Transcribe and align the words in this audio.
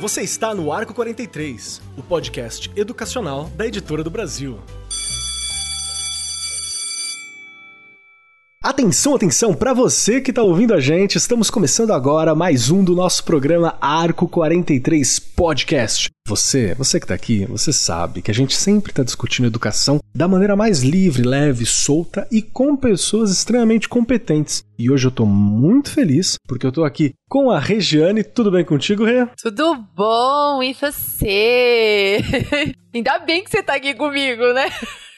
Você 0.00 0.22
está 0.22 0.54
no 0.54 0.72
Arco 0.72 0.94
43, 0.94 1.82
o 1.96 2.02
podcast 2.02 2.70
educacional 2.74 3.50
da 3.56 3.66
Editora 3.66 4.02
do 4.02 4.10
Brasil. 4.10 4.58
Atenção, 8.62 9.14
atenção, 9.14 9.52
para 9.52 9.74
você 9.74 10.20
que 10.20 10.30
está 10.30 10.42
ouvindo 10.42 10.72
a 10.72 10.80
gente, 10.80 11.16
estamos 11.16 11.50
começando 11.50 11.92
agora 11.92 12.34
mais 12.34 12.70
um 12.70 12.82
do 12.82 12.94
nosso 12.94 13.24
programa 13.24 13.76
Arco 13.80 14.28
43 14.28 15.18
Podcast. 15.18 16.10
Você, 16.26 16.74
você 16.74 17.00
que 17.00 17.04
está 17.04 17.14
aqui, 17.14 17.44
você 17.46 17.72
sabe 17.72 18.22
que 18.22 18.30
a 18.30 18.34
gente 18.34 18.54
sempre 18.54 18.92
está 18.92 19.02
discutindo 19.02 19.46
educação 19.46 19.98
da 20.14 20.28
maneira 20.28 20.54
mais 20.54 20.82
livre, 20.82 21.22
leve, 21.22 21.66
solta 21.66 22.26
e 22.30 22.40
com 22.40 22.76
pessoas 22.76 23.32
extremamente 23.32 23.88
competentes. 23.88 24.64
E 24.78 24.90
hoje 24.90 25.06
eu 25.06 25.10
estou 25.10 25.26
muito 25.26 25.90
feliz 25.90 26.36
porque 26.46 26.64
eu 26.64 26.70
estou 26.70 26.84
aqui 26.84 27.14
com 27.28 27.50
a 27.50 27.58
Regiane. 27.58 28.22
Tudo 28.22 28.50
bem 28.50 28.64
contigo, 28.64 29.04
Rê? 29.04 29.26
Tudo 29.42 29.74
bom, 29.96 30.62
e 30.62 30.72
você? 30.72 32.20
Ainda 32.94 33.18
bem 33.18 33.42
que 33.42 33.50
você 33.50 33.58
está 33.58 33.74
aqui 33.74 33.94
comigo, 33.94 34.52
né? 34.52 34.70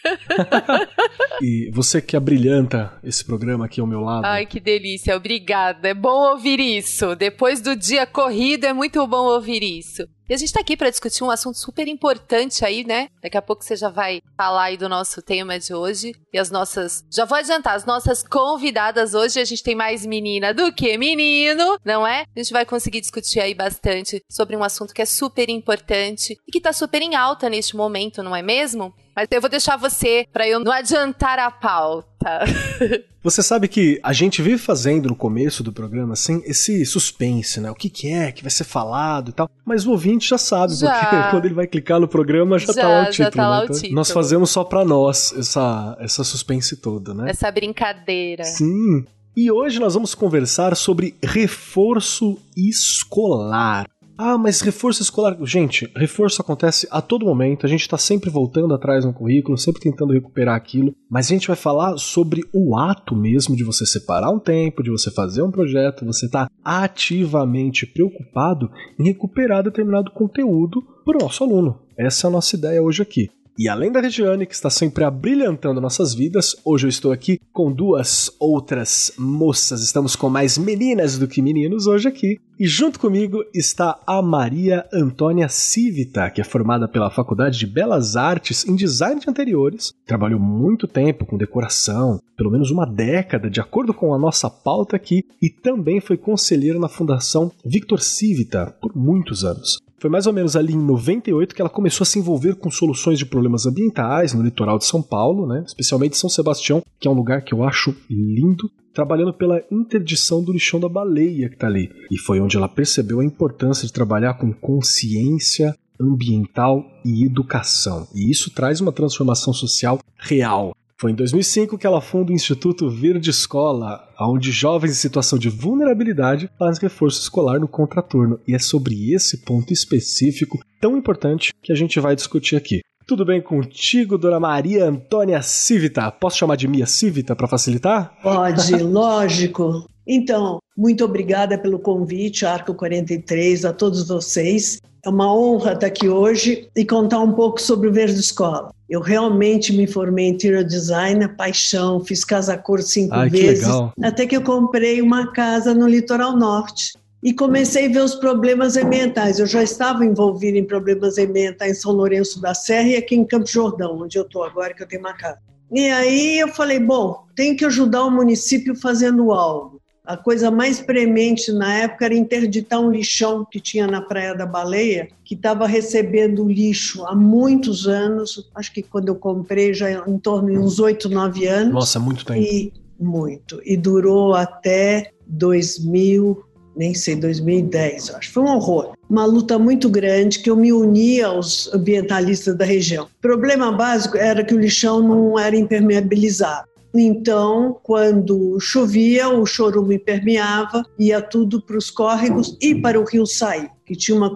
e 1.43 1.71
você 1.73 2.01
que 2.01 2.17
abrilhanta 2.17 2.93
esse 3.05 3.25
programa 3.25 3.67
aqui 3.67 3.81
ao 3.81 3.87
meu 3.87 4.01
lado. 4.01 4.25
Ai, 4.25 4.47
que 4.47 4.61
delícia, 4.61 5.17
obrigada. 5.17 5.89
É 5.89 5.95
bom 5.95 6.31
ouvir 6.33 6.59
isso. 6.61 7.15
Depois 7.15 7.61
do 7.61 7.77
dia 7.77 8.07
corrido, 8.07 8.65
é 8.65 8.73
muito 8.73 9.07
bom 9.07 9.27
ouvir 9.27 9.63
isso. 9.63 10.07
E 10.29 10.35
a 10.35 10.37
gente 10.37 10.53
tá 10.53 10.61
aqui 10.61 10.77
para 10.77 10.91
discutir 10.91 11.25
um 11.25 11.31
assunto 11.31 11.59
super 11.59 11.89
importante 11.89 12.65
aí, 12.65 12.85
né? 12.85 13.09
Daqui 13.21 13.37
a 13.37 13.43
pouco 13.43 13.65
você 13.65 13.77
já 13.77 13.89
vai 13.89 14.23
falar 14.37 14.65
aí 14.65 14.77
do 14.77 14.89
nosso 14.89 15.21
tema 15.21 15.59
de 15.59 15.75
hoje. 15.75 16.15
E 16.33 16.39
as 16.39 16.51
nossas. 16.51 17.05
Já 17.11 17.25
vou 17.25 17.37
adiantar, 17.37 17.75
as 17.75 17.85
nossas 17.85 18.23
convidadas 18.23 19.15
hoje, 19.15 19.41
a 19.41 19.45
gente 19.45 19.63
tem 19.63 19.75
mais 19.75 20.07
menina 20.07 20.55
do 20.55 20.73
que 20.73 20.97
menino, 20.97 21.79
não 21.85 22.07
é? 22.07 22.25
A 22.35 22.39
gente 22.39 22.53
vai 22.53 22.65
conseguir 22.65 23.01
discutir 23.01 23.41
aí 23.41 23.55
bastante 23.55 24.23
sobre 24.31 24.57
um 24.57 24.63
assunto 24.63 24.95
que 24.95 25.03
é 25.03 25.07
super 25.07 25.49
importante 25.49 26.39
e 26.47 26.53
que 26.53 26.61
tá 26.61 26.73
super 26.73 27.03
em 27.03 27.15
alta 27.15 27.51
neste 27.51 27.77
momento, 27.77 28.23
não 28.23 28.35
é 28.35 28.43
mesmo? 28.43 28.95
Mas 29.15 29.29
eu 29.31 29.41
vou 29.41 29.51
deixar 29.51 29.77
você 29.77 30.27
para 30.33 30.49
eu 30.49 30.61
não 30.61 30.73
adiantar 30.73 31.39
a 31.39 31.51
pauta. 31.51 32.41
Você 33.23 33.41
sabe 33.41 33.69
que 33.69 34.01
a 34.03 34.13
gente 34.13 34.43
vive 34.43 34.59
fazendo 34.59 35.09
no 35.09 35.15
começo 35.15 35.63
do 35.63 35.73
programa 35.73 36.15
assim 36.15 36.43
esse 36.45 36.85
suspense, 36.85 37.61
né? 37.61 37.71
O 37.71 37.75
que, 37.75 37.89
que 37.89 38.13
é 38.13 38.33
que 38.33 38.43
vai 38.43 38.51
ser 38.51 38.65
falado 38.65 39.29
e 39.29 39.33
tal. 39.33 39.49
Mas 39.65 39.87
o 39.87 39.93
ouvinte 39.93 40.29
já 40.29 40.39
sabe, 40.39 40.75
já. 40.75 40.93
porque 40.93 41.17
quando 41.31 41.45
ele 41.45 41.55
vai 41.55 41.69
clicar 41.69 42.01
no 42.01 42.09
programa 42.09 42.59
já, 42.59 42.67
já 42.67 42.83
tá 42.83 42.89
lá 42.89 43.03
o 43.03 43.11
título. 43.11 43.31
Tá 43.31 43.49
lá 43.49 43.57
né? 43.59 43.63
o 43.63 43.65
então, 43.67 43.77
título. 43.77 43.95
Nós 43.95 44.11
fazemos 44.11 44.51
só 44.51 44.65
para 44.65 44.85
nós 44.85 45.33
essa, 45.39 45.97
essa 46.01 46.25
suspense 46.25 46.77
toda, 46.77 47.15
né? 47.15 47.31
Essa 47.31 47.49
brincadeira. 47.53 48.43
Sim. 48.43 49.07
E 49.37 49.51
hoje 49.53 49.79
nós 49.79 49.95
vamos 49.95 50.17
conversar 50.17 50.77
sobre 50.77 51.17
reforço 51.23 52.39
escolar. 52.57 53.87
Ah, 54.17 54.37
mas 54.37 54.61
reforço 54.61 55.03
escolar. 55.03 55.37
Gente, 55.43 55.91
reforço 55.97 56.41
acontece 56.41 56.87
a 56.91 57.01
todo 57.01 57.27
momento, 57.27 57.67
a 57.67 57.69
gente 57.69 57.81
está 57.81 57.99
sempre 57.99 58.31
voltando 58.31 58.75
atrás 58.75 59.05
no 59.05 59.13
currículo, 59.13 59.59
sempre 59.59 59.81
tentando 59.81 60.13
recuperar 60.13 60.55
aquilo, 60.55 60.95
mas 61.11 61.27
a 61.27 61.31
gente 61.31 61.47
vai 61.47 61.57
falar 61.57 61.97
sobre 61.97 62.45
o 62.53 62.77
ato 62.77 63.17
mesmo 63.17 63.57
de 63.57 63.65
você 63.65 63.87
separar 63.87 64.31
um 64.31 64.39
tempo, 64.39 64.83
de 64.83 64.91
você 64.91 65.11
fazer 65.11 65.43
um 65.43 65.51
projeto, 65.51 66.05
você 66.05 66.27
está 66.27 66.49
ativamente 66.65 67.87
preocupado 67.87 68.71
em 68.99 69.05
recuperar 69.05 69.63
determinado 69.63 70.11
conteúdo 70.11 70.83
para 71.05 71.17
o 71.17 71.21
nosso 71.21 71.43
aluno. 71.43 71.81
Essa 71.97 72.27
é 72.27 72.29
a 72.29 72.33
nossa 72.33 72.57
ideia 72.57 72.83
hoje 72.83 73.03
aqui. 73.03 73.31
E 73.59 73.69
além 73.69 73.93
da 73.93 74.01
Regiane, 74.01 74.47
que 74.47 74.55
está 74.55 74.71
sempre 74.71 75.05
abrilhantando 75.05 75.81
nossas 75.81 76.15
vidas, 76.15 76.57
hoje 76.65 76.87
eu 76.87 76.89
estou 76.89 77.13
aqui 77.13 77.39
com 77.53 77.71
duas 77.71 78.35
outras 78.41 79.13
moças. 79.19 79.83
Estamos 79.83 80.17
com 80.17 80.31
mais 80.31 80.57
meninas 80.57 81.19
do 81.19 81.29
que 81.29 81.43
meninos 81.43 81.87
hoje 81.87 82.09
aqui. 82.09 82.41
E 82.59 82.67
junto 82.67 82.99
comigo 82.99 83.45
está 83.53 83.99
a 84.07 84.23
Maria 84.23 84.87
Antônia 84.93 85.49
Civita, 85.49 86.31
que 86.31 86.41
é 86.41 86.45
formada 86.45 86.89
pela 86.89 87.11
Faculdade 87.11 87.59
de 87.59 87.67
Belas 87.67 88.17
Artes 88.17 88.67
em 88.67 88.75
Design 88.75 89.21
de 89.21 89.29
Interiores. 89.29 89.93
Trabalhou 90.07 90.41
muito 90.41 90.89
tempo 90.89 91.27
com 91.27 91.37
decoração, 91.37 92.21
pelo 92.37 92.51
menos 92.51 92.71
uma 92.71 92.87
década, 92.87 93.51
de 93.51 93.61
acordo 93.61 93.93
com 93.93 94.15
a 94.15 94.19
nossa 94.19 94.49
pauta 94.49 94.97
aqui, 94.97 95.25
e 95.43 95.51
também 95.51 96.01
foi 96.01 96.17
conselheira 96.17 96.79
na 96.79 96.89
Fundação 96.89 97.53
Victor 97.65 98.01
Civita 98.01 98.75
por 98.81 98.97
muitos 98.97 99.45
anos. 99.45 99.79
Foi 100.03 100.11
mais 100.11 100.27
ou 100.27 100.33
menos 100.33 100.57
ali 100.57 100.73
em 100.73 100.85
98 100.85 101.55
que 101.55 101.63
ela 101.63 101.71
começou 101.71 102.03
a 102.03 102.05
se 102.05 102.19
envolver 102.19 102.57
com 102.57 102.69
soluções 102.73 103.21
de 103.21 103.25
problemas 103.25 103.67
ambientais 103.67 104.35
no 104.35 104.43
litoral 104.43 104.77
de 104.77 104.85
São 104.85 105.01
Paulo, 105.01 105.47
né? 105.47 105.63
especialmente 105.65 106.19
São 106.19 106.29
Sebastião, 106.29 106.83
que 106.99 107.07
é 107.07 107.11
um 107.11 107.15
lugar 107.15 107.43
que 107.43 107.55
eu 107.55 107.63
acho 107.63 107.95
lindo, 108.11 108.69
trabalhando 108.93 109.33
pela 109.33 109.63
interdição 109.71 110.43
do 110.43 110.53
lixão 110.53 110.81
da 110.81 110.89
baleia 110.89 111.49
que 111.49 111.55
está 111.55 111.69
ali. 111.69 111.89
E 112.11 112.19
foi 112.19 112.41
onde 112.41 112.57
ela 112.57 112.69
percebeu 112.69 113.21
a 113.21 113.25
importância 113.25 113.87
de 113.87 113.93
trabalhar 113.93 114.35
com 114.35 114.53
consciência 114.53 115.73
ambiental 116.01 116.85
e 117.05 117.25
educação. 117.25 118.09
E 118.13 118.29
isso 118.29 118.53
traz 118.53 118.81
uma 118.81 118.91
transformação 118.91 119.53
social 119.53 120.01
real. 120.19 120.75
Foi 121.03 121.11
em 121.11 121.17
2005 121.17 121.77
que 121.77 121.85
ela 121.85 122.01
funda 122.01 122.31
o 122.31 122.33
Instituto 122.33 122.89
Verde 122.89 123.29
Escola, 123.29 124.09
onde 124.21 124.53
jovens 124.53 124.93
em 124.93 124.95
situação 124.95 125.37
de 125.37 125.49
vulnerabilidade 125.49 126.49
fazem 126.57 126.83
reforço 126.83 127.21
escolar 127.21 127.59
no 127.59 127.67
contraturno. 127.67 128.39
E 128.47 128.55
é 128.55 128.59
sobre 128.61 129.13
esse 129.13 129.39
ponto 129.39 129.73
específico 129.73 130.61
tão 130.81 130.97
importante 130.97 131.53
que 131.61 131.73
a 131.73 131.75
gente 131.75 131.99
vai 131.99 132.15
discutir 132.15 132.55
aqui. 132.55 132.83
Tudo 133.05 133.25
bem 133.25 133.43
contigo, 133.43 134.17
dona 134.17 134.39
Maria 134.39 134.85
Antônia 134.85 135.43
Civita? 135.43 136.09
Posso 136.13 136.39
chamar 136.39 136.55
de 136.55 136.69
Mia 136.69 136.87
Civita 136.87 137.35
para 137.35 137.49
facilitar? 137.49 138.17
Pode, 138.23 138.77
lógico. 138.79 139.85
Então, 140.07 140.59
muito 140.79 141.05
obrigada 141.05 141.59
pelo 141.59 141.81
convite, 141.81 142.47
Arco 142.47 142.75
43, 142.75 143.65
a 143.65 143.73
todos 143.73 144.07
vocês. 144.07 144.81
É 145.05 145.09
uma 145.09 145.35
honra 145.35 145.73
estar 145.73 145.89
aqui 145.89 146.09
hoje 146.09 146.69
e 146.77 146.85
contar 146.85 147.19
um 147.19 147.33
pouco 147.33 147.61
sobre 147.61 147.89
o 147.89 147.93
Verde 147.93 148.21
Escola. 148.21 148.73
Eu 148.89 149.01
realmente 149.01 149.73
me 149.73 149.85
formei 149.85 150.27
em 150.27 150.31
interior 150.31 150.63
design, 150.63 151.27
paixão, 151.27 152.05
fiz 152.05 152.25
casa 152.25 152.57
cor 152.57 152.81
cinco 152.81 153.13
Ai, 153.13 153.29
vezes, 153.29 153.67
que 153.67 154.05
até 154.05 154.27
que 154.27 154.37
eu 154.37 154.43
comprei 154.43 155.03
uma 155.03 155.33
casa 155.33 155.75
no 155.75 155.89
litoral 155.89 156.37
norte 156.37 156.93
e 157.21 157.33
comecei 157.33 157.87
a 157.87 157.89
ver 157.89 158.05
os 158.05 158.15
problemas 158.15 158.77
ambientais. 158.77 159.41
Eu 159.41 159.47
já 159.47 159.63
estava 159.65 160.05
envolvida 160.05 160.57
em 160.57 160.65
problemas 160.65 161.19
ambientais 161.19 161.79
em 161.79 161.81
São 161.81 161.91
Lourenço 161.91 162.41
da 162.41 162.55
Serra 162.55 162.89
e 162.91 162.97
aqui 162.97 163.17
em 163.17 163.25
Campo 163.25 163.49
Jordão, 163.49 163.99
onde 164.01 164.17
eu 164.17 164.23
estou 164.23 164.45
agora, 164.45 164.73
que 164.73 164.85
eu 164.85 164.89
tenho 164.89 165.03
uma 165.03 165.15
casa. 165.15 165.39
E 165.73 165.89
aí 165.89 166.39
eu 166.39 166.49
falei, 166.49 166.79
bom, 166.79 167.25
tem 167.35 167.57
que 167.57 167.65
ajudar 167.65 168.05
o 168.05 168.11
município 168.11 168.77
fazendo 168.77 169.33
algo. 169.33 169.72
A 170.05 170.17
coisa 170.17 170.51
mais 170.51 170.81
premente 170.81 171.53
na 171.53 171.75
época 171.75 172.07
era 172.07 172.15
interditar 172.15 172.81
um 172.81 172.91
lixão 172.91 173.47
que 173.49 173.61
tinha 173.61 173.87
na 173.87 174.01
Praia 174.01 174.35
da 174.35 174.45
Baleia, 174.45 175.09
que 175.25 175.35
estava 175.35 175.65
recebendo 175.65 176.49
lixo 176.49 177.07
há 177.07 177.15
muitos 177.15 177.87
anos. 177.87 178.51
Acho 178.53 178.73
que 178.73 178.83
quando 178.83 179.09
eu 179.09 179.15
comprei 179.15 179.73
já 179.73 180.05
em 180.09 180.19
torno 180.19 180.51
de 180.51 180.59
uns 180.59 180.81
oito, 180.81 181.09
nove 181.09 181.47
anos. 181.47 181.73
Nossa, 181.73 182.01
muito 182.01 182.25
tempo. 182.25 182.41
E, 182.41 182.73
muito. 182.99 183.61
E 183.65 183.77
durou 183.77 184.35
até 184.35 185.13
2000, 185.29 186.45
nem 186.77 186.95
sei, 186.95 187.15
2010, 187.15 188.15
acho. 188.15 188.33
Foi 188.33 188.43
um 188.43 188.57
horror. 188.57 188.95
Uma 189.09 189.25
luta 189.25 189.57
muito 189.57 189.89
grande 189.89 190.41
que 190.41 190.51
eu 190.51 190.57
me 190.57 190.73
unia 190.73 191.29
aos 191.29 191.73
ambientalistas 191.73 192.57
da 192.57 192.65
região. 192.65 193.05
O 193.05 193.21
problema 193.21 193.71
básico 193.71 194.17
era 194.17 194.43
que 194.43 194.55
o 194.55 194.59
lixão 194.59 195.01
não 195.01 195.39
era 195.39 195.57
impermeabilizado. 195.57 196.72
Então, 196.95 197.79
quando 197.83 198.59
chovia, 198.61 199.29
o 199.29 199.47
chorume 199.47 199.99
permeava, 199.99 200.83
ia 200.99 201.23
tudo 201.23 201.63
para 201.63 201.77
os 201.77 201.91
córregos 201.91 202.57
e 202.61 202.75
para 202.75 203.01
o 203.01 203.05
rio 203.05 203.27
Saí, 203.27 203.69
que 203.87 203.97
tinha 203.97 204.17
uma, 204.17 204.31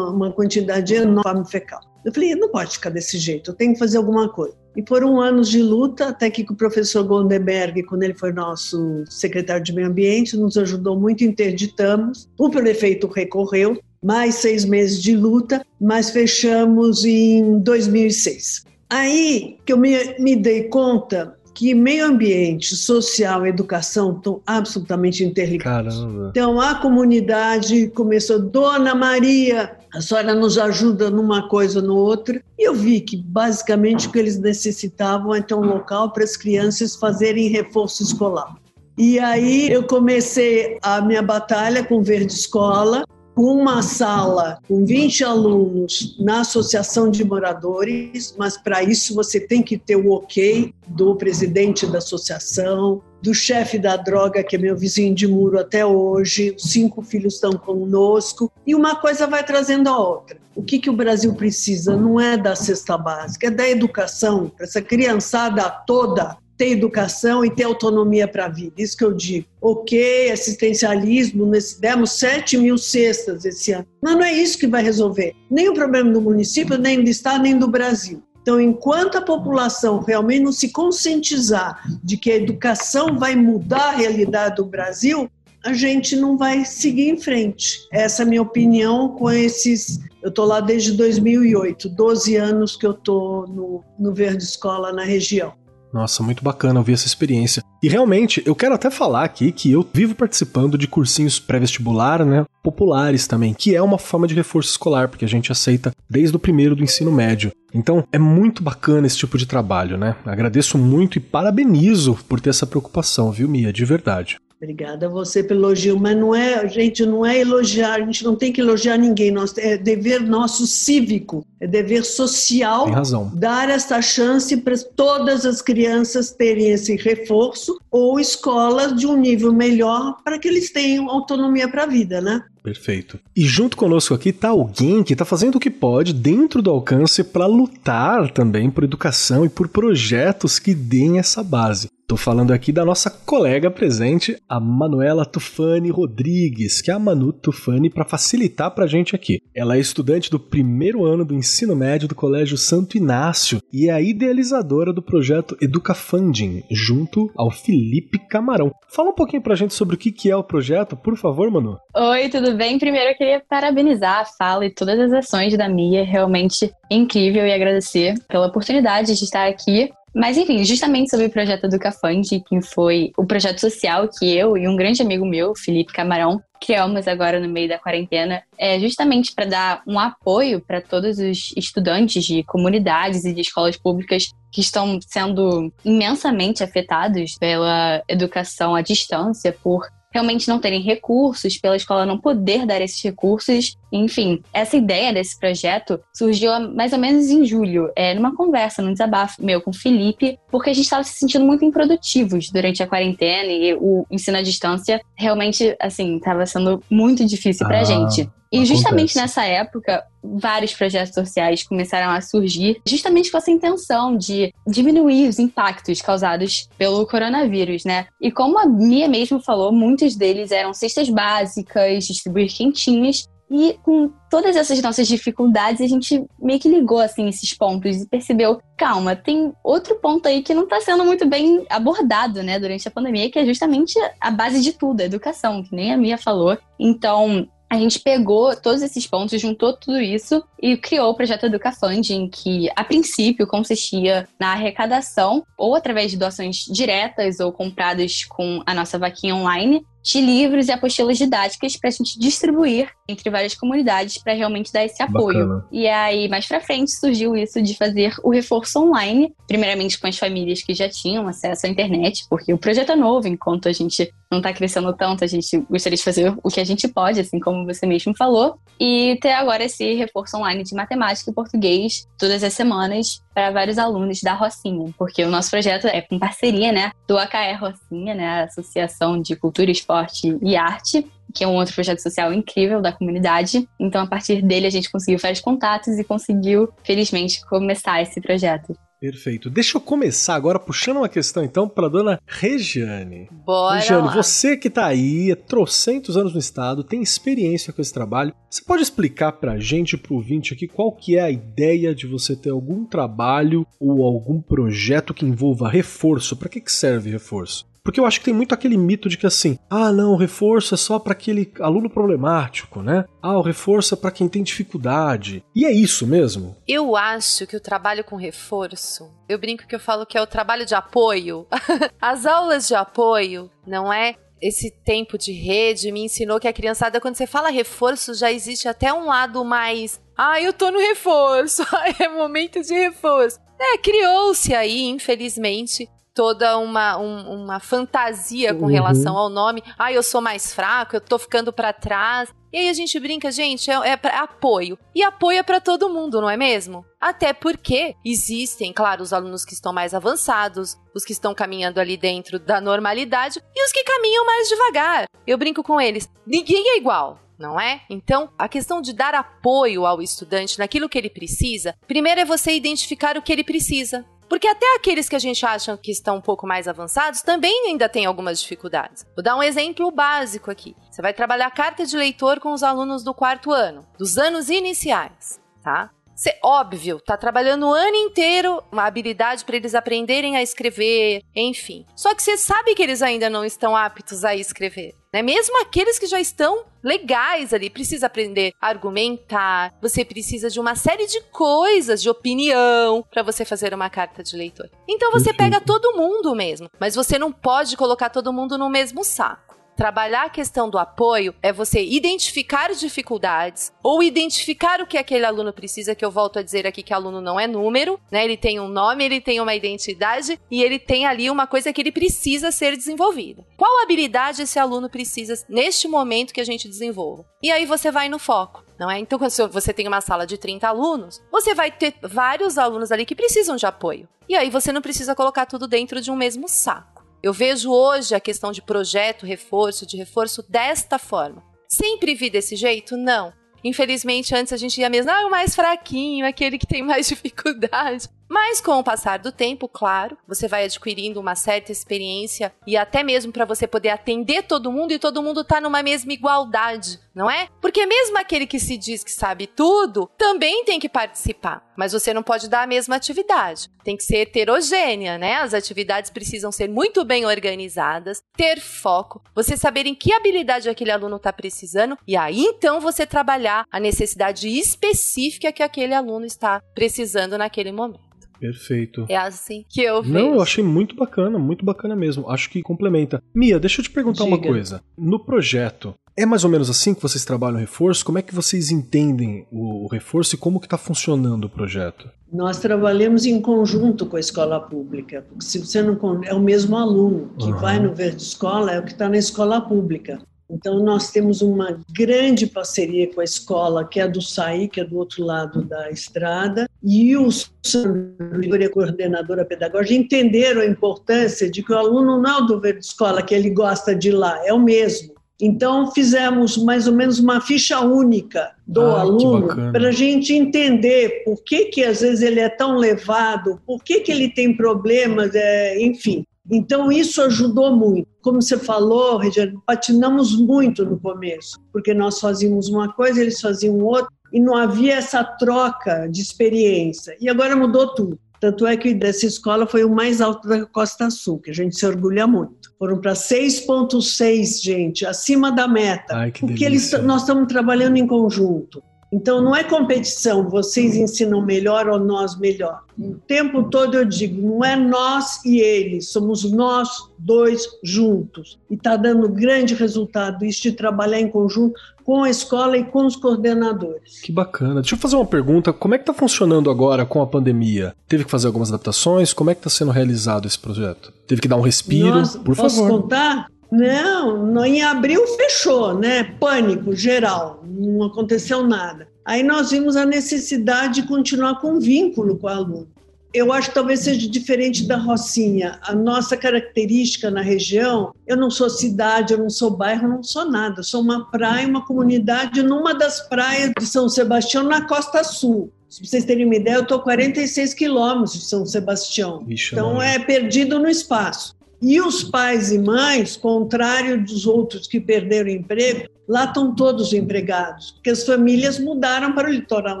uma 0.10 0.32
quantidade 0.32 0.94
enorme 0.94 1.44
fecal. 1.48 1.80
Eu 2.04 2.12
falei, 2.12 2.34
não 2.34 2.48
pode 2.50 2.72
ficar 2.72 2.90
desse 2.90 3.18
jeito, 3.18 3.50
eu 3.50 3.54
tenho 3.54 3.72
que 3.72 3.78
fazer 3.78 3.96
alguma 3.96 4.28
coisa. 4.28 4.56
E 4.76 4.82
foram 4.88 5.20
anos 5.20 5.50
de 5.50 5.62
luta, 5.62 6.08
até 6.08 6.30
que 6.30 6.46
o 6.50 6.56
professor 6.56 7.04
Gondenberg, 7.04 7.82
quando 7.84 8.04
ele 8.04 8.14
foi 8.14 8.32
nosso 8.32 9.04
secretário 9.08 9.62
de 9.62 9.72
Meio 9.72 9.88
Ambiente, 9.88 10.36
nos 10.36 10.56
ajudou 10.56 10.98
muito, 10.98 11.22
interditamos. 11.22 12.28
O 12.38 12.48
prefeito 12.48 13.06
recorreu, 13.06 13.78
mais 14.02 14.36
seis 14.36 14.64
meses 14.64 15.02
de 15.02 15.14
luta, 15.14 15.64
mas 15.80 16.10
fechamos 16.10 17.04
em 17.04 17.58
2006. 17.60 18.64
Aí 18.88 19.58
que 19.64 19.72
eu 19.72 19.76
me, 19.76 20.18
me 20.18 20.36
dei 20.36 20.64
conta 20.64 21.36
que 21.62 21.76
meio 21.76 22.06
ambiente, 22.06 22.74
social 22.74 23.46
e 23.46 23.48
educação 23.48 24.16
estão 24.16 24.40
absolutamente 24.44 25.22
interligados. 25.22 25.94
Caramba. 25.94 26.28
Então 26.30 26.60
a 26.60 26.74
comunidade 26.74 27.86
começou, 27.90 28.40
Dona 28.40 28.96
Maria, 28.96 29.76
a 29.94 30.00
senhora 30.00 30.34
nos 30.34 30.58
ajuda 30.58 31.08
numa 31.08 31.48
coisa 31.48 31.80
ou 31.80 31.96
outra. 31.96 32.42
E 32.58 32.66
eu 32.66 32.74
vi 32.74 33.00
que 33.00 33.16
basicamente 33.16 34.08
o 34.08 34.10
que 34.10 34.18
eles 34.18 34.40
necessitavam 34.40 35.36
é 35.36 35.40
ter 35.40 35.54
um 35.54 35.64
local 35.64 36.10
para 36.10 36.24
as 36.24 36.36
crianças 36.36 36.96
fazerem 36.96 37.48
reforço 37.48 38.02
escolar. 38.02 38.56
E 38.98 39.20
aí 39.20 39.70
eu 39.70 39.84
comecei 39.84 40.78
a 40.82 41.00
minha 41.00 41.22
batalha 41.22 41.84
com 41.84 42.02
Verde 42.02 42.32
Escola 42.32 43.04
uma 43.36 43.82
sala 43.82 44.58
com 44.68 44.84
20 44.84 45.24
alunos 45.24 46.16
na 46.18 46.40
associação 46.40 47.10
de 47.10 47.24
moradores, 47.24 48.34
mas 48.38 48.56
para 48.56 48.82
isso 48.82 49.14
você 49.14 49.40
tem 49.40 49.62
que 49.62 49.78
ter 49.78 49.96
o 49.96 50.12
ok 50.12 50.74
do 50.86 51.16
presidente 51.16 51.86
da 51.86 51.98
associação, 51.98 53.00
do 53.22 53.32
chefe 53.32 53.78
da 53.78 53.96
droga, 53.96 54.42
que 54.42 54.56
é 54.56 54.58
meu 54.58 54.76
vizinho 54.76 55.14
de 55.14 55.26
muro 55.26 55.58
até 55.58 55.86
hoje, 55.86 56.54
os 56.56 56.70
cinco 56.70 57.02
filhos 57.02 57.34
estão 57.34 57.52
conosco, 57.52 58.52
e 58.66 58.74
uma 58.74 58.96
coisa 58.96 59.26
vai 59.26 59.44
trazendo 59.44 59.88
a 59.88 59.96
outra. 59.96 60.36
O 60.54 60.62
que, 60.62 60.78
que 60.78 60.90
o 60.90 60.96
Brasil 60.96 61.32
precisa 61.34 61.96
não 61.96 62.20
é 62.20 62.36
da 62.36 62.54
cesta 62.54 62.98
básica, 62.98 63.46
é 63.46 63.50
da 63.50 63.66
educação, 63.68 64.50
para 64.54 64.66
essa 64.66 64.82
criançada 64.82 65.70
toda 65.86 66.36
ter 66.62 66.70
educação 66.70 67.44
e 67.44 67.50
ter 67.50 67.64
autonomia 67.64 68.28
para 68.28 68.44
a 68.44 68.48
vida. 68.48 68.74
Isso 68.78 68.96
que 68.96 69.02
eu 69.02 69.12
digo. 69.12 69.46
Ok, 69.60 70.30
assistencialismo, 70.30 71.50
demos 71.80 72.12
7 72.12 72.56
mil 72.56 72.78
cestas 72.78 73.44
esse 73.44 73.72
ano. 73.72 73.86
Mas 74.00 74.14
não 74.14 74.22
é 74.22 74.32
isso 74.32 74.56
que 74.56 74.68
vai 74.68 74.80
resolver 74.80 75.34
nem 75.50 75.68
o 75.68 75.74
problema 75.74 76.12
do 76.12 76.20
município, 76.20 76.78
nem 76.78 77.02
do 77.02 77.10
Estado, 77.10 77.42
nem 77.42 77.58
do 77.58 77.66
Brasil. 77.66 78.22
Então, 78.40 78.60
enquanto 78.60 79.18
a 79.18 79.22
população 79.22 80.00
realmente 80.00 80.42
não 80.42 80.52
se 80.52 80.68
conscientizar 80.68 81.82
de 82.02 82.16
que 82.16 82.30
a 82.30 82.36
educação 82.36 83.18
vai 83.18 83.34
mudar 83.34 83.88
a 83.88 83.96
realidade 83.96 84.56
do 84.56 84.64
Brasil, 84.64 85.28
a 85.64 85.72
gente 85.72 86.14
não 86.14 86.36
vai 86.36 86.64
seguir 86.64 87.08
em 87.08 87.18
frente. 87.18 87.78
Essa 87.92 88.22
é 88.22 88.24
a 88.24 88.28
minha 88.28 88.42
opinião 88.42 89.08
com 89.10 89.30
esses. 89.30 90.00
Eu 90.22 90.28
estou 90.28 90.44
lá 90.44 90.60
desde 90.60 90.92
2008, 90.92 91.88
12 91.88 92.36
anos 92.36 92.76
que 92.76 92.86
eu 92.86 92.92
estou 92.92 93.46
no, 93.48 93.84
no 93.98 94.14
Verde 94.14 94.44
Escola 94.44 94.92
na 94.92 95.04
região. 95.04 95.54
Nossa, 95.92 96.22
muito 96.22 96.42
bacana 96.42 96.80
ouvir 96.80 96.94
essa 96.94 97.06
experiência. 97.06 97.62
E 97.82 97.88
realmente, 97.88 98.42
eu 98.46 98.54
quero 98.54 98.74
até 98.74 98.90
falar 98.90 99.24
aqui 99.24 99.52
que 99.52 99.70
eu 99.70 99.86
vivo 99.92 100.14
participando 100.14 100.78
de 100.78 100.88
cursinhos 100.88 101.38
pré-vestibular, 101.38 102.24
né? 102.24 102.46
Populares 102.62 103.26
também, 103.26 103.52
que 103.52 103.74
é 103.74 103.82
uma 103.82 103.98
forma 103.98 104.26
de 104.26 104.34
reforço 104.34 104.70
escolar, 104.70 105.08
porque 105.08 105.24
a 105.24 105.28
gente 105.28 105.52
aceita 105.52 105.92
desde 106.08 106.34
o 106.34 106.40
primeiro 106.40 106.74
do 106.74 106.82
ensino 106.82 107.12
médio. 107.12 107.52
Então, 107.74 108.06
é 108.12 108.18
muito 108.18 108.62
bacana 108.62 109.06
esse 109.06 109.18
tipo 109.18 109.36
de 109.36 109.46
trabalho, 109.46 109.98
né? 109.98 110.16
Agradeço 110.24 110.78
muito 110.78 111.18
e 111.18 111.20
parabenizo 111.20 112.16
por 112.28 112.40
ter 112.40 112.50
essa 112.50 112.66
preocupação, 112.66 113.30
viu, 113.30 113.48
Mia? 113.48 113.72
De 113.72 113.84
verdade. 113.84 114.38
Obrigada 114.62 115.06
a 115.06 115.08
você 115.08 115.42
pelo 115.42 115.64
elogio, 115.64 115.98
mas 115.98 116.16
não 116.16 116.32
é, 116.32 116.68
gente, 116.68 117.04
não 117.04 117.26
é 117.26 117.40
elogiar, 117.40 117.94
a 117.94 118.00
gente 118.00 118.22
não 118.22 118.36
tem 118.36 118.52
que 118.52 118.60
elogiar 118.60 118.96
ninguém, 118.96 119.32
nós, 119.32 119.52
é 119.58 119.76
dever 119.76 120.20
nosso 120.20 120.68
cívico, 120.68 121.44
é 121.58 121.66
dever 121.66 122.04
social 122.04 122.86
dar 123.34 123.68
essa 123.68 124.00
chance 124.00 124.56
para 124.58 124.78
todas 124.94 125.44
as 125.44 125.60
crianças 125.60 126.30
terem 126.30 126.70
esse 126.70 126.94
reforço 126.94 127.76
ou 127.90 128.20
escolas 128.20 128.94
de 128.94 129.04
um 129.04 129.16
nível 129.16 129.52
melhor 129.52 130.22
para 130.22 130.38
que 130.38 130.46
eles 130.46 130.70
tenham 130.70 131.10
autonomia 131.10 131.68
para 131.68 131.82
a 131.82 131.86
vida, 131.86 132.20
né? 132.20 132.44
Perfeito. 132.62 133.18
E 133.36 133.42
junto 133.44 133.76
conosco 133.76 134.14
aqui 134.14 134.28
está 134.28 134.50
alguém 134.50 135.02
que 135.02 135.14
está 135.14 135.24
fazendo 135.24 135.56
o 135.56 135.60
que 135.60 135.70
pode 135.70 136.12
dentro 136.12 136.62
do 136.62 136.70
alcance 136.70 137.24
para 137.24 137.46
lutar 137.46 138.30
também 138.30 138.70
por 138.70 138.84
educação 138.84 139.44
e 139.44 139.48
por 139.48 139.68
projetos 139.68 140.58
que 140.58 140.74
deem 140.74 141.18
essa 141.18 141.42
base. 141.42 141.88
Tô 142.12 142.16
falando 142.18 142.52
aqui 142.52 142.72
da 142.72 142.84
nossa 142.84 143.08
colega 143.08 143.70
presente, 143.70 144.36
a 144.46 144.60
Manuela 144.60 145.24
Tufani 145.24 145.88
Rodrigues, 145.90 146.82
que 146.82 146.90
é 146.90 146.94
a 146.94 146.98
Manu 146.98 147.32
Tufani 147.32 147.88
para 147.88 148.04
facilitar 148.04 148.70
pra 148.72 148.86
gente 148.86 149.16
aqui. 149.16 149.40
Ela 149.54 149.76
é 149.76 149.80
estudante 149.80 150.30
do 150.30 150.38
primeiro 150.38 151.06
ano 151.06 151.24
do 151.24 151.34
ensino 151.34 151.74
médio 151.74 152.06
do 152.06 152.14
Colégio 152.14 152.58
Santo 152.58 152.98
Inácio 152.98 153.62
e 153.72 153.88
é 153.88 153.92
a 153.92 154.00
idealizadora 154.02 154.92
do 154.92 155.00
projeto 155.00 155.56
Educa 155.58 155.94
Funding, 155.94 156.62
junto 156.70 157.30
ao 157.34 157.50
Felipe 157.50 158.18
Camarão. 158.28 158.72
Fala 158.90 159.08
um 159.08 159.14
pouquinho 159.14 159.40
pra 159.40 159.54
gente 159.54 159.72
sobre 159.72 159.94
o 159.94 159.98
que 159.98 160.30
é 160.30 160.36
o 160.36 160.44
projeto, 160.44 160.94
por 160.94 161.16
favor, 161.16 161.50
Manu. 161.50 161.78
Oi, 161.96 162.28
tudo 162.28 162.51
bem? 162.54 162.78
Primeiro 162.78 163.10
eu 163.10 163.16
queria 163.16 163.42
parabenizar 163.48 164.20
a 164.20 164.24
fala 164.24 164.66
e 164.66 164.70
todas 164.70 164.98
as 164.98 165.12
ações 165.12 165.56
da 165.56 165.68
Mia, 165.68 166.04
realmente 166.04 166.72
incrível 166.90 167.46
e 167.46 167.52
agradecer 167.52 168.14
pela 168.28 168.46
oportunidade 168.46 169.14
de 169.16 169.24
estar 169.24 169.48
aqui 169.48 169.90
mas 170.14 170.36
enfim, 170.36 170.62
justamente 170.62 171.10
sobre 171.10 171.26
o 171.26 171.30
projeto 171.30 171.64
Educafund, 171.64 172.40
que 172.46 172.60
foi 172.60 173.12
o 173.16 173.24
projeto 173.24 173.60
social 173.60 174.06
que 174.08 174.30
eu 174.30 174.56
e 174.58 174.68
um 174.68 174.76
grande 174.76 175.00
amigo 175.00 175.24
meu, 175.24 175.54
Felipe 175.56 175.92
Camarão, 175.92 176.42
criamos 176.60 177.08
agora 177.08 177.40
no 177.40 177.48
meio 177.48 177.68
da 177.68 177.78
quarentena, 177.78 178.42
é 178.58 178.78
justamente 178.78 179.34
para 179.34 179.46
dar 179.46 179.82
um 179.86 179.98
apoio 179.98 180.60
para 180.60 180.82
todos 180.82 181.18
os 181.18 181.52
estudantes 181.56 182.24
de 182.24 182.42
comunidades 182.44 183.24
e 183.24 183.32
de 183.32 183.40
escolas 183.40 183.76
públicas 183.76 184.28
que 184.52 184.60
estão 184.60 184.98
sendo 185.00 185.72
imensamente 185.82 186.62
afetados 186.62 187.36
pela 187.38 188.02
educação 188.06 188.74
à 188.74 188.82
distância, 188.82 189.56
por 189.62 189.88
realmente 190.12 190.48
não 190.48 190.58
terem 190.58 190.80
recursos, 190.80 191.58
pela 191.58 191.76
escola 191.76 192.06
não 192.06 192.18
poder 192.18 192.66
dar 192.66 192.80
esses 192.80 193.02
recursos. 193.02 193.76
Enfim, 193.90 194.42
essa 194.52 194.76
ideia 194.76 195.12
desse 195.12 195.38
projeto 195.38 196.00
surgiu 196.14 196.50
mais 196.74 196.92
ou 196.92 196.98
menos 196.98 197.28
em 197.30 197.44
julho, 197.44 197.90
é, 197.96 198.14
numa 198.14 198.34
conversa, 198.34 198.82
num 198.82 198.92
desabafo 198.92 199.44
meu 199.44 199.60
com 199.60 199.70
o 199.70 199.74
Felipe, 199.74 200.38
porque 200.50 200.70
a 200.70 200.74
gente 200.74 200.84
estava 200.84 201.04
se 201.04 201.14
sentindo 201.14 201.44
muito 201.44 201.64
improdutivos 201.64 202.50
durante 202.50 202.82
a 202.82 202.86
quarentena 202.86 203.50
e 203.50 203.74
o 203.74 204.06
ensino 204.10 204.38
à 204.38 204.42
distância 204.42 205.00
realmente, 205.14 205.74
assim, 205.80 206.16
estava 206.16 206.44
sendo 206.46 206.82
muito 206.90 207.24
difícil 207.24 207.66
para 207.66 207.78
a 207.78 207.82
ah. 207.82 207.84
gente. 207.84 208.28
E 208.52 208.66
justamente 208.66 209.16
nessa 209.16 209.44
época, 209.44 210.04
vários 210.22 210.74
projetos 210.74 211.14
sociais 211.14 211.62
começaram 211.62 212.10
a 212.10 212.20
surgir, 212.20 212.80
justamente 212.86 213.30
com 213.30 213.38
essa 213.38 213.50
intenção 213.50 214.16
de 214.16 214.52
diminuir 214.66 215.26
os 215.28 215.38
impactos 215.38 216.02
causados 216.02 216.68
pelo 216.76 217.06
coronavírus, 217.06 217.84
né? 217.84 218.06
E 218.20 218.30
como 218.30 218.58
a 218.58 218.66
Mia 218.66 219.08
mesmo 219.08 219.40
falou, 219.40 219.72
muitos 219.72 220.14
deles 220.14 220.50
eram 220.50 220.74
cestas 220.74 221.08
básicas, 221.08 222.06
distribuir 222.06 222.54
quentinhas, 222.54 223.26
e 223.50 223.78
com 223.82 224.10
todas 224.30 224.56
essas 224.56 224.80
nossas 224.80 225.06
dificuldades, 225.06 225.82
a 225.82 225.86
gente 225.86 226.24
meio 226.40 226.58
que 226.58 226.70
ligou 226.70 227.00
assim 227.00 227.28
esses 227.28 227.52
pontos 227.52 227.96
e 227.96 228.08
percebeu, 228.08 228.58
calma, 228.78 229.14
tem 229.14 229.52
outro 229.62 229.96
ponto 229.96 230.26
aí 230.26 230.42
que 230.42 230.54
não 230.54 230.64
está 230.64 230.80
sendo 230.80 231.04
muito 231.04 231.26
bem 231.26 231.62
abordado, 231.68 232.42
né, 232.42 232.58
durante 232.58 232.88
a 232.88 232.90
pandemia, 232.90 233.30
que 233.30 233.38
é 233.38 233.44
justamente 233.44 233.92
a 234.18 234.30
base 234.30 234.62
de 234.62 234.72
tudo, 234.72 235.02
a 235.02 235.04
educação, 235.04 235.62
que 235.62 235.76
nem 235.76 235.92
a 235.92 235.98
Mia 235.98 236.16
falou. 236.16 236.56
Então, 236.80 237.46
a 237.72 237.78
gente 237.78 238.00
pegou 238.00 238.54
todos 238.54 238.82
esses 238.82 239.06
pontos, 239.06 239.40
juntou 239.40 239.72
tudo 239.72 239.98
isso 239.98 240.44
e 240.60 240.76
criou 240.76 241.08
o 241.08 241.14
projeto 241.14 241.46
Educafunding, 241.46 242.28
que 242.28 242.68
a 242.76 242.84
princípio 242.84 243.46
consistia 243.46 244.28
na 244.38 244.52
arrecadação 244.52 245.42
ou 245.56 245.74
através 245.74 246.10
de 246.10 246.18
doações 246.18 246.66
diretas 246.70 247.40
ou 247.40 247.50
compradas 247.50 248.26
com 248.26 248.62
a 248.66 248.74
nossa 248.74 248.98
vaquinha 248.98 249.34
online 249.34 249.82
de 250.02 250.20
livros 250.20 250.68
e 250.68 250.72
apostilas 250.72 251.16
didáticas 251.16 251.74
para 251.74 251.88
a 251.88 251.92
gente 251.92 252.18
distribuir 252.18 252.90
entre 253.12 253.30
várias 253.30 253.54
comunidades 253.54 254.18
para 254.18 254.32
realmente 254.32 254.72
dar 254.72 254.84
esse 254.84 255.02
apoio. 255.02 255.46
Bacana. 255.46 255.66
E 255.70 255.86
aí, 255.88 256.28
mais 256.28 256.46
para 256.46 256.60
frente, 256.60 256.90
surgiu 256.90 257.36
isso 257.36 257.60
de 257.62 257.76
fazer 257.76 258.14
o 258.22 258.30
reforço 258.30 258.80
online, 258.80 259.34
primeiramente 259.46 260.00
com 260.00 260.06
as 260.06 260.18
famílias 260.18 260.62
que 260.62 260.74
já 260.74 260.88
tinham 260.88 261.28
acesso 261.28 261.66
à 261.66 261.68
internet, 261.68 262.24
porque 262.28 262.52
o 262.52 262.58
projeto 262.58 262.92
é 262.92 262.96
novo, 262.96 263.28
enquanto 263.28 263.68
a 263.68 263.72
gente 263.72 264.12
não 264.30 264.38
está 264.38 264.52
crescendo 264.52 264.92
tanto, 264.94 265.22
a 265.22 265.26
gente 265.26 265.58
gostaria 265.70 265.96
de 265.96 266.02
fazer 266.02 266.34
o 266.42 266.48
que 266.48 266.58
a 266.58 266.64
gente 266.64 266.88
pode, 266.88 267.20
assim 267.20 267.38
como 267.38 267.66
você 267.66 267.84
mesmo 267.86 268.16
falou, 268.16 268.56
e 268.80 269.18
ter 269.20 269.32
agora 269.32 269.64
esse 269.64 269.94
reforço 269.94 270.36
online 270.38 270.64
de 270.64 270.74
matemática 270.74 271.30
e 271.30 271.34
português 271.34 272.08
todas 272.18 272.42
as 272.42 272.52
semanas 272.52 273.22
para 273.34 273.50
vários 273.50 273.78
alunos 273.78 274.20
da 274.22 274.32
Rocinha, 274.32 274.92
porque 274.98 275.22
o 275.22 275.30
nosso 275.30 275.50
projeto 275.50 275.86
é 275.86 276.00
com 276.00 276.18
parceria, 276.18 276.72
né, 276.72 276.92
do 277.06 277.18
AKR 277.18 277.60
Rocinha, 277.60 278.14
né, 278.14 278.26
a 278.26 278.44
Associação 278.44 279.20
de 279.20 279.36
Cultura, 279.36 279.70
Esporte 279.70 280.36
e 280.42 280.56
Arte, 280.56 281.06
que 281.34 281.44
é 281.44 281.46
um 281.46 281.54
outro 281.54 281.74
projeto 281.74 282.00
social 282.00 282.32
incrível 282.32 282.80
da 282.80 282.92
comunidade. 282.92 283.68
Então, 283.78 284.02
a 284.02 284.06
partir 284.06 284.42
dele, 284.42 284.66
a 284.66 284.70
gente 284.70 284.90
conseguiu 284.90 285.18
vários 285.18 285.40
contatos 285.40 285.98
e 285.98 286.04
conseguiu, 286.04 286.68
felizmente, 286.84 287.44
começar 287.46 288.02
esse 288.02 288.20
projeto. 288.20 288.76
Perfeito. 289.02 289.50
Deixa 289.50 289.76
eu 289.76 289.80
começar 289.80 290.36
agora 290.36 290.60
puxando 290.60 290.98
uma 290.98 291.08
questão 291.08 291.42
então 291.42 291.68
para 291.68 291.88
dona 291.88 292.20
Regiane. 292.24 293.28
Bora. 293.44 293.80
Regiane, 293.80 294.06
lá. 294.06 294.14
você 294.14 294.56
que 294.56 294.70
tá 294.70 294.86
aí, 294.86 295.34
trocentos 295.34 296.16
anos 296.16 296.32
no 296.32 296.38
estado, 296.38 296.84
tem 296.84 297.02
experiência 297.02 297.72
com 297.72 297.82
esse 297.82 297.92
trabalho. 297.92 298.32
Você 298.48 298.62
pode 298.64 298.80
explicar 298.80 299.32
pra 299.32 299.58
gente, 299.58 299.96
pro 299.96 300.14
ouvinte 300.14 300.54
aqui, 300.54 300.68
qual 300.68 300.94
que 300.94 301.16
é 301.16 301.20
a 301.20 301.30
ideia 301.32 301.92
de 301.92 302.06
você 302.06 302.36
ter 302.36 302.50
algum 302.50 302.84
trabalho 302.84 303.66
ou 303.80 304.04
algum 304.04 304.40
projeto 304.40 305.12
que 305.12 305.26
envolva 305.26 305.68
reforço? 305.68 306.36
Para 306.36 306.48
que, 306.48 306.60
que 306.60 306.70
serve 306.70 307.10
reforço? 307.10 307.71
Porque 307.84 307.98
eu 307.98 308.06
acho 308.06 308.20
que 308.20 308.26
tem 308.26 308.34
muito 308.34 308.54
aquele 308.54 308.76
mito 308.76 309.08
de 309.08 309.16
que 309.16 309.26
assim, 309.26 309.58
ah, 309.68 309.90
não, 309.90 310.12
o 310.12 310.16
reforço 310.16 310.74
é 310.74 310.78
só 310.78 310.98
para 310.98 311.12
aquele 311.12 311.52
aluno 311.60 311.90
problemático, 311.90 312.80
né? 312.80 313.04
Ah, 313.20 313.36
o 313.36 313.42
reforço 313.42 313.94
é 313.94 313.96
para 313.96 314.12
quem 314.12 314.28
tem 314.28 314.42
dificuldade. 314.42 315.44
E 315.54 315.66
é 315.66 315.72
isso 315.72 316.06
mesmo? 316.06 316.56
Eu 316.66 316.96
acho 316.96 317.46
que 317.46 317.56
o 317.56 317.60
trabalho 317.60 318.04
com 318.04 318.14
reforço, 318.14 319.10
eu 319.28 319.38
brinco 319.38 319.66
que 319.66 319.74
eu 319.74 319.80
falo 319.80 320.06
que 320.06 320.16
é 320.16 320.22
o 320.22 320.26
trabalho 320.26 320.64
de 320.64 320.74
apoio. 320.74 321.46
As 322.00 322.24
aulas 322.24 322.68
de 322.68 322.74
apoio, 322.74 323.50
não 323.66 323.92
é? 323.92 324.16
esse 324.42 324.72
tempo 324.72 325.16
de 325.16 325.30
rede 325.30 325.92
me 325.92 326.00
ensinou 326.00 326.40
que 326.40 326.48
a 326.48 326.52
criançada, 326.52 327.00
quando 327.00 327.14
você 327.14 327.28
fala 327.28 327.48
reforço, 327.48 328.12
já 328.12 328.32
existe 328.32 328.66
até 328.66 328.92
um 328.92 329.06
lado 329.06 329.44
mais. 329.44 330.00
Ah, 330.18 330.40
eu 330.40 330.52
tô 330.52 330.68
no 330.72 330.80
reforço, 330.80 331.62
é 332.00 332.08
momento 332.08 332.60
de 332.60 332.74
reforço. 332.74 333.38
É, 333.56 333.78
criou-se 333.78 334.52
aí, 334.52 334.82
infelizmente, 334.82 335.88
toda 336.14 336.58
uma, 336.58 336.98
um, 336.98 337.42
uma 337.42 337.60
fantasia 337.60 338.54
com 338.54 338.66
uhum. 338.66 338.70
relação 338.70 339.16
ao 339.16 339.28
nome. 339.28 339.62
Ah, 339.78 339.92
eu 339.92 340.02
sou 340.02 340.20
mais 340.20 340.54
fraco, 340.54 340.96
eu 340.96 341.00
tô 341.00 341.18
ficando 341.18 341.52
para 341.52 341.72
trás. 341.72 342.32
E 342.52 342.58
aí 342.58 342.68
a 342.68 342.72
gente 342.74 343.00
brinca, 343.00 343.32
gente, 343.32 343.70
é, 343.70 343.74
é 343.92 343.96
para 343.96 344.22
apoio. 344.22 344.78
E 344.94 345.02
apoio 345.02 345.38
é 345.38 345.42
para 345.42 345.60
todo 345.60 345.88
mundo, 345.88 346.20
não 346.20 346.28
é 346.28 346.36
mesmo? 346.36 346.84
Até 347.00 347.32
porque 347.32 347.94
existem, 348.04 348.72
claro, 348.72 349.02
os 349.02 349.12
alunos 349.12 349.44
que 349.44 349.54
estão 349.54 349.72
mais 349.72 349.94
avançados, 349.94 350.76
os 350.94 351.04
que 351.04 351.12
estão 351.12 351.34
caminhando 351.34 351.80
ali 351.80 351.96
dentro 351.96 352.38
da 352.38 352.60
normalidade 352.60 353.40
e 353.54 353.64
os 353.64 353.72
que 353.72 353.82
caminham 353.84 354.26
mais 354.26 354.48
devagar. 354.48 355.06
Eu 355.26 355.38
brinco 355.38 355.62
com 355.62 355.80
eles. 355.80 356.10
Ninguém 356.26 356.68
é 356.68 356.76
igual 356.76 357.18
não 357.38 357.58
é? 357.58 357.82
Então, 357.90 358.30
a 358.38 358.48
questão 358.48 358.80
de 358.80 358.92
dar 358.92 359.14
apoio 359.14 359.84
ao 359.84 360.00
estudante 360.00 360.60
naquilo 360.60 360.88
que 360.88 360.96
ele 360.96 361.10
precisa, 361.10 361.74
primeiro 361.88 362.20
é 362.20 362.24
você 362.24 362.52
identificar 362.52 363.16
o 363.16 363.22
que 363.22 363.32
ele 363.32 363.42
precisa. 363.42 364.06
Porque 364.32 364.48
até 364.48 364.64
aqueles 364.76 365.10
que 365.10 365.14
a 365.14 365.18
gente 365.18 365.44
acha 365.44 365.76
que 365.76 365.92
estão 365.92 366.16
um 366.16 366.20
pouco 366.22 366.46
mais 366.46 366.66
avançados 366.66 367.20
também 367.20 367.66
ainda 367.66 367.86
têm 367.86 368.06
algumas 368.06 368.40
dificuldades. 368.40 369.04
Vou 369.14 369.22
dar 369.22 369.36
um 369.36 369.42
exemplo 369.42 369.90
básico 369.90 370.50
aqui. 370.50 370.74
Você 370.90 371.02
vai 371.02 371.12
trabalhar 371.12 371.50
carta 371.50 371.84
de 371.84 371.94
leitor 371.94 372.40
com 372.40 372.54
os 372.54 372.62
alunos 372.62 373.04
do 373.04 373.12
quarto 373.12 373.52
ano, 373.52 373.86
dos 373.98 374.16
anos 374.16 374.48
iniciais, 374.48 375.38
tá? 375.62 375.90
Você, 376.16 376.34
óbvio, 376.42 376.98
tá 377.04 377.14
trabalhando 377.14 377.66
o 377.66 377.74
ano 377.74 377.94
inteiro 377.94 378.62
uma 378.72 378.86
habilidade 378.86 379.44
para 379.44 379.56
eles 379.56 379.74
aprenderem 379.74 380.34
a 380.34 380.42
escrever, 380.42 381.22
enfim. 381.36 381.84
Só 381.94 382.14
que 382.14 382.22
você 382.22 382.38
sabe 382.38 382.74
que 382.74 382.82
eles 382.82 383.02
ainda 383.02 383.28
não 383.28 383.44
estão 383.44 383.76
aptos 383.76 384.24
a 384.24 384.34
escrever. 384.34 384.94
Né? 385.12 385.20
Mesmo 385.20 385.60
aqueles 385.60 385.98
que 385.98 386.06
já 386.06 386.18
estão 386.18 386.64
legais 386.82 387.54
ali, 387.54 387.70
precisa 387.70 388.06
aprender 388.06 388.52
a 388.60 388.68
argumentar, 388.68 389.72
você 389.80 390.04
precisa 390.04 390.50
de 390.50 390.58
uma 390.58 390.74
série 390.74 391.06
de 391.06 391.20
coisas, 391.30 392.02
de 392.02 392.10
opinião, 392.10 393.04
para 393.10 393.22
você 393.22 393.44
fazer 393.44 393.72
uma 393.72 393.88
carta 393.88 394.22
de 394.22 394.36
leitor. 394.36 394.68
Então 394.88 395.10
você 395.10 395.32
pega 395.32 395.60
todo 395.60 395.96
mundo 395.96 396.34
mesmo, 396.34 396.68
mas 396.80 396.94
você 396.94 397.18
não 397.18 397.30
pode 397.30 397.76
colocar 397.76 398.10
todo 398.10 398.32
mundo 398.32 398.58
no 398.58 398.68
mesmo 398.68 399.04
saco. 399.04 399.51
Trabalhar 399.76 400.26
a 400.26 400.30
questão 400.30 400.68
do 400.68 400.78
apoio 400.78 401.34
é 401.42 401.52
você 401.52 401.82
identificar 401.82 402.72
dificuldades 402.74 403.72
ou 403.82 404.02
identificar 404.02 404.80
o 404.80 404.86
que 404.86 404.98
aquele 404.98 405.24
aluno 405.24 405.52
precisa, 405.52 405.94
que 405.94 406.04
eu 406.04 406.10
volto 406.10 406.38
a 406.38 406.42
dizer 406.42 406.66
aqui 406.66 406.82
que 406.82 406.92
aluno 406.92 407.20
não 407.20 407.40
é 407.40 407.46
número, 407.46 407.98
né? 408.10 408.24
Ele 408.24 408.36
tem 408.36 408.60
um 408.60 408.68
nome, 408.68 409.04
ele 409.04 409.20
tem 409.20 409.40
uma 409.40 409.54
identidade 409.54 410.38
e 410.50 410.62
ele 410.62 410.78
tem 410.78 411.06
ali 411.06 411.30
uma 411.30 411.46
coisa 411.46 411.72
que 411.72 411.80
ele 411.80 411.92
precisa 411.92 412.52
ser 412.52 412.76
desenvolvida. 412.76 413.46
Qual 413.56 413.82
habilidade 413.82 414.42
esse 414.42 414.58
aluno 414.58 414.90
precisa 414.90 415.34
neste 415.48 415.88
momento 415.88 416.34
que 416.34 416.40
a 416.40 416.44
gente 416.44 416.68
desenvolva? 416.68 417.24
E 417.42 417.50
aí 417.50 417.66
você 417.66 417.90
vai 417.90 418.08
no 418.08 418.18
foco. 418.18 418.62
Não 418.78 418.90
é? 418.90 418.98
Então, 418.98 419.16
quando 419.16 419.30
você 419.52 419.72
tem 419.72 419.86
uma 419.86 420.00
sala 420.00 420.26
de 420.26 420.36
30 420.36 420.66
alunos, 420.66 421.22
você 421.30 421.54
vai 421.54 421.70
ter 421.70 421.94
vários 422.02 422.58
alunos 422.58 422.90
ali 422.90 423.06
que 423.06 423.14
precisam 423.14 423.54
de 423.54 423.64
apoio. 423.64 424.08
E 424.28 424.34
aí 424.34 424.50
você 424.50 424.72
não 424.72 424.82
precisa 424.82 425.14
colocar 425.14 425.46
tudo 425.46 425.68
dentro 425.68 426.00
de 426.00 426.10
um 426.10 426.16
mesmo 426.16 426.48
saco. 426.48 426.91
Eu 427.22 427.32
vejo 427.32 427.70
hoje 427.70 428.16
a 428.16 428.20
questão 428.20 428.50
de 428.50 428.60
projeto, 428.60 429.24
reforço, 429.24 429.86
de 429.86 429.96
reforço 429.96 430.44
desta 430.48 430.98
forma. 430.98 431.40
Sempre 431.68 432.16
vi 432.16 432.28
desse 432.28 432.56
jeito? 432.56 432.96
Não. 432.96 433.32
Infelizmente, 433.62 434.34
antes 434.34 434.52
a 434.52 434.56
gente 434.56 434.80
ia 434.80 434.90
mesmo, 434.90 435.12
ah, 435.12 435.26
o 435.26 435.30
mais 435.30 435.54
fraquinho, 435.54 436.26
aquele 436.26 436.58
que 436.58 436.66
tem 436.66 436.82
mais 436.82 437.06
dificuldade. 437.08 438.08
Mas 438.32 438.62
com 438.62 438.78
o 438.78 438.82
passar 438.82 439.18
do 439.18 439.30
tempo, 439.30 439.68
claro, 439.68 440.16
você 440.26 440.48
vai 440.48 440.64
adquirindo 440.64 441.20
uma 441.20 441.34
certa 441.34 441.70
experiência 441.70 442.50
e 442.66 442.78
até 442.78 443.02
mesmo 443.02 443.30
para 443.30 443.44
você 443.44 443.66
poder 443.66 443.90
atender 443.90 444.44
todo 444.44 444.72
mundo 444.72 444.92
e 444.92 444.98
todo 444.98 445.22
mundo 445.22 445.44
tá 445.44 445.60
numa 445.60 445.82
mesma 445.82 446.14
igualdade, 446.14 446.98
não 447.14 447.30
é? 447.30 447.48
Porque 447.60 447.84
mesmo 447.84 448.16
aquele 448.16 448.46
que 448.46 448.58
se 448.58 448.78
diz 448.78 449.04
que 449.04 449.12
sabe 449.12 449.46
tudo, 449.46 450.10
também 450.16 450.64
tem 450.64 450.80
que 450.80 450.88
participar, 450.88 451.62
mas 451.76 451.92
você 451.92 452.14
não 452.14 452.22
pode 452.22 452.48
dar 452.48 452.62
a 452.62 452.66
mesma 452.66 452.96
atividade. 452.96 453.68
Tem 453.84 453.98
que 453.98 454.02
ser 454.02 454.20
heterogênea, 454.20 455.18
né? 455.18 455.34
As 455.34 455.52
atividades 455.52 456.10
precisam 456.10 456.50
ser 456.50 456.70
muito 456.70 457.04
bem 457.04 457.26
organizadas, 457.26 458.22
ter 458.34 458.58
foco, 458.60 459.22
você 459.34 459.58
saber 459.58 459.84
em 459.84 459.94
que 459.94 460.10
habilidade 460.10 460.70
aquele 460.70 460.90
aluno 460.90 461.16
está 461.16 461.34
precisando 461.34 461.98
e 462.08 462.16
aí 462.16 462.40
então 462.40 462.80
você 462.80 463.04
trabalhar 463.04 463.66
a 463.70 463.78
necessidade 463.78 464.48
específica 464.48 465.52
que 465.52 465.62
aquele 465.62 465.92
aluno 465.92 466.24
está 466.24 466.62
precisando 466.74 467.36
naquele 467.36 467.70
momento. 467.70 468.12
Perfeito. 468.42 469.06
É 469.08 469.16
assim 469.16 469.64
que 469.68 469.80
eu 469.80 470.02
vejo. 470.02 470.12
Não, 470.12 470.34
eu 470.34 470.42
achei 470.42 470.64
muito 470.64 470.96
bacana, 470.96 471.38
muito 471.38 471.64
bacana 471.64 471.94
mesmo. 471.94 472.28
Acho 472.28 472.50
que 472.50 472.60
complementa. 472.60 473.22
Mia, 473.32 473.60
deixa 473.60 473.80
eu 473.80 473.84
te 473.84 473.90
perguntar 473.90 474.24
Diga. 474.24 474.34
uma 474.34 474.42
coisa. 474.42 474.82
No 474.98 475.24
projeto, 475.24 475.94
é 476.16 476.26
mais 476.26 476.42
ou 476.42 476.50
menos 476.50 476.68
assim 476.68 476.92
que 476.92 477.00
vocês 477.00 477.24
trabalham 477.24 477.58
o 477.58 477.60
reforço? 477.60 478.04
Como 478.04 478.18
é 478.18 478.22
que 478.22 478.34
vocês 478.34 478.72
entendem 478.72 479.46
o 479.52 479.86
reforço 479.86 480.34
e 480.34 480.38
como 480.38 480.58
que 480.58 480.66
está 480.66 480.76
funcionando 480.76 481.44
o 481.44 481.48
projeto? 481.48 482.10
Nós 482.32 482.58
trabalhamos 482.58 483.26
em 483.26 483.40
conjunto 483.40 484.06
com 484.06 484.16
a 484.16 484.20
escola 484.20 484.58
pública, 484.58 485.24
porque 485.28 485.44
se 485.44 485.60
você 485.60 485.80
não 485.80 486.24
é 486.24 486.34
o 486.34 486.40
mesmo 486.40 486.76
aluno 486.76 487.30
que 487.38 487.46
uhum. 487.46 487.58
vai 487.58 487.78
no 487.78 487.94
verde 487.94 488.22
escola 488.22 488.72
é 488.72 488.80
o 488.80 488.82
que 488.82 488.90
está 488.90 489.08
na 489.08 489.18
escola 489.18 489.60
pública. 489.60 490.18
Então, 490.52 490.80
nós 490.80 491.10
temos 491.10 491.40
uma 491.40 491.80
grande 491.96 492.46
parceria 492.46 493.12
com 493.12 493.22
a 493.22 493.24
escola, 493.24 493.88
que 493.88 493.98
é 493.98 494.02
a 494.02 494.06
do 494.06 494.20
SAI, 494.20 494.68
que 494.68 494.80
é 494.80 494.84
do 494.84 494.98
outro 494.98 495.24
lado 495.24 495.62
da 495.62 495.90
estrada, 495.90 496.68
e 496.82 497.16
o 497.16 497.30
Sandro, 497.62 498.64
a 498.64 498.68
coordenadora 498.68 499.46
pedagógica, 499.46 499.94
entenderam 499.94 500.60
a 500.60 500.66
importância 500.66 501.50
de 501.50 501.62
que 501.62 501.72
o 501.72 501.78
aluno 501.78 502.20
não 502.20 502.30
é 502.30 502.42
o 502.42 502.46
do 502.46 502.60
verde 502.60 502.84
escola, 502.84 503.22
que 503.22 503.34
ele 503.34 503.48
gosta 503.48 503.94
de 503.94 504.08
ir 504.08 504.12
lá, 504.12 504.46
é 504.46 504.52
o 504.52 504.60
mesmo. 504.60 505.14
Então, 505.40 505.90
fizemos 505.90 506.56
mais 506.56 506.86
ou 506.86 506.94
menos 506.94 507.18
uma 507.18 507.40
ficha 507.40 507.80
única 507.80 508.52
do 508.66 508.82
ah, 508.82 509.00
aluno 509.00 509.72
para 509.72 509.88
a 509.88 509.92
gente 509.92 510.32
entender 510.32 511.24
por 511.24 511.42
que, 511.42 511.64
que 511.64 511.82
às 511.82 512.00
vezes 512.00 512.22
ele 512.22 512.38
é 512.38 512.48
tão 512.48 512.76
levado, 512.76 513.60
por 513.66 513.82
que, 513.82 514.00
que 514.00 514.12
ele 514.12 514.28
tem 514.28 514.56
problemas, 514.56 515.34
é, 515.34 515.82
enfim. 515.82 516.24
Então, 516.50 516.90
isso 516.90 517.22
ajudou 517.22 517.74
muito. 517.74 518.08
Como 518.20 518.42
você 518.42 518.58
falou, 518.58 519.16
Regiane, 519.16 519.58
patinamos 519.66 520.36
muito 520.36 520.84
no 520.84 520.98
começo, 520.98 521.58
porque 521.72 521.94
nós 521.94 522.18
fazíamos 522.18 522.68
uma 522.68 522.92
coisa, 522.92 523.20
eles 523.20 523.40
faziam 523.40 523.78
outra, 523.78 524.08
e 524.32 524.40
não 524.40 524.56
havia 524.56 524.94
essa 524.94 525.22
troca 525.22 526.06
de 526.08 526.20
experiência. 526.20 527.16
E 527.20 527.28
agora 527.28 527.54
mudou 527.54 527.94
tudo. 527.94 528.18
Tanto 528.40 528.66
é 528.66 528.76
que 528.76 528.92
dessa 528.92 529.24
escola 529.24 529.68
foi 529.68 529.84
o 529.84 529.94
mais 529.94 530.20
alto 530.20 530.48
da 530.48 530.66
Costa 530.66 531.10
Sul, 531.10 531.38
que 531.38 531.50
a 531.50 531.54
gente 531.54 531.78
se 531.78 531.86
orgulha 531.86 532.26
muito. 532.26 532.74
Foram 532.76 533.00
para 533.00 533.12
6,6, 533.12 534.60
gente, 534.60 535.06
acima 535.06 535.52
da 535.52 535.68
meta. 535.68 536.16
Ai, 536.16 536.32
porque 536.32 536.64
eles, 536.64 536.90
nós 537.04 537.20
estamos 537.20 537.46
trabalhando 537.46 537.98
em 537.98 538.06
conjunto. 538.06 538.82
Então, 539.12 539.42
não 539.42 539.54
é 539.54 539.62
competição, 539.62 540.48
vocês 540.48 540.96
ensinam 540.96 541.44
melhor 541.44 541.86
ou 541.86 541.98
nós 541.98 542.38
melhor. 542.38 542.80
O 542.98 543.14
tempo 543.26 543.64
todo 543.64 543.94
eu 543.94 544.06
digo, 544.06 544.40
não 544.40 544.64
é 544.64 544.74
nós 544.74 545.44
e 545.44 545.60
eles, 545.60 546.08
somos 546.08 546.50
nós 546.50 546.88
dois 547.18 547.66
juntos. 547.82 548.58
E 548.70 548.74
está 548.74 548.96
dando 548.96 549.28
grande 549.28 549.74
resultado 549.74 550.44
isso 550.46 550.62
de 550.62 550.72
trabalhar 550.72 551.20
em 551.20 551.28
conjunto 551.28 551.78
com 552.04 552.24
a 552.24 552.30
escola 552.30 552.76
e 552.76 552.84
com 552.84 553.06
os 553.06 553.14
coordenadores. 553.14 554.20
Que 554.22 554.32
bacana. 554.32 554.80
Deixa 554.80 554.94
eu 554.94 554.98
fazer 554.98 555.16
uma 555.16 555.26
pergunta. 555.26 555.72
Como 555.72 555.94
é 555.94 555.98
que 555.98 556.02
está 556.02 556.14
funcionando 556.14 556.70
agora 556.70 557.04
com 557.04 557.20
a 557.20 557.26
pandemia? 557.26 557.94
Teve 558.08 558.24
que 558.24 558.30
fazer 558.30 558.46
algumas 558.46 558.70
adaptações? 558.70 559.32
Como 559.32 559.50
é 559.50 559.54
que 559.54 559.60
está 559.60 559.70
sendo 559.70 559.90
realizado 559.90 560.46
esse 560.46 560.58
projeto? 560.58 561.12
Teve 561.26 561.40
que 561.40 561.48
dar 561.48 561.56
um 561.56 561.60
respiro? 561.60 562.16
Nós, 562.16 562.36
Por 562.36 562.56
posso 562.56 562.76
favor. 562.76 563.02
contar? 563.02 563.51
Não, 563.72 564.66
em 564.66 564.82
abril 564.82 565.26
fechou, 565.26 565.98
né? 565.98 566.24
Pânico 566.38 566.94
geral, 566.94 567.64
não 567.66 568.04
aconteceu 568.04 568.62
nada. 568.62 569.08
Aí 569.24 569.42
nós 569.42 569.70
vimos 569.70 569.96
a 569.96 570.04
necessidade 570.04 571.00
de 571.00 571.08
continuar 571.08 571.58
com 571.58 571.80
vínculo 571.80 572.36
com 572.36 572.46
o 572.46 572.50
aluno. 572.50 572.88
Eu 573.32 573.50
acho 573.50 573.68
que 573.68 573.74
talvez 573.74 574.00
seja 574.00 574.28
diferente 574.28 574.86
da 574.86 574.98
Rocinha. 574.98 575.78
A 575.80 575.94
nossa 575.94 576.36
característica 576.36 577.30
na 577.30 577.40
região, 577.40 578.14
eu 578.26 578.36
não 578.36 578.50
sou 578.50 578.68
cidade, 578.68 579.32
eu 579.32 579.38
não 579.38 579.48
sou 579.48 579.70
bairro, 579.70 580.04
eu 580.04 580.10
não 580.10 580.22
sou 580.22 580.44
nada. 580.44 580.80
Eu 580.80 580.84
sou 580.84 581.00
uma 581.00 581.30
praia, 581.30 581.66
uma 581.66 581.86
comunidade 581.86 582.62
numa 582.62 582.92
das 582.92 583.26
praias 583.26 583.72
de 583.78 583.86
São 583.86 584.06
Sebastião, 584.06 584.64
na 584.64 584.86
Costa 584.86 585.24
Sul. 585.24 585.72
Se 585.88 586.06
vocês 586.06 586.26
terem 586.26 586.44
uma 586.44 586.56
ideia, 586.56 586.74
eu 586.74 586.82
estou 586.82 587.00
46 587.00 587.72
quilômetros 587.72 588.34
de 588.34 588.44
São 588.44 588.66
Sebastião. 588.66 589.42
Ixi, 589.48 589.74
então 589.74 590.02
é 590.02 590.18
perdido 590.18 590.78
no 590.78 590.88
espaço. 590.88 591.56
E 591.82 592.00
os 592.00 592.22
pais 592.22 592.70
e 592.70 592.78
mães, 592.78 593.36
contrário 593.36 594.22
dos 594.22 594.46
outros 594.46 594.86
que 594.86 595.00
perderam 595.00 595.50
emprego, 595.50 596.08
lá 596.28 596.44
estão 596.44 596.72
todos 596.74 597.12
empregados, 597.12 597.90
porque 597.90 598.10
as 598.10 598.24
famílias 598.24 598.78
mudaram 598.78 599.34
para 599.34 599.48
o 599.48 599.52
litoral 599.52 600.00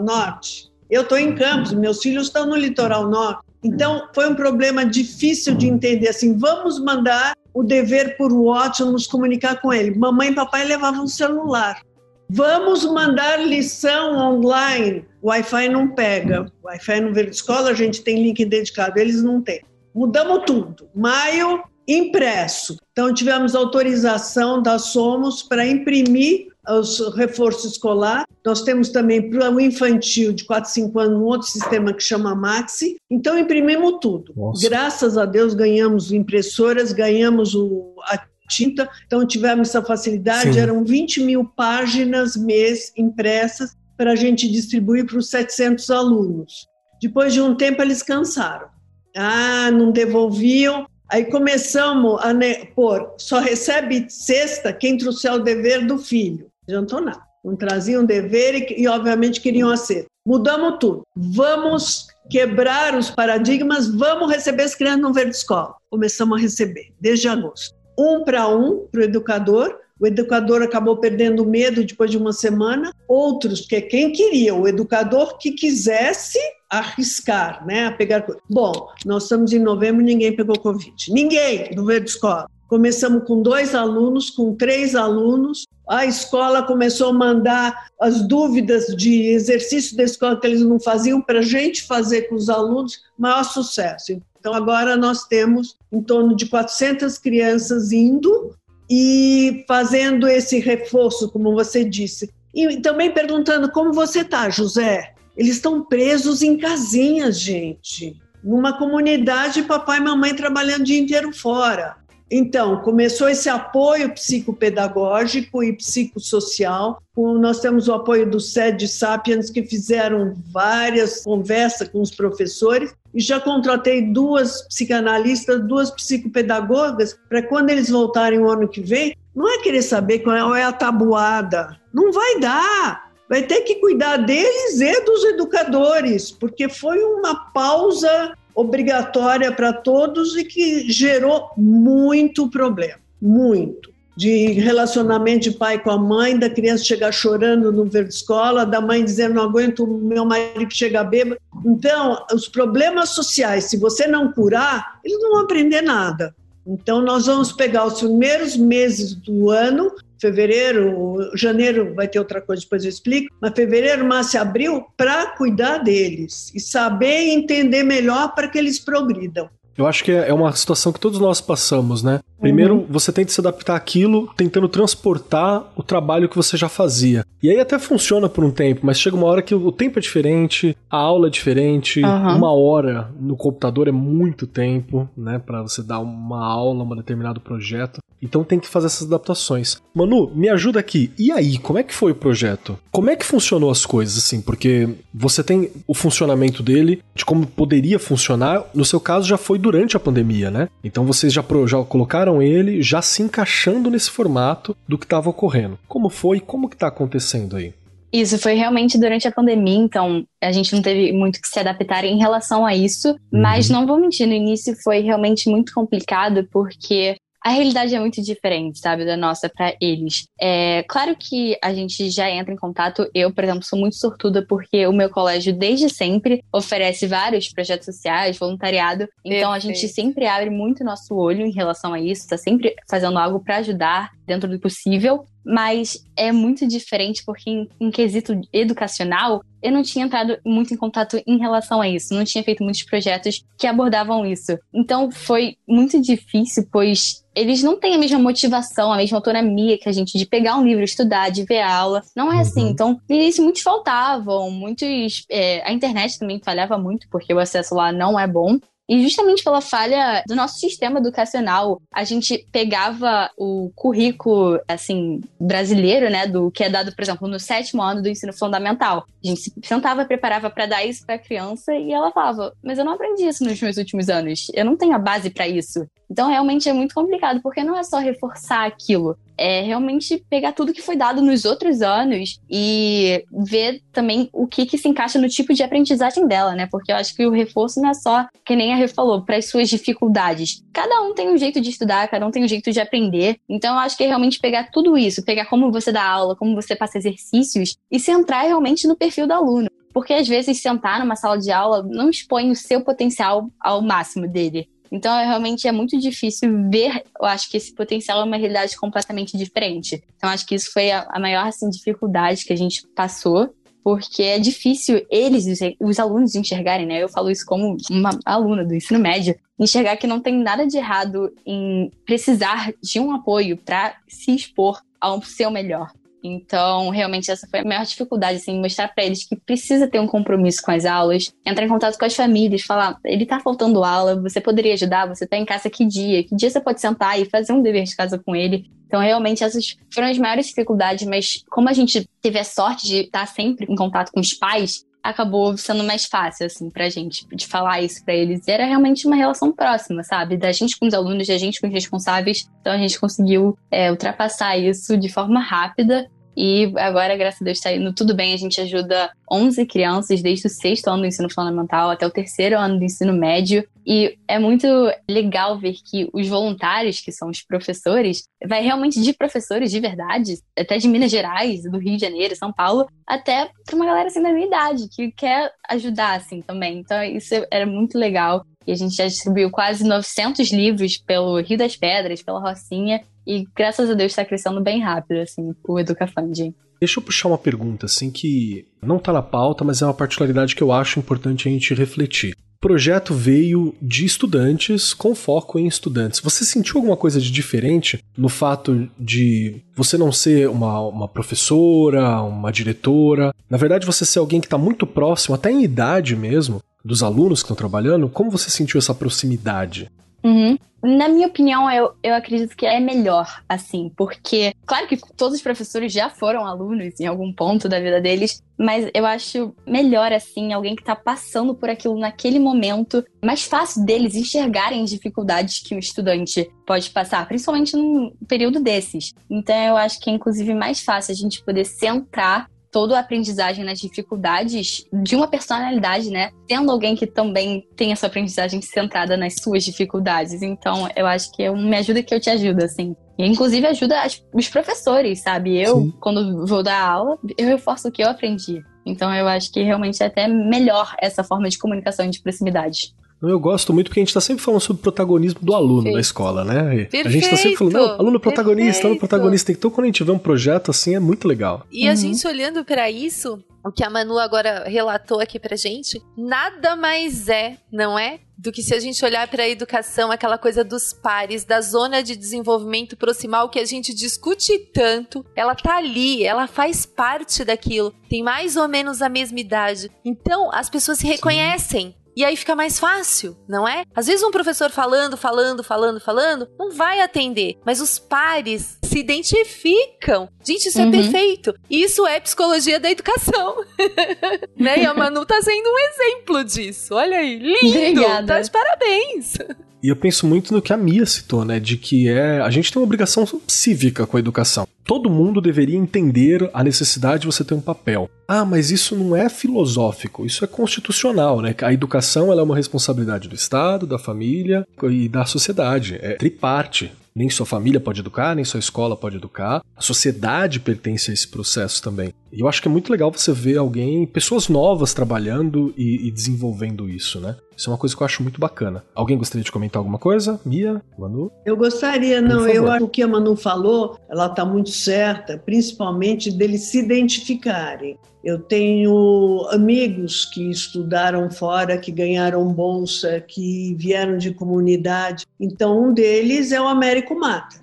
norte. 0.00 0.70
Eu 0.88 1.02
estou 1.02 1.18
em 1.18 1.34
Campos, 1.34 1.72
meus 1.72 2.00
filhos 2.00 2.28
estão 2.28 2.46
no 2.46 2.54
litoral 2.54 3.08
norte. 3.08 3.42
Então, 3.64 4.08
foi 4.14 4.28
um 4.28 4.34
problema 4.34 4.84
difícil 4.84 5.56
de 5.56 5.66
entender. 5.66 6.08
Assim, 6.08 6.38
vamos 6.38 6.78
mandar 6.78 7.34
o 7.52 7.62
dever 7.64 8.16
por 8.16 8.32
WhatsApp, 8.32 8.90
nos 8.90 9.06
comunicar 9.06 9.60
com 9.60 9.72
ele. 9.72 9.98
Mamãe 9.98 10.30
e 10.30 10.34
papai 10.34 10.64
levavam 10.64 11.06
celular. 11.06 11.80
Vamos 12.28 12.84
mandar 12.84 13.44
lição 13.44 14.16
online. 14.16 15.04
Wi-Fi 15.22 15.68
não 15.68 15.88
pega. 15.88 16.46
Wi-Fi 16.64 17.00
no 17.00 17.12
Verde 17.12 17.32
Escola, 17.32 17.70
a 17.70 17.74
gente 17.74 18.02
tem 18.02 18.22
link 18.22 18.44
dedicado, 18.44 18.98
eles 18.98 19.22
não 19.22 19.40
têm. 19.40 19.62
Mudamos 19.94 20.42
tudo. 20.46 20.88
Maio, 20.94 21.62
impresso. 21.92 22.76
Então, 22.92 23.12
tivemos 23.12 23.54
autorização 23.54 24.62
da 24.62 24.78
Somos 24.78 25.42
para 25.42 25.66
imprimir 25.66 26.52
os 26.68 27.00
reforço 27.16 27.66
escolar. 27.66 28.24
Nós 28.44 28.62
temos 28.62 28.88
também 28.88 29.30
para 29.30 29.50
o 29.50 29.60
infantil 29.60 30.32
de 30.32 30.44
4, 30.44 30.70
5 30.70 30.98
anos 30.98 31.20
um 31.20 31.24
outro 31.24 31.48
sistema 31.48 31.92
que 31.92 32.02
chama 32.02 32.34
Maxi. 32.34 32.96
Então 33.10 33.38
imprimimos 33.38 33.98
tudo. 34.00 34.32
Nossa. 34.36 34.68
Graças 34.68 35.18
a 35.18 35.24
Deus 35.24 35.54
ganhamos 35.54 36.12
impressoras, 36.12 36.92
ganhamos 36.92 37.54
o, 37.54 37.94
a 38.04 38.22
tinta, 38.48 38.88
então 39.06 39.26
tivemos 39.26 39.68
essa 39.68 39.82
facilidade. 39.82 40.54
Sim. 40.54 40.60
Eram 40.60 40.84
20 40.84 41.22
mil 41.22 41.44
páginas 41.44 42.36
mês 42.36 42.92
impressas 42.96 43.76
para 43.96 44.12
a 44.12 44.16
gente 44.16 44.50
distribuir 44.50 45.06
para 45.06 45.18
os 45.18 45.30
700 45.30 45.90
alunos. 45.90 46.66
Depois 47.00 47.32
de 47.32 47.40
um 47.40 47.56
tempo 47.56 47.82
eles 47.82 48.02
cansaram. 48.02 48.68
Ah, 49.16 49.70
não 49.70 49.90
devolviam. 49.90 50.86
Aí 51.12 51.26
começamos 51.26 52.18
a 52.22 52.32
pôr, 52.74 53.12
só 53.18 53.38
recebe 53.38 54.06
sexta 54.08 54.72
quem 54.72 54.96
trouxer 54.96 55.34
o 55.34 55.40
dever 55.40 55.86
do 55.86 55.98
filho. 55.98 56.46
Não 56.66 56.86
nada. 57.02 57.22
Não 57.44 57.54
traziam 57.54 58.02
dever 58.02 58.54
e, 58.54 58.82
e, 58.82 58.88
obviamente, 58.88 59.38
queriam 59.38 59.68
acerto. 59.68 60.06
Mudamos 60.26 60.78
tudo. 60.80 61.02
Vamos 61.14 62.06
quebrar 62.30 62.96
os 62.96 63.10
paradigmas, 63.10 63.94
vamos 63.94 64.32
receber 64.32 64.62
as 64.62 64.74
crianças 64.74 65.02
no 65.02 65.12
verde 65.12 65.36
escola. 65.36 65.74
Começamos 65.90 66.38
a 66.38 66.40
receber, 66.40 66.94
desde 66.98 67.28
agosto. 67.28 67.76
Um 67.98 68.24
para 68.24 68.48
um, 68.48 68.86
para 68.90 69.02
o 69.02 69.04
educador. 69.04 69.81
O 70.02 70.06
educador 70.08 70.62
acabou 70.62 70.96
perdendo 70.96 71.46
medo 71.46 71.84
depois 71.84 72.10
de 72.10 72.18
uma 72.18 72.32
semana. 72.32 72.92
Outros, 73.06 73.60
que 73.60 73.80
quem 73.82 74.10
queria, 74.10 74.52
o 74.52 74.66
educador 74.66 75.38
que 75.38 75.52
quisesse 75.52 76.40
arriscar, 76.68 77.64
né, 77.64 77.86
a 77.86 77.92
pegar. 77.92 78.26
Bom, 78.50 78.88
nós 79.06 79.22
estamos 79.22 79.52
em 79.52 79.60
novembro, 79.60 80.02
ninguém 80.02 80.34
pegou 80.34 80.58
Covid. 80.58 80.92
Ninguém 81.08 81.70
do 81.72 81.84
Verde 81.86 82.10
Escola. 82.10 82.48
Começamos 82.66 83.22
com 83.28 83.42
dois 83.42 83.76
alunos, 83.76 84.28
com 84.28 84.56
três 84.56 84.96
alunos. 84.96 85.68
A 85.88 86.04
escola 86.04 86.64
começou 86.64 87.10
a 87.10 87.12
mandar 87.12 87.86
as 88.00 88.26
dúvidas 88.26 88.86
de 88.96 89.28
exercício 89.28 89.96
da 89.96 90.02
escola 90.02 90.40
que 90.40 90.48
eles 90.48 90.62
não 90.62 90.80
faziam 90.80 91.22
para 91.22 91.38
a 91.38 91.42
gente 91.42 91.86
fazer 91.86 92.22
com 92.22 92.34
os 92.34 92.48
alunos, 92.48 93.02
maior 93.16 93.44
sucesso. 93.44 94.20
Então, 94.40 94.52
agora 94.52 94.96
nós 94.96 95.28
temos 95.28 95.76
em 95.92 96.02
torno 96.02 96.34
de 96.34 96.46
400 96.46 97.16
crianças 97.18 97.92
indo 97.92 98.52
e 98.88 99.64
fazendo 99.66 100.28
esse 100.28 100.58
reforço, 100.58 101.30
como 101.30 101.52
você 101.52 101.84
disse. 101.84 102.30
E 102.54 102.80
também 102.80 103.10
perguntando 103.10 103.70
como 103.70 103.92
você 103.92 104.20
está, 104.20 104.50
José. 104.50 105.14
Eles 105.36 105.56
estão 105.56 105.82
presos 105.82 106.42
em 106.42 106.58
casinhas, 106.58 107.40
gente. 107.40 108.20
Numa 108.44 108.76
comunidade, 108.76 109.62
papai 109.62 109.98
e 109.98 110.02
mamãe 110.02 110.34
trabalhando 110.34 110.82
o 110.82 110.84
dia 110.84 110.98
inteiro 110.98 111.32
fora. 111.32 111.96
Então, 112.34 112.80
começou 112.80 113.28
esse 113.28 113.50
apoio 113.50 114.14
psicopedagógico 114.14 115.62
e 115.62 115.74
psicossocial. 115.74 116.98
Nós 117.14 117.60
temos 117.60 117.88
o 117.88 117.92
apoio 117.92 118.28
do 118.28 118.40
SED 118.40 118.88
Sapiens, 118.88 119.50
que 119.50 119.62
fizeram 119.62 120.34
várias 120.50 121.22
conversas 121.22 121.88
com 121.88 122.00
os 122.00 122.10
professores, 122.10 122.94
e 123.14 123.20
já 123.20 123.38
contratei 123.38 124.02
duas 124.02 124.62
psicanalistas, 124.62 125.62
duas 125.62 125.90
psicopedagogas, 125.90 127.18
para 127.28 127.42
quando 127.42 127.70
eles 127.70 127.90
voltarem 127.90 128.38
o 128.38 128.48
ano 128.48 128.68
que 128.68 128.80
vem, 128.80 129.14
não 129.34 129.48
é 129.48 129.58
querer 129.58 129.82
saber 129.82 130.20
qual 130.20 130.54
é 130.54 130.64
a 130.64 130.72
tabuada. 130.72 131.78
Não 131.92 132.12
vai 132.12 132.40
dar. 132.40 133.12
Vai 133.28 133.42
ter 133.42 133.62
que 133.62 133.76
cuidar 133.76 134.18
deles 134.18 134.80
e 134.80 135.00
dos 135.04 135.24
educadores, 135.24 136.30
porque 136.30 136.68
foi 136.68 136.98
uma 137.02 137.50
pausa 137.52 138.34
obrigatória 138.54 139.50
para 139.50 139.72
todos 139.72 140.36
e 140.36 140.44
que 140.44 140.90
gerou 140.90 141.50
muito 141.56 142.50
problema, 142.50 143.00
muito. 143.20 143.91
De 144.14 144.52
relacionamento 144.52 145.50
de 145.50 145.52
pai 145.52 145.82
com 145.82 145.90
a 145.90 145.98
mãe, 145.98 146.38
da 146.38 146.50
criança 146.50 146.84
chegar 146.84 147.12
chorando 147.12 147.72
no 147.72 147.84
verde 147.86 148.12
escola, 148.12 148.66
da 148.66 148.80
mãe 148.80 149.04
dizendo 149.04 149.34
não 149.34 149.44
aguento 149.44 149.86
meu 149.86 150.24
marido 150.24 150.66
que 150.66 150.76
chega 150.76 151.02
bêbado. 151.02 151.40
Então, 151.64 152.24
os 152.32 152.48
problemas 152.48 153.10
sociais, 153.10 153.64
se 153.64 153.78
você 153.78 154.06
não 154.06 154.30
curar, 154.30 154.98
eles 155.02 155.18
não 155.20 155.32
vão 155.32 155.40
aprender 155.40 155.80
nada. 155.80 156.34
Então, 156.66 157.00
nós 157.00 157.26
vamos 157.26 157.52
pegar 157.52 157.86
os 157.86 158.00
primeiros 158.00 158.56
meses 158.56 159.14
do 159.14 159.50
ano 159.50 159.90
fevereiro, 160.22 161.18
janeiro 161.34 161.94
vai 161.96 162.06
ter 162.06 162.20
outra 162.20 162.40
coisa, 162.40 162.62
depois 162.62 162.84
eu 162.84 162.88
explico, 162.88 163.34
mas 163.40 163.52
fevereiro, 163.56 164.06
março 164.06 164.36
e 164.36 164.38
abril, 164.38 164.86
para 164.96 165.26
cuidar 165.36 165.78
deles 165.78 166.52
e 166.54 166.60
saber 166.60 167.30
entender 167.30 167.82
melhor 167.82 168.32
para 168.32 168.46
que 168.46 168.56
eles 168.56 168.78
progridam. 168.78 169.50
Eu 169.76 169.86
acho 169.86 170.04
que 170.04 170.12
é, 170.12 170.28
é 170.28 170.34
uma 170.34 170.52
situação 170.52 170.92
que 170.92 171.00
todos 171.00 171.18
nós 171.18 171.40
passamos, 171.40 172.02
né? 172.02 172.20
Primeiro, 172.40 172.74
uhum. 172.74 172.86
você 172.88 173.12
tenta 173.12 173.30
se 173.30 173.40
adaptar 173.40 173.76
àquilo, 173.76 174.28
tentando 174.36 174.68
transportar 174.68 175.70
o 175.76 175.82
trabalho 175.82 176.28
que 176.28 176.36
você 176.36 176.56
já 176.56 176.68
fazia. 176.68 177.24
E 177.40 177.48
aí 177.48 177.60
até 177.60 177.78
funciona 177.78 178.28
por 178.28 178.44
um 178.44 178.50
tempo, 178.50 178.80
mas 178.84 178.98
chega 178.98 179.16
uma 179.16 179.26
hora 179.26 179.42
que 179.42 179.54
o 179.54 179.72
tempo 179.72 179.98
é 179.98 180.02
diferente, 180.02 180.76
a 180.90 180.96
aula 180.96 181.28
é 181.28 181.30
diferente, 181.30 182.02
uhum. 182.02 182.36
uma 182.36 182.52
hora 182.52 183.10
no 183.18 183.36
computador 183.36 183.86
é 183.86 183.92
muito 183.92 184.46
tempo, 184.46 185.08
né, 185.16 185.38
para 185.38 185.62
você 185.62 185.82
dar 185.82 186.00
uma 186.00 186.44
aula, 186.44 186.84
um 186.84 186.96
determinado 186.96 187.40
projeto. 187.40 188.00
Então 188.20 188.44
tem 188.44 188.60
que 188.60 188.68
fazer 188.68 188.86
essas 188.86 189.08
adaptações. 189.08 189.78
Manu, 189.92 190.30
me 190.32 190.48
ajuda 190.48 190.78
aqui. 190.78 191.12
E 191.18 191.32
aí, 191.32 191.58
como 191.58 191.80
é 191.80 191.82
que 191.82 191.92
foi 191.92 192.12
o 192.12 192.14
projeto? 192.14 192.78
Como 192.92 193.10
é 193.10 193.16
que 193.16 193.26
funcionou 193.26 193.68
as 193.68 193.84
coisas 193.84 194.16
assim? 194.16 194.40
Porque 194.40 194.88
você 195.12 195.42
tem 195.42 195.70
o 195.88 195.94
funcionamento 195.94 196.62
dele, 196.62 197.02
de 197.14 197.24
como 197.24 197.44
poderia 197.44 197.98
funcionar. 197.98 198.64
No 198.72 198.84
seu 198.84 199.00
caso 199.00 199.26
já 199.26 199.36
foi 199.36 199.58
durante 199.62 199.96
a 199.96 200.00
pandemia, 200.00 200.50
né? 200.50 200.68
Então 200.84 201.04
vocês 201.04 201.32
já, 201.32 201.42
já 201.66 201.82
colocaram 201.84 202.42
ele 202.42 202.82
já 202.82 203.00
se 203.00 203.22
encaixando 203.22 203.90
nesse 203.90 204.10
formato 204.10 204.76
do 204.86 204.98
que 204.98 205.06
estava 205.06 205.30
ocorrendo. 205.30 205.78
Como 205.88 206.10
foi? 206.10 206.40
Como 206.40 206.68
que 206.68 206.76
tá 206.76 206.88
acontecendo 206.88 207.56
aí? 207.56 207.72
Isso 208.12 208.38
foi 208.38 208.52
realmente 208.52 208.98
durante 208.98 209.26
a 209.26 209.32
pandemia, 209.32 209.78
então 209.78 210.26
a 210.38 210.52
gente 210.52 210.74
não 210.74 210.82
teve 210.82 211.12
muito 211.12 211.40
que 211.40 211.48
se 211.48 211.58
adaptar 211.58 212.04
em 212.04 212.18
relação 212.18 212.66
a 212.66 212.76
isso, 212.76 213.08
uhum. 213.08 213.40
mas 213.40 213.70
não 213.70 213.86
vou 213.86 213.98
mentir, 213.98 214.26
no 214.26 214.34
início 214.34 214.76
foi 214.84 215.00
realmente 215.00 215.48
muito 215.48 215.72
complicado 215.72 216.46
porque 216.52 217.16
a 217.44 217.50
realidade 217.50 217.94
é 217.94 218.00
muito 218.00 218.22
diferente, 218.22 218.78
sabe, 218.78 219.04
da 219.04 219.16
nossa 219.16 219.48
para 219.48 219.74
eles. 219.80 220.26
É 220.40 220.84
claro 220.88 221.16
que 221.18 221.56
a 221.62 221.74
gente 221.74 222.08
já 222.10 222.30
entra 222.30 222.52
em 222.52 222.56
contato. 222.56 223.08
Eu, 223.14 223.32
por 223.32 223.44
exemplo, 223.44 223.64
sou 223.64 223.78
muito 223.78 223.96
sortuda 223.96 224.44
porque 224.46 224.86
o 224.86 224.92
meu 224.92 225.10
colégio 225.10 225.52
desde 225.52 225.88
sempre 225.88 226.42
oferece 226.52 227.06
vários 227.06 227.48
projetos 227.48 227.86
sociais, 227.86 228.38
voluntariado. 228.38 229.08
Então 229.24 229.52
a 229.52 229.58
gente 229.58 229.88
sempre 229.88 230.26
abre 230.26 230.50
muito 230.50 230.84
nosso 230.84 231.14
olho 231.14 231.44
em 231.44 231.52
relação 231.52 231.92
a 231.92 232.00
isso, 232.00 232.22
está 232.22 232.36
sempre 232.36 232.74
fazendo 232.88 233.18
algo 233.18 233.40
para 233.40 233.56
ajudar 233.58 234.10
dentro 234.26 234.48
do 234.48 234.58
possível 234.58 235.26
mas 235.44 236.04
é 236.16 236.30
muito 236.30 236.66
diferente 236.66 237.22
porque 237.24 237.50
em, 237.50 237.68
em, 237.80 237.90
quesito 237.90 238.38
educacional 238.52 239.42
eu 239.62 239.70
não 239.70 239.82
tinha 239.82 240.04
entrado 240.04 240.38
muito 240.44 240.74
em 240.74 240.76
contato 240.76 241.22
em 241.26 241.38
relação 241.38 241.80
a 241.80 241.88
isso, 241.88 242.14
não 242.14 242.24
tinha 242.24 242.42
feito 242.42 242.64
muitos 242.64 242.82
projetos 242.82 243.44
que 243.58 243.66
abordavam 243.66 244.26
isso. 244.26 244.58
Então 244.74 245.10
foi 245.10 245.56
muito 245.66 246.00
difícil, 246.00 246.66
pois 246.70 247.22
eles 247.34 247.62
não 247.62 247.78
têm 247.78 247.94
a 247.94 247.98
mesma 247.98 248.18
motivação, 248.18 248.92
a 248.92 248.96
mesma 248.96 249.18
autonomia 249.18 249.78
que 249.78 249.88
a 249.88 249.92
gente 249.92 250.18
de 250.18 250.26
pegar 250.26 250.56
um 250.56 250.66
livro, 250.66 250.84
estudar, 250.84 251.30
de 251.30 251.44
ver 251.44 251.60
a 251.60 251.74
aula. 251.74 252.02
Não 252.14 252.32
é 252.32 252.40
assim. 252.40 252.64
uhum. 252.64 252.70
Então, 252.70 253.00
no 253.08 253.16
início, 253.16 253.42
muitos 253.42 253.62
faltavam, 253.62 254.50
muitos. 254.50 255.24
É, 255.30 255.66
a 255.66 255.72
internet 255.72 256.18
também 256.18 256.40
falhava 256.44 256.76
muito, 256.76 257.06
porque 257.10 257.32
o 257.32 257.38
acesso 257.38 257.74
lá 257.74 257.90
não 257.90 258.18
é 258.18 258.26
bom. 258.26 258.58
E 258.88 259.02
justamente 259.02 259.44
pela 259.44 259.60
falha 259.60 260.22
do 260.26 260.34
nosso 260.34 260.58
sistema 260.58 260.98
educacional, 260.98 261.80
a 261.92 262.04
gente 262.04 262.46
pegava 262.50 263.30
o 263.38 263.70
currículo, 263.74 264.60
assim, 264.68 265.20
brasileiro, 265.40 266.10
né, 266.10 266.26
do 266.26 266.50
que 266.50 266.64
é 266.64 266.68
dado, 266.68 266.94
por 266.94 267.02
exemplo, 267.02 267.28
no 267.28 267.38
sétimo 267.38 267.80
ano 267.80 268.02
do 268.02 268.08
ensino 268.08 268.32
fundamental. 268.32 269.04
A 269.24 269.26
gente 269.26 269.40
se 269.40 269.52
sentava, 269.62 270.04
preparava 270.04 270.50
para 270.50 270.66
dar 270.66 270.84
isso 270.84 271.06
para 271.06 271.14
a 271.14 271.18
criança 271.18 271.74
e 271.74 271.92
ela 271.92 272.10
falava: 272.10 272.52
Mas 272.62 272.78
eu 272.78 272.84
não 272.84 272.92
aprendi 272.92 273.26
isso 273.26 273.44
nos 273.44 273.60
meus 273.60 273.76
últimos 273.76 274.08
anos, 274.08 274.48
eu 274.52 274.64
não 274.64 274.76
tenho 274.76 274.94
a 274.94 274.98
base 274.98 275.30
para 275.30 275.46
isso. 275.46 275.86
Então, 276.10 276.28
realmente 276.28 276.68
é 276.68 276.72
muito 276.74 276.94
complicado, 276.94 277.40
porque 277.42 277.64
não 277.64 277.76
é 277.76 277.82
só 277.82 277.98
reforçar 277.98 278.66
aquilo, 278.66 279.16
é 279.42 279.60
realmente 279.60 280.24
pegar 280.30 280.52
tudo 280.52 280.72
que 280.72 280.80
foi 280.80 280.94
dado 280.94 281.20
nos 281.20 281.44
outros 281.44 281.82
anos 281.82 282.38
e 282.48 283.24
ver 283.32 283.82
também 283.92 284.30
o 284.32 284.46
que, 284.46 284.64
que 284.64 284.78
se 284.78 284.88
encaixa 284.88 285.18
no 285.18 285.28
tipo 285.28 285.52
de 285.52 285.64
aprendizagem 285.64 286.28
dela, 286.28 286.54
né? 286.54 286.68
Porque 286.70 286.92
eu 286.92 286.96
acho 286.96 287.12
que 287.16 287.26
o 287.26 287.30
reforço 287.30 287.80
não 287.80 287.90
é 287.90 287.94
só, 287.94 288.24
que 288.44 288.54
nem 288.54 288.72
a 288.72 288.76
Rê 288.76 288.86
falou, 288.86 289.22
para 289.22 289.36
as 289.36 289.50
suas 289.50 289.68
dificuldades. 289.68 290.62
Cada 290.72 291.02
um 291.02 291.12
tem 291.12 291.28
um 291.28 291.36
jeito 291.36 291.60
de 291.60 291.70
estudar, 291.70 292.06
cada 292.06 292.24
um 292.24 292.30
tem 292.30 292.44
um 292.44 292.48
jeito 292.48 292.70
de 292.70 292.78
aprender. 292.78 293.36
Então, 293.48 293.74
eu 293.74 293.80
acho 293.80 293.96
que 293.96 294.04
é 294.04 294.06
realmente 294.06 294.38
pegar 294.38 294.70
tudo 294.70 294.96
isso, 294.96 295.24
pegar 295.24 295.46
como 295.46 295.72
você 295.72 295.90
dá 295.90 296.04
aula, 296.04 296.36
como 296.36 296.54
você 296.54 296.76
passa 296.76 296.98
exercícios 296.98 297.76
e 297.90 297.98
centrar 297.98 298.44
realmente 298.44 298.86
no 298.86 298.96
perfil 298.96 299.26
do 299.26 299.32
aluno. 299.32 299.68
Porque 299.92 300.14
às 300.14 300.28
vezes 300.28 300.62
sentar 300.62 301.00
numa 301.00 301.16
sala 301.16 301.36
de 301.36 301.50
aula 301.50 301.82
não 301.82 302.08
expõe 302.08 302.48
o 302.48 302.54
seu 302.54 302.80
potencial 302.80 303.50
ao 303.60 303.82
máximo 303.82 304.28
dele. 304.28 304.68
Então, 304.92 305.18
é, 305.18 305.24
realmente 305.24 305.66
é 305.66 305.72
muito 305.72 305.98
difícil 305.98 306.68
ver. 306.70 307.02
Eu 307.18 307.26
acho 307.26 307.50
que 307.50 307.56
esse 307.56 307.74
potencial 307.74 308.20
é 308.20 308.24
uma 308.24 308.36
realidade 308.36 308.76
completamente 308.76 309.38
diferente. 309.38 310.04
Então, 310.16 310.28
acho 310.28 310.46
que 310.46 310.54
isso 310.54 310.70
foi 310.70 310.90
a, 310.90 311.08
a 311.10 311.18
maior 311.18 311.46
assim, 311.46 311.70
dificuldade 311.70 312.44
que 312.44 312.52
a 312.52 312.56
gente 312.56 312.86
passou 312.94 313.54
porque 313.84 314.22
é 314.22 314.38
difícil 314.38 315.04
eles, 315.10 315.44
os 315.80 315.98
alunos, 315.98 316.34
enxergarem, 316.34 316.86
né? 316.86 317.02
Eu 317.02 317.08
falo 317.08 317.30
isso 317.30 317.44
como 317.44 317.76
uma 317.90 318.10
aluna 318.24 318.64
do 318.64 318.74
ensino 318.74 319.00
médio, 319.00 319.34
enxergar 319.58 319.96
que 319.96 320.06
não 320.06 320.20
tem 320.20 320.38
nada 320.38 320.66
de 320.66 320.76
errado 320.76 321.34
em 321.44 321.90
precisar 322.06 322.72
de 322.80 323.00
um 323.00 323.12
apoio 323.12 323.56
para 323.56 323.96
se 324.06 324.32
expor 324.32 324.80
ao 325.00 325.20
seu 325.22 325.50
melhor. 325.50 325.90
Então, 326.22 326.90
realmente, 326.90 327.30
essa 327.30 327.46
foi 327.48 327.60
a 327.60 327.64
maior 327.64 327.84
dificuldade, 327.84 328.36
assim, 328.36 328.60
mostrar 328.60 328.88
para 328.88 329.04
eles 329.04 329.24
que 329.24 329.34
precisa 329.34 329.88
ter 329.88 329.98
um 329.98 330.06
compromisso 330.06 330.62
com 330.62 330.70
as 330.70 330.84
aulas, 330.84 331.34
entrar 331.44 331.64
em 331.64 331.68
contato 331.68 331.98
com 331.98 332.04
as 332.04 332.14
famílias, 332.14 332.62
falar, 332.62 332.96
ele 333.04 333.26
tá 333.26 333.40
faltando 333.40 333.82
aula, 333.82 334.20
você 334.20 334.40
poderia 334.40 334.74
ajudar, 334.74 335.08
você 335.08 335.26
tá 335.26 335.36
em 335.36 335.44
casa 335.44 335.68
que 335.68 335.84
dia? 335.84 336.22
Que 336.22 336.36
dia 336.36 336.48
você 336.48 336.60
pode 336.60 336.80
sentar 336.80 337.20
e 337.20 337.24
fazer 337.24 337.52
um 337.52 337.62
dever 337.62 337.82
de 337.84 337.96
casa 337.96 338.18
com 338.18 338.36
ele? 338.36 338.70
Então, 338.86 339.00
realmente, 339.00 339.42
essas 339.42 339.76
foram 339.92 340.08
as 340.08 340.18
maiores 340.18 340.46
dificuldades, 340.46 341.06
mas 341.08 341.42
como 341.50 341.68
a 341.68 341.72
gente 341.72 342.06
teve 342.20 342.38
a 342.38 342.44
sorte 342.44 342.86
de 342.86 342.96
estar 342.98 343.26
sempre 343.26 343.66
em 343.68 343.74
contato 343.74 344.12
com 344.12 344.20
os 344.20 344.34
pais, 344.34 344.84
acabou 345.02 345.56
sendo 345.56 345.82
mais 345.84 346.04
fácil, 346.04 346.46
assim, 346.46 346.70
pra 346.70 346.88
gente, 346.88 347.26
de 347.34 347.46
falar 347.46 347.80
isso 347.80 348.04
pra 348.04 348.14
eles. 348.14 348.46
E 348.46 348.50
era 348.50 348.64
realmente 348.64 349.06
uma 349.06 349.16
relação 349.16 349.52
próxima, 349.52 350.02
sabe? 350.02 350.36
Da 350.36 350.52
gente 350.52 350.78
com 350.78 350.86
os 350.86 350.94
alunos, 350.94 351.26
da 351.26 351.36
gente 351.36 351.60
com 351.60 351.66
os 351.66 351.72
responsáveis. 351.72 352.48
Então 352.60 352.72
a 352.72 352.78
gente 352.78 353.00
conseguiu 353.00 353.58
é, 353.70 353.90
ultrapassar 353.90 354.56
isso 354.56 354.96
de 354.96 355.08
forma 355.08 355.40
rápida 355.40 356.08
e 356.36 356.72
agora, 356.76 357.16
graças 357.16 357.42
a 357.42 357.44
Deus, 357.44 357.58
está 357.58 357.72
indo 357.72 357.92
tudo 357.92 358.14
bem. 358.14 358.32
A 358.32 358.36
gente 358.38 358.60
ajuda 358.60 359.10
11 359.30 359.66
crianças 359.66 360.22
desde 360.22 360.46
o 360.46 360.50
sexto 360.50 360.88
ano 360.88 361.02
do 361.02 361.06
ensino 361.06 361.30
fundamental 361.30 361.90
até 361.90 362.06
o 362.06 362.10
terceiro 362.10 362.58
ano 362.58 362.78
do 362.78 362.84
ensino 362.84 363.12
médio. 363.12 363.66
E 363.86 364.16
é 364.26 364.38
muito 364.38 364.66
legal 365.08 365.58
ver 365.58 365.74
que 365.84 366.08
os 366.12 366.28
voluntários, 366.28 367.00
que 367.00 367.12
são 367.12 367.28
os 367.28 367.42
professores, 367.42 368.22
vai 368.46 368.62
realmente 368.62 369.00
de 369.00 369.12
professores 369.12 369.70
de 369.70 369.80
verdade, 369.80 370.38
até 370.58 370.78
de 370.78 370.88
Minas 370.88 371.10
Gerais, 371.10 371.62
do 371.64 371.78
Rio 371.78 371.96
de 371.96 372.00
Janeiro, 372.00 372.36
São 372.36 372.52
Paulo, 372.52 372.86
até 373.06 373.50
para 373.66 373.76
uma 373.76 373.84
galera 373.84 374.06
assim 374.06 374.22
da 374.22 374.32
minha 374.32 374.46
idade, 374.46 374.88
que 374.94 375.10
quer 375.12 375.52
ajudar 375.68 376.16
assim 376.16 376.40
também. 376.40 376.78
Então 376.78 377.02
isso 377.02 377.34
era 377.50 377.66
muito 377.66 377.98
legal. 377.98 378.46
E 378.66 378.72
a 378.72 378.76
gente 378.76 378.94
já 378.94 379.06
distribuiu 379.06 379.50
quase 379.50 379.84
900 379.84 380.52
livros 380.52 380.96
pelo 380.96 381.40
Rio 381.40 381.58
das 381.58 381.76
Pedras, 381.76 382.22
pela 382.22 382.40
Rocinha, 382.40 383.02
e 383.26 383.46
graças 383.54 383.88
a 383.90 383.94
Deus 383.94 384.12
está 384.12 384.24
crescendo 384.24 384.60
bem 384.60 384.80
rápido, 384.80 385.20
assim, 385.20 385.54
o 385.66 385.78
Educafund. 385.78 386.54
Deixa 386.80 386.98
eu 386.98 387.02
puxar 387.04 387.28
uma 387.28 387.38
pergunta, 387.38 387.86
assim, 387.86 388.10
que 388.10 388.66
não 388.82 388.96
está 388.96 389.12
na 389.12 389.22
pauta, 389.22 389.62
mas 389.62 389.80
é 389.80 389.84
uma 389.86 389.94
particularidade 389.94 390.56
que 390.56 390.62
eu 390.62 390.72
acho 390.72 390.98
importante 390.98 391.48
a 391.48 391.50
gente 391.52 391.74
refletir. 391.74 392.34
O 392.56 392.60
projeto 392.60 393.14
veio 393.14 393.74
de 393.80 394.04
estudantes 394.04 394.92
com 394.92 395.14
foco 395.14 395.58
em 395.58 395.66
estudantes. 395.66 396.20
Você 396.20 396.44
sentiu 396.44 396.78
alguma 396.78 396.96
coisa 396.96 397.20
de 397.20 397.30
diferente 397.30 398.02
no 398.16 398.28
fato 398.28 398.88
de 398.98 399.62
você 399.74 399.96
não 399.96 400.10
ser 400.10 400.48
uma, 400.48 400.80
uma 400.80 401.08
professora, 401.08 402.20
uma 402.22 402.50
diretora? 402.50 403.32
Na 403.48 403.58
verdade, 403.58 403.86
você 403.86 404.04
ser 404.04 404.18
alguém 404.18 404.40
que 404.40 404.46
está 404.46 404.58
muito 404.58 404.86
próximo, 404.86 405.34
até 405.34 405.50
em 405.50 405.62
idade 405.62 406.16
mesmo, 406.16 406.60
dos 406.84 407.02
alunos 407.02 407.40
que 407.40 407.44
estão 407.44 407.56
trabalhando? 407.56 408.08
Como 408.08 408.30
você 408.30 408.50
sentiu 408.50 408.78
essa 408.78 408.94
proximidade? 408.94 409.88
Uhum. 410.24 410.56
Na 410.84 411.08
minha 411.08 411.28
opinião, 411.28 411.70
eu, 411.70 411.92
eu 412.02 412.12
acredito 412.12 412.56
que 412.56 412.66
é 412.66 412.80
melhor, 412.80 413.44
assim, 413.48 413.88
porque, 413.96 414.52
claro 414.66 414.88
que 414.88 414.98
todos 415.16 415.36
os 415.36 415.42
professores 415.42 415.92
já 415.92 416.10
foram 416.10 416.44
alunos 416.44 416.98
em 416.98 417.06
algum 417.06 417.32
ponto 417.32 417.68
da 417.68 417.78
vida 417.78 418.00
deles, 418.00 418.42
mas 418.58 418.90
eu 418.92 419.06
acho 419.06 419.54
melhor, 419.64 420.12
assim, 420.12 420.52
alguém 420.52 420.74
que 420.74 420.82
tá 420.82 420.96
passando 420.96 421.54
por 421.54 421.70
aquilo 421.70 421.96
naquele 421.96 422.40
momento, 422.40 423.04
mais 423.24 423.44
fácil 423.44 423.84
deles 423.84 424.16
enxergarem 424.16 424.84
dificuldades 424.84 425.60
que 425.60 425.72
um 425.72 425.78
estudante 425.78 426.50
pode 426.66 426.90
passar, 426.90 427.28
principalmente 427.28 427.76
num 427.76 428.12
período 428.26 428.58
desses. 428.58 429.14
Então, 429.30 429.56
eu 429.56 429.76
acho 429.76 430.00
que 430.00 430.10
é, 430.10 430.12
inclusive, 430.12 430.52
mais 430.52 430.80
fácil 430.80 431.12
a 431.12 431.16
gente 431.16 431.44
poder 431.44 431.64
centrar 431.64 432.50
toda 432.72 432.96
a 432.96 433.00
aprendizagem 433.00 433.64
nas 433.64 433.78
dificuldades 433.78 434.86
de 434.90 435.14
uma 435.14 435.28
personalidade, 435.28 436.10
né? 436.10 436.30
Tendo 436.48 436.72
alguém 436.72 436.96
que 436.96 437.06
também 437.06 437.68
tem 437.76 437.92
essa 437.92 438.06
aprendizagem 438.06 438.62
centrada 438.62 439.14
nas 439.16 439.34
suas 439.34 439.62
dificuldades. 439.62 440.42
Então, 440.42 440.88
eu 440.96 441.06
acho 441.06 441.30
que 441.32 441.42
é 441.42 441.50
um 441.50 441.68
me 441.68 441.76
ajuda 441.76 442.02
que 442.02 442.14
eu 442.14 442.18
te 442.18 442.30
ajudo, 442.30 442.64
assim. 442.64 442.96
E, 443.18 443.26
inclusive, 443.26 443.66
ajuda 443.66 444.00
as, 444.00 444.24
os 444.32 444.48
professores, 444.48 445.20
sabe? 445.22 445.60
Eu, 445.60 445.82
Sim. 445.82 445.92
quando 446.00 446.46
vou 446.46 446.62
dar 446.62 446.80
aula, 446.80 447.18
eu 447.36 447.46
reforço 447.46 447.88
o 447.88 447.92
que 447.92 448.02
eu 448.02 448.08
aprendi. 448.08 448.62
Então, 448.86 449.14
eu 449.14 449.28
acho 449.28 449.52
que 449.52 449.62
realmente 449.62 450.02
é 450.02 450.06
até 450.06 450.26
melhor 450.26 450.96
essa 450.98 451.22
forma 451.22 451.48
de 451.48 451.58
comunicação 451.58 452.06
e 452.06 452.10
de 452.10 452.22
proximidade. 452.22 452.94
Eu 453.28 453.38
gosto 453.38 453.72
muito 453.72 453.88
porque 453.88 454.00
a 454.00 454.02
gente 454.02 454.08
está 454.08 454.20
sempre 454.20 454.42
falando 454.42 454.60
sobre 454.60 454.80
o 454.80 454.82
protagonismo 454.82 455.40
do 455.40 455.54
aluno 455.54 455.84
Perfeito. 455.84 455.94
na 455.94 456.00
escola, 456.00 456.44
né? 456.44 456.62
Perfeito. 456.86 457.06
A 457.06 457.10
gente 457.10 457.24
está 457.24 457.36
sempre 457.36 457.56
falando, 457.56 457.74
não, 457.74 457.90
aluno 458.00 458.20
protagonista, 458.20 458.64
Perfeito. 458.64 458.86
aluno 458.86 458.98
protagonista. 458.98 459.52
Então, 459.52 459.70
quando 459.70 459.84
a 459.84 459.86
gente 459.86 460.04
vê 460.04 460.10
um 460.10 460.18
projeto 460.18 460.70
assim, 460.70 460.94
é 460.94 461.00
muito 461.00 461.28
legal. 461.28 461.64
E 461.70 461.84
uhum. 461.84 461.92
a 461.92 461.94
gente 461.94 462.26
olhando 462.26 462.64
para 462.64 462.90
isso, 462.90 463.42
o 463.64 463.70
que 463.70 463.84
a 463.84 463.90
Manu 463.90 464.18
agora 464.18 464.64
relatou 464.66 465.20
aqui 465.20 465.38
pra 465.38 465.56
gente, 465.56 466.02
nada 466.16 466.74
mais 466.74 467.28
é, 467.28 467.58
não 467.72 467.96
é? 467.96 468.18
Do 468.36 468.50
que 468.50 468.60
se 468.60 468.74
a 468.74 468.80
gente 468.80 469.04
olhar 469.04 469.28
para 469.28 469.44
a 469.44 469.48
educação, 469.48 470.10
aquela 470.10 470.36
coisa 470.36 470.64
dos 470.64 470.92
pares, 470.92 471.44
da 471.44 471.60
zona 471.60 472.02
de 472.02 472.16
desenvolvimento 472.16 472.96
proximal 472.96 473.48
que 473.48 473.60
a 473.60 473.64
gente 473.64 473.94
discute 473.94 474.58
tanto, 474.72 475.24
ela 475.36 475.54
tá 475.54 475.76
ali, 475.76 476.24
ela 476.24 476.48
faz 476.48 476.84
parte 476.84 477.44
daquilo, 477.44 477.94
tem 478.08 478.20
mais 478.20 478.56
ou 478.56 478.66
menos 478.66 479.00
a 479.00 479.08
mesma 479.08 479.38
idade. 479.38 479.92
Então, 480.04 480.52
as 480.52 480.68
pessoas 480.68 480.98
se 480.98 481.06
reconhecem. 481.06 481.90
Sim. 481.90 482.01
E 482.16 482.24
aí 482.24 482.36
fica 482.36 482.54
mais 482.54 482.78
fácil, 482.78 483.36
não 483.48 483.66
é? 483.66 483.84
Às 483.94 484.06
vezes 484.06 484.22
um 484.22 484.30
professor 484.30 484.70
falando, 484.70 485.16
falando, 485.16 485.64
falando, 485.64 486.00
falando, 486.00 486.48
não 486.58 486.70
vai 486.70 487.00
atender, 487.00 487.58
mas 487.64 487.80
os 487.80 487.98
pares 487.98 488.78
se 488.84 488.98
identificam. 488.98 490.28
Gente, 490.44 490.68
isso 490.68 490.78
é 490.78 490.84
uhum. 490.84 490.88
é 490.88 490.92
perfeito. 490.92 491.54
Isso 491.70 492.06
é 492.06 492.20
psicologia 492.20 492.78
da 492.78 492.90
educação. 492.90 493.64
né? 494.56 494.80
E 494.82 494.86
a 494.86 494.92
Manu 494.92 495.24
tá 495.24 495.40
sendo 495.40 495.66
um 495.66 495.78
exemplo 495.78 496.44
disso. 496.44 496.94
Olha 496.94 497.18
aí, 497.18 497.38
lindo. 497.38 497.78
Obrigada. 497.78 498.26
Tá 498.26 498.40
de 498.40 498.50
parabéns. 498.50 499.38
E 499.82 499.88
eu 499.88 499.96
penso 499.96 500.26
muito 500.26 500.52
no 500.52 500.62
que 500.62 500.72
a 500.72 500.76
Mia 500.76 501.04
citou, 501.06 501.44
né? 501.44 501.58
De 501.58 501.76
que 501.76 502.08
é 502.08 502.40
a 502.40 502.50
gente 502.50 502.70
tem 502.70 502.80
uma 502.80 502.84
obrigação 502.84 503.26
cívica 503.48 504.06
com 504.06 504.16
a 504.16 504.20
educação. 504.20 504.66
Todo 504.84 505.10
mundo 505.10 505.40
deveria 505.40 505.78
entender 505.78 506.50
a 506.52 506.64
necessidade 506.64 507.20
de 507.20 507.26
você 507.26 507.44
ter 507.44 507.54
um 507.54 507.60
papel. 507.60 508.10
Ah, 508.26 508.44
mas 508.44 508.70
isso 508.70 508.96
não 508.96 509.14
é 509.14 509.28
filosófico, 509.28 510.26
isso 510.26 510.44
é 510.44 510.48
constitucional, 510.48 511.40
né? 511.40 511.54
A 511.62 511.72
educação 511.72 512.32
é 512.32 512.42
uma 512.42 512.56
responsabilidade 512.56 513.28
do 513.28 513.34
Estado, 513.34 513.86
da 513.86 513.98
família 513.98 514.66
e 514.82 515.08
da 515.08 515.24
sociedade. 515.24 515.98
É 516.00 516.14
triparte. 516.14 516.92
Nem 517.14 517.28
sua 517.28 517.44
família 517.44 517.78
pode 517.78 518.00
educar, 518.00 518.34
nem 518.34 518.44
sua 518.44 518.58
escola 518.58 518.96
pode 518.96 519.16
educar. 519.16 519.62
A 519.76 519.82
sociedade 519.82 520.58
pertence 520.58 521.10
a 521.10 521.14
esse 521.14 521.28
processo 521.28 521.82
também. 521.82 522.14
E 522.32 522.40
eu 522.40 522.48
acho 522.48 522.62
que 522.62 522.68
é 522.68 522.70
muito 522.70 522.90
legal 522.90 523.12
você 523.12 523.32
ver 523.32 523.58
alguém, 523.58 524.06
pessoas 524.06 524.48
novas 524.48 524.94
trabalhando 524.94 525.74
e, 525.76 526.08
e 526.08 526.10
desenvolvendo 526.10 526.88
isso, 526.88 527.20
né? 527.20 527.36
Isso 527.56 527.68
é 527.68 527.72
uma 527.72 527.78
coisa 527.78 527.96
que 527.96 528.02
eu 528.02 528.04
acho 528.04 528.22
muito 528.22 528.40
bacana. 528.40 528.84
Alguém 528.94 529.18
gostaria 529.18 529.44
de 529.44 529.52
comentar 529.52 529.80
alguma 529.80 529.98
coisa? 529.98 530.40
Mia? 530.44 530.82
Manu? 530.98 531.30
Eu 531.44 531.56
gostaria, 531.56 532.20
não. 532.20 532.48
Eu 532.48 532.70
acho 532.70 532.78
que 532.78 532.84
o 532.84 532.88
que 532.88 533.02
a 533.02 533.08
Manu 533.08 533.36
falou, 533.36 533.98
ela 534.08 534.26
está 534.26 534.44
muito 534.44 534.70
certa, 534.70 535.38
principalmente 535.38 536.30
deles 536.30 536.62
se 536.62 536.78
identificarem. 536.78 537.98
Eu 538.24 538.38
tenho 538.38 539.48
amigos 539.50 540.26
que 540.26 540.48
estudaram 540.48 541.28
fora, 541.28 541.76
que 541.76 541.90
ganharam 541.90 542.52
bolsa, 542.52 543.20
que 543.20 543.74
vieram 543.76 544.16
de 544.16 544.32
comunidade. 544.32 545.26
Então, 545.40 545.82
um 545.82 545.92
deles 545.92 546.52
é 546.52 546.60
o 546.60 546.68
Américo 546.68 547.18
Mata, 547.18 547.56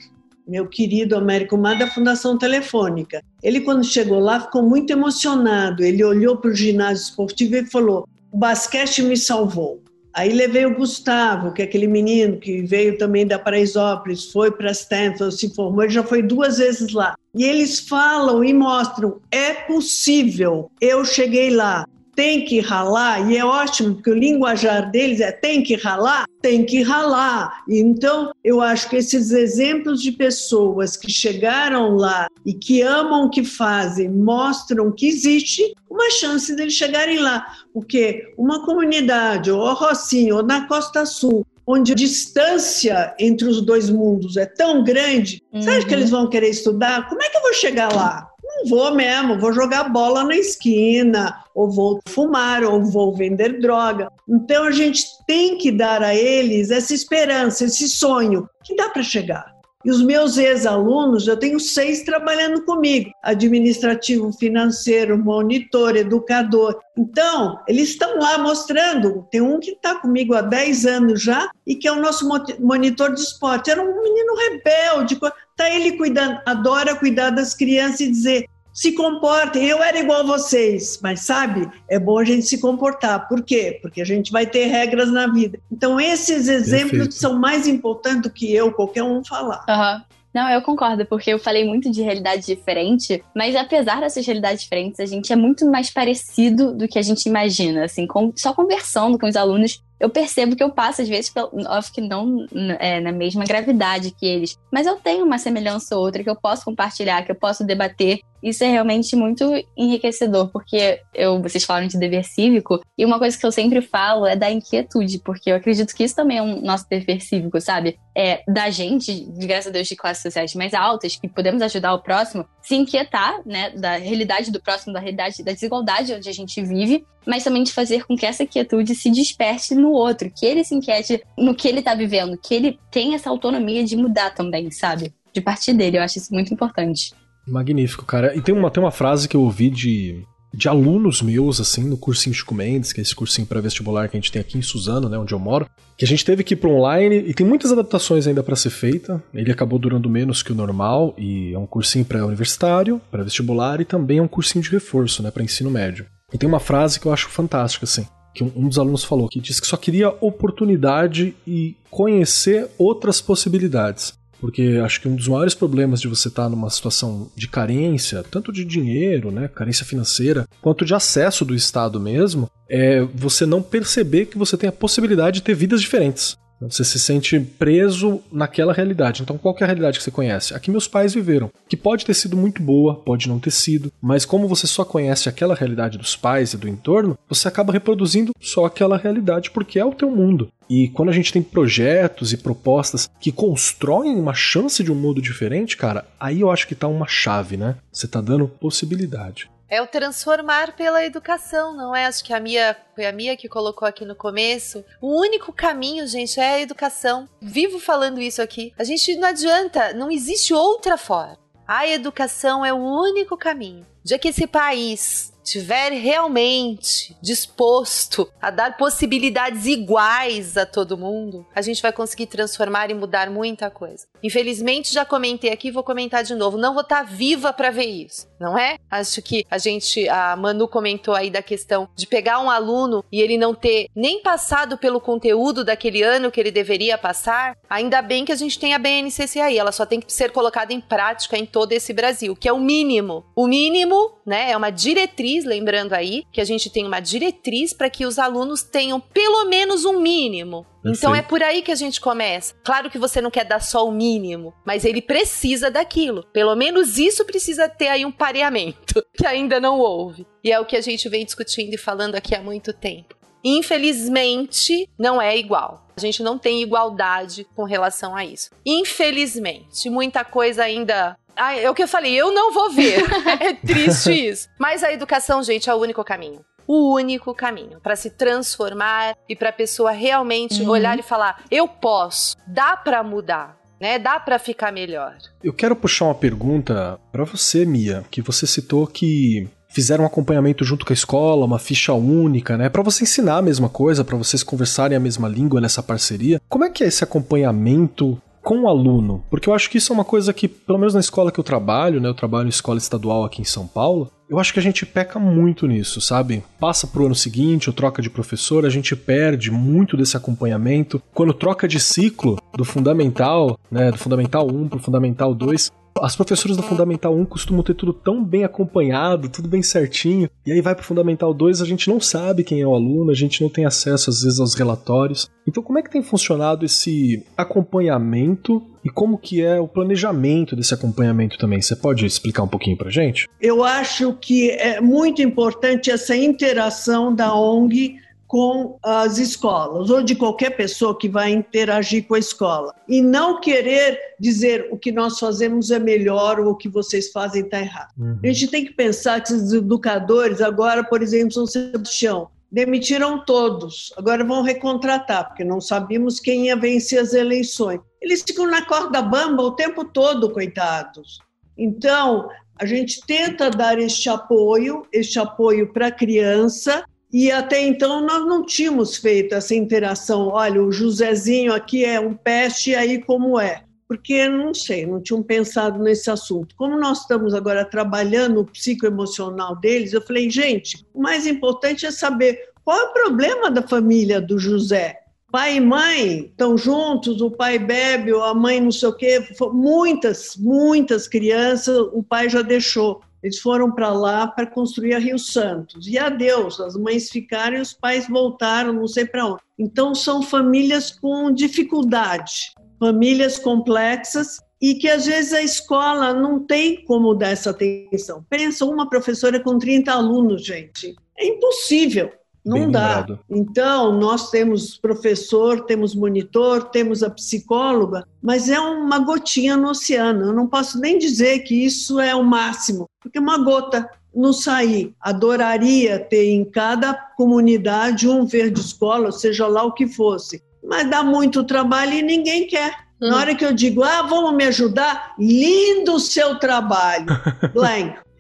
meu 0.45 0.67
querido 0.67 1.15
Américo 1.15 1.58
Mata 1.58 1.86
da 1.86 1.91
Fundação 1.91 2.38
Telefônica. 2.38 3.23
Ele, 3.41 3.62
quando 3.62 3.86
chegou 3.86 4.19
lá, 4.19 4.41
ficou 4.41 4.62
muito 4.62 4.91
emocionado. 4.91 5.82
Ele 5.82 6.04
olhou 6.04 6.36
para 6.36 6.52
o 6.52 6.56
ginásio 6.56 7.04
esportivo 7.04 7.56
e 7.56 7.65
falou: 7.65 8.06
o 8.32 8.38
basquete 8.38 9.02
me 9.02 9.18
salvou. 9.18 9.82
Aí 10.13 10.34
levei 10.34 10.65
o 10.65 10.76
Gustavo, 10.76 11.54
que 11.54 11.62
é 11.62 11.65
aquele 11.65 11.88
menino 11.88 12.38
que 12.38 12.62
veio 12.63 12.98
também 12.98 13.26
da 13.26 13.38
Paraisópolis, 13.38 14.32
foi 14.32 14.52
para 14.52 14.72
Stanford, 14.72 15.36
se 15.36 15.54
formou, 15.54 15.84
ele 15.84 15.94
já 15.94 16.04
foi 16.04 16.22
duas 16.22 16.58
vezes 16.58 16.92
lá. 16.94 17.15
E 17.36 17.44
eles 17.44 17.80
falam 17.80 18.44
e 18.44 18.54
mostram: 18.54 19.22
é 19.32 19.54
possível, 19.54 20.70
eu 20.82 21.06
cheguei 21.06 21.52
lá 21.52 21.86
tem 22.19 22.43
que 22.43 22.60
ralar, 22.60 23.32
e 23.32 23.38
é 23.38 23.45
ótimo, 23.45 23.95
porque 23.95 24.10
o 24.10 24.13
linguajar 24.13 24.91
deles 24.91 25.21
é 25.21 25.32
tem 25.32 25.63
que 25.63 25.77
ralar, 25.77 26.25
tem 26.41 26.65
que 26.65 26.82
ralar. 26.82 27.63
Então, 27.69 28.34
eu 28.43 28.60
acho 28.60 28.89
que 28.89 28.97
esses 28.97 29.32
exemplos 29.32 30.01
de 30.01 30.12
pessoas 30.12 30.97
que 30.97 31.10
chegaram 31.10 31.95
lá 31.95 32.27
e 32.45 32.53
que 32.53 32.82
amam 32.82 33.23
o 33.23 33.29
que 33.29 33.45
fazem 33.45 34.10
mostram 34.10 34.91
que 34.91 35.08
existe 35.08 35.73
uma 35.89 36.12
chance 36.12 36.53
deles 36.53 36.73
chegarem 36.73 37.19
lá. 37.19 37.45
Porque 37.73 38.34
uma 38.38 38.65
comunidade, 38.65 39.49
ou 39.49 39.65
a 39.65 39.71
Rocinha, 39.71 40.36
ou 40.36 40.43
na 40.43 40.67
Costa 40.67 41.05
Sul, 41.05 41.47
onde 41.65 41.93
a 41.93 41.95
distância 41.95 43.15
entre 43.17 43.47
os 43.47 43.62
dois 43.62 43.89
mundos 43.89 44.36
é 44.36 44.45
tão 44.45 44.84
grande, 44.84 45.41
uhum. 45.53 45.62
acha 45.62 45.86
que 45.86 45.93
uhum. 45.93 45.99
eles 45.99 46.10
vão 46.10 46.29
querer 46.29 46.49
estudar? 46.49 47.08
Como 47.08 47.23
é 47.23 47.29
que 47.29 47.38
eu 47.38 47.41
vou 47.43 47.53
chegar 47.53 47.95
lá? 47.95 48.29
Vou 48.67 48.93
mesmo, 48.93 49.39
vou 49.39 49.54
jogar 49.54 49.86
bola 49.86 50.24
na 50.24 50.36
esquina, 50.36 51.43
ou 51.54 51.69
vou 51.69 52.00
fumar, 52.08 52.63
ou 52.63 52.84
vou 52.84 53.15
vender 53.15 53.60
droga. 53.60 54.12
Então 54.28 54.65
a 54.65 54.72
gente 54.72 55.04
tem 55.26 55.58
que 55.58 55.72
dar 55.72 56.02
a 56.04 56.15
eles 56.15 56.72
essa 56.72 56.93
esperança, 56.93 57.65
esse 57.65 57.88
sonho 57.88 58.50
que 58.63 58.76
dá 58.76 58.89
para 58.89 59.04
chegar. 59.04 59.59
E 59.86 59.89
os 59.89 60.02
meus 60.02 60.38
ex-alunos, 60.38 61.26
eu 61.26 61.38
tenho 61.38 61.58
seis 61.58 62.04
trabalhando 62.04 62.65
comigo: 62.65 63.12
administrativo, 63.24 64.34
financeiro, 64.34 65.18
monitor, 65.18 65.96
educador. 65.96 66.78
Então, 66.98 67.58
eles 67.65 67.89
estão 67.89 68.20
lá 68.20 68.38
mostrando. 68.38 69.26
Tem 69.32 69.39
um 69.39 69.58
que 69.58 69.72
está 69.72 69.96
comigo 69.96 70.34
há 70.34 70.42
10 70.42 70.86
anos 70.86 71.24
já 71.24 71.50
e 71.65 71.76
que 71.76 71.88
é 71.88 71.92
o 71.94 72.02
nosso 72.02 72.28
monitor 72.60 73.13
de 73.13 73.22
esporte. 73.22 73.72
Era 73.72 73.82
um 73.82 74.02
menino 74.02 74.36
rebelde, 74.36 75.13
está 75.15 75.70
ele 75.70 75.94
cuidando, 75.94 76.42
adora 76.46 76.96
cuidar 76.96 77.30
das 77.30 77.54
crianças 77.54 78.02
e 78.02 78.12
dizer: 78.12 78.50
se 78.80 78.94
comportem, 78.94 79.65
eu 79.65 79.84
era 79.84 80.00
igual 80.00 80.22
a 80.22 80.24
vocês, 80.24 81.02
mas 81.04 81.20
sabe, 81.26 81.70
é 81.89 82.00
bom 82.00 82.18
a 82.18 82.24
gente 82.24 82.44
se 82.46 82.62
comportar. 82.62 83.28
Por 83.28 83.44
quê? 83.44 83.78
Porque 83.82 84.00
a 84.00 84.06
gente 84.06 84.32
vai 84.32 84.48
ter 84.48 84.68
regras 84.68 85.12
na 85.12 85.28
vida. 85.28 85.60
Então, 85.70 86.00
esses 86.00 86.48
exemplos 86.48 86.92
Perfeito. 86.92 87.13
são 87.15 87.38
mais 87.38 87.68
importantes 87.68 88.22
do 88.22 88.30
que 88.30 88.56
eu, 88.56 88.72
qualquer 88.72 89.04
um, 89.04 89.22
falar. 89.22 89.65
Uhum. 89.68 90.02
Não, 90.34 90.50
eu 90.50 90.62
concordo, 90.62 91.06
porque 91.06 91.30
eu 91.30 91.38
falei 91.38 91.68
muito 91.68 91.92
de 91.92 92.02
realidade 92.02 92.46
diferente, 92.46 93.22
mas 93.36 93.54
apesar 93.54 94.00
dessas 94.00 94.26
realidades 94.26 94.63
diferentes, 94.63 95.02
a 95.02 95.06
gente 95.06 95.34
é 95.34 95.36
muito 95.36 95.70
mais 95.70 95.89
parecido 95.89 96.74
do 96.74 96.88
que 96.88 96.98
a 96.98 97.02
gente 97.02 97.26
imagina. 97.26 97.84
Assim, 97.84 98.08
com, 98.08 98.32
só 98.34 98.54
conversando 98.54 99.20
com 99.20 99.28
os 99.28 99.36
alunos, 99.36 99.84
eu 100.00 100.10
percebo 100.10 100.56
que 100.56 100.64
eu 100.64 100.72
passo, 100.72 101.02
às 101.02 101.10
vezes, 101.10 101.32
óbvio 101.36 101.94
que 101.94 102.02
não 102.02 102.46
é, 102.80 103.00
na 103.00 103.12
mesma 103.12 103.44
gravidade 103.44 104.12
que 104.12 104.26
eles, 104.26 104.58
mas 104.72 104.88
eu 104.88 104.96
tenho 104.96 105.26
uma 105.26 105.38
semelhança 105.38 105.96
ou 105.96 106.04
outra 106.04 106.24
que 106.24 106.30
eu 106.30 106.36
posso 106.36 106.64
compartilhar, 106.64 107.24
que 107.24 107.32
eu 107.32 107.36
posso 107.36 107.66
debater. 107.66 108.20
Isso 108.42 108.64
é 108.64 108.68
realmente 108.68 109.18
muito 109.18 109.44
enriquecedor, 109.76 110.50
porque 110.50 111.02
eu, 111.14 111.42
vocês 111.42 111.66
falaram 111.66 111.88
de 111.88 112.00
dever 112.00 112.24
cívico, 112.24 112.82
e 112.98 113.04
uma 113.04 113.20
coisa 113.20 113.38
que 113.38 113.46
eu 113.46 113.52
sempre 113.52 113.82
falo 113.82 114.26
é 114.26 114.34
da 114.36 114.50
inquietude, 114.50 115.20
porque 115.20 115.52
eu 115.52 115.58
acredito 115.58 115.94
que 115.94 116.06
isso 116.06 116.16
também 116.16 116.38
é 116.38 116.42
um 116.42 116.62
nosso 116.62 116.88
dever 116.90 117.22
cívico, 117.22 117.60
sabe? 117.60 118.00
É 118.16 118.42
da 118.48 118.70
gente, 118.70 119.28
graças 119.38 119.68
a 119.68 119.72
Deus, 119.72 119.90
de 119.90 119.96
classes 119.98 120.24
sociais 120.24 120.56
mais 120.56 120.74
altas, 120.74 121.18
que 121.18 121.28
podemos 121.28 121.62
ajudar 121.62 121.94
o 121.94 122.00
próximo, 122.00 122.46
se 122.62 122.76
inquietar, 122.76 123.42
né, 123.46 123.72
da 123.72 123.98
realidade 123.98 124.52
do 124.52 124.62
próximo, 124.62 124.94
da 124.94 125.00
realidade 125.00 125.44
da 125.44 125.52
desigualdade 125.52 126.14
onde 126.14 126.30
a 126.30 126.34
gente 126.34 126.62
vive, 126.62 127.06
mas 127.25 127.43
também 127.43 127.63
de 127.63 127.73
fazer 127.73 128.05
com 128.05 128.15
que 128.15 128.25
essa 128.25 128.45
quietude 128.45 128.95
se 128.95 129.12
desperte 129.12 129.75
no 129.75 129.91
outro, 129.91 130.32
que 130.36 130.45
ele 130.45 130.63
se 130.63 130.75
inquiete 130.75 131.21
no 131.38 131.55
que 131.55 131.67
ele 131.67 131.82
tá 131.82 131.95
vivendo, 131.95 132.38
que 132.38 132.53
ele 132.53 132.79
tenha 132.91 133.15
essa 133.15 133.29
autonomia 133.29 133.84
de 133.84 133.95
mudar 133.95 134.32
também, 134.32 134.71
sabe? 134.71 135.13
De 135.34 135.41
partir 135.41 135.73
dele, 135.73 135.97
eu 135.97 136.01
acho 136.01 136.17
isso 136.17 136.34
muito 136.34 136.53
importante. 136.53 137.13
Magnífico, 137.47 138.05
cara. 138.05 138.36
E 138.36 138.41
tem 138.41 138.53
uma, 138.53 138.69
tem 138.71 138.82
uma 138.82 138.91
frase 138.91 139.27
que 139.27 139.36
eu 139.36 139.41
ouvi 139.41 139.69
de, 139.69 140.23
de 140.53 140.67
alunos 140.67 141.21
meus, 141.21 141.60
assim, 141.60 141.84
no 141.84 141.97
cursinho 141.97 142.34
Chico 142.34 142.53
Mendes, 142.53 142.91
que 142.91 142.99
é 142.99 143.03
esse 143.03 143.15
cursinho 143.15 143.47
pré-vestibular 143.47 144.08
que 144.08 144.17
a 144.17 144.19
gente 144.19 144.32
tem 144.32 144.41
aqui 144.41 144.58
em 144.58 144.62
Suzano, 144.62 145.10
né, 145.10 145.17
onde 145.17 145.34
eu 145.34 145.39
moro, 145.39 145.67
que 145.97 146.05
a 146.05 146.08
gente 146.08 146.25
teve 146.25 146.43
que 146.43 146.53
ir 146.53 146.58
para 146.58 146.69
online 146.69 147.17
e 147.27 147.34
tem 147.34 147.45
muitas 147.45 147.71
adaptações 147.71 148.27
ainda 148.27 148.41
para 148.43 148.55
ser 148.55 148.69
feita. 148.69 149.23
Ele 149.34 149.51
acabou 149.51 149.77
durando 149.77 150.10
menos 150.10 150.41
que 150.41 150.51
o 150.51 150.55
normal 150.55 151.13
e 151.17 151.53
é 151.53 151.60
um 151.60 151.67
cursinho 151.67 152.05
pré-universitário, 152.05 153.01
pré-vestibular 153.12 153.82
e 153.82 153.86
também 153.86 154.17
é 154.17 154.21
um 154.21 154.27
cursinho 154.27 154.63
de 154.63 154.71
reforço, 154.71 155.21
né, 155.21 155.32
para 155.32 155.43
ensino 155.43 155.69
médio. 155.69 156.05
E 156.34 156.38
tem 156.38 156.48
uma 156.48 156.60
frase 156.60 157.00
que 157.00 157.06
eu 157.06 157.13
acho 157.13 157.30
fantástica, 157.30 157.86
assim, 157.86 158.06
que 158.34 158.44
um, 158.44 158.68
dos 158.68 158.78
alunos 158.78 159.04
falou, 159.04 159.28
que 159.28 159.39
disse 159.39 159.62
que 159.62 159.68
só 159.68 159.78
queria 159.78 160.10
oportunidade 160.22 161.36
e 161.46 161.76
conhecer 161.89 162.70
outras 162.78 163.20
possibilidades. 163.20 164.13
Porque 164.39 164.80
acho 164.84 165.02
que 165.02 165.08
um 165.08 165.15
dos 165.15 165.28
maiores 165.28 165.54
problemas 165.54 166.00
de 166.00 166.08
você 166.08 166.30
estar 166.30 166.48
numa 166.48 166.70
situação 166.70 167.30
de 167.36 167.48
carência, 167.48 168.24
tanto 168.24 168.54
de 168.54 168.63
dinheiro, 168.63 169.32
né, 169.32 169.50
carência 169.50 169.86
financeira, 169.86 170.48
quanto 170.62 170.86
de 170.86 170.94
acesso 170.94 171.44
do 171.44 171.54
Estado 171.54 172.00
mesmo, 172.00 172.50
é 172.70 173.02
você 173.13 173.46
não 173.46 173.62
perceber 173.62 174.28
que 174.28 174.38
você 174.38 174.56
tem 174.56 174.70
a 174.70 174.72
possibilidade 174.74 175.39
de 175.39 175.44
ter 175.44 175.56
vidas 175.56 175.82
diferentes. 175.82 176.38
Você 176.62 176.84
se 176.84 177.00
sente 177.00 177.39
preso 177.39 178.22
naquela 178.32 178.74
realidade. 178.74 179.22
Então, 179.22 179.38
qual 179.38 179.56
é 179.60 179.63
a 179.63 179.67
realidade 179.67 179.98
que 179.98 180.04
você 180.04 180.12
conhece? 180.12 180.54
A 180.54 180.60
que 180.60 180.69
meus 180.69 180.88
pais 180.88 181.13
viveram, 181.13 181.50
que 181.67 181.78
pode 181.78 182.06
ter 182.06 182.13
sido 182.13 182.36
muito 182.36 182.62
boa, 182.62 182.95
pode 182.95 183.30
não 183.30 183.39
ter 183.39 183.52
sido, 183.52 183.91
mas 184.02 184.26
como 184.26 184.48
você 184.48 184.67
só 184.67 184.84
conhece 184.84 185.30
aquela 185.30 185.56
realidade 185.56 185.98
dos 185.98 186.15
pais 186.15 186.54
e 186.54 186.58
do 186.58 186.67
entorno, 186.67 187.17
você 187.28 187.48
acaba 187.48 187.72
reproduzindo 187.72 188.34
só 188.39 188.65
aquela 188.65 188.98
realidade 188.98 189.52
porque 189.52 189.80
é 189.80 189.86
o 189.86 189.93
teu 189.93 190.12
mundo. 190.12 190.50
E 190.69 190.88
quando 190.89 191.10
a 191.10 191.13
gente 191.13 191.34
tem 191.34 191.41
projetos 191.41 192.32
e 192.32 192.38
propostas 192.38 193.10
que 193.19 193.32
constroem 193.32 194.15
uma 194.15 194.34
chance 194.34 194.84
de 194.84 194.91
um 194.91 194.95
mundo 194.95 195.22
diferente, 195.22 195.76
cara, 195.76 196.06
aí 196.19 196.41
eu 196.41 196.52
acho 196.52 196.67
que 196.67 196.76
tá 196.76 196.88
uma 196.88 197.08
chave, 197.08 197.58
né? 197.58 197.78
Você 197.91 198.08
tá 198.08 198.22
dando 198.22 198.48
possibilidade. 198.48 199.50
É 199.69 199.82
o 199.82 199.88
transformar 199.88 200.75
pela 200.75 201.05
educação, 201.05 201.75
não 201.75 201.95
é? 201.95 202.05
Acho 202.05 202.23
que 202.23 202.34
a 202.34 202.39
Mia, 202.39 202.75
foi 202.95 203.05
a 203.05 203.12
Mia 203.12 203.38
que 203.38 203.47
colocou 203.47 203.88
aqui 203.88 204.03
no 204.03 204.15
começo. 204.15 204.84
O 204.99 205.19
único 205.19 205.53
caminho, 205.53 206.08
gente, 206.08 206.39
é 206.39 206.55
a 206.55 206.60
educação. 206.60 207.29
Vivo 207.39 207.79
falando 207.79 208.19
isso 208.19 208.41
aqui. 208.41 208.73
A 208.79 208.84
gente 208.84 209.15
não 209.15 209.27
adianta, 209.27 209.93
não 209.93 210.10
existe 210.10 210.55
outra 210.55 210.97
forma. 210.97 211.38
A 211.67 211.88
educação 211.88 212.65
é 212.65 212.73
o 212.73 212.77
único 212.77 213.38
caminho. 213.38 213.86
Já 214.03 214.17
que 214.17 214.29
esse 214.29 214.47
país 214.47 215.32
estiver 215.43 215.91
realmente 215.91 217.15
disposto 217.21 218.27
a 218.41 218.49
dar 218.49 218.75
possibilidades 218.75 219.67
iguais 219.67 220.58
a 220.58 220.65
todo 220.65 220.97
mundo, 220.97 221.45
a 221.53 221.62
gente 221.62 221.82
vai 221.82 221.91
conseguir 221.91 222.25
transformar 222.25 222.89
e 222.89 222.95
mudar 222.95 223.29
muita 223.29 223.69
coisa. 223.69 224.08
Infelizmente, 224.23 224.93
já 224.93 225.05
comentei 225.05 225.51
aqui, 225.51 225.71
vou 225.71 225.84
comentar 225.84 226.23
de 226.23 226.36
novo. 226.36 226.58
Não 226.58 226.73
vou 226.73 226.82
estar 226.82 227.03
viva 227.03 227.53
para 227.53 227.69
ver 227.69 227.86
isso, 227.86 228.27
não 228.39 228.58
é? 228.58 228.77
Acho 228.89 229.21
que 229.21 229.45
a 229.49 229.58
gente, 229.58 230.08
a 230.10 230.36
Manu 230.36 230.67
comentou 230.67 231.13
aí 231.13 231.29
da 231.29 231.41
questão 231.41 231.89
de 231.95 232.08
pegar 232.08 232.39
um 232.39 232.49
aluno 232.49 233.03
e 233.12 233.21
ele 233.21 233.38
não 233.38 233.53
ter 233.53 233.88
nem 233.95 234.21
passado 234.21 234.77
pelo 234.77 234.99
conteúdo 234.99 235.63
daquele 235.63 236.03
ano 236.03 236.32
que 236.32 236.39
ele 236.39 236.51
deveria 236.51 236.97
passar. 236.97 237.55
Ainda 237.69 238.01
bem 238.01 238.25
que 238.25 238.32
a 238.32 238.36
gente 238.36 238.60
tem 238.60 238.73
a 238.73 238.79
BNCC 238.79 239.39
aí, 239.39 239.58
ela 239.58 239.71
só 239.71 239.86
tem 239.86 239.99
que 239.99 240.12
ser 240.12 240.32
colocada 240.32 240.73
em 240.73 240.82
prática 240.82 241.38
em 241.38 241.45
todo 241.45 241.71
esse 241.71 241.93
Brasil, 241.93 242.36
que 242.36 242.47
é 242.47 242.53
o 242.53 242.60
mínimo. 242.60 243.25
O 243.36 243.47
mínimo, 243.47 244.17
né, 244.25 244.51
é 244.51 244.58
uma 244.58 244.69
diretriz, 244.69 245.45
lembrando 245.45 245.93
aí 245.93 246.23
que 246.32 246.41
a 246.41 246.45
gente 246.45 246.69
tem 246.69 246.86
uma 246.86 246.99
diretriz 246.99 247.73
para 247.73 247.89
que 247.89 248.05
os 248.05 248.19
alunos 248.19 248.63
tenham 248.63 248.99
pelo 248.99 249.45
menos 249.45 249.86
um 249.86 249.99
mínimo. 249.99 250.65
Perfeito. 250.82 250.98
Então 250.98 251.15
é 251.15 251.22
por 251.22 251.44
aí 251.44 251.62
que 251.62 251.72
a 251.72 251.76
gente 251.76 252.00
começa. 252.00 252.54
Claro 252.63 252.89
que 252.89 252.98
você 252.98 253.22
não 253.22 253.32
quer 253.32 253.46
dar 253.46 253.62
só 253.62 253.88
o 253.88 253.92
mínimo, 253.92 254.54
mas 254.65 254.86
ele 254.86 255.02
precisa 255.02 255.70
daquilo. 255.70 256.24
Pelo 256.32 256.56
menos 256.56 256.98
isso 256.98 257.26
precisa 257.26 257.68
ter 257.68 257.88
aí 257.88 258.06
um 258.06 258.12
pareamento, 258.12 259.04
que 259.15 259.26
ainda 259.26 259.60
não 259.60 259.80
houve. 259.80 260.26
E 260.44 260.52
é 260.52 260.60
o 260.60 260.65
que 260.65 260.78
a 260.78 260.82
gente 260.82 261.08
vem 261.10 261.26
discutindo 261.26 261.74
e 261.74 261.78
falando 261.78 262.15
aqui 262.15 262.36
há 262.36 262.42
muito 262.42 262.74
tempo. 262.74 263.15
Infelizmente, 263.44 264.89
não 264.98 265.22
é 265.22 265.38
igual. 265.38 265.88
A 265.96 266.00
gente 266.00 266.22
não 266.22 266.38
tem 266.38 266.62
igualdade 266.62 267.46
com 267.56 267.63
relação 267.63 268.15
a 268.15 268.26
isso. 268.26 268.50
Infelizmente, 268.65 269.89
muita 269.89 270.26
coisa 270.26 270.63
ainda 270.63 271.18
ah, 271.39 271.56
é 271.56 271.70
o 271.70 271.74
que 271.74 271.82
eu 271.82 271.88
falei, 271.88 272.13
eu 272.13 272.34
não 272.34 272.52
vou 272.52 272.70
ver. 272.70 273.02
é 273.39 273.54
triste 273.54 274.12
isso. 274.28 274.50
Mas 274.60 274.84
a 274.84 274.92
educação, 274.92 275.42
gente, 275.42 275.70
é 275.70 275.74
o 275.74 275.78
único 275.78 276.04
caminho 276.04 276.44
o 276.69 276.93
único 276.93 277.34
caminho 277.34 277.79
para 277.82 277.95
se 277.95 278.12
transformar 278.12 279.17
e 279.27 279.36
para 279.36 279.49
a 279.49 279.53
pessoa 279.53 279.89
realmente 279.89 280.62
uhum. 280.62 280.69
olhar 280.69 280.99
e 280.99 281.01
falar: 281.01 281.43
eu 281.49 281.67
posso, 281.67 282.38
dá 282.45 282.77
para 282.77 283.01
mudar. 283.01 283.58
Né, 283.82 283.97
dá 283.97 284.19
para 284.19 284.38
ficar 284.38 284.73
melhor. 284.73 285.15
Eu 285.41 285.53
quero 285.53 285.73
puxar 285.73 286.03
uma 286.03 286.13
pergunta 286.13 286.99
para 287.13 287.23
você, 287.23 287.65
Mia, 287.65 288.03
que 288.12 288.21
você 288.21 288.45
citou 288.45 288.86
que 288.86 289.47
fizeram 289.69 290.03
um 290.03 290.08
acompanhamento 290.08 290.65
junto 290.65 290.86
com 290.86 290.91
a 290.91 290.93
escola, 290.93 291.45
uma 291.45 291.58
ficha 291.58 291.93
única, 291.93 292.58
né, 292.58 292.67
para 292.67 292.84
você 292.84 293.03
ensinar 293.05 293.38
a 293.38 293.41
mesma 293.41 293.69
coisa, 293.69 294.03
para 294.03 294.17
vocês 294.17 294.43
conversarem 294.43 294.97
a 294.97 294.99
mesma 294.99 295.29
língua 295.29 295.62
nessa 295.62 295.82
parceria. 295.82 296.41
Como 296.49 296.65
é 296.65 296.69
que 296.69 296.84
é 296.84 296.88
esse 296.88 297.05
acompanhamento 297.05 298.21
com 298.43 298.63
o 298.63 298.67
aluno, 298.67 299.23
porque 299.29 299.47
eu 299.47 299.53
acho 299.53 299.69
que 299.69 299.77
isso 299.77 299.93
é 299.93 299.95
uma 299.95 300.03
coisa 300.03 300.34
que, 300.34 300.49
pelo 300.49 300.77
menos 300.77 300.93
na 300.93 300.99
escola 300.99 301.32
que 301.32 301.39
eu 301.39 301.43
trabalho, 301.43 302.01
né, 302.01 302.10
eu 302.10 302.13
trabalho 302.13 302.47
em 302.47 302.49
escola 302.49 302.77
estadual 302.77 303.23
aqui 303.23 303.41
em 303.41 303.45
São 303.45 303.65
Paulo, 303.65 304.12
eu 304.30 304.38
acho 304.38 304.54
que 304.54 304.60
a 304.60 304.62
gente 304.63 304.86
peca 304.86 305.18
muito 305.18 305.65
nisso, 305.65 306.00
sabe? 306.00 306.44
Passa 306.60 306.86
pro 306.86 307.08
ano 307.08 307.15
seguinte, 307.15 307.68
ou 307.68 307.74
troca 307.74 308.00
de 308.00 308.12
professor, 308.12 308.63
a 308.63 308.70
gente 308.70 308.96
perde 308.96 309.50
muito 309.50 309.98
desse 309.98 310.15
acompanhamento. 310.15 311.02
Quando 311.13 311.34
troca 311.34 311.68
de 311.68 311.80
ciclo 311.80 312.38
do 312.56 312.63
fundamental, 312.63 313.58
né, 313.72 313.92
do 313.92 313.98
fundamental 313.98 314.48
1 314.48 314.68
pro 314.70 314.80
fundamental 314.80 315.34
2, 315.34 315.72
as 316.02 316.15
professoras 316.15 316.58
do 316.58 316.63
Fundamental 316.63 317.15
1 317.15 317.25
costumam 317.25 317.63
ter 317.63 317.73
tudo 317.73 317.93
tão 317.93 318.23
bem 318.23 318.43
acompanhado, 318.43 319.30
tudo 319.30 319.49
bem 319.49 319.62
certinho, 319.62 320.30
e 320.45 320.52
aí 320.52 320.62
vai 320.62 320.75
pro 320.75 320.84
Fundamental 320.84 321.34
2, 321.34 321.62
a 321.62 321.65
gente 321.65 321.89
não 321.89 321.99
sabe 321.99 322.43
quem 322.43 322.62
é 322.62 322.67
o 322.67 322.73
aluno, 322.73 323.12
a 323.12 323.15
gente 323.15 323.41
não 323.41 323.49
tem 323.49 323.65
acesso 323.65 324.10
às 324.10 324.21
vezes 324.21 324.39
aos 324.39 324.56
relatórios. 324.56 325.30
Então 325.47 325.63
como 325.63 325.80
é 325.80 325.82
que 325.82 325.89
tem 325.89 326.02
funcionado 326.02 326.65
esse 326.65 327.25
acompanhamento 327.36 328.62
e 328.84 328.89
como 328.89 329.17
que 329.17 329.41
é 329.43 329.60
o 329.60 329.67
planejamento 329.67 330.56
desse 330.56 330.73
acompanhamento 330.73 331.38
também? 331.38 331.62
Você 331.62 331.75
pode 331.75 332.06
explicar 332.06 332.43
um 332.43 332.47
pouquinho 332.47 332.78
pra 332.78 332.89
gente? 332.89 333.28
Eu 333.41 333.63
acho 333.63 334.13
que 334.13 334.52
é 334.52 334.80
muito 334.80 335.21
importante 335.21 335.91
essa 335.91 336.15
interação 336.15 337.13
da 337.13 337.34
ONG 337.36 337.97
com 338.30 338.78
as 338.84 339.18
escolas, 339.18 339.89
ou 339.89 340.04
de 340.04 340.13
qualquer 340.13 340.52
pessoa 340.52 340.96
que 340.96 341.10
vai 341.10 341.32
interagir 341.32 342.08
com 342.08 342.13
a 342.13 342.20
escola. 342.20 342.76
E 342.88 343.02
não 343.02 343.42
querer 343.42 344.00
dizer 344.20 344.70
o 344.72 344.78
que 344.78 344.92
nós 344.92 345.18
fazemos 345.18 345.72
é 345.72 345.80
melhor 345.80 346.39
ou 346.39 346.52
o 346.52 346.56
que 346.56 346.70
vocês 346.70 347.12
fazem 347.12 347.42
está 347.42 347.60
errado. 347.60 347.89
Uhum. 347.98 348.20
A 348.24 348.28
gente 348.28 348.48
tem 348.48 348.65
que 348.65 348.74
pensar 348.74 349.20
que 349.20 349.34
esses 349.34 349.52
educadores, 349.52 350.42
agora, 350.42 350.84
por 350.84 351.02
exemplo, 351.02 351.32
São 351.32 351.48
Sebastião, 351.48 352.30
demitiram 352.52 353.26
todos, 353.26 353.92
agora 353.98 354.24
vão 354.24 354.44
recontratar, 354.44 355.30
porque 355.30 355.44
não 355.44 355.60
sabíamos 355.60 356.20
quem 356.20 356.46
ia 356.46 356.56
vencer 356.56 357.00
as 357.00 357.13
eleições. 357.13 357.80
Eles 358.00 358.22
ficam 358.22 358.46
na 358.46 358.63
corda 358.63 359.02
bamba 359.02 359.42
o 359.42 359.56
tempo 359.56 359.84
todo, 359.84 360.30
coitados. 360.30 361.18
Então, 361.58 362.30
a 362.60 362.65
gente 362.68 363.02
tenta 363.08 363.50
dar 363.50 363.80
este 363.80 364.08
apoio, 364.08 364.84
este 364.94 365.18
apoio 365.18 365.74
para 365.74 365.88
a 365.88 365.92
criança, 365.92 366.84
e 367.12 367.32
até 367.32 367.62
então 367.62 368.06
nós 368.06 368.26
não 368.26 368.45
tínhamos 368.45 368.98
feito 368.98 369.34
essa 369.34 369.56
interação. 369.56 370.28
Olha, 370.28 370.63
o 370.63 370.72
Josézinho 370.72 371.54
aqui 371.54 371.84
é 371.84 372.00
um 372.00 372.13
peste, 372.13 372.72
e 372.72 372.76
aí 372.76 373.02
como 373.02 373.39
é? 373.39 373.63
porque 373.89 374.30
não 374.30 374.54
sei, 374.54 374.86
não 374.86 375.02
tinham 375.02 375.24
pensado 375.24 375.80
nesse 375.82 376.12
assunto. 376.12 376.56
Como 376.56 376.80
nós 376.80 377.00
estamos 377.00 377.34
agora 377.34 377.65
trabalhando 377.65 378.41
o 378.41 378.45
psicoemocional 378.45 379.56
deles, 379.56 379.93
eu 379.93 380.02
falei, 380.04 380.30
gente, 380.30 380.86
o 380.93 381.02
mais 381.02 381.26
importante 381.26 381.88
é 381.88 381.91
saber 381.91 382.39
qual 382.63 382.78
é 382.78 382.84
o 382.84 382.93
problema 382.93 383.50
da 383.50 383.67
família 383.67 384.22
do 384.22 384.38
José. 384.38 385.00
Pai 385.32 385.56
e 385.56 385.60
mãe 385.60 386.26
estão 386.26 386.56
juntos, 386.56 387.19
o 387.19 387.32
pai 387.32 387.58
bebe, 387.58 388.13
ou 388.13 388.24
a 388.24 388.34
mãe 388.36 388.62
não 388.62 388.72
sei 388.72 388.89
o 388.89 388.93
quê. 388.93 389.28
Muitas, 389.52 390.36
muitas 390.38 391.08
crianças 391.08 391.76
o 391.91 392.04
pai 392.04 392.30
já 392.30 392.43
deixou. 392.43 393.02
Eles 393.23 393.39
foram 393.39 393.71
para 393.71 393.91
lá 393.91 394.27
para 394.27 394.47
construir 394.47 394.93
a 394.93 394.99
Rio 394.99 395.19
Santos. 395.19 395.88
E 395.88 395.97
adeus, 395.97 396.60
as 396.60 396.75
mães 396.75 397.10
ficaram 397.10 397.58
e 397.58 397.62
os 397.62 397.73
pais 397.73 398.08
voltaram, 398.08 398.73
não 398.73 398.88
sei 398.88 399.05
para 399.05 399.25
onde. 399.25 399.41
Então, 399.58 399.93
são 399.93 400.21
famílias 400.21 400.91
com 400.91 401.32
dificuldade 401.32 402.53
famílias 402.79 403.38
complexas 403.38 404.39
e 404.62 404.75
que 404.75 404.89
às 404.89 405.05
vezes 405.05 405.34
a 405.34 405.41
escola 405.41 406.13
não 406.13 406.45
tem 406.45 406.84
como 406.86 407.13
dar 407.13 407.29
essa 407.29 407.51
atenção. 407.51 408.25
Pensa 408.29 408.65
uma 408.65 408.89
professora 408.89 409.39
com 409.39 409.58
30 409.60 409.91
alunos, 409.91 410.43
gente. 410.43 410.95
É 411.17 411.27
impossível. 411.27 412.10
Não 412.50 412.72
dá. 412.72 413.06
Então, 413.30 413.98
nós 413.98 414.30
temos 414.30 414.78
professor, 414.78 415.66
temos 415.66 415.96
monitor, 415.96 416.66
temos 416.66 417.04
a 417.04 417.10
psicóloga, 417.10 418.06
mas 418.22 418.50
é 418.50 418.60
uma 418.60 419.00
gotinha 419.00 419.56
no 419.56 419.70
oceano. 419.70 420.28
Eu 420.28 420.34
não 420.34 420.48
posso 420.48 420.80
nem 420.80 420.98
dizer 420.98 421.40
que 421.40 421.66
isso 421.66 422.00
é 422.00 422.16
o 422.16 422.24
máximo, 422.24 422.86
porque 423.02 423.18
é 423.18 423.22
uma 423.22 423.38
gota 423.38 423.90
não 424.14 424.34
sair. 424.34 424.94
Adoraria 425.00 426.00
ter 426.00 426.32
em 426.32 426.44
cada 426.44 426.94
comunidade 426.94 428.08
um 428.08 428.26
verde 428.26 428.60
escola, 428.60 429.12
seja 429.12 429.48
lá 429.48 429.64
o 429.64 429.74
que 429.74 429.88
fosse 429.88 430.42
mas 430.64 430.90
dá 430.90 431.04
muito 431.04 431.44
trabalho 431.44 431.94
e 431.94 432.02
ninguém 432.02 432.48
quer. 432.48 432.72
Hum. 433.02 433.10
Na 433.10 433.18
hora 433.18 433.36
que 433.36 433.46
eu 433.46 433.54
digo, 433.54 433.84
ah, 433.84 434.04
vamos 434.04 434.36
me 434.36 434.44
ajudar, 434.46 435.16
lindo 435.18 435.94
o 435.94 436.00
seu 436.00 436.38
trabalho, 436.38 437.08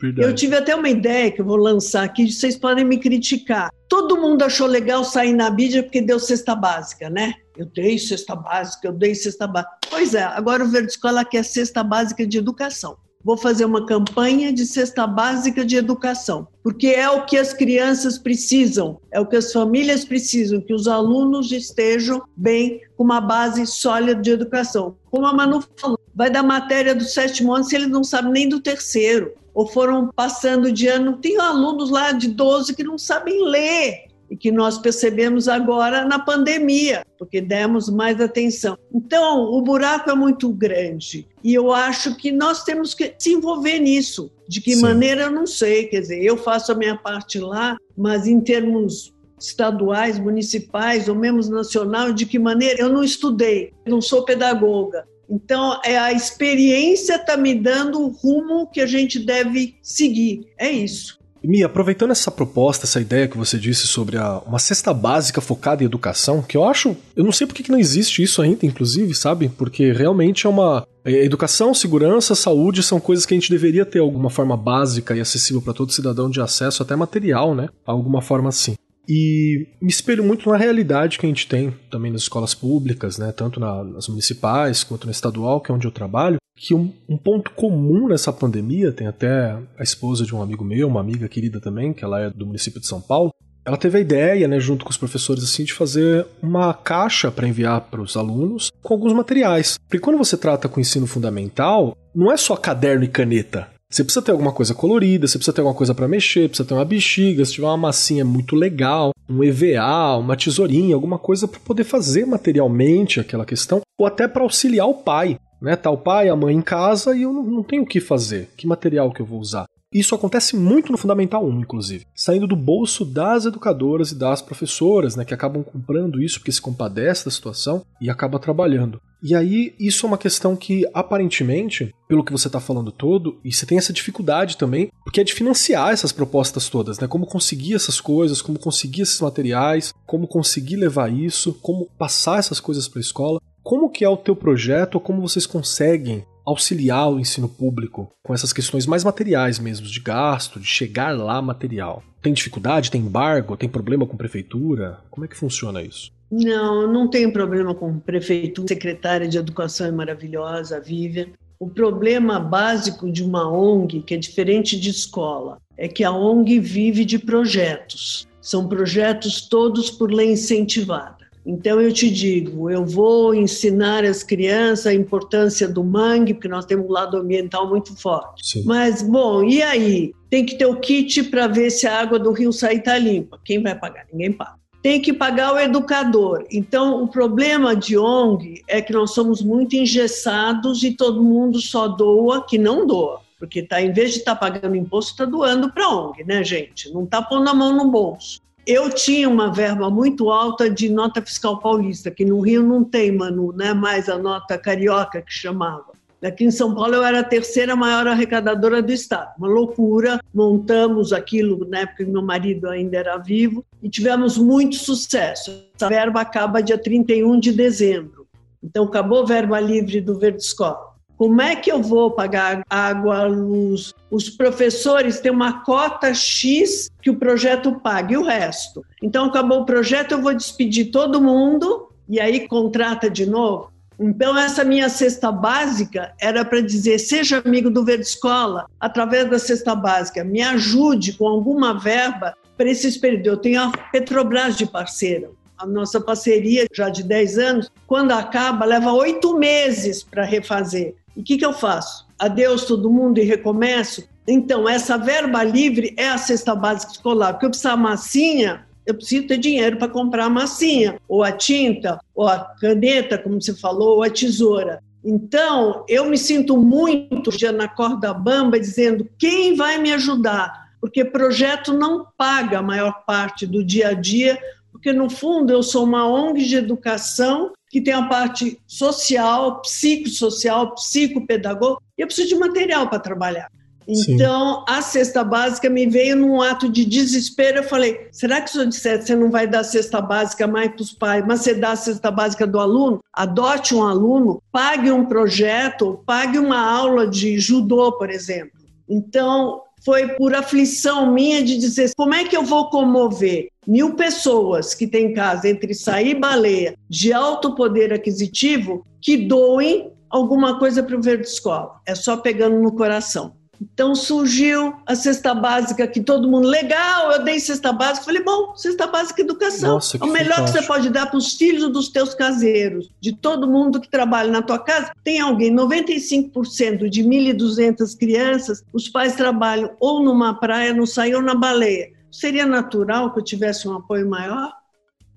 Blank. 0.01 0.21
eu 0.21 0.33
tive 0.33 0.55
até 0.55 0.75
uma 0.75 0.89
ideia 0.89 1.31
que 1.31 1.41
eu 1.41 1.45
vou 1.45 1.57
lançar 1.57 2.03
aqui, 2.03 2.31
vocês 2.31 2.57
podem 2.57 2.85
me 2.85 2.97
criticar. 2.97 3.69
Todo 3.87 4.19
mundo 4.19 4.43
achou 4.43 4.67
legal 4.67 5.03
sair 5.03 5.33
na 5.33 5.49
mídia 5.49 5.83
porque 5.83 6.01
deu 6.01 6.19
cesta 6.19 6.55
básica, 6.55 7.09
né? 7.09 7.33
Eu 7.57 7.65
dei 7.65 7.97
cesta 7.97 8.35
básica, 8.35 8.87
eu 8.87 8.93
dei 8.93 9.13
cesta 9.15 9.47
básica. 9.47 9.77
Pois 9.89 10.13
é, 10.13 10.23
agora 10.23 10.63
o 10.63 10.69
Verde 10.69 10.91
Escola 10.91 11.25
quer 11.25 11.43
cesta 11.43 11.83
básica 11.83 12.25
de 12.25 12.37
educação 12.37 12.97
vou 13.23 13.37
fazer 13.37 13.65
uma 13.65 13.85
campanha 13.85 14.51
de 14.53 14.65
cesta 14.65 15.05
básica 15.05 15.65
de 15.65 15.75
educação, 15.75 16.47
porque 16.63 16.87
é 16.87 17.09
o 17.09 17.25
que 17.25 17.37
as 17.37 17.53
crianças 17.53 18.17
precisam, 18.17 18.99
é 19.11 19.19
o 19.19 19.25
que 19.25 19.35
as 19.35 19.51
famílias 19.51 20.05
precisam, 20.05 20.61
que 20.61 20.73
os 20.73 20.87
alunos 20.87 21.51
estejam 21.51 22.21
bem, 22.35 22.81
com 22.95 23.03
uma 23.03 23.19
base 23.19 23.65
sólida 23.65 24.21
de 24.21 24.31
educação. 24.31 24.95
Como 25.11 25.25
a 25.25 25.33
Manu 25.33 25.63
falou, 25.77 25.99
vai 26.15 26.29
dar 26.29 26.43
matéria 26.43 26.95
do 26.95 27.03
sétimo 27.03 27.53
ano 27.53 27.63
se 27.63 27.75
eles 27.75 27.89
não 27.89 28.03
sabem 28.03 28.31
nem 28.31 28.49
do 28.49 28.59
terceiro, 28.59 29.33
ou 29.59 29.67
foram 29.67 30.09
passando 30.15 30.71
de 30.71 30.87
ano. 30.87 31.17
Tem 31.17 31.37
alunos 31.37 31.89
lá 31.89 32.13
de 32.13 32.29
12 32.29 32.73
que 32.73 32.81
não 32.81 32.97
sabem 32.97 33.43
ler 33.43 34.05
e 34.31 34.37
que 34.37 34.53
nós 34.53 34.77
percebemos 34.77 35.49
agora 35.49 36.05
na 36.05 36.17
pandemia, 36.17 37.05
porque 37.17 37.41
demos 37.41 37.89
mais 37.89 38.21
atenção. 38.21 38.77
Então, 38.95 39.51
o 39.51 39.61
buraco 39.61 40.09
é 40.09 40.15
muito 40.15 40.47
grande 40.47 41.27
e 41.43 41.53
eu 41.53 41.73
acho 41.73 42.15
que 42.15 42.31
nós 42.31 42.63
temos 42.63 42.93
que 42.93 43.13
se 43.19 43.33
envolver 43.33 43.79
nisso. 43.79 44.31
De 44.47 44.61
que 44.61 44.75
Sim. 44.75 44.81
maneira, 44.81 45.23
eu 45.23 45.31
não 45.31 45.45
sei. 45.45 45.87
Quer 45.87 45.99
dizer, 45.99 46.23
eu 46.23 46.37
faço 46.37 46.71
a 46.71 46.75
minha 46.75 46.95
parte 46.95 47.37
lá, 47.37 47.75
mas 47.97 48.27
em 48.27 48.39
termos 48.39 49.13
estaduais, 49.37 50.17
municipais 50.17 51.09
ou 51.09 51.15
mesmo 51.15 51.53
nacional, 51.53 52.13
de 52.13 52.25
que 52.25 52.39
maneira 52.39 52.81
eu 52.81 52.87
não 52.87 53.03
estudei, 53.03 53.73
não 53.85 53.99
sou 53.99 54.23
pedagoga. 54.23 55.05
Então, 55.29 55.79
é 55.83 55.97
a 55.97 56.11
experiência 56.11 57.15
está 57.15 57.37
me 57.37 57.53
dando 57.53 58.01
o 58.01 58.09
rumo 58.09 58.67
que 58.67 58.81
a 58.81 58.87
gente 58.87 59.19
deve 59.19 59.75
seguir. 59.81 60.47
É 60.57 60.69
isso. 60.69 61.19
Mi, 61.41 61.63
aproveitando 61.63 62.11
essa 62.11 62.29
proposta, 62.29 62.85
essa 62.85 62.99
ideia 62.99 63.27
que 63.27 63.37
você 63.37 63.57
disse 63.57 63.87
sobre 63.87 64.17
a, 64.17 64.39
uma 64.39 64.59
cesta 64.59 64.93
básica 64.93 65.39
focada 65.39 65.83
em 65.83 65.85
educação, 65.85 66.41
que 66.41 66.57
eu 66.57 66.65
acho, 66.65 66.97
eu 67.15 67.23
não 67.23 67.31
sei 67.31 67.47
por 67.47 67.53
que 67.53 67.71
não 67.71 67.79
existe 67.79 68.21
isso 68.21 68.41
ainda, 68.41 68.65
inclusive, 68.65 69.13
sabe? 69.15 69.47
Porque 69.47 69.91
realmente 69.91 70.45
é 70.45 70.49
uma. 70.49 70.85
É, 71.05 71.23
educação, 71.23 71.73
segurança, 71.73 72.35
saúde 72.35 72.83
são 72.83 72.99
coisas 72.99 73.25
que 73.25 73.33
a 73.33 73.37
gente 73.37 73.49
deveria 73.49 73.85
ter 73.85 73.99
alguma 73.99 74.29
forma 74.29 74.57
básica 74.57 75.15
e 75.15 75.21
acessível 75.21 75.61
para 75.61 75.73
todo 75.73 75.93
cidadão 75.93 76.29
de 76.29 76.41
acesso, 76.41 76.83
até 76.83 76.93
material, 76.95 77.55
né? 77.55 77.69
Alguma 77.85 78.21
forma 78.21 78.49
assim. 78.49 78.75
E 79.09 79.67
me 79.81 79.89
espelho 79.89 80.23
muito 80.23 80.47
na 80.47 80.55
realidade 80.55 81.17
que 81.17 81.25
a 81.25 81.29
gente 81.29 81.47
tem 81.47 81.73
também 81.89 82.11
nas 82.11 82.21
escolas 82.21 82.53
públicas, 82.53 83.17
né? 83.17 83.31
Tanto 83.31 83.59
nas 83.59 84.07
municipais 84.07 84.83
quanto 84.83 85.05
na 85.05 85.11
estadual, 85.11 85.59
que 85.59 85.71
é 85.71 85.75
onde 85.75 85.87
eu 85.87 85.91
trabalho 85.91 86.37
que 86.59 86.75
um, 86.75 86.93
um, 87.07 87.17
ponto 87.17 87.51
comum 87.51 88.09
nessa 88.09 88.33
pandemia, 88.33 88.91
tem 88.91 89.07
até 89.07 89.57
a 89.77 89.81
esposa 89.81 90.25
de 90.25 90.35
um 90.35 90.41
amigo 90.41 90.65
meu, 90.65 90.89
uma 90.89 90.99
amiga 90.99 91.29
querida 91.29 91.61
também, 91.61 91.93
que 91.93 92.03
ela 92.03 92.19
é 92.19 92.29
do 92.29 92.45
município 92.45 92.81
de 92.81 92.85
São 92.85 92.99
Paulo, 92.99 93.31
ela 93.65 93.77
teve 93.77 93.97
a 93.97 94.01
ideia, 94.01 94.47
né, 94.47 94.59
junto 94.59 94.83
com 94.83 94.91
os 94.91 94.97
professores, 94.97 95.43
assim, 95.43 95.63
de 95.63 95.73
fazer 95.73 96.25
uma 96.41 96.73
caixa 96.73 97.31
para 97.31 97.47
enviar 97.47 97.81
para 97.81 98.01
os 98.01 98.17
alunos 98.17 98.71
com 98.81 98.93
alguns 98.93 99.13
materiais. 99.13 99.77
Porque 99.87 99.99
quando 99.99 100.17
você 100.17 100.35
trata 100.35 100.67
com 100.67 100.81
ensino 100.81 101.07
fundamental, 101.07 101.95
não 102.13 102.31
é 102.31 102.35
só 102.35 102.57
caderno 102.57 103.05
e 103.05 103.07
caneta. 103.07 103.69
Você 103.91 104.03
precisa 104.03 104.23
ter 104.23 104.31
alguma 104.31 104.51
coisa 104.51 104.73
colorida, 104.73 105.27
você 105.27 105.37
precisa 105.37 105.53
ter 105.53 105.61
alguma 105.61 105.75
coisa 105.75 105.95
para 105.95 106.07
mexer, 106.07 106.47
precisa 106.47 106.67
ter 106.67 106.75
uma 106.75 106.85
bexiga, 106.85 107.43
se 107.43 107.53
tiver 107.53 107.67
uma 107.67 107.77
massinha 107.77 108.23
muito 108.23 108.55
legal, 108.55 109.11
um 109.27 109.43
EVA, 109.43 110.17
uma 110.17 110.37
tesourinha, 110.37 110.93
alguma 110.93 111.17
coisa 111.17 111.47
para 111.47 111.59
poder 111.59 111.83
fazer 111.83 112.25
materialmente 112.25 113.19
aquela 113.19 113.45
questão, 113.45 113.81
ou 113.97 114.05
até 114.05 114.27
para 114.27 114.43
auxiliar 114.43 114.87
o 114.87 114.93
pai 114.93 115.39
né? 115.61 115.75
Tá 115.75 115.89
o 115.89 115.97
pai 115.97 116.29
a 116.29 116.35
mãe 116.35 116.55
em 116.55 116.61
casa 116.61 117.15
e 117.15 117.23
eu 117.23 117.33
não, 117.33 117.43
não 117.43 117.63
tenho 117.63 117.83
o 117.83 117.85
que 117.85 117.99
fazer. 117.99 118.49
Que 118.55 118.67
material 118.67 119.11
que 119.11 119.21
eu 119.21 119.25
vou 119.25 119.39
usar? 119.39 119.65
Isso 119.91 120.13
acontece 120.13 120.55
muito 120.55 120.91
no 120.91 120.99
Fundamental 120.99 121.43
1, 121.43 121.61
inclusive, 121.61 122.05
saindo 122.13 122.45
do 122.45 122.55
bolso 122.55 123.03
das 123.03 123.45
educadoras 123.45 124.11
e 124.11 124.15
das 124.15 124.39
professoras, 124.39 125.15
né, 125.15 125.25
que 125.25 125.33
acabam 125.33 125.63
comprando 125.63 126.21
isso 126.21 126.37
porque 126.37 126.51
se 126.51 126.61
compadece 126.61 127.25
da 127.25 127.31
situação 127.31 127.83
e 127.99 128.07
acaba 128.07 128.37
trabalhando. 128.37 129.01
E 129.21 129.33
aí, 129.33 129.73
isso 129.79 130.05
é 130.05 130.07
uma 130.07 130.17
questão 130.17 130.55
que, 130.55 130.85
aparentemente, 130.93 131.91
pelo 132.07 132.23
que 132.23 132.31
você 132.31 132.47
está 132.47 132.59
falando 132.59 132.91
todo, 132.91 133.39
e 133.43 133.51
você 133.51 133.65
tem 133.65 133.79
essa 133.79 133.91
dificuldade 133.91 134.57
também, 134.57 134.91
porque 135.03 135.21
é 135.21 135.23
de 135.23 135.33
financiar 135.33 135.91
essas 135.91 136.11
propostas 136.11 136.69
todas, 136.69 136.99
né? 136.99 137.07
Como 137.07 137.25
conseguir 137.25 137.73
essas 137.73 137.99
coisas, 137.99 138.43
como 138.43 138.59
conseguir 138.59 139.01
esses 139.01 139.19
materiais, 139.19 139.91
como 140.05 140.27
conseguir 140.27 140.75
levar 140.75 141.11
isso, 141.11 141.51
como 141.63 141.89
passar 141.97 142.37
essas 142.37 142.59
coisas 142.59 142.87
para 142.87 142.99
a 142.99 143.01
escola. 143.01 143.41
Como 143.63 143.89
que 143.89 144.05
é 144.05 144.09
o 144.09 144.15
teu 144.15 144.35
projeto, 144.35 144.99
como 144.99 145.21
vocês 145.21 145.47
conseguem 145.47 146.23
auxiliar 146.49 147.09
o 147.09 147.19
ensino 147.19 147.47
público 147.47 148.11
com 148.23 148.33
essas 148.33 148.51
questões 148.51 148.85
mais 148.85 149.03
materiais 149.03 149.59
mesmo, 149.59 149.85
de 149.85 149.99
gasto, 149.99 150.59
de 150.59 150.67
chegar 150.67 151.15
lá 151.17 151.41
material? 151.41 152.03
Tem 152.21 152.33
dificuldade, 152.33 152.91
tem 152.91 153.01
embargo, 153.01 153.55
tem 153.55 153.69
problema 153.69 154.05
com 154.05 154.17
prefeitura? 154.17 154.99
Como 155.09 155.25
é 155.25 155.27
que 155.27 155.37
funciona 155.37 155.81
isso? 155.81 156.11
Não, 156.31 156.91
não 156.91 157.09
tenho 157.09 157.31
problema 157.31 157.73
com 157.73 157.99
prefeitura. 157.99 158.67
Secretária 158.67 159.27
de 159.27 159.37
Educação 159.37 159.87
é 159.87 159.91
maravilhosa, 159.91 160.77
a 160.77 160.79
Vivian. 160.79 161.27
O 161.59 161.67
problema 161.67 162.39
básico 162.39 163.11
de 163.11 163.23
uma 163.23 163.49
ONG, 163.51 164.01
que 164.01 164.13
é 164.13 164.17
diferente 164.17 164.79
de 164.79 164.89
escola, 164.89 165.57
é 165.77 165.87
que 165.87 166.03
a 166.03 166.11
ONG 166.11 166.59
vive 166.59 167.03
de 167.03 167.19
projetos. 167.19 168.27
São 168.41 168.67
projetos 168.67 169.41
todos 169.41 169.89
por 169.89 170.11
lei 170.11 170.31
incentivada. 170.31 171.18
Então 171.45 171.81
eu 171.81 171.91
te 171.91 172.09
digo, 172.09 172.69
eu 172.69 172.85
vou 172.85 173.33
ensinar 173.33 174.03
as 174.03 174.23
crianças 174.23 174.87
a 174.87 174.93
importância 174.93 175.67
do 175.67 175.83
mangue, 175.83 176.33
porque 176.33 176.47
nós 176.47 176.65
temos 176.65 176.85
um 176.85 176.91
lado 176.91 177.17
ambiental 177.17 177.67
muito 177.67 177.95
forte. 177.95 178.45
Sim. 178.45 178.63
Mas 178.65 179.01
bom, 179.01 179.43
e 179.43 179.61
aí? 179.61 180.13
Tem 180.29 180.45
que 180.45 180.57
ter 180.57 180.65
o 180.65 180.79
kit 180.79 181.23
para 181.23 181.47
ver 181.47 181.71
se 181.71 181.87
a 181.87 181.99
água 181.99 182.19
do 182.19 182.31
rio 182.31 182.53
sair 182.53 182.79
está 182.79 182.97
limpa. 182.97 183.39
Quem 183.43 183.63
vai 183.63 183.73
pagar? 183.73 184.05
Ninguém 184.11 184.31
paga. 184.31 184.59
Tem 184.81 185.01
que 185.01 185.11
pagar 185.11 185.53
o 185.53 185.59
educador. 185.59 186.45
Então, 186.51 187.03
o 187.03 187.07
problema 187.07 187.75
de 187.75 187.97
ONG 187.97 188.61
é 188.67 188.81
que 188.81 188.93
nós 188.93 189.13
somos 189.13 189.41
muito 189.41 189.75
engessados 189.75 190.83
e 190.83 190.91
todo 190.91 191.21
mundo 191.21 191.59
só 191.59 191.87
doa 191.87 192.45
que 192.45 192.57
não 192.57 192.87
doa 192.87 193.19
porque 193.39 193.63
tá, 193.63 193.81
em 193.81 193.93
vez 193.93 194.11
de 194.11 194.17
estar 194.19 194.35
tá 194.35 194.39
pagando 194.39 194.75
imposto, 194.75 195.11
está 195.11 195.23
doando 195.23 195.71
para 195.71 195.85
a 195.85 195.97
ONG, 195.97 196.25
né, 196.25 196.43
gente? 196.43 196.91
Não 196.91 197.05
está 197.05 197.21
pondo 197.21 197.49
a 197.49 197.53
mão 197.53 197.73
no 197.73 197.89
bolso. 197.89 198.41
Eu 198.65 198.89
tinha 198.89 199.27
uma 199.27 199.51
verba 199.51 199.89
muito 199.89 200.29
alta 200.29 200.69
de 200.69 200.89
nota 200.89 201.21
fiscal 201.21 201.59
paulista, 201.59 202.11
que 202.11 202.23
no 202.23 202.39
Rio 202.39 202.61
não 202.61 202.83
tem, 202.83 203.11
Manu, 203.11 203.51
né? 203.53 203.73
mais 203.73 204.07
a 204.07 204.17
nota 204.17 204.57
carioca 204.57 205.21
que 205.21 205.33
chamava. 205.33 205.99
Aqui 206.21 206.43
em 206.43 206.51
São 206.51 206.75
Paulo 206.75 206.95
eu 206.95 207.03
era 207.03 207.21
a 207.21 207.23
terceira 207.23 207.77
maior 207.77 208.05
arrecadadora 208.05 208.81
do 208.81 208.91
Estado. 208.91 209.31
Uma 209.37 209.47
loucura. 209.47 210.19
Montamos 210.33 211.13
aquilo 211.13 211.65
na 211.69 211.79
época 211.79 212.03
que 212.03 212.11
meu 212.11 212.21
marido 212.21 212.67
ainda 212.67 212.97
era 212.97 213.17
vivo 213.17 213.63
e 213.81 213.89
tivemos 213.89 214.37
muito 214.37 214.75
sucesso. 214.75 215.49
Essa 215.73 215.87
verba 215.87 216.19
acaba 216.19 216.61
dia 216.61 216.77
31 216.77 217.39
de 217.39 217.53
dezembro. 217.53 218.27
Então 218.61 218.83
acabou 218.83 219.23
a 219.23 219.25
verba 219.25 219.59
livre 219.61 220.01
do 220.01 220.19
Verde 220.19 220.43
Escola. 220.43 220.88
Como 221.19 221.41
é 221.41 221.53
que 221.53 221.69
eu 221.69 221.81
vou 221.81 222.11
pagar 222.11 222.63
água, 222.69 223.23
luz? 223.25 223.93
Os 224.09 224.29
professores 224.29 225.19
têm 225.19 225.29
uma 225.29 225.65
cota 225.65 226.13
X 226.13 226.89
que 227.01 227.09
o 227.09 227.17
projeto 227.17 227.77
paga 227.81 228.13
e 228.13 228.17
o 228.17 228.23
resto. 228.23 228.85
Então, 229.03 229.25
acabou 229.25 229.59
o 229.59 229.65
projeto, 229.65 230.13
eu 230.13 230.21
vou 230.21 230.33
despedir 230.33 230.91
todo 230.91 231.21
mundo 231.21 231.89
e 232.07 232.21
aí 232.21 232.47
contrata 232.47 233.09
de 233.09 233.25
novo. 233.25 233.69
Então, 233.99 234.37
essa 234.37 234.63
minha 234.63 234.87
cesta 234.87 235.29
básica 235.29 236.13
era 236.21 236.45
para 236.45 236.61
dizer: 236.61 236.97
seja 236.99 237.41
amigo 237.43 237.69
do 237.69 237.83
Verde 237.83 238.05
Escola, 238.05 238.67
através 238.79 239.29
da 239.29 239.37
cesta 239.37 239.75
básica, 239.75 240.23
me 240.23 240.41
ajude 240.41 241.11
com 241.17 241.27
alguma 241.27 241.77
verba 241.77 242.33
para 242.55 242.69
esses 242.69 242.95
períodos. 242.95 243.27
Eu 243.27 243.37
tenho 243.37 243.61
a 243.61 243.71
Petrobras 243.91 244.55
de 244.55 244.65
parceira. 244.65 245.29
A 245.57 245.65
nossa 245.65 245.99
parceria, 245.99 246.65
já 246.73 246.87
de 246.87 247.03
10 247.03 247.37
anos, 247.37 247.69
quando 247.85 248.13
acaba, 248.13 248.63
leva 248.63 248.93
oito 248.93 249.37
meses 249.37 250.01
para 250.01 250.23
refazer. 250.23 250.95
E 251.19 251.21
o 251.21 251.23
que, 251.25 251.37
que 251.37 251.45
eu 251.45 251.51
faço? 251.51 252.07
Adeus 252.17 252.63
todo 252.63 252.89
mundo 252.89 253.19
e 253.19 253.23
recomeço? 253.23 254.07
Então, 254.25 254.69
essa 254.69 254.97
verba 254.97 255.43
livre 255.43 255.93
é 255.97 256.07
a 256.07 256.17
cesta 256.17 256.55
básica 256.55 256.93
escolar, 256.93 257.33
porque 257.33 257.45
eu 257.45 257.49
preciso 257.49 257.75
massinha, 257.75 258.65
eu 258.85 258.95
preciso 258.95 259.27
ter 259.27 259.37
dinheiro 259.37 259.75
para 259.75 259.89
comprar 259.89 260.27
a 260.27 260.29
massinha, 260.29 260.97
ou 261.09 261.21
a 261.21 261.33
tinta, 261.33 261.99
ou 262.15 262.25
a 262.25 262.39
caneta, 262.61 263.17
como 263.17 263.41
você 263.41 263.53
falou, 263.53 263.97
ou 263.97 264.03
a 264.03 264.09
tesoura. 264.09 264.81
Então, 265.03 265.83
eu 265.89 266.05
me 266.05 266.17
sinto 266.17 266.55
muito 266.55 267.37
já 267.37 267.51
na 267.51 267.67
corda 267.67 268.13
bamba 268.13 268.57
dizendo 268.57 269.05
quem 269.17 269.57
vai 269.57 269.77
me 269.77 269.91
ajudar, 269.91 270.69
porque 270.79 271.03
projeto 271.03 271.73
não 271.73 272.07
paga 272.17 272.59
a 272.59 272.63
maior 272.63 273.03
parte 273.05 273.45
do 273.45 273.61
dia 273.61 273.89
a 273.89 273.93
dia, 273.93 274.39
porque 274.71 274.93
no 274.93 275.09
fundo 275.09 275.51
eu 275.51 275.61
sou 275.61 275.83
uma 275.83 276.07
ONG 276.07 276.45
de 276.45 276.55
educação 276.55 277.51
que 277.69 277.79
tem 277.79 277.93
a 277.93 278.07
parte 278.07 278.59
social, 278.67 279.61
psicossocial, 279.61 280.73
psicopedagógica, 280.73 281.83
e 281.97 282.01
eu 282.01 282.07
preciso 282.07 282.29
de 282.29 282.35
material 282.35 282.89
para 282.89 282.99
trabalhar. 282.99 283.49
Então, 283.91 284.59
Sim. 284.59 284.65
a 284.67 284.81
cesta 284.83 285.23
básica 285.23 285.67
me 285.67 285.87
veio 285.87 286.15
num 286.15 286.39
ato 286.39 286.69
de 286.69 286.85
desespero. 286.85 287.57
Eu 287.57 287.63
falei: 287.63 288.07
será 288.11 288.39
que 288.39 288.51
se 288.51 288.59
eu 288.59 288.67
disser 288.67 288.99
que 288.99 289.05
você 289.05 289.15
não 289.15 289.31
vai 289.31 289.47
dar 289.47 289.63
cesta 289.63 289.99
básica 289.99 290.45
mais 290.45 290.71
para 290.71 290.81
os 290.81 290.93
pais, 290.93 291.25
mas 291.25 291.41
você 291.41 291.55
dá 291.55 291.71
a 291.71 291.75
cesta 291.75 292.11
básica 292.11 292.45
do 292.45 292.59
aluno? 292.59 292.99
Adote 293.11 293.73
um 293.73 293.83
aluno, 293.83 294.43
pague 294.51 294.91
um 294.91 295.05
projeto, 295.05 296.03
pague 296.05 296.37
uma 296.37 296.59
aula 296.59 297.07
de 297.07 297.39
judô, 297.39 297.93
por 297.93 298.11
exemplo. 298.11 298.59
Então, 298.87 299.61
foi 299.83 300.09
por 300.09 300.33
aflição 300.33 301.11
minha 301.11 301.43
de 301.43 301.57
dizer 301.57 301.91
como 301.95 302.13
é 302.13 302.23
que 302.23 302.35
eu 302.35 302.43
vou 302.43 302.69
comover 302.69 303.49
mil 303.67 303.95
pessoas 303.95 304.73
que 304.73 304.87
têm 304.87 305.13
casa 305.13 305.47
entre 305.47 305.73
sair 305.73 306.15
baleia 306.15 306.75
de 306.89 307.13
alto 307.13 307.55
poder 307.55 307.93
aquisitivo 307.93 308.85
que 309.01 309.15
doem 309.15 309.91
alguma 310.09 310.57
coisa 310.57 310.81
para 310.81 310.97
o 310.97 311.01
Verde 311.01 311.27
Escola. 311.27 311.79
É 311.85 311.93
só 311.93 312.17
pegando 312.17 312.59
no 312.59 312.75
coração. 312.75 313.38
Então 313.61 313.93
surgiu 313.93 314.73
a 314.85 314.95
cesta 314.95 315.33
básica 315.33 315.85
que 315.85 315.99
todo 316.01 316.29
mundo, 316.29 316.47
legal, 316.47 317.11
eu 317.11 317.23
dei 317.23 317.39
cesta 317.39 317.73
básica. 317.73 318.05
Falei, 318.05 318.23
bom, 318.23 318.55
cesta 318.55 318.87
básica 318.87 319.21
educação. 319.21 319.73
Nossa, 319.73 319.97
é 319.97 320.03
o 320.03 320.07
melhor 320.07 320.35
fantástico. 320.37 320.57
que 320.57 320.61
você 320.61 320.67
pode 320.67 320.89
dar 320.89 321.07
para 321.07 321.17
os 321.17 321.33
filhos 321.33 321.69
dos 321.71 321.89
teus 321.89 322.13
caseiros, 322.13 322.89
de 323.01 323.13
todo 323.13 323.49
mundo 323.49 323.81
que 323.81 323.89
trabalha 323.89 324.31
na 324.31 324.41
tua 324.41 324.59
casa. 324.59 324.91
Tem 325.03 325.19
alguém, 325.19 325.53
95% 325.53 326.89
de 326.89 327.03
1.200 327.03 327.97
crianças, 327.97 328.63
os 328.71 328.87
pais 328.87 329.15
trabalham 329.15 329.71
ou 329.79 330.01
numa 330.01 330.33
praia, 330.33 330.73
no 330.73 330.87
sair 330.87 331.15
ou 331.15 331.21
na 331.21 331.35
baleia. 331.35 331.91
Seria 332.11 332.45
natural 332.45 333.13
que 333.13 333.19
eu 333.19 333.23
tivesse 333.23 333.67
um 333.67 333.75
apoio 333.75 334.09
maior? 334.09 334.53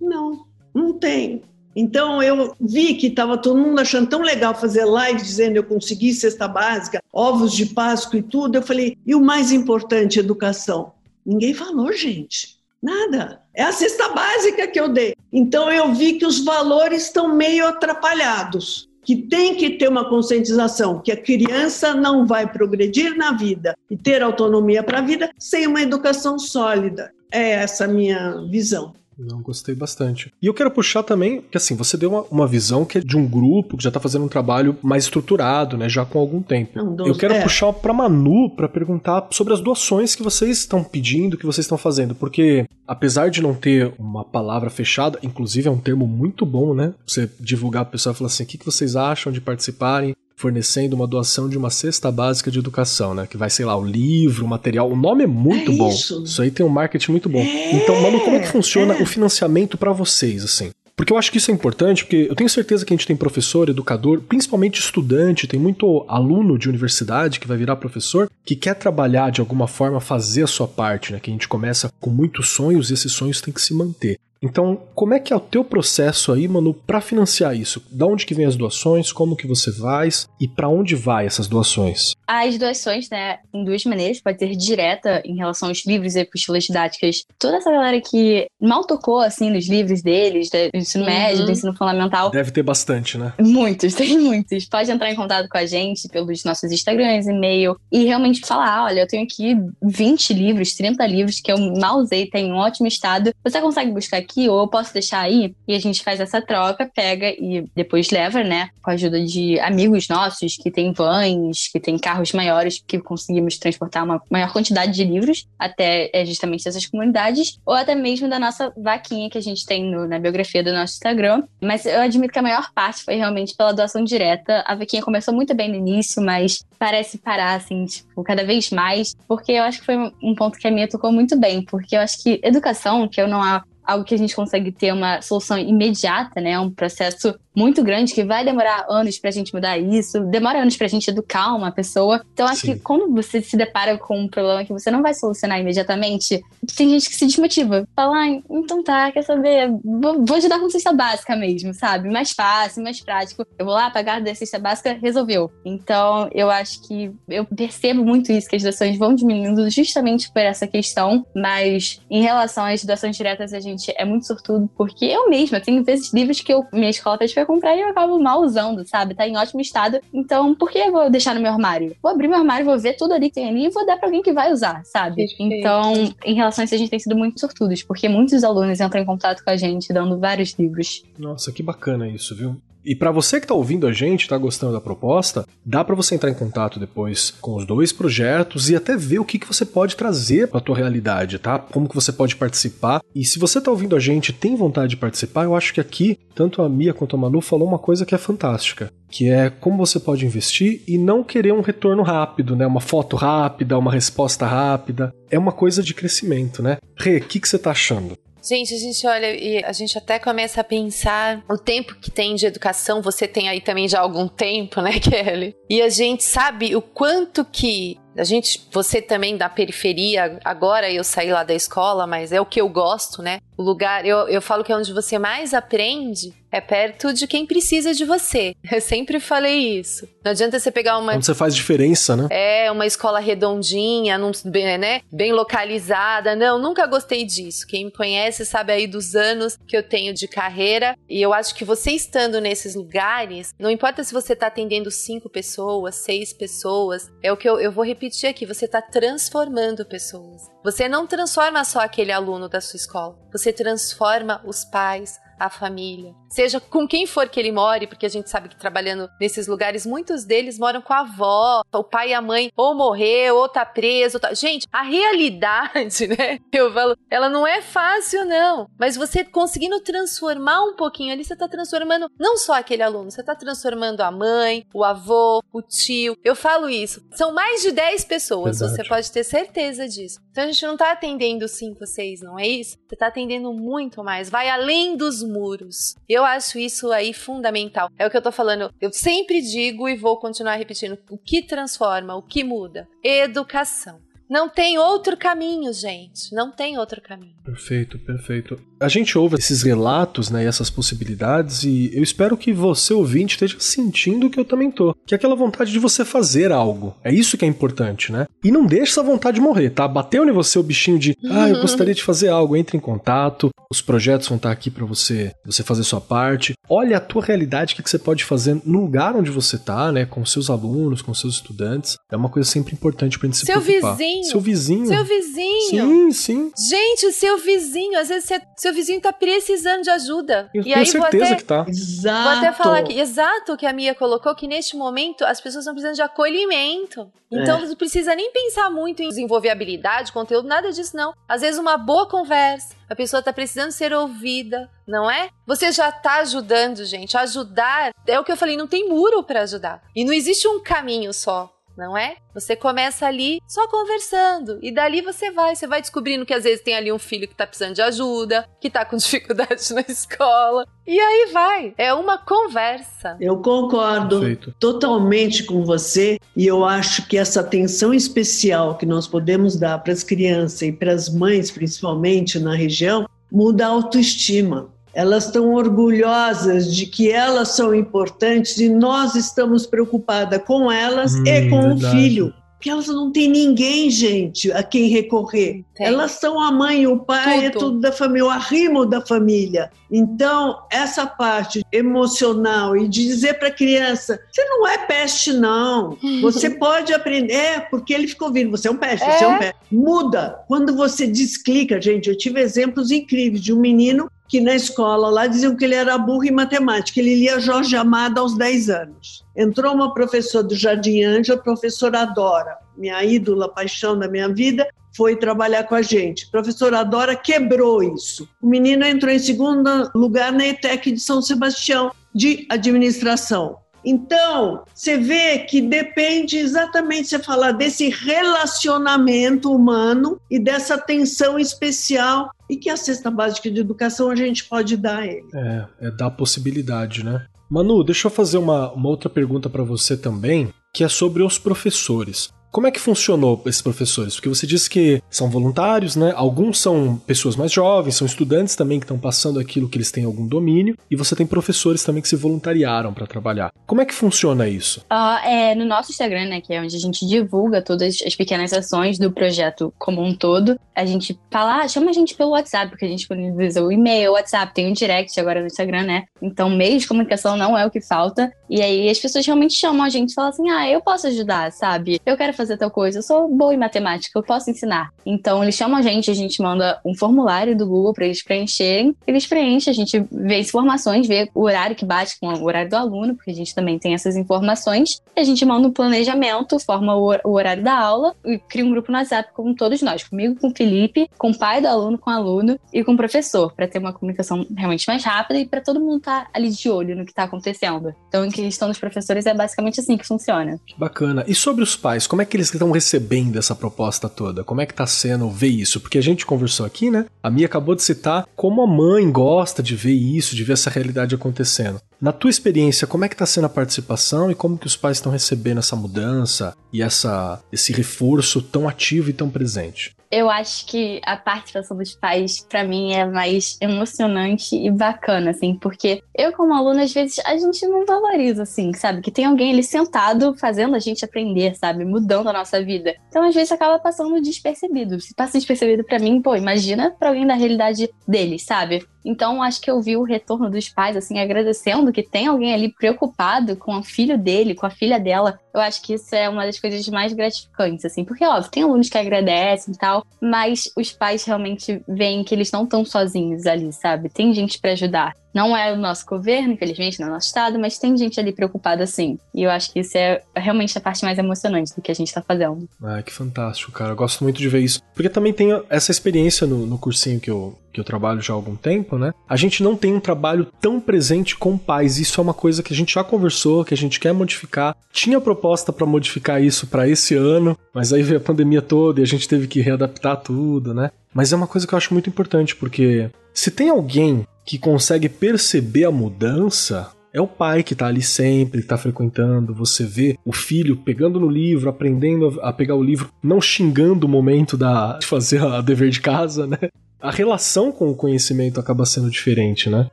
Não, 0.00 0.46
não 0.74 0.92
tem. 0.92 1.42
Então 1.76 2.22
eu 2.22 2.56
vi 2.58 2.94
que 2.94 3.08
estava 3.08 3.36
todo 3.36 3.60
mundo 3.60 3.78
achando 3.78 4.08
tão 4.08 4.22
legal 4.22 4.54
fazer 4.54 4.86
live 4.86 5.20
dizendo 5.20 5.56
eu 5.56 5.64
consegui 5.64 6.14
cesta 6.14 6.48
básica, 6.48 7.02
ovos 7.12 7.52
de 7.52 7.66
Páscoa 7.66 8.18
e 8.18 8.22
tudo. 8.22 8.56
Eu 8.56 8.62
falei, 8.62 8.96
e 9.06 9.14
o 9.14 9.20
mais 9.20 9.52
importante, 9.52 10.18
educação? 10.18 10.92
Ninguém 11.24 11.52
falou, 11.52 11.92
gente. 11.92 12.56
Nada. 12.82 13.42
É 13.54 13.62
a 13.62 13.72
cesta 13.72 14.08
básica 14.08 14.66
que 14.66 14.80
eu 14.80 14.88
dei. 14.88 15.14
Então 15.30 15.70
eu 15.70 15.92
vi 15.92 16.14
que 16.14 16.24
os 16.24 16.42
valores 16.42 17.04
estão 17.04 17.36
meio 17.36 17.66
atrapalhados 17.66 18.88
que 19.04 19.14
tem 19.14 19.54
que 19.54 19.70
ter 19.70 19.88
uma 19.88 20.08
conscientização 20.08 20.98
que 20.98 21.12
a 21.12 21.16
criança 21.16 21.94
não 21.94 22.26
vai 22.26 22.50
progredir 22.50 23.16
na 23.16 23.30
vida 23.30 23.76
e 23.88 23.96
ter 23.96 24.20
autonomia 24.20 24.82
para 24.82 24.98
a 24.98 25.02
vida 25.02 25.30
sem 25.38 25.64
uma 25.68 25.80
educação 25.80 26.36
sólida. 26.40 27.12
É 27.30 27.50
essa 27.50 27.84
a 27.84 27.88
minha 27.88 28.44
visão. 28.50 28.94
Não, 29.18 29.40
gostei 29.40 29.74
bastante. 29.74 30.32
E 30.42 30.46
eu 30.46 30.52
quero 30.52 30.70
puxar 30.70 31.02
também, 31.02 31.42
que 31.50 31.56
assim, 31.56 31.74
você 31.74 31.96
deu 31.96 32.10
uma, 32.10 32.22
uma 32.30 32.46
visão 32.46 32.84
que 32.84 32.98
é 32.98 33.00
de 33.00 33.16
um 33.16 33.26
grupo 33.26 33.76
que 33.76 33.82
já 33.82 33.90
tá 33.90 33.98
fazendo 33.98 34.24
um 34.24 34.28
trabalho 34.28 34.76
mais 34.82 35.04
estruturado, 35.04 35.76
né, 35.76 35.88
já 35.88 36.04
com 36.04 36.18
algum 36.18 36.42
tempo. 36.42 36.78
Eu 37.04 37.16
quero 37.16 37.34
é. 37.34 37.42
puxar 37.42 37.72
pra 37.72 37.92
Manu 37.92 38.50
para 38.50 38.68
perguntar 38.68 39.28
sobre 39.30 39.54
as 39.54 39.60
doações 39.60 40.14
que 40.14 40.22
vocês 40.22 40.58
estão 40.58 40.84
pedindo, 40.84 41.38
que 41.38 41.46
vocês 41.46 41.64
estão 41.64 41.78
fazendo, 41.78 42.14
porque 42.14 42.66
apesar 42.86 43.30
de 43.30 43.42
não 43.42 43.54
ter 43.54 43.92
uma 43.98 44.24
palavra 44.24 44.68
fechada, 44.68 45.18
inclusive 45.22 45.68
é 45.68 45.70
um 45.70 45.78
termo 45.78 46.06
muito 46.06 46.44
bom, 46.44 46.74
né, 46.74 46.92
você 47.06 47.30
divulgar 47.40 47.84
pro 47.84 47.92
pessoal 47.92 48.14
e 48.14 48.18
falar 48.18 48.28
assim, 48.28 48.44
o 48.44 48.46
que, 48.46 48.58
que 48.58 48.66
vocês 48.66 48.96
acham 48.96 49.32
de 49.32 49.40
participarem 49.40 50.14
fornecendo 50.36 50.94
uma 50.94 51.06
doação 51.06 51.48
de 51.48 51.56
uma 51.56 51.70
cesta 51.70 52.12
básica 52.12 52.50
de 52.50 52.58
educação, 52.58 53.14
né? 53.14 53.26
Que 53.28 53.36
vai, 53.36 53.48
sei 53.48 53.64
lá, 53.64 53.76
o 53.76 53.84
livro, 53.84 54.44
o 54.44 54.48
material. 54.48 54.90
O 54.90 54.96
nome 54.96 55.24
é 55.24 55.26
muito 55.26 55.72
é 55.72 55.74
bom. 55.74 55.88
Isso. 55.88 56.22
isso. 56.22 56.42
aí 56.42 56.50
tem 56.50 56.64
um 56.64 56.68
marketing 56.68 57.10
muito 57.10 57.28
bom. 57.28 57.40
É, 57.40 57.74
então, 57.74 58.00
Manu, 58.02 58.20
como 58.20 58.36
é 58.36 58.40
que 58.40 58.48
funciona 58.48 58.94
é. 58.94 59.02
o 59.02 59.06
financiamento 59.06 59.78
para 59.78 59.92
vocês, 59.92 60.44
assim? 60.44 60.70
Porque 60.94 61.12
eu 61.12 61.18
acho 61.18 61.30
que 61.30 61.36
isso 61.36 61.50
é 61.50 61.54
importante, 61.54 62.04
porque 62.04 62.26
eu 62.28 62.34
tenho 62.34 62.48
certeza 62.48 62.84
que 62.84 62.92
a 62.92 62.96
gente 62.96 63.06
tem 63.06 63.14
professor, 63.14 63.68
educador, 63.68 64.22
principalmente 64.22 64.80
estudante, 64.80 65.46
tem 65.46 65.60
muito 65.60 66.06
aluno 66.08 66.58
de 66.58 66.70
universidade 66.70 67.38
que 67.38 67.46
vai 67.46 67.58
virar 67.58 67.76
professor, 67.76 68.30
que 68.44 68.56
quer 68.56 68.74
trabalhar 68.74 69.30
de 69.30 69.42
alguma 69.42 69.68
forma, 69.68 70.00
fazer 70.00 70.44
a 70.44 70.46
sua 70.46 70.66
parte, 70.66 71.12
né? 71.12 71.20
Que 71.20 71.30
a 71.30 71.32
gente 71.32 71.48
começa 71.48 71.92
com 72.00 72.08
muitos 72.08 72.48
sonhos 72.48 72.90
e 72.90 72.94
esses 72.94 73.12
sonhos 73.12 73.42
têm 73.42 73.52
que 73.52 73.60
se 73.60 73.74
manter. 73.74 74.18
Então, 74.48 74.80
como 74.94 75.14
é 75.14 75.20
que 75.20 75.32
é 75.32 75.36
o 75.36 75.40
teu 75.40 75.64
processo 75.64 76.32
aí, 76.32 76.46
mano, 76.48 76.72
para 76.72 77.00
financiar 77.00 77.54
isso? 77.54 77.82
Da 77.90 78.06
onde 78.06 78.24
que 78.24 78.34
vem 78.34 78.46
as 78.46 78.56
doações? 78.56 79.12
Como 79.12 79.36
que 79.36 79.46
você 79.46 79.72
faz 79.72 80.28
e 80.40 80.48
para 80.48 80.68
onde 80.68 80.94
vai 80.94 81.26
essas 81.26 81.46
doações? 81.46 82.12
As 82.26 82.58
doações, 82.58 83.08
né, 83.10 83.38
em 83.52 83.64
duas 83.64 83.84
maneiras, 83.84 84.20
pode 84.20 84.38
ser 84.38 84.54
direta 84.56 85.22
em 85.24 85.36
relação 85.36 85.68
aos 85.68 85.84
livros 85.86 86.14
e 86.14 86.20
apostilas 86.20 86.64
didáticas. 86.64 87.22
Toda 87.38 87.56
essa 87.56 87.70
galera 87.70 88.00
que 88.00 88.46
mal 88.60 88.84
tocou 88.86 89.20
assim 89.20 89.50
nos 89.50 89.68
livros 89.68 90.02
deles, 90.02 90.48
do 90.50 90.76
ensino 90.76 91.04
uhum. 91.04 91.10
médio, 91.10 91.44
do 91.44 91.52
ensino 91.52 91.74
fundamental. 91.76 92.30
Deve 92.30 92.50
ter 92.50 92.62
bastante, 92.62 93.18
né? 93.18 93.32
Muitos, 93.40 93.94
tem 93.94 94.18
muitos. 94.18 94.66
Pode 94.66 94.90
entrar 94.90 95.10
em 95.10 95.16
contato 95.16 95.48
com 95.48 95.58
a 95.58 95.66
gente 95.66 96.08
pelos 96.08 96.44
nossos 96.44 96.70
Instagrams, 96.70 97.26
e-mail 97.26 97.76
e 97.90 98.04
realmente 98.04 98.40
falar, 98.40 98.84
olha, 98.84 99.00
eu 99.00 99.06
tenho 99.06 99.24
aqui 99.24 99.56
20 99.82 100.34
livros, 100.34 100.74
30 100.74 101.06
livros 101.06 101.40
que 101.40 101.50
eu 101.50 101.58
mal 101.58 101.98
usei, 101.98 102.26
tem 102.26 102.46
em 102.46 102.52
um 102.52 102.56
ótimo 102.56 102.86
estado. 102.86 103.32
Você 103.44 103.60
consegue 103.60 103.90
buscar 103.92 104.18
aqui 104.18 104.35
aqui, 104.36 104.48
ou 104.48 104.60
eu 104.60 104.68
posso 104.68 104.92
deixar 104.92 105.20
aí, 105.20 105.54
e 105.66 105.74
a 105.74 105.78
gente 105.78 106.04
faz 106.04 106.20
essa 106.20 106.42
troca, 106.42 106.90
pega 106.94 107.28
e 107.28 107.64
depois 107.74 108.10
leva, 108.10 108.44
né? 108.44 108.68
Com 108.82 108.90
a 108.90 108.94
ajuda 108.94 109.24
de 109.24 109.58
amigos 109.60 110.08
nossos 110.08 110.56
que 110.56 110.70
têm 110.70 110.92
vans, 110.92 111.68
que 111.72 111.80
têm 111.80 111.98
carros 111.98 112.32
maiores, 112.32 112.82
que 112.86 112.98
conseguimos 112.98 113.58
transportar 113.58 114.04
uma 114.04 114.20
maior 114.30 114.52
quantidade 114.52 114.92
de 114.92 115.04
livros 115.04 115.46
até 115.58 116.10
é, 116.12 116.24
justamente 116.26 116.68
essas 116.68 116.84
comunidades, 116.86 117.58
ou 117.64 117.74
até 117.74 117.94
mesmo 117.94 118.28
da 118.28 118.38
nossa 118.38 118.72
vaquinha 118.76 119.30
que 119.30 119.38
a 119.38 119.42
gente 119.42 119.64
tem 119.64 119.84
no, 119.84 120.06
na 120.06 120.18
biografia 120.18 120.62
do 120.62 120.72
nosso 120.72 120.94
Instagram. 120.94 121.42
Mas 121.60 121.86
eu 121.86 122.00
admito 122.00 122.32
que 122.32 122.38
a 122.38 122.42
maior 122.42 122.70
parte 122.74 123.04
foi 123.04 123.16
realmente 123.16 123.56
pela 123.56 123.72
doação 123.72 124.04
direta. 124.04 124.62
A 124.66 124.74
vaquinha 124.74 125.02
começou 125.02 125.32
muito 125.32 125.54
bem 125.54 125.68
no 125.68 125.76
início, 125.76 126.22
mas 126.22 126.64
parece 126.78 127.18
parar, 127.18 127.54
assim, 127.54 127.86
tipo, 127.86 128.22
cada 128.22 128.44
vez 128.44 128.70
mais, 128.70 129.14
porque 129.26 129.52
eu 129.52 129.62
acho 129.62 129.80
que 129.80 129.86
foi 129.86 129.96
um 130.22 130.34
ponto 130.34 130.58
que 130.58 130.66
a 130.66 130.70
minha 130.70 130.88
tocou 130.88 131.10
muito 131.10 131.38
bem, 131.38 131.62
porque 131.62 131.96
eu 131.96 132.00
acho 132.00 132.22
que 132.22 132.40
educação, 132.42 133.08
que 133.08 133.20
eu 133.20 133.28
não 133.28 133.42
algo 133.86 134.04
que 134.04 134.14
a 134.14 134.18
gente 134.18 134.34
consegue 134.34 134.72
ter 134.72 134.92
uma 134.92 135.22
solução 135.22 135.58
imediata, 135.58 136.40
né? 136.40 136.58
Um 136.58 136.70
processo 136.70 137.38
muito 137.56 137.82
grande 137.82 138.12
que 138.12 138.22
vai 138.22 138.44
demorar 138.44 138.84
anos 138.88 139.18
pra 139.18 139.30
gente 139.30 139.54
mudar 139.54 139.78
isso, 139.78 140.20
demora 140.20 140.60
anos 140.60 140.76
pra 140.76 140.86
gente 140.86 141.08
educar 141.08 141.54
uma 141.54 141.72
pessoa. 141.72 142.22
Então, 142.34 142.46
acho 142.46 142.60
Sim. 142.60 142.74
que 142.74 142.80
quando 142.80 143.12
você 143.12 143.40
se 143.40 143.56
depara 143.56 143.96
com 143.96 144.20
um 144.20 144.28
problema 144.28 144.64
que 144.64 144.72
você 144.72 144.90
não 144.90 145.02
vai 145.02 145.14
solucionar 145.14 145.58
imediatamente, 145.58 146.44
tem 146.76 146.90
gente 146.90 147.08
que 147.08 147.16
se 147.16 147.26
desmotiva. 147.26 147.88
Fala, 147.96 148.16
ah, 148.16 148.28
então 148.50 148.82
tá, 148.84 149.10
quer 149.10 149.22
saber? 149.22 149.70
Vou, 149.82 150.24
vou 150.24 150.36
ajudar 150.36 150.58
com 150.58 150.68
cesta 150.68 150.92
básica 150.92 151.34
mesmo, 151.34 151.72
sabe? 151.72 152.10
Mais 152.10 152.32
fácil, 152.32 152.82
mais 152.82 153.00
prático. 153.00 153.46
Eu 153.58 153.64
vou 153.64 153.74
lá 153.74 153.90
pagar 153.90 154.20
da 154.20 154.34
cesta 154.34 154.58
básica, 154.58 154.98
resolveu. 155.00 155.50
Então, 155.64 156.28
eu 156.32 156.50
acho 156.50 156.82
que 156.86 157.10
eu 157.28 157.44
percebo 157.46 158.04
muito 158.04 158.30
isso, 158.30 158.48
que 158.48 158.56
as 158.56 158.62
doações 158.62 158.98
vão 158.98 159.14
diminuindo 159.14 159.68
justamente 159.70 160.30
por 160.30 160.40
essa 160.40 160.66
questão, 160.66 161.24
mas 161.34 162.00
em 162.10 162.22
relação 162.22 162.64
às 162.64 162.84
doações 162.84 163.16
diretas, 163.16 163.54
a 163.54 163.60
gente 163.60 163.92
é 163.96 164.04
muito 164.04 164.26
sortudo, 164.26 164.68
porque 164.76 165.06
eu 165.06 165.30
mesma 165.30 165.60
tenho 165.60 165.82
vezes 165.82 166.12
livros 166.12 166.40
que 166.40 166.52
eu, 166.52 166.64
minha 166.72 166.90
escola 166.90 167.16
pede 167.16 167.34
pra 167.46 167.54
comprar 167.54 167.76
e 167.76 167.80
eu 167.80 167.88
acabo 167.88 168.18
mal 168.18 168.42
usando, 168.42 168.86
sabe? 168.86 169.14
Tá 169.14 169.26
em 169.26 169.36
ótimo 169.36 169.60
estado. 169.60 170.00
Então, 170.12 170.54
por 170.54 170.70
que 170.70 170.78
eu 170.78 170.90
vou 170.90 171.08
deixar 171.08 171.34
no 171.34 171.40
meu 171.40 171.52
armário? 171.52 171.96
Vou 172.02 172.10
abrir 172.10 172.28
meu 172.28 172.38
armário, 172.38 172.66
vou 172.66 172.78
ver 172.78 172.94
tudo 172.94 173.14
ali 173.14 173.28
que 173.28 173.36
tem 173.36 173.48
ali 173.48 173.66
e 173.66 173.70
vou 173.70 173.86
dar 173.86 173.96
pra 173.96 174.08
alguém 174.08 174.22
que 174.22 174.32
vai 174.32 174.52
usar, 174.52 174.84
sabe? 174.84 175.16
Perfeito. 175.16 175.54
Então, 175.54 175.92
em 176.24 176.34
relação 176.34 176.62
a 176.62 176.64
isso, 176.64 176.74
a 176.74 176.78
gente 176.78 176.90
tem 176.90 176.98
sido 176.98 177.16
muito 177.16 177.38
sortudos, 177.38 177.82
porque 177.82 178.08
muitos 178.08 178.42
alunos 178.42 178.80
entram 178.80 179.00
em 179.00 179.06
contato 179.06 179.44
com 179.44 179.50
a 179.50 179.56
gente 179.56 179.92
dando 179.92 180.18
vários 180.18 180.52
livros. 180.58 181.04
Nossa, 181.18 181.52
que 181.52 181.62
bacana 181.62 182.08
isso, 182.08 182.34
viu? 182.34 182.56
E 182.86 182.94
para 182.94 183.10
você 183.10 183.40
que 183.40 183.48
tá 183.48 183.52
ouvindo 183.52 183.84
a 183.84 183.92
gente, 183.92 184.28
tá 184.28 184.38
gostando 184.38 184.72
da 184.72 184.80
proposta, 184.80 185.44
dá 185.64 185.82
para 185.82 185.96
você 185.96 186.14
entrar 186.14 186.30
em 186.30 186.34
contato 186.34 186.78
depois 186.78 187.32
com 187.40 187.56
os 187.56 187.66
dois 187.66 187.92
projetos 187.92 188.70
e 188.70 188.76
até 188.76 188.96
ver 188.96 189.18
o 189.18 189.24
que, 189.24 189.40
que 189.40 189.46
você 189.46 189.64
pode 189.64 189.96
trazer 189.96 190.46
para 190.46 190.60
tua 190.60 190.76
realidade, 190.76 191.40
tá? 191.40 191.58
Como 191.58 191.88
que 191.88 191.94
você 191.96 192.12
pode 192.12 192.36
participar. 192.36 193.00
E 193.12 193.24
se 193.24 193.40
você 193.40 193.60
tá 193.60 193.72
ouvindo 193.72 193.96
a 193.96 193.98
gente, 193.98 194.32
tem 194.32 194.54
vontade 194.54 194.90
de 194.90 194.96
participar, 194.96 195.42
eu 195.42 195.56
acho 195.56 195.74
que 195.74 195.80
aqui 195.80 196.16
tanto 196.32 196.62
a 196.62 196.68
Mia 196.68 196.94
quanto 196.94 197.16
a 197.16 197.18
Manu 197.18 197.40
falou 197.40 197.66
uma 197.66 197.78
coisa 197.78 198.06
que 198.06 198.14
é 198.14 198.18
fantástica, 198.18 198.92
que 199.10 199.28
é 199.28 199.50
como 199.50 199.84
você 199.84 199.98
pode 199.98 200.24
investir 200.24 200.82
e 200.86 200.96
não 200.96 201.24
querer 201.24 201.52
um 201.52 201.62
retorno 201.62 202.04
rápido, 202.04 202.54
né? 202.54 202.68
Uma 202.68 202.80
foto 202.80 203.16
rápida, 203.16 203.76
uma 203.76 203.90
resposta 203.90 204.46
rápida. 204.46 205.12
É 205.28 205.36
uma 205.36 205.50
coisa 205.50 205.82
de 205.82 205.92
crescimento, 205.92 206.62
né? 206.62 206.76
Rê, 206.96 207.16
o 207.16 207.22
que, 207.22 207.40
que 207.40 207.48
você 207.48 207.58
tá 207.58 207.72
achando? 207.72 208.16
Gente, 208.48 208.74
a 208.74 208.78
gente 208.78 209.04
olha 209.08 209.34
e 209.34 209.64
a 209.64 209.72
gente 209.72 209.98
até 209.98 210.20
começa 210.20 210.60
a 210.60 210.64
pensar 210.64 211.44
o 211.50 211.58
tempo 211.58 211.96
que 211.96 212.12
tem 212.12 212.36
de 212.36 212.46
educação, 212.46 213.02
você 213.02 213.26
tem 213.26 213.48
aí 213.48 213.60
também 213.60 213.88
já 213.88 213.98
algum 213.98 214.28
tempo, 214.28 214.80
né, 214.80 214.92
Kelly? 215.00 215.56
E 215.68 215.82
a 215.82 215.88
gente 215.88 216.22
sabe 216.22 216.76
o 216.76 216.80
quanto 216.80 217.44
que 217.44 217.98
a 218.16 218.24
gente, 218.24 218.66
você 218.72 219.00
também 219.00 219.36
da 219.36 219.48
periferia, 219.48 220.38
agora 220.44 220.90
eu 220.90 221.04
saí 221.04 221.30
lá 221.30 221.42
da 221.42 221.54
escola, 221.54 222.06
mas 222.06 222.32
é 222.32 222.40
o 222.40 222.46
que 222.46 222.60
eu 222.60 222.68
gosto, 222.68 223.22
né? 223.22 223.40
O 223.56 223.62
lugar, 223.62 224.04
eu, 224.04 224.28
eu 224.28 224.42
falo 224.42 224.64
que 224.64 224.72
é 224.72 224.76
onde 224.76 224.92
você 224.92 225.18
mais 225.18 225.54
aprende 225.54 226.34
é 226.56 226.60
perto 226.60 227.12
de 227.12 227.26
quem 227.26 227.44
precisa 227.44 227.92
de 227.92 228.04
você. 228.04 228.54
Eu 228.72 228.80
sempre 228.80 229.20
falei 229.20 229.78
isso. 229.78 230.08
Não 230.24 230.30
adianta 230.30 230.58
você 230.58 230.70
pegar 230.70 230.98
uma. 230.98 231.14
Onde 231.14 231.26
você 231.26 231.34
faz 231.34 231.54
diferença, 231.54 232.16
né? 232.16 232.28
É, 232.30 232.70
uma 232.70 232.86
escola 232.86 233.20
redondinha, 233.20 234.16
num, 234.16 234.32
bem, 234.44 234.78
né? 234.78 235.00
bem 235.12 235.32
localizada. 235.32 236.34
Não, 236.34 236.58
nunca 236.58 236.86
gostei 236.86 237.24
disso. 237.24 237.66
Quem 237.66 237.86
me 237.86 237.90
conhece 237.90 238.44
sabe 238.44 238.72
aí 238.72 238.86
dos 238.86 239.14
anos 239.14 239.58
que 239.66 239.76
eu 239.76 239.82
tenho 239.82 240.14
de 240.14 240.26
carreira. 240.26 240.96
E 241.08 241.20
eu 241.20 241.32
acho 241.32 241.54
que 241.54 241.64
você 241.64 241.92
estando 241.92 242.40
nesses 242.40 242.74
lugares, 242.74 243.54
não 243.58 243.70
importa 243.70 244.02
se 244.02 244.12
você 244.12 244.32
está 244.32 244.46
atendendo 244.46 244.90
cinco 244.90 245.28
pessoas, 245.28 245.96
seis 245.96 246.32
pessoas, 246.32 247.10
é 247.22 247.32
o 247.32 247.36
que 247.36 247.48
eu, 247.48 247.60
eu 247.60 247.72
vou 247.72 247.84
repetir 247.84 248.05
aqui: 248.30 248.46
você 248.46 248.64
está 248.66 248.80
transformando 248.80 249.84
pessoas. 249.84 250.42
Você 250.62 250.88
não 250.88 251.06
transforma 251.06 251.64
só 251.64 251.80
aquele 251.80 252.12
aluno 252.12 252.48
da 252.48 252.60
sua 252.60 252.76
escola, 252.76 253.18
você 253.32 253.52
transforma 253.52 254.42
os 254.44 254.64
pais, 254.64 255.18
a 255.38 255.50
família. 255.50 256.14
Seja 256.28 256.60
com 256.60 256.86
quem 256.86 257.06
for 257.06 257.28
que 257.28 257.40
ele 257.40 257.52
more, 257.52 257.86
porque 257.86 258.06
a 258.06 258.08
gente 258.08 258.28
sabe 258.28 258.48
que 258.48 258.56
trabalhando 258.56 259.08
nesses 259.20 259.46
lugares, 259.46 259.86
muitos 259.86 260.24
deles 260.24 260.58
moram 260.58 260.80
com 260.80 260.92
a 260.92 261.00
avó, 261.00 261.62
o 261.72 261.84
pai 261.84 262.10
e 262.10 262.14
a 262.14 262.20
mãe 262.20 262.50
ou 262.56 262.74
morreu, 262.74 263.36
ou 263.36 263.48
tá 263.48 263.64
preso. 263.64 264.16
Ou 264.16 264.20
tá... 264.20 264.34
Gente, 264.34 264.66
a 264.72 264.82
realidade, 264.82 266.06
né? 266.08 266.38
Eu 266.52 266.72
falo, 266.72 266.96
ela 267.10 267.28
não 267.28 267.46
é 267.46 267.60
fácil, 267.62 268.24
não. 268.24 268.68
Mas 268.78 268.96
você 268.96 269.24
conseguindo 269.24 269.80
transformar 269.80 270.62
um 270.64 270.74
pouquinho 270.74 271.12
ali, 271.12 271.24
você 271.24 271.36
tá 271.36 271.48
transformando 271.48 272.10
não 272.18 272.36
só 272.36 272.54
aquele 272.54 272.82
aluno, 272.82 273.10
você 273.10 273.22
tá 273.22 273.34
transformando 273.34 274.00
a 274.00 274.10
mãe, 274.10 274.66
o 274.74 274.84
avô, 274.84 275.42
o 275.52 275.62
tio. 275.62 276.16
Eu 276.24 276.34
falo 276.34 276.68
isso. 276.68 277.02
São 277.12 277.32
mais 277.32 277.62
de 277.62 277.72
10 277.72 278.04
pessoas, 278.04 278.58
Verdade. 278.58 278.82
você 278.82 278.88
pode 278.88 279.12
ter 279.12 279.24
certeza 279.24 279.88
disso. 279.88 280.20
Então 280.30 280.44
a 280.44 280.46
gente 280.46 280.66
não 280.66 280.76
tá 280.76 280.92
atendendo 280.92 281.48
5, 281.48 281.86
6, 281.86 282.20
não 282.20 282.38
é 282.38 282.46
isso? 282.46 282.76
Você 282.88 282.96
tá 282.96 283.06
atendendo 283.06 283.52
muito 283.52 284.02
mais. 284.04 284.28
Vai 284.28 284.48
além 284.48 284.96
dos 284.96 285.22
muros. 285.22 285.94
Eu 286.08 286.15
acho 286.24 286.58
isso 286.58 286.92
aí 286.92 287.12
fundamental. 287.12 287.90
É 287.98 288.06
o 288.06 288.10
que 288.10 288.16
eu 288.16 288.22
tô 288.22 288.32
falando. 288.32 288.72
Eu 288.80 288.92
sempre 288.92 289.40
digo 289.40 289.88
e 289.88 289.96
vou 289.96 290.16
continuar 290.18 290.56
repetindo: 290.56 290.98
o 291.10 291.18
que 291.18 291.42
transforma, 291.42 292.14
o 292.14 292.22
que 292.22 292.44
muda? 292.44 292.88
Educação. 293.02 294.00
Não 294.28 294.48
tem 294.48 294.76
outro 294.76 295.16
caminho, 295.16 295.72
gente. 295.72 296.34
Não 296.34 296.50
tem 296.50 296.78
outro 296.78 297.00
caminho. 297.00 297.36
Perfeito, 297.44 297.96
perfeito. 298.00 298.60
A 298.80 298.88
gente 298.88 299.16
ouve 299.16 299.36
esses 299.36 299.62
relatos, 299.62 300.30
né, 300.30 300.44
e 300.44 300.46
essas 300.46 300.68
possibilidades, 300.68 301.64
e 301.64 301.90
eu 301.94 302.02
espero 302.02 302.36
que 302.36 302.52
você, 302.52 302.92
ouvinte, 302.92 303.34
esteja 303.34 303.56
sentindo 303.58 304.26
o 304.26 304.30
que 304.30 304.38
eu 304.38 304.44
também 304.44 304.70
tô. 304.70 304.94
Que 305.06 305.14
é 305.14 305.16
aquela 305.16 305.34
vontade 305.34 305.72
de 305.72 305.78
você 305.78 306.04
fazer 306.04 306.52
algo. 306.52 306.94
É 307.02 307.12
isso 307.12 307.38
que 307.38 307.44
é 307.44 307.48
importante, 307.48 308.12
né? 308.12 308.26
E 308.44 308.50
não 308.50 308.66
deixe 308.66 308.92
essa 308.92 309.02
vontade 309.02 309.40
morrer, 309.40 309.70
tá? 309.70 309.86
Bateu 309.88 310.26
em 310.26 310.32
você 310.32 310.58
o 310.58 310.62
bichinho 310.62 310.98
de, 310.98 311.16
ah, 311.30 311.48
eu 311.48 311.60
gostaria 311.60 311.94
de 311.94 312.02
fazer 312.02 312.28
algo, 312.28 312.56
entre 312.56 312.76
em 312.76 312.80
contato. 312.80 313.50
Os 313.70 313.80
projetos 313.80 314.28
vão 314.28 314.36
estar 314.36 314.52
aqui 314.52 314.70
para 314.70 314.84
você, 314.84 315.32
você 315.44 315.62
fazer 315.62 315.82
sua 315.82 316.00
parte. 316.00 316.54
Olha 316.68 316.98
a 316.98 317.00
tua 317.00 317.24
realidade, 317.24 317.74
o 317.74 317.82
que 317.82 317.88
você 317.90 317.98
pode 317.98 318.24
fazer 318.24 318.60
no 318.64 318.80
lugar 318.80 319.16
onde 319.16 319.30
você 319.30 319.58
tá, 319.58 319.90
né, 319.90 320.04
com 320.04 320.24
seus 320.24 320.50
alunos, 320.50 321.02
com 321.02 321.14
seus 321.14 321.34
estudantes. 321.36 321.96
É 322.10 322.16
uma 322.16 322.28
coisa 322.28 322.48
sempre 322.48 322.74
importante 322.74 323.18
pra 323.18 323.26
gente 323.26 323.38
se 323.38 323.46
Seu 323.46 323.60
preocupar. 323.60 323.96
vizinho. 323.96 324.24
Seu 324.24 324.40
vizinho. 324.40 324.86
Seu 324.86 325.04
vizinho. 325.04 325.70
Sim, 325.70 326.12
sim. 326.12 326.50
Gente, 326.68 327.06
o 327.06 327.12
seu 327.12 327.38
vizinho, 327.38 327.98
às 327.98 328.08
vezes 328.08 328.28
você 328.28 328.65
seu 328.66 328.74
vizinho 328.74 329.00
tá 329.00 329.12
precisando 329.12 329.82
de 329.82 329.90
ajuda. 329.90 330.50
Eu 330.52 330.62
e 330.62 330.64
tenho 330.64 330.78
aí 330.78 330.86
certeza 330.86 331.24
até, 331.24 331.34
que 331.36 331.44
tá. 331.44 331.64
Exato. 331.68 332.22
Vou 332.22 332.32
até 332.32 332.52
falar 332.52 332.78
aqui, 332.78 332.98
exato 332.98 333.52
o 333.52 333.56
que 333.56 333.64
a 333.64 333.72
Mia 333.72 333.94
colocou, 333.94 334.34
que 334.34 334.48
neste 334.48 334.76
momento 334.76 335.24
as 335.24 335.40
pessoas 335.40 335.62
estão 335.62 335.74
precisando 335.74 335.94
de 335.94 336.02
acolhimento. 336.02 337.10
Então 337.30 337.58
é. 337.58 337.66
não 337.66 337.76
precisa 337.76 338.14
nem 338.14 338.30
pensar 338.32 338.70
muito 338.70 339.02
em 339.02 339.08
desenvolver 339.08 339.50
habilidade, 339.50 340.12
conteúdo, 340.12 340.48
nada 340.48 340.72
disso 340.72 340.96
não. 340.96 341.14
Às 341.28 341.42
vezes 341.42 341.58
uma 341.58 341.76
boa 341.76 342.08
conversa, 342.08 342.74
a 342.88 342.94
pessoa 342.94 343.22
tá 343.22 343.32
precisando 343.32 343.70
ser 343.70 343.92
ouvida, 343.92 344.70
não 344.86 345.10
é? 345.10 345.30
Você 345.46 345.70
já 345.70 345.90
tá 345.90 346.18
ajudando, 346.20 346.84
gente. 346.84 347.16
Ajudar 347.16 347.92
é 348.06 348.18
o 348.18 348.24
que 348.24 348.32
eu 348.32 348.36
falei, 348.36 348.56
não 348.56 348.66
tem 348.66 348.88
muro 348.88 349.22
para 349.22 349.42
ajudar. 349.42 349.82
E 349.94 350.04
não 350.04 350.12
existe 350.12 350.46
um 350.48 350.60
caminho 350.60 351.12
só 351.12 351.55
não 351.76 351.96
é? 351.96 352.16
Você 352.34 352.56
começa 352.56 353.06
ali 353.06 353.40
só 353.46 353.68
conversando 353.68 354.58
e 354.62 354.72
dali 354.72 355.02
você 355.02 355.30
vai, 355.30 355.54
você 355.54 355.66
vai 355.66 355.80
descobrindo 355.80 356.24
que 356.24 356.34
às 356.34 356.44
vezes 356.44 356.62
tem 356.62 356.74
ali 356.74 356.92
um 356.92 356.98
filho 356.98 357.28
que 357.28 357.34
tá 357.34 357.46
precisando 357.46 357.74
de 357.74 357.82
ajuda, 357.82 358.48
que 358.60 358.70
tá 358.70 358.84
com 358.84 358.96
dificuldade 358.98 359.72
na 359.74 359.82
escola. 359.82 360.66
E 360.86 360.98
aí 360.98 361.30
vai, 361.32 361.74
é 361.76 361.92
uma 361.92 362.16
conversa. 362.18 363.16
Eu 363.20 363.38
concordo 363.38 364.20
Perfeito. 364.20 364.54
totalmente 364.58 365.44
com 365.44 365.64
você 365.64 366.18
e 366.36 366.46
eu 366.46 366.64
acho 366.64 367.08
que 367.08 367.18
essa 367.18 367.40
atenção 367.40 367.92
especial 367.92 368.76
que 368.76 368.86
nós 368.86 369.06
podemos 369.06 369.56
dar 369.56 369.78
para 369.78 369.92
as 369.92 370.02
crianças 370.02 370.62
e 370.62 370.72
para 370.72 370.92
as 370.92 371.08
mães, 371.08 371.50
principalmente 371.50 372.38
na 372.38 372.54
região, 372.54 373.08
muda 373.30 373.66
a 373.66 373.70
autoestima 373.70 374.75
elas 374.96 375.26
estão 375.26 375.52
orgulhosas 375.52 376.74
de 376.74 376.86
que 376.86 377.10
elas 377.10 377.48
são 377.48 377.74
importantes 377.74 378.56
e 378.56 378.70
nós 378.70 379.14
estamos 379.14 379.66
preocupadas 379.66 380.42
com 380.42 380.72
elas 380.72 381.14
hum, 381.14 381.24
e 381.26 381.50
com 381.50 381.60
verdade. 381.60 381.86
o 381.86 381.90
filho. 381.90 382.34
Porque 382.54 382.70
elas 382.70 382.86
não 382.86 383.12
têm 383.12 383.28
ninguém, 383.28 383.90
gente, 383.90 384.50
a 384.50 384.62
quem 384.62 384.88
recorrer. 384.88 385.62
Tem. 385.74 385.86
Elas 385.86 386.12
são 386.12 386.40
a 386.40 386.50
mãe, 386.50 386.86
o 386.86 386.98
pai, 386.98 387.34
tudo. 387.34 387.44
é 387.44 387.50
tudo 387.50 387.80
da 387.80 387.92
família, 387.92 388.24
o 388.24 388.30
arrimo 388.30 388.86
da 388.86 389.02
família. 389.02 389.70
Então, 389.92 390.62
essa 390.72 391.06
parte 391.06 391.62
emocional 391.70 392.74
e 392.74 392.88
de 392.88 393.04
dizer 393.04 393.38
para 393.38 393.48
a 393.48 393.52
criança: 393.54 394.18
você 394.32 394.42
não 394.46 394.66
é 394.66 394.78
peste, 394.78 395.34
não. 395.34 395.98
Você 396.22 396.48
pode 396.48 396.94
aprender. 396.94 397.34
É, 397.34 397.60
porque 397.60 397.92
ele 397.92 398.08
ficou 398.08 398.28
ouvindo: 398.28 398.50
você 398.50 398.68
é 398.68 398.70
um 398.70 398.78
peste, 398.78 399.06
é. 399.06 399.18
você 399.18 399.24
é 399.24 399.28
um 399.28 399.38
peste. 399.38 399.56
Muda. 399.70 400.42
Quando 400.48 400.74
você 400.74 401.06
desclica, 401.06 401.78
gente, 401.78 402.08
eu 402.08 402.16
tive 402.16 402.40
exemplos 402.40 402.90
incríveis 402.90 403.42
de 403.42 403.52
um 403.52 403.60
menino 403.60 404.10
que 404.28 404.40
na 404.40 404.54
escola 404.54 405.08
lá 405.08 405.26
diziam 405.26 405.56
que 405.56 405.64
ele 405.64 405.74
era 405.74 405.96
burro 405.96 406.24
em 406.24 406.30
matemática, 406.30 407.00
ele 407.00 407.14
lia 407.14 407.40
Jorge 407.40 407.76
Amado 407.76 408.18
aos 408.18 408.36
10 408.36 408.70
anos. 408.70 409.24
Entrou 409.36 409.74
uma 409.74 409.92
professora 409.92 410.46
do 410.46 410.54
Jardim 410.54 411.02
a 411.04 411.36
professora 411.36 412.04
Dora, 412.04 412.58
minha 412.76 413.02
ídola, 413.04 413.48
paixão 413.48 413.98
da 413.98 414.08
minha 414.08 414.28
vida, 414.28 414.66
foi 414.96 415.14
trabalhar 415.14 415.64
com 415.64 415.74
a 415.74 415.82
gente. 415.82 416.26
A 416.26 416.30
professora 416.30 416.82
Dora 416.82 417.14
quebrou 417.14 417.82
isso. 417.82 418.26
O 418.40 418.48
menino 418.48 418.84
entrou 418.84 419.12
em 419.12 419.18
segundo 419.18 419.90
lugar 419.94 420.32
na 420.32 420.46
ETEC 420.46 420.92
de 420.92 421.00
São 421.00 421.20
Sebastião, 421.20 421.92
de 422.14 422.46
administração. 422.50 423.58
Então, 423.86 424.64
você 424.74 424.98
vê 424.98 425.38
que 425.38 425.60
depende 425.60 426.36
exatamente, 426.36 427.08
você 427.08 427.20
falar 427.20 427.52
desse 427.52 427.88
relacionamento 427.88 429.54
humano 429.54 430.20
e 430.28 430.40
dessa 430.40 430.74
atenção 430.74 431.38
especial 431.38 432.30
e 432.50 432.56
que 432.56 432.68
a 432.68 432.76
cesta 432.76 433.10
básica 433.12 433.48
de 433.48 433.60
educação 433.60 434.10
a 434.10 434.16
gente 434.16 434.44
pode 434.44 434.76
dar 434.76 434.98
a 434.98 435.06
ele. 435.06 435.26
É, 435.32 435.64
é 435.82 435.90
dar 435.92 436.10
possibilidade, 436.10 437.04
né? 437.04 437.26
Manu, 437.48 437.84
deixa 437.84 438.08
eu 438.08 438.10
fazer 438.10 438.38
uma, 438.38 438.72
uma 438.72 438.88
outra 438.88 439.08
pergunta 439.08 439.48
para 439.48 439.62
você 439.62 439.96
também, 439.96 440.52
que 440.74 440.82
é 440.82 440.88
sobre 440.88 441.22
os 441.22 441.38
professores. 441.38 442.28
Como 442.50 442.66
é 442.66 442.70
que 442.70 442.80
funcionou 442.80 443.42
esses 443.46 443.60
professores? 443.60 444.14
Porque 444.14 444.28
você 444.28 444.46
disse 444.46 444.70
que 444.70 445.02
são 445.10 445.28
voluntários, 445.28 445.94
né? 445.94 446.12
Alguns 446.16 446.58
são 446.58 446.96
pessoas 447.06 447.36
mais 447.36 447.52
jovens, 447.52 447.96
são 447.96 448.06
estudantes 448.06 448.56
também 448.56 448.78
que 448.78 448.84
estão 448.84 448.98
passando 448.98 449.38
aquilo 449.38 449.68
que 449.68 449.76
eles 449.76 449.90
têm 449.90 450.04
algum 450.04 450.26
domínio, 450.26 450.76
e 450.90 450.96
você 450.96 451.14
tem 451.14 451.26
professores 451.26 451.84
também 451.84 452.02
que 452.02 452.08
se 452.08 452.16
voluntariaram 452.16 452.94
para 452.94 453.06
trabalhar. 453.06 453.50
Como 453.66 453.80
é 453.80 453.84
que 453.84 453.94
funciona 453.94 454.48
isso? 454.48 454.80
Uh, 454.90 455.26
é, 455.26 455.54
no 455.54 455.64
nosso 455.64 455.90
Instagram, 455.90 456.26
né, 456.26 456.40
que 456.40 456.54
é 456.54 456.60
onde 456.60 456.74
a 456.76 456.78
gente 456.78 457.06
divulga 457.06 457.60
todas 457.60 457.96
as 458.04 458.14
pequenas 458.14 458.52
ações 458.52 458.98
do 458.98 459.12
projeto 459.12 459.72
como 459.78 460.02
um 460.02 460.14
todo, 460.14 460.58
a 460.74 460.84
gente 460.84 461.18
fala, 461.30 461.62
ah, 461.62 461.68
chama 461.68 461.90
a 461.90 461.92
gente 461.92 462.14
pelo 462.14 462.30
WhatsApp, 462.30 462.70
porque 462.70 462.84
a 462.84 462.88
gente 462.88 462.98
disponibiliza 462.98 463.62
o 463.62 463.72
e-mail, 463.72 464.10
o 464.10 464.14
WhatsApp, 464.14 464.54
tem 464.54 464.68
um 464.68 464.72
direct 464.72 465.18
agora 465.18 465.40
no 465.40 465.46
Instagram, 465.46 465.82
né? 465.82 466.04
Então, 466.20 466.50
meio 466.50 466.78
de 466.78 466.86
comunicação 466.86 467.36
não 467.36 467.56
é 467.56 467.66
o 467.66 467.70
que 467.70 467.80
falta. 467.80 468.32
E 468.48 468.62
aí 468.62 468.88
as 468.88 468.98
pessoas 468.98 469.26
realmente 469.26 469.54
chamam 469.54 469.84
a 469.84 469.88
gente 469.88 470.10
e 470.10 470.14
falam 470.14 470.30
assim: 470.30 470.50
ah, 470.50 470.68
eu 470.68 470.80
posso 470.80 471.06
ajudar, 471.06 471.50
sabe? 471.52 472.00
Eu 472.04 472.16
quero 472.16 472.32
fazer 472.32 472.45
fazer 472.46 472.56
tal 472.56 472.70
coisa, 472.70 472.98
eu 472.98 473.02
sou 473.02 473.28
boa 473.28 473.52
em 473.52 473.58
matemática, 473.58 474.18
eu 474.18 474.22
posso 474.22 474.50
ensinar. 474.50 474.92
Então 475.04 475.42
eles 475.42 475.54
chamam 475.54 475.78
a 475.78 475.82
gente, 475.82 476.10
a 476.10 476.14
gente 476.14 476.40
manda 476.40 476.80
um 476.84 476.94
formulário 476.94 477.56
do 477.56 477.66
Google 477.66 477.92
para 477.92 478.04
eles 478.04 478.22
preencherem, 478.22 478.94
eles 479.06 479.26
preenchem, 479.26 479.70
a 479.70 479.74
gente 479.74 480.04
vê 480.10 480.36
as 480.36 480.48
informações, 480.48 481.06
vê 481.06 481.28
o 481.34 481.42
horário 481.42 481.74
que 481.74 481.84
bate 481.84 482.18
com 482.20 482.28
o 482.28 482.44
horário 482.44 482.70
do 482.70 482.76
aluno, 482.76 483.14
porque 483.14 483.30
a 483.30 483.34
gente 483.34 483.54
também 483.54 483.78
tem 483.78 483.94
essas 483.94 484.16
informações, 484.16 485.02
e 485.16 485.20
a 485.20 485.24
gente 485.24 485.44
manda 485.44 485.68
um 485.68 485.72
planejamento, 485.72 486.58
forma 486.58 486.94
o, 486.94 487.32
horário 487.32 487.62
da 487.62 487.76
aula 487.76 488.14
e 488.24 488.38
cria 488.38 488.64
um 488.64 488.70
grupo 488.70 488.92
no 488.92 488.98
WhatsApp 488.98 489.30
com 489.32 489.54
todos 489.54 489.82
nós, 489.82 490.04
comigo, 490.04 490.38
com 490.40 490.48
o 490.48 490.54
Felipe, 490.54 491.08
com 491.18 491.30
o 491.30 491.38
pai 491.38 491.60
do 491.60 491.68
aluno, 491.68 491.98
com 491.98 492.10
o 492.10 492.14
aluno 492.14 492.58
e 492.72 492.84
com 492.84 492.92
o 492.92 492.96
professor, 492.96 493.52
para 493.52 493.66
ter 493.66 493.78
uma 493.78 493.92
comunicação 493.92 494.46
realmente 494.56 494.86
mais 494.86 495.04
rápida 495.04 495.40
e 495.40 495.46
para 495.46 495.60
todo 495.60 495.80
mundo 495.80 495.98
estar 495.98 496.24
tá 496.24 496.30
ali 496.32 496.50
de 496.50 496.68
olho 496.68 496.96
no 496.96 497.04
que 497.04 497.10
está 497.10 497.24
acontecendo. 497.24 497.94
Então, 498.08 498.24
em 498.24 498.30
questão 498.30 498.68
dos 498.68 498.78
professores, 498.78 499.26
é 499.26 499.34
basicamente 499.34 499.80
assim 499.80 499.96
que 499.96 500.06
funciona. 500.06 500.60
Bacana. 500.76 501.24
E 501.26 501.34
sobre 501.34 501.62
os 501.62 501.76
pais, 501.76 502.06
como 502.06 502.22
é 502.22 502.25
que 502.26 502.36
eles 502.36 502.52
estão 502.52 502.70
recebendo 502.70 503.38
essa 503.38 503.54
proposta 503.54 504.08
toda? 504.08 504.44
Como 504.44 504.60
é 504.60 504.66
que 504.66 504.72
está 504.72 504.86
sendo 504.86 505.30
ver 505.30 505.48
isso? 505.48 505.80
Porque 505.80 505.98
a 505.98 506.02
gente 506.02 506.26
conversou 506.26 506.66
aqui, 506.66 506.90
né? 506.90 507.06
A 507.22 507.30
Mia 507.30 507.46
acabou 507.46 507.74
de 507.74 507.82
citar 507.82 508.26
como 508.36 508.62
a 508.62 508.66
mãe 508.66 509.10
gosta 509.10 509.62
de 509.62 509.74
ver 509.74 509.94
isso, 509.94 510.36
de 510.36 510.44
ver 510.44 510.54
essa 510.54 510.70
realidade 510.70 511.14
acontecendo. 511.14 511.80
Na 512.00 512.12
tua 512.12 512.28
experiência, 512.28 512.86
como 512.86 513.04
é 513.04 513.08
que 513.08 513.14
está 513.14 513.24
sendo 513.24 513.46
a 513.46 513.48
participação 513.48 514.30
e 514.30 514.34
como 514.34 514.58
que 514.58 514.66
os 514.66 514.76
pais 514.76 514.98
estão 514.98 515.10
recebendo 515.10 515.58
essa 515.58 515.74
mudança 515.74 516.54
e 516.70 516.82
essa, 516.82 517.42
esse 517.50 517.72
reforço 517.72 518.42
tão 518.42 518.68
ativo 518.68 519.08
e 519.08 519.14
tão 519.14 519.30
presente? 519.30 519.96
Eu 520.10 520.30
acho 520.30 520.66
que 520.66 521.00
a 521.04 521.16
participação 521.16 521.76
dos 521.76 521.94
pais, 521.94 522.40
para 522.40 522.62
mim, 522.62 522.92
é 522.92 523.04
mais 523.04 523.58
emocionante 523.60 524.54
e 524.54 524.70
bacana, 524.70 525.30
assim, 525.30 525.56
porque 525.56 526.00
eu, 526.16 526.32
como 526.32 526.54
aluna, 526.54 526.84
às 526.84 526.92
vezes 526.92 527.18
a 527.24 527.36
gente 527.36 527.66
não 527.66 527.84
valoriza, 527.84 528.44
assim, 528.44 528.72
sabe? 528.72 529.02
Que 529.02 529.10
tem 529.10 529.24
alguém 529.24 529.52
ali 529.52 529.64
sentado 529.64 530.34
fazendo 530.38 530.76
a 530.76 530.78
gente 530.78 531.04
aprender, 531.04 531.56
sabe? 531.56 531.84
Mudando 531.84 532.28
a 532.28 532.32
nossa 532.32 532.62
vida. 532.62 532.94
Então, 533.08 533.24
às 533.24 533.34
vezes, 533.34 533.50
acaba 533.50 533.78
passando 533.80 534.20
despercebido. 534.20 535.00
Se 535.00 535.14
passa 535.14 535.38
despercebido 535.38 535.82
para 535.82 535.98
mim, 535.98 536.22
pô, 536.22 536.36
imagina 536.36 536.92
pra 536.92 537.08
alguém 537.08 537.26
da 537.26 537.34
realidade 537.34 537.90
deles, 538.06 538.44
sabe? 538.44 538.86
Então, 539.06 539.40
acho 539.40 539.60
que 539.60 539.70
eu 539.70 539.80
vi 539.80 539.96
o 539.96 540.02
retorno 540.02 540.50
dos 540.50 540.68
pais, 540.68 540.96
assim, 540.96 541.20
agradecendo 541.20 541.92
que 541.92 542.02
tem 542.02 542.26
alguém 542.26 542.52
ali 542.52 542.72
preocupado 542.72 543.56
com 543.56 543.78
o 543.78 543.82
filho 543.82 544.18
dele, 544.18 544.54
com 544.54 544.66
a 544.66 544.70
filha 544.70 544.98
dela. 544.98 545.38
Eu 545.54 545.60
acho 545.60 545.80
que 545.80 545.94
isso 545.94 546.12
é 546.12 546.28
uma 546.28 546.44
das 546.44 546.58
coisas 546.58 546.86
mais 546.88 547.12
gratificantes, 547.12 547.84
assim, 547.84 548.04
porque, 548.04 548.26
óbvio, 548.26 548.50
tem 548.50 548.64
alunos 548.64 548.88
que 548.88 548.98
agradecem 548.98 549.72
e 549.72 549.78
tal, 549.78 550.04
mas 550.20 550.64
os 550.76 550.92
pais 550.92 551.24
realmente 551.24 551.80
veem 551.86 552.24
que 552.24 552.34
eles 552.34 552.50
não 552.50 552.64
estão 552.64 552.84
sozinhos 552.84 553.46
ali, 553.46 553.72
sabe? 553.72 554.08
Tem 554.08 554.34
gente 554.34 554.58
para 554.58 554.72
ajudar. 554.72 555.14
Não 555.36 555.54
é 555.54 555.70
o 555.70 555.76
nosso 555.76 556.06
governo, 556.06 556.54
infelizmente, 556.54 556.98
não 556.98 557.08
é 557.08 557.10
o 557.10 557.12
nosso 557.12 557.26
estado, 557.26 557.58
mas 557.58 557.78
tem 557.78 557.94
gente 557.94 558.18
ali 558.18 558.32
preocupada 558.32 558.86
sim. 558.86 559.18
E 559.34 559.42
eu 559.42 559.50
acho 559.50 559.70
que 559.70 559.80
isso 559.80 559.94
é 559.98 560.22
realmente 560.34 560.78
a 560.78 560.80
parte 560.80 561.04
mais 561.04 561.18
emocionante 561.18 561.76
do 561.76 561.82
que 561.82 561.92
a 561.92 561.94
gente 561.94 562.10
tá 562.10 562.22
fazendo. 562.22 562.66
Ah, 562.82 563.02
que 563.02 563.12
fantástico, 563.12 563.70
cara. 563.70 563.90
Eu 563.90 563.96
gosto 563.96 564.24
muito 564.24 564.38
de 564.38 564.48
ver 564.48 564.60
isso. 564.60 564.80
Porque 564.94 565.10
também 565.10 565.34
tem 565.34 565.48
essa 565.68 565.90
experiência 565.90 566.46
no, 566.46 566.64
no 566.64 566.78
cursinho 566.78 567.20
que 567.20 567.30
eu, 567.30 567.54
que 567.70 567.78
eu 567.78 567.84
trabalho 567.84 568.22
já 568.22 568.32
há 568.32 568.36
algum 568.36 568.56
tempo, 568.56 568.96
né? 568.96 569.12
A 569.28 569.36
gente 569.36 569.62
não 569.62 569.76
tem 569.76 569.92
um 569.92 570.00
trabalho 570.00 570.46
tão 570.58 570.80
presente 570.80 571.36
com 571.36 571.58
pais. 571.58 571.98
Isso 571.98 572.18
é 572.18 572.24
uma 572.24 572.32
coisa 572.32 572.62
que 572.62 572.72
a 572.72 572.76
gente 572.76 572.94
já 572.94 573.04
conversou, 573.04 573.62
que 573.62 573.74
a 573.74 573.76
gente 573.76 574.00
quer 574.00 574.14
modificar. 574.14 574.74
Tinha 574.90 575.20
proposta 575.20 575.70
para 575.70 575.84
modificar 575.84 576.42
isso 576.42 576.66
para 576.66 576.88
esse 576.88 577.14
ano, 577.14 577.58
mas 577.74 577.92
aí 577.92 578.02
veio 578.02 578.20
a 578.20 578.24
pandemia 578.24 578.62
toda 578.62 579.00
e 579.00 579.02
a 579.02 579.06
gente 579.06 579.28
teve 579.28 579.46
que 579.46 579.60
readaptar 579.60 580.16
tudo, 580.16 580.72
né? 580.72 580.90
Mas 581.12 581.30
é 581.30 581.36
uma 581.36 581.46
coisa 581.46 581.66
que 581.66 581.74
eu 581.74 581.76
acho 581.76 581.92
muito 581.92 582.08
importante, 582.08 582.56
porque 582.56 583.10
se 583.36 583.50
tem 583.50 583.68
alguém 583.68 584.26
que 584.46 584.58
consegue 584.58 585.10
perceber 585.10 585.84
a 585.84 585.90
mudança, 585.90 586.90
é 587.12 587.20
o 587.20 587.26
pai 587.26 587.62
que 587.62 587.74
está 587.74 587.86
ali 587.86 588.00
sempre, 588.00 588.62
que 588.62 588.66
tá 588.66 588.78
frequentando. 588.78 589.54
Você 589.54 589.84
vê 589.84 590.16
o 590.24 590.32
filho 590.32 590.74
pegando 590.78 591.20
no 591.20 591.28
livro, 591.28 591.68
aprendendo 591.68 592.40
a 592.40 592.50
pegar 592.50 592.74
o 592.74 592.82
livro, 592.82 593.10
não 593.22 593.38
xingando 593.38 594.06
o 594.06 594.08
momento 594.08 594.56
da, 594.56 594.96
de 594.98 595.06
fazer 595.06 595.42
a 595.42 595.60
dever 595.60 595.90
de 595.90 596.00
casa, 596.00 596.46
né? 596.46 596.56
A 596.98 597.10
relação 597.10 597.70
com 597.70 597.90
o 597.90 597.94
conhecimento 597.94 598.58
acaba 598.58 598.86
sendo 598.86 599.10
diferente, 599.10 599.68
né? 599.68 599.90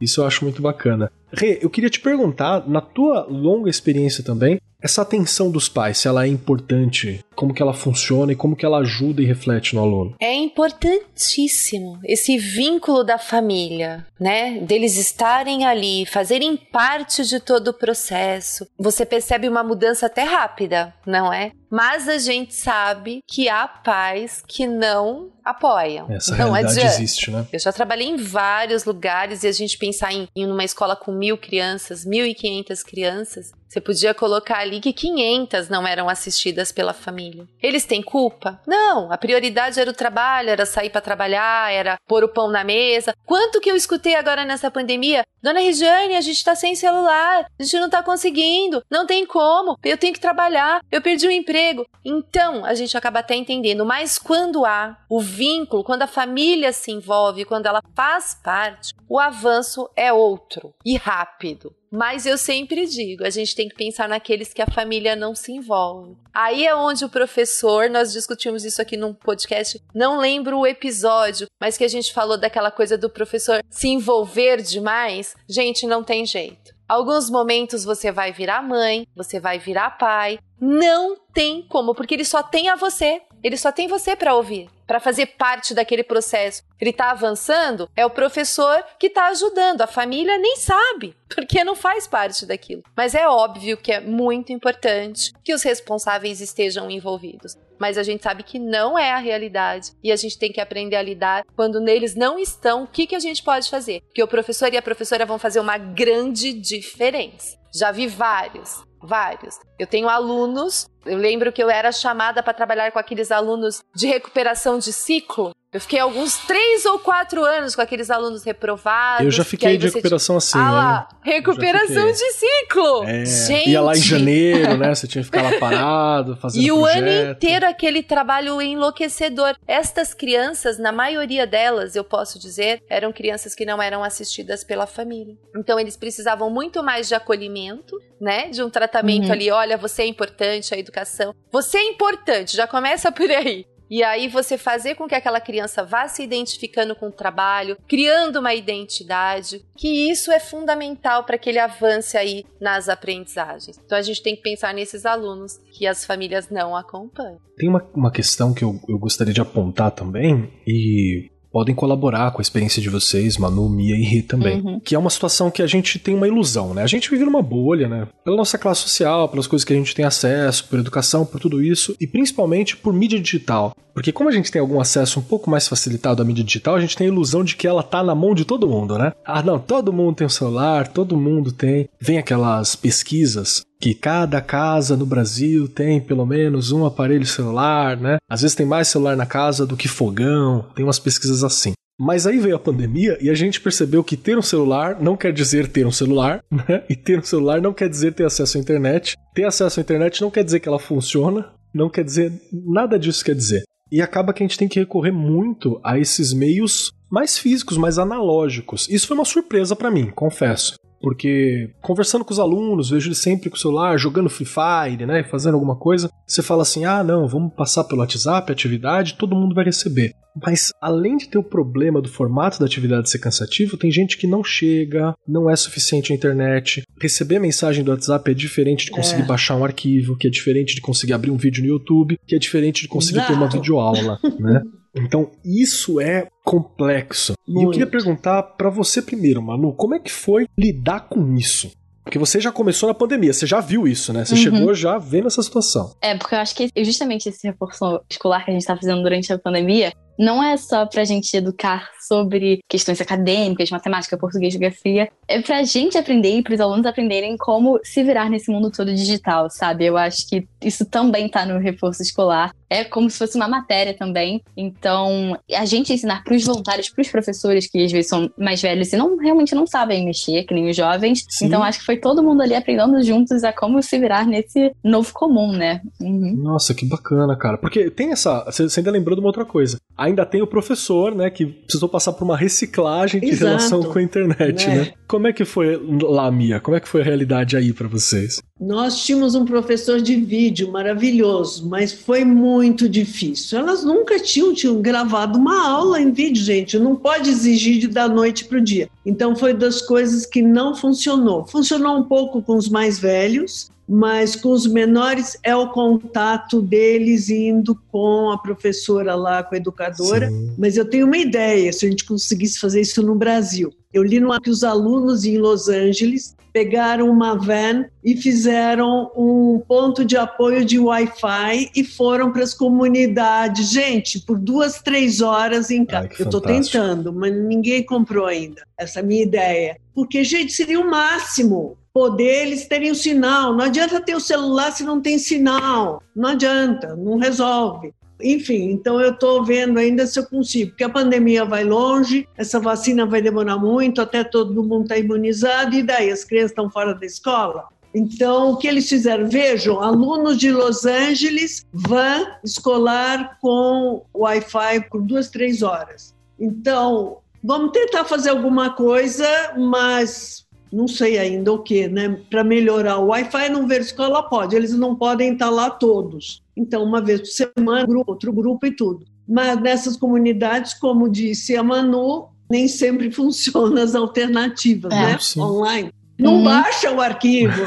Isso 0.00 0.20
eu 0.20 0.26
acho 0.26 0.44
muito 0.44 0.62
bacana. 0.62 1.10
Rê, 1.36 1.58
eu 1.62 1.70
queria 1.70 1.90
te 1.90 2.00
perguntar, 2.00 2.68
na 2.68 2.80
tua 2.80 3.26
longa 3.28 3.70
experiência 3.70 4.22
também, 4.24 4.58
essa 4.84 5.00
atenção 5.00 5.50
dos 5.50 5.66
pais, 5.66 5.96
se 5.96 6.06
ela 6.06 6.26
é 6.26 6.28
importante, 6.28 7.24
como 7.34 7.54
que 7.54 7.62
ela 7.62 7.72
funciona 7.72 8.32
e 8.32 8.36
como 8.36 8.54
que 8.54 8.66
ela 8.66 8.80
ajuda 8.80 9.22
e 9.22 9.24
reflete 9.24 9.74
no 9.74 9.80
aluno? 9.80 10.14
É 10.20 10.34
importantíssimo 10.34 11.98
esse 12.04 12.36
vínculo 12.36 13.02
da 13.02 13.16
família, 13.16 14.06
né? 14.20 14.60
Deles 14.60 14.98
estarem 14.98 15.64
ali, 15.64 16.04
fazerem 16.04 16.54
parte 16.54 17.24
de 17.24 17.40
todo 17.40 17.68
o 17.68 17.74
processo. 17.74 18.66
Você 18.78 19.06
percebe 19.06 19.48
uma 19.48 19.64
mudança 19.64 20.04
até 20.04 20.22
rápida, 20.22 20.92
não 21.06 21.32
é? 21.32 21.52
Mas 21.70 22.06
a 22.06 22.18
gente 22.18 22.54
sabe 22.54 23.20
que 23.26 23.48
há 23.48 23.66
pais 23.66 24.44
que 24.46 24.66
não 24.66 25.32
apoiam. 25.44 26.06
Essa 26.10 26.36
não 26.36 26.52
realidade 26.52 26.78
adianta. 26.78 27.02
existe, 27.02 27.30
né? 27.30 27.46
Eu 27.52 27.58
já 27.58 27.72
trabalhei 27.72 28.08
em 28.08 28.16
vários 28.16 28.84
lugares 28.84 29.42
e 29.42 29.48
a 29.48 29.52
gente 29.52 29.76
pensar 29.76 30.12
em, 30.12 30.28
em 30.36 30.46
uma 30.46 30.62
escola 30.64 30.94
com 30.94 31.12
mil 31.24 31.38
crianças, 31.38 32.04
mil 32.04 32.26
e 32.26 32.34
quinhentas 32.34 32.82
crianças, 32.82 33.50
você 33.74 33.80
podia 33.80 34.14
colocar 34.14 34.58
ali 34.58 34.80
que 34.80 34.92
500 34.92 35.68
não 35.68 35.84
eram 35.84 36.08
assistidas 36.08 36.70
pela 36.70 36.92
família. 36.92 37.44
Eles 37.60 37.84
têm 37.84 38.00
culpa? 38.00 38.60
Não, 38.64 39.10
a 39.10 39.18
prioridade 39.18 39.80
era 39.80 39.90
o 39.90 39.94
trabalho, 39.94 40.48
era 40.48 40.64
sair 40.64 40.90
para 40.90 41.00
trabalhar, 41.00 41.72
era 41.72 41.98
pôr 42.06 42.22
o 42.22 42.28
pão 42.28 42.48
na 42.48 42.62
mesa. 42.62 43.12
Quanto 43.26 43.60
que 43.60 43.68
eu 43.68 43.74
escutei 43.74 44.14
agora 44.14 44.44
nessa 44.44 44.70
pandemia? 44.70 45.24
Dona 45.42 45.58
Regiane, 45.58 46.14
a 46.14 46.20
gente 46.20 46.44
tá 46.44 46.54
sem 46.54 46.76
celular, 46.76 47.46
a 47.58 47.62
gente 47.62 47.78
não 47.80 47.90
tá 47.90 48.00
conseguindo, 48.00 48.80
não 48.88 49.06
tem 49.06 49.26
como, 49.26 49.76
eu 49.84 49.98
tenho 49.98 50.14
que 50.14 50.20
trabalhar, 50.20 50.80
eu 50.90 51.02
perdi 51.02 51.26
o 51.26 51.30
emprego. 51.30 51.84
Então, 52.04 52.64
a 52.64 52.74
gente 52.74 52.96
acaba 52.96 53.18
até 53.18 53.34
entendendo, 53.34 53.84
mas 53.84 54.18
quando 54.18 54.64
há 54.64 54.96
o 55.10 55.20
vínculo, 55.20 55.82
quando 55.82 56.02
a 56.02 56.06
família 56.06 56.72
se 56.72 56.92
envolve, 56.92 57.44
quando 57.44 57.66
ela 57.66 57.82
faz 57.94 58.38
parte, 58.42 58.94
o 59.08 59.18
avanço 59.18 59.90
é 59.96 60.12
outro 60.12 60.72
e 60.84 60.96
rápido. 60.96 61.74
Mas 61.94 62.26
eu 62.26 62.36
sempre 62.36 62.86
digo, 62.86 63.24
a 63.24 63.30
gente 63.30 63.54
tem 63.54 63.68
que 63.68 63.76
pensar 63.76 64.08
naqueles 64.08 64.52
que 64.52 64.60
a 64.60 64.66
família 64.66 65.14
não 65.14 65.32
se 65.32 65.52
envolve. 65.52 66.16
Aí 66.34 66.66
é 66.66 66.74
onde 66.74 67.04
o 67.04 67.08
professor, 67.08 67.88
nós 67.88 68.12
discutimos 68.12 68.64
isso 68.64 68.82
aqui 68.82 68.96
num 68.96 69.14
podcast, 69.14 69.80
não 69.94 70.18
lembro 70.18 70.58
o 70.58 70.66
episódio, 70.66 71.46
mas 71.60 71.78
que 71.78 71.84
a 71.84 71.88
gente 71.88 72.12
falou 72.12 72.36
daquela 72.36 72.72
coisa 72.72 72.98
do 72.98 73.08
professor 73.08 73.62
se 73.70 73.86
envolver 73.86 74.60
demais. 74.60 75.36
Gente, 75.48 75.86
não 75.86 76.02
tem 76.02 76.26
jeito. 76.26 76.74
Alguns 76.88 77.30
momentos 77.30 77.84
você 77.84 78.10
vai 78.10 78.32
virar 78.32 78.60
mãe, 78.60 79.06
você 79.14 79.38
vai 79.38 79.60
virar 79.60 79.90
pai. 79.90 80.40
Não 80.60 81.16
tem 81.32 81.62
como, 81.62 81.94
porque 81.94 82.14
ele 82.14 82.24
só 82.24 82.42
tem 82.42 82.68
a 82.68 82.74
você. 82.74 83.22
Ele 83.44 83.58
só 83.58 83.70
tem 83.70 83.86
você 83.86 84.16
para 84.16 84.34
ouvir, 84.34 84.70
para 84.86 84.98
fazer 84.98 85.26
parte 85.26 85.74
daquele 85.74 86.02
processo. 86.02 86.62
Ele 86.80 86.88
está 86.88 87.10
avançando, 87.10 87.90
é 87.94 88.06
o 88.06 88.10
professor 88.10 88.82
que 88.98 89.08
está 89.08 89.26
ajudando. 89.26 89.82
A 89.82 89.86
família 89.86 90.38
nem 90.38 90.56
sabe, 90.56 91.14
porque 91.28 91.62
não 91.62 91.76
faz 91.76 92.06
parte 92.06 92.46
daquilo. 92.46 92.82
Mas 92.96 93.14
é 93.14 93.28
óbvio 93.28 93.76
que 93.76 93.92
é 93.92 94.00
muito 94.00 94.50
importante 94.50 95.30
que 95.44 95.52
os 95.52 95.62
responsáveis 95.62 96.40
estejam 96.40 96.90
envolvidos. 96.90 97.54
Mas 97.78 97.98
a 97.98 98.02
gente 98.02 98.22
sabe 98.22 98.44
que 98.44 98.58
não 98.58 98.98
é 98.98 99.12
a 99.12 99.18
realidade 99.18 99.92
e 100.02 100.10
a 100.10 100.16
gente 100.16 100.38
tem 100.38 100.50
que 100.50 100.60
aprender 100.60 100.96
a 100.96 101.02
lidar 101.02 101.44
quando 101.54 101.80
neles 101.80 102.14
não 102.14 102.38
estão. 102.38 102.84
O 102.84 102.86
que, 102.86 103.06
que 103.06 103.16
a 103.16 103.20
gente 103.20 103.42
pode 103.42 103.68
fazer? 103.68 104.00
Porque 104.06 104.22
o 104.22 104.28
professor 104.28 104.72
e 104.72 104.78
a 104.78 104.82
professora 104.82 105.26
vão 105.26 105.38
fazer 105.38 105.60
uma 105.60 105.76
grande 105.76 106.54
diferença. 106.54 107.58
Já 107.74 107.92
vi 107.92 108.06
vários 108.06 108.82
vários. 109.04 109.58
Eu 109.78 109.86
tenho 109.86 110.08
alunos, 110.08 110.86
eu 111.04 111.16
lembro 111.18 111.52
que 111.52 111.62
eu 111.62 111.68
era 111.68 111.90
chamada 111.90 112.42
para 112.42 112.52
trabalhar 112.54 112.92
com 112.92 112.98
aqueles 112.98 113.30
alunos 113.32 113.82
de 113.94 114.06
recuperação 114.06 114.78
de 114.78 114.92
ciclo. 114.92 115.50
Eu 115.72 115.80
fiquei 115.80 115.98
alguns 115.98 116.36
três 116.46 116.84
ou 116.84 117.00
quatro 117.00 117.44
anos 117.44 117.74
com 117.74 117.82
aqueles 117.82 118.08
alunos 118.08 118.44
reprovados. 118.44 119.24
Eu 119.24 119.30
já 119.32 119.42
fiquei 119.42 119.76
de 119.76 119.86
recuperação 119.88 120.36
assim, 120.36 120.56
ah, 120.56 120.70
lá, 120.70 121.08
recuperação 121.20 122.12
de 122.12 122.30
ciclo. 122.32 123.02
É, 123.02 123.24
Gente. 123.26 123.70
Ia 123.70 123.80
lá 123.82 123.92
em 123.96 124.00
janeiro, 124.00 124.76
né? 124.76 124.94
Você 124.94 125.08
tinha 125.08 125.22
que 125.22 125.26
ficar 125.26 125.42
lá 125.42 125.58
parado, 125.58 126.36
fazendo 126.40 126.62
E 126.64 126.70
o 126.70 126.76
projeto. 126.82 126.98
ano 127.02 127.30
inteiro 127.32 127.66
aquele 127.66 128.04
trabalho 128.04 128.62
enlouquecedor. 128.62 129.56
Estas 129.66 130.14
crianças, 130.14 130.78
na 130.78 130.92
maioria 130.92 131.44
delas, 131.44 131.96
eu 131.96 132.04
posso 132.04 132.38
dizer, 132.38 132.80
eram 132.88 133.12
crianças 133.12 133.52
que 133.52 133.66
não 133.66 133.82
eram 133.82 134.04
assistidas 134.04 134.62
pela 134.62 134.86
família. 134.86 135.34
Então 135.56 135.80
eles 135.80 135.96
precisavam 135.96 136.50
muito 136.50 136.84
mais 136.84 137.08
de 137.08 137.16
acolhimento, 137.16 138.00
né? 138.20 138.48
De 138.48 138.62
um 138.62 138.70
tratamento 138.70 139.26
Uhum. 139.26 139.32
ali, 139.32 139.50
olha, 139.64 139.78
você 139.78 140.02
é 140.02 140.06
importante, 140.06 140.74
a 140.74 140.78
educação. 140.78 141.34
Você 141.50 141.78
é 141.78 141.88
importante, 141.88 142.56
já 142.56 142.66
começa 142.66 143.10
por 143.10 143.30
aí. 143.30 143.64
E 143.90 144.02
aí 144.02 144.28
você 144.28 144.56
fazer 144.56 144.94
com 144.94 145.06
que 145.06 145.14
aquela 145.14 145.40
criança 145.40 145.84
vá 145.84 146.08
se 146.08 146.22
identificando 146.22 146.96
com 146.96 147.08
o 147.08 147.12
trabalho, 147.12 147.76
criando 147.86 148.40
uma 148.40 148.54
identidade, 148.54 149.62
que 149.76 150.10
isso 150.10 150.32
é 150.32 150.40
fundamental 150.40 151.24
para 151.24 151.36
que 151.36 151.50
ele 151.50 151.58
avance 151.58 152.16
aí 152.16 152.44
nas 152.60 152.88
aprendizagens. 152.88 153.78
Então 153.84 153.96
a 153.96 154.02
gente 154.02 154.22
tem 154.22 154.34
que 154.34 154.42
pensar 154.42 154.72
nesses 154.72 155.04
alunos 155.04 155.58
que 155.70 155.86
as 155.86 156.04
famílias 156.04 156.48
não 156.48 156.74
acompanham. 156.74 157.38
Tem 157.56 157.68
uma, 157.68 157.86
uma 157.94 158.10
questão 158.10 158.54
que 158.54 158.64
eu, 158.64 158.80
eu 158.88 158.98
gostaria 158.98 159.34
de 159.34 159.40
apontar 159.40 159.90
também, 159.90 160.50
e 160.66 161.30
podem 161.54 161.72
colaborar 161.72 162.32
com 162.32 162.40
a 162.40 162.42
experiência 162.42 162.82
de 162.82 162.90
vocês, 162.90 163.38
Manu, 163.38 163.68
Mia 163.68 163.94
e 163.94 164.02
Ri 164.02 164.22
também. 164.22 164.60
Uhum. 164.60 164.80
Que 164.80 164.96
é 164.96 164.98
uma 164.98 165.08
situação 165.08 165.52
que 165.52 165.62
a 165.62 165.68
gente 165.68 166.00
tem 166.00 166.12
uma 166.12 166.26
ilusão, 166.26 166.74
né? 166.74 166.82
A 166.82 166.86
gente 166.88 167.08
vive 167.08 167.24
numa 167.24 167.40
bolha, 167.40 167.88
né? 167.88 168.08
Pela 168.24 168.36
nossa 168.36 168.58
classe 168.58 168.80
social, 168.80 169.28
pelas 169.28 169.46
coisas 169.46 169.64
que 169.64 169.72
a 169.72 169.76
gente 169.76 169.94
tem 169.94 170.04
acesso, 170.04 170.66
por 170.68 170.80
educação, 170.80 171.24
por 171.24 171.38
tudo 171.38 171.62
isso, 171.62 171.94
e 172.00 172.08
principalmente 172.08 172.76
por 172.76 172.92
mídia 172.92 173.20
digital. 173.20 173.72
Porque 173.94 174.10
como 174.10 174.28
a 174.28 174.32
gente 174.32 174.50
tem 174.50 174.60
algum 174.60 174.80
acesso 174.80 175.20
um 175.20 175.22
pouco 175.22 175.48
mais 175.48 175.68
facilitado 175.68 176.20
à 176.20 176.24
mídia 176.24 176.42
digital, 176.42 176.74
a 176.74 176.80
gente 176.80 176.96
tem 176.96 177.06
a 177.06 177.10
ilusão 177.10 177.44
de 177.44 177.54
que 177.54 177.68
ela 177.68 177.84
tá 177.84 178.02
na 178.02 178.16
mão 178.16 178.34
de 178.34 178.44
todo 178.44 178.68
mundo, 178.68 178.98
né? 178.98 179.12
Ah, 179.24 179.40
não, 179.40 179.56
todo 179.56 179.92
mundo 179.92 180.16
tem 180.16 180.26
um 180.26 180.30
celular, 180.30 180.88
todo 180.88 181.16
mundo 181.16 181.52
tem. 181.52 181.88
Vem 182.00 182.18
aquelas 182.18 182.74
pesquisas 182.74 183.64
que 183.84 183.92
cada 183.92 184.40
casa 184.40 184.96
no 184.96 185.04
Brasil 185.04 185.68
tem 185.68 186.00
pelo 186.00 186.24
menos 186.24 186.72
um 186.72 186.86
aparelho 186.86 187.26
celular, 187.26 187.98
né? 187.98 188.16
Às 188.26 188.40
vezes 188.40 188.54
tem 188.54 188.64
mais 188.64 188.88
celular 188.88 189.14
na 189.14 189.26
casa 189.26 189.66
do 189.66 189.76
que 189.76 189.88
fogão, 189.88 190.64
tem 190.74 190.82
umas 190.82 190.98
pesquisas 190.98 191.44
assim. 191.44 191.74
Mas 192.00 192.26
aí 192.26 192.38
veio 192.38 192.56
a 192.56 192.58
pandemia 192.58 193.18
e 193.20 193.28
a 193.28 193.34
gente 193.34 193.60
percebeu 193.60 194.02
que 194.02 194.16
ter 194.16 194.38
um 194.38 194.42
celular 194.42 194.98
não 195.02 195.18
quer 195.18 195.34
dizer 195.34 195.68
ter 195.68 195.86
um 195.86 195.92
celular, 195.92 196.42
né? 196.50 196.82
E 196.88 196.96
ter 196.96 197.18
um 197.18 197.22
celular 197.22 197.60
não 197.60 197.74
quer 197.74 197.90
dizer 197.90 198.14
ter 198.14 198.24
acesso 198.24 198.56
à 198.56 198.60
internet. 198.60 199.16
Ter 199.34 199.44
acesso 199.44 199.78
à 199.78 199.82
internet 199.82 200.22
não 200.22 200.30
quer 200.30 200.44
dizer 200.44 200.60
que 200.60 200.68
ela 200.68 200.78
funciona, 200.78 201.52
não 201.74 201.90
quer 201.90 202.04
dizer 202.04 202.32
nada 202.50 202.98
disso 202.98 203.22
quer 203.22 203.34
dizer. 203.34 203.64
E 203.92 204.00
acaba 204.00 204.32
que 204.32 204.42
a 204.42 204.46
gente 204.46 204.56
tem 204.56 204.66
que 204.66 204.80
recorrer 204.80 205.12
muito 205.12 205.78
a 205.84 205.98
esses 205.98 206.32
meios 206.32 206.90
mais 207.10 207.36
físicos, 207.36 207.76
mais 207.76 207.98
analógicos. 207.98 208.88
Isso 208.88 209.06
foi 209.06 209.14
uma 209.14 209.26
surpresa 209.26 209.76
para 209.76 209.90
mim, 209.90 210.10
confesso. 210.10 210.74
Porque 211.04 211.68
conversando 211.82 212.24
com 212.24 212.32
os 212.32 212.38
alunos, 212.38 212.88
vejo 212.88 213.08
eles 213.08 213.18
sempre 213.18 213.50
com 213.50 213.56
o 213.56 213.60
celular, 213.60 213.98
jogando 213.98 214.30
Free 214.30 214.46
Fire, 214.46 215.04
né, 215.04 215.22
fazendo 215.22 215.52
alguma 215.52 215.76
coisa. 215.76 216.08
Você 216.26 216.42
fala 216.42 216.62
assim: 216.62 216.86
"Ah, 216.86 217.04
não, 217.04 217.28
vamos 217.28 217.52
passar 217.52 217.84
pelo 217.84 218.00
WhatsApp, 218.00 218.50
atividade, 218.50 219.16
todo 219.18 219.36
mundo 219.36 219.54
vai 219.54 219.66
receber". 219.66 220.14
Mas 220.42 220.72
além 220.80 221.18
de 221.18 221.28
ter 221.28 221.36
o 221.36 221.42
problema 221.42 222.00
do 222.00 222.08
formato 222.08 222.58
da 222.58 222.64
atividade 222.64 223.10
ser 223.10 223.18
cansativo, 223.18 223.76
tem 223.76 223.90
gente 223.90 224.16
que 224.16 224.26
não 224.26 224.42
chega, 224.42 225.14
não 225.28 225.48
é 225.48 225.54
suficiente 225.54 226.10
a 226.10 226.16
internet. 226.16 226.82
Receber 226.98 227.38
mensagem 227.38 227.84
do 227.84 227.90
WhatsApp 227.90 228.30
é 228.30 228.34
diferente 228.34 228.86
de 228.86 228.90
conseguir 228.90 229.22
é. 229.22 229.26
baixar 229.26 229.56
um 229.56 229.64
arquivo, 229.64 230.16
que 230.16 230.26
é 230.26 230.30
diferente 230.30 230.74
de 230.74 230.80
conseguir 230.80 231.12
abrir 231.12 231.30
um 231.30 231.36
vídeo 231.36 231.62
no 231.62 231.68
YouTube, 231.68 232.18
que 232.26 232.34
é 232.34 232.38
diferente 232.38 232.80
de 232.82 232.88
conseguir 232.88 233.18
Exato. 233.18 233.32
ter 233.32 233.38
uma 233.38 233.48
videoaula, 233.48 234.18
né? 234.40 234.62
Então, 234.94 235.30
isso 235.44 236.00
é 236.00 236.28
complexo. 236.44 237.34
Muito. 237.46 237.60
E 237.60 237.64
eu 237.64 237.70
queria 237.70 237.86
perguntar 237.86 238.42
para 238.42 238.70
você 238.70 239.02
primeiro, 239.02 239.42
Manu, 239.42 239.72
como 239.72 239.94
é 239.94 239.98
que 239.98 240.10
foi 240.10 240.46
lidar 240.56 241.08
com 241.08 241.34
isso? 241.34 241.70
Porque 242.04 242.18
você 242.18 242.38
já 242.38 242.52
começou 242.52 242.86
na 242.86 242.94
pandemia, 242.94 243.32
você 243.32 243.46
já 243.46 243.60
viu 243.60 243.88
isso, 243.88 244.12
né? 244.12 244.24
Você 244.26 244.34
uhum. 244.34 244.40
chegou 244.40 244.74
já 244.74 244.98
vendo 244.98 245.26
essa 245.26 245.42
situação. 245.42 245.94
É, 246.02 246.14
porque 246.16 246.34
eu 246.34 246.38
acho 246.38 246.54
que 246.54 246.68
justamente 246.84 247.30
esse 247.30 247.46
reforço 247.46 248.00
escolar 248.10 248.44
que 248.44 248.50
a 248.50 248.54
gente 248.54 248.66
tá 248.66 248.76
fazendo 248.76 249.02
durante 249.02 249.32
a 249.32 249.38
pandemia 249.38 249.90
não 250.18 250.42
é 250.42 250.56
só 250.56 250.86
pra 250.86 251.04
gente 251.04 251.36
educar 251.36 251.90
sobre 252.06 252.60
questões 252.68 253.00
acadêmicas, 253.00 253.70
matemática, 253.70 254.16
português, 254.16 254.52
geografia. 254.52 255.08
É 255.26 255.40
pra 255.40 255.62
gente 255.64 255.98
aprender 255.98 256.36
e 256.36 256.42
pros 256.42 256.60
alunos 256.60 256.86
aprenderem 256.86 257.36
como 257.36 257.80
se 257.82 258.02
virar 258.02 258.30
nesse 258.30 258.50
mundo 258.50 258.70
todo 258.70 258.94
digital, 258.94 259.48
sabe? 259.50 259.86
Eu 259.86 259.96
acho 259.96 260.28
que 260.28 260.46
isso 260.62 260.84
também 260.84 261.28
tá 261.28 261.44
no 261.44 261.58
reforço 261.58 262.02
escolar. 262.02 262.54
É 262.68 262.84
como 262.84 263.08
se 263.10 263.18
fosse 263.18 263.36
uma 263.36 263.48
matéria 263.48 263.94
também. 263.94 264.42
Então, 264.56 265.38
a 265.52 265.64
gente 265.64 265.92
ensinar 265.92 266.24
pros 266.24 266.44
voluntários, 266.44 266.88
pros 266.90 267.08
professores, 267.08 267.68
que 267.68 267.84
às 267.84 267.92
vezes 267.92 268.08
são 268.08 268.30
mais 268.38 268.60
velhos 268.60 268.92
e 268.92 268.96
não 268.96 269.16
realmente 269.16 269.54
não 269.54 269.66
sabem 269.66 270.04
mexer, 270.04 270.44
que 270.44 270.54
nem 270.54 270.68
os 270.70 270.76
jovens. 270.76 271.24
Sim. 271.28 271.46
Então, 271.46 271.62
acho 271.62 271.80
que 271.80 271.86
foi 271.86 271.96
todo 271.96 272.22
mundo 272.22 272.42
ali 272.42 272.54
aprendendo 272.54 273.02
juntos 273.02 273.44
a 273.44 273.52
como 273.52 273.82
se 273.82 273.98
virar 273.98 274.26
nesse 274.26 274.72
novo 274.82 275.12
comum, 275.12 275.52
né? 275.52 275.80
Uhum. 276.00 276.34
Nossa, 276.36 276.74
que 276.74 276.86
bacana, 276.86 277.36
cara. 277.36 277.58
Porque 277.58 277.90
tem 277.90 278.12
essa. 278.12 278.44
Você 278.44 278.80
ainda 278.80 278.90
lembrou 278.90 279.16
de 279.16 279.20
uma 279.20 279.28
outra 279.28 279.44
coisa. 279.44 279.78
Ainda 279.96 280.26
tem 280.26 280.42
o 280.42 280.46
professor, 280.46 281.14
né, 281.14 281.30
que 281.30 281.46
precisou 281.46 281.88
passar 281.88 282.12
por 282.12 282.24
uma 282.24 282.36
reciclagem 282.36 283.20
de 283.20 283.28
Exato, 283.28 283.46
relação 283.46 283.82
com 283.84 283.98
a 283.98 284.02
internet, 284.02 284.66
né? 284.66 284.74
né? 284.76 284.92
Como 285.06 285.28
é 285.28 285.32
que 285.32 285.44
foi 285.44 285.80
lá, 286.02 286.30
Mia? 286.30 286.58
Como 286.58 286.76
é 286.76 286.80
que 286.80 286.88
foi 286.88 287.02
a 287.02 287.04
realidade 287.04 287.56
aí 287.56 287.72
para 287.72 287.86
vocês? 287.86 288.40
Nós 288.60 289.04
tínhamos 289.04 289.34
um 289.34 289.44
professor 289.44 290.00
de 290.00 290.16
vídeo 290.16 290.70
maravilhoso, 290.72 291.68
mas 291.68 291.92
foi 291.92 292.24
muito 292.24 292.53
difícil. 292.88 293.58
Elas 293.58 293.84
nunca 293.84 294.18
tinham, 294.18 294.54
tinham 294.54 294.80
gravado 294.80 295.38
uma 295.38 295.68
aula 295.68 296.00
em 296.00 296.12
vídeo, 296.12 296.42
gente. 296.42 296.78
Não 296.78 296.94
pode 296.94 297.30
exigir 297.30 297.88
da 297.88 298.08
noite 298.08 298.44
para 298.44 298.58
o 298.58 298.60
dia. 298.60 298.88
Então 299.04 299.34
foi 299.34 299.54
das 299.54 299.82
coisas 299.82 300.26
que 300.26 300.42
não 300.42 300.74
funcionou. 300.74 301.44
Funcionou 301.46 301.98
um 301.98 302.04
pouco 302.04 302.42
com 302.42 302.56
os 302.56 302.68
mais 302.68 302.98
velhos, 302.98 303.70
mas 303.88 304.34
com 304.34 304.50
os 304.50 304.66
menores 304.66 305.36
é 305.42 305.54
o 305.54 305.70
contato 305.70 306.60
deles 306.62 307.28
indo 307.28 307.78
com 307.90 308.30
a 308.30 308.38
professora 308.38 309.14
lá, 309.14 309.42
com 309.42 309.54
a 309.54 309.58
educadora. 309.58 310.28
Sim. 310.28 310.54
Mas 310.58 310.76
eu 310.76 310.88
tenho 310.88 311.06
uma 311.06 311.18
ideia, 311.18 311.72
se 311.72 311.86
a 311.86 311.90
gente 311.90 312.04
conseguisse 312.04 312.58
fazer 312.58 312.80
isso 312.80 313.02
no 313.02 313.14
Brasil. 313.14 313.72
Eu 313.92 314.02
li 314.02 314.18
no 314.18 314.40
que 314.40 314.50
os 314.50 314.64
alunos 314.64 315.24
em 315.24 315.38
Los 315.38 315.68
Angeles 315.68 316.34
pegaram 316.52 317.10
uma 317.10 317.34
van 317.34 317.84
e 318.02 318.16
fizeram 318.16 319.10
um 319.16 319.60
ponto 319.66 320.04
de 320.04 320.16
apoio 320.16 320.64
de 320.64 320.78
Wi-Fi 320.78 321.70
e 321.74 321.84
foram 321.84 322.32
para 322.32 322.44
as 322.44 322.54
comunidades. 322.54 323.70
Gente, 323.70 324.20
por 324.20 324.38
duas, 324.38 324.80
três 324.80 325.20
horas 325.20 325.70
em 325.70 325.84
casa. 325.84 326.08
eu 326.18 326.24
estou 326.24 326.40
tentando, 326.40 327.12
mas 327.12 327.34
ninguém 327.34 327.84
comprou 327.84 328.26
ainda 328.26 328.62
essa 328.78 329.02
minha 329.02 329.22
ideia. 329.22 329.76
Porque, 329.92 330.22
gente, 330.22 330.52
seria 330.52 330.80
o 330.80 330.88
máximo 330.88 331.76
poder 331.94 332.42
eles 332.42 332.66
terem 332.66 332.90
o 332.90 332.94
sinal. 332.94 333.54
Não 333.54 333.64
adianta 333.64 334.00
ter 334.00 334.16
o 334.16 334.20
celular 334.20 334.72
se 334.72 334.82
não 334.82 335.00
tem 335.00 335.16
sinal. 335.16 336.02
Não 336.14 336.30
adianta, 336.30 336.96
não 336.96 337.16
resolve. 337.16 337.94
Enfim, 338.20 338.70
então 338.70 339.00
eu 339.00 339.12
estou 339.12 339.44
vendo 339.44 339.78
ainda 339.78 340.06
se 340.06 340.18
eu 340.18 340.26
consigo, 340.26 340.70
porque 340.70 340.84
a 340.84 340.88
pandemia 340.88 341.44
vai 341.44 341.64
longe, 341.64 342.28
essa 342.36 342.60
vacina 342.60 343.04
vai 343.04 343.20
demorar 343.20 343.58
muito, 343.58 344.00
até 344.00 344.22
todo 344.22 344.62
mundo 344.62 344.84
estar 344.84 344.94
tá 344.94 345.00
imunizado, 345.00 345.74
e 345.74 345.82
daí 345.82 346.10
as 346.10 346.24
crianças 346.24 346.52
estão 346.52 346.70
fora 346.70 346.94
da 346.94 347.04
escola? 347.04 347.68
Então, 347.94 348.52
o 348.52 348.56
que 348.56 348.66
eles 348.66 348.88
fizeram? 348.88 349.28
Vejam, 349.28 349.80
alunos 349.80 350.38
de 350.38 350.50
Los 350.50 350.86
Angeles, 350.86 351.64
van 351.72 352.24
escolar 352.42 353.38
com 353.40 354.04
Wi-Fi 354.14 354.88
por 354.90 355.02
duas, 355.02 355.28
três 355.28 355.62
horas. 355.62 356.14
Então, 356.38 357.18
vamos 357.42 357.72
tentar 357.72 358.04
fazer 358.04 358.30
alguma 358.30 358.70
coisa, 358.70 359.26
mas 359.56 360.43
não 360.74 360.88
sei 360.88 361.18
ainda 361.18 361.52
o 361.52 361.62
que, 361.62 361.86
né? 361.86 362.18
Para 362.28 362.42
melhorar 362.42 362.98
o 362.98 363.06
Wi-Fi 363.06 363.48
no 363.48 363.66
Ver 363.66 363.80
Escola 363.80 364.28
pode, 364.28 364.56
eles 364.56 364.72
não 364.72 364.96
podem 364.96 365.32
estar 365.32 365.50
lá 365.50 365.70
todos. 365.70 366.42
Então, 366.56 366.82
uma 366.82 367.00
vez 367.00 367.20
por 367.20 367.28
semana, 367.28 367.86
grupo, 367.86 368.12
outro 368.12 368.32
grupo 368.32 368.66
e 368.66 368.74
tudo. 368.74 369.06
Mas 369.26 369.60
nessas 369.60 369.96
comunidades, 369.96 370.74
como 370.74 371.08
disse 371.08 371.56
a 371.56 371.62
Manu, 371.62 372.28
nem 372.50 372.66
sempre 372.66 373.10
funcionam 373.12 373.82
as 373.82 373.94
alternativas, 373.94 374.92
é, 374.92 374.96
né? 374.96 375.18
Sim. 375.20 375.40
Online. 375.40 375.92
Não 376.18 376.36
uhum. 376.36 376.44
baixa 376.44 376.90
o 376.90 377.00
arquivo. 377.00 377.62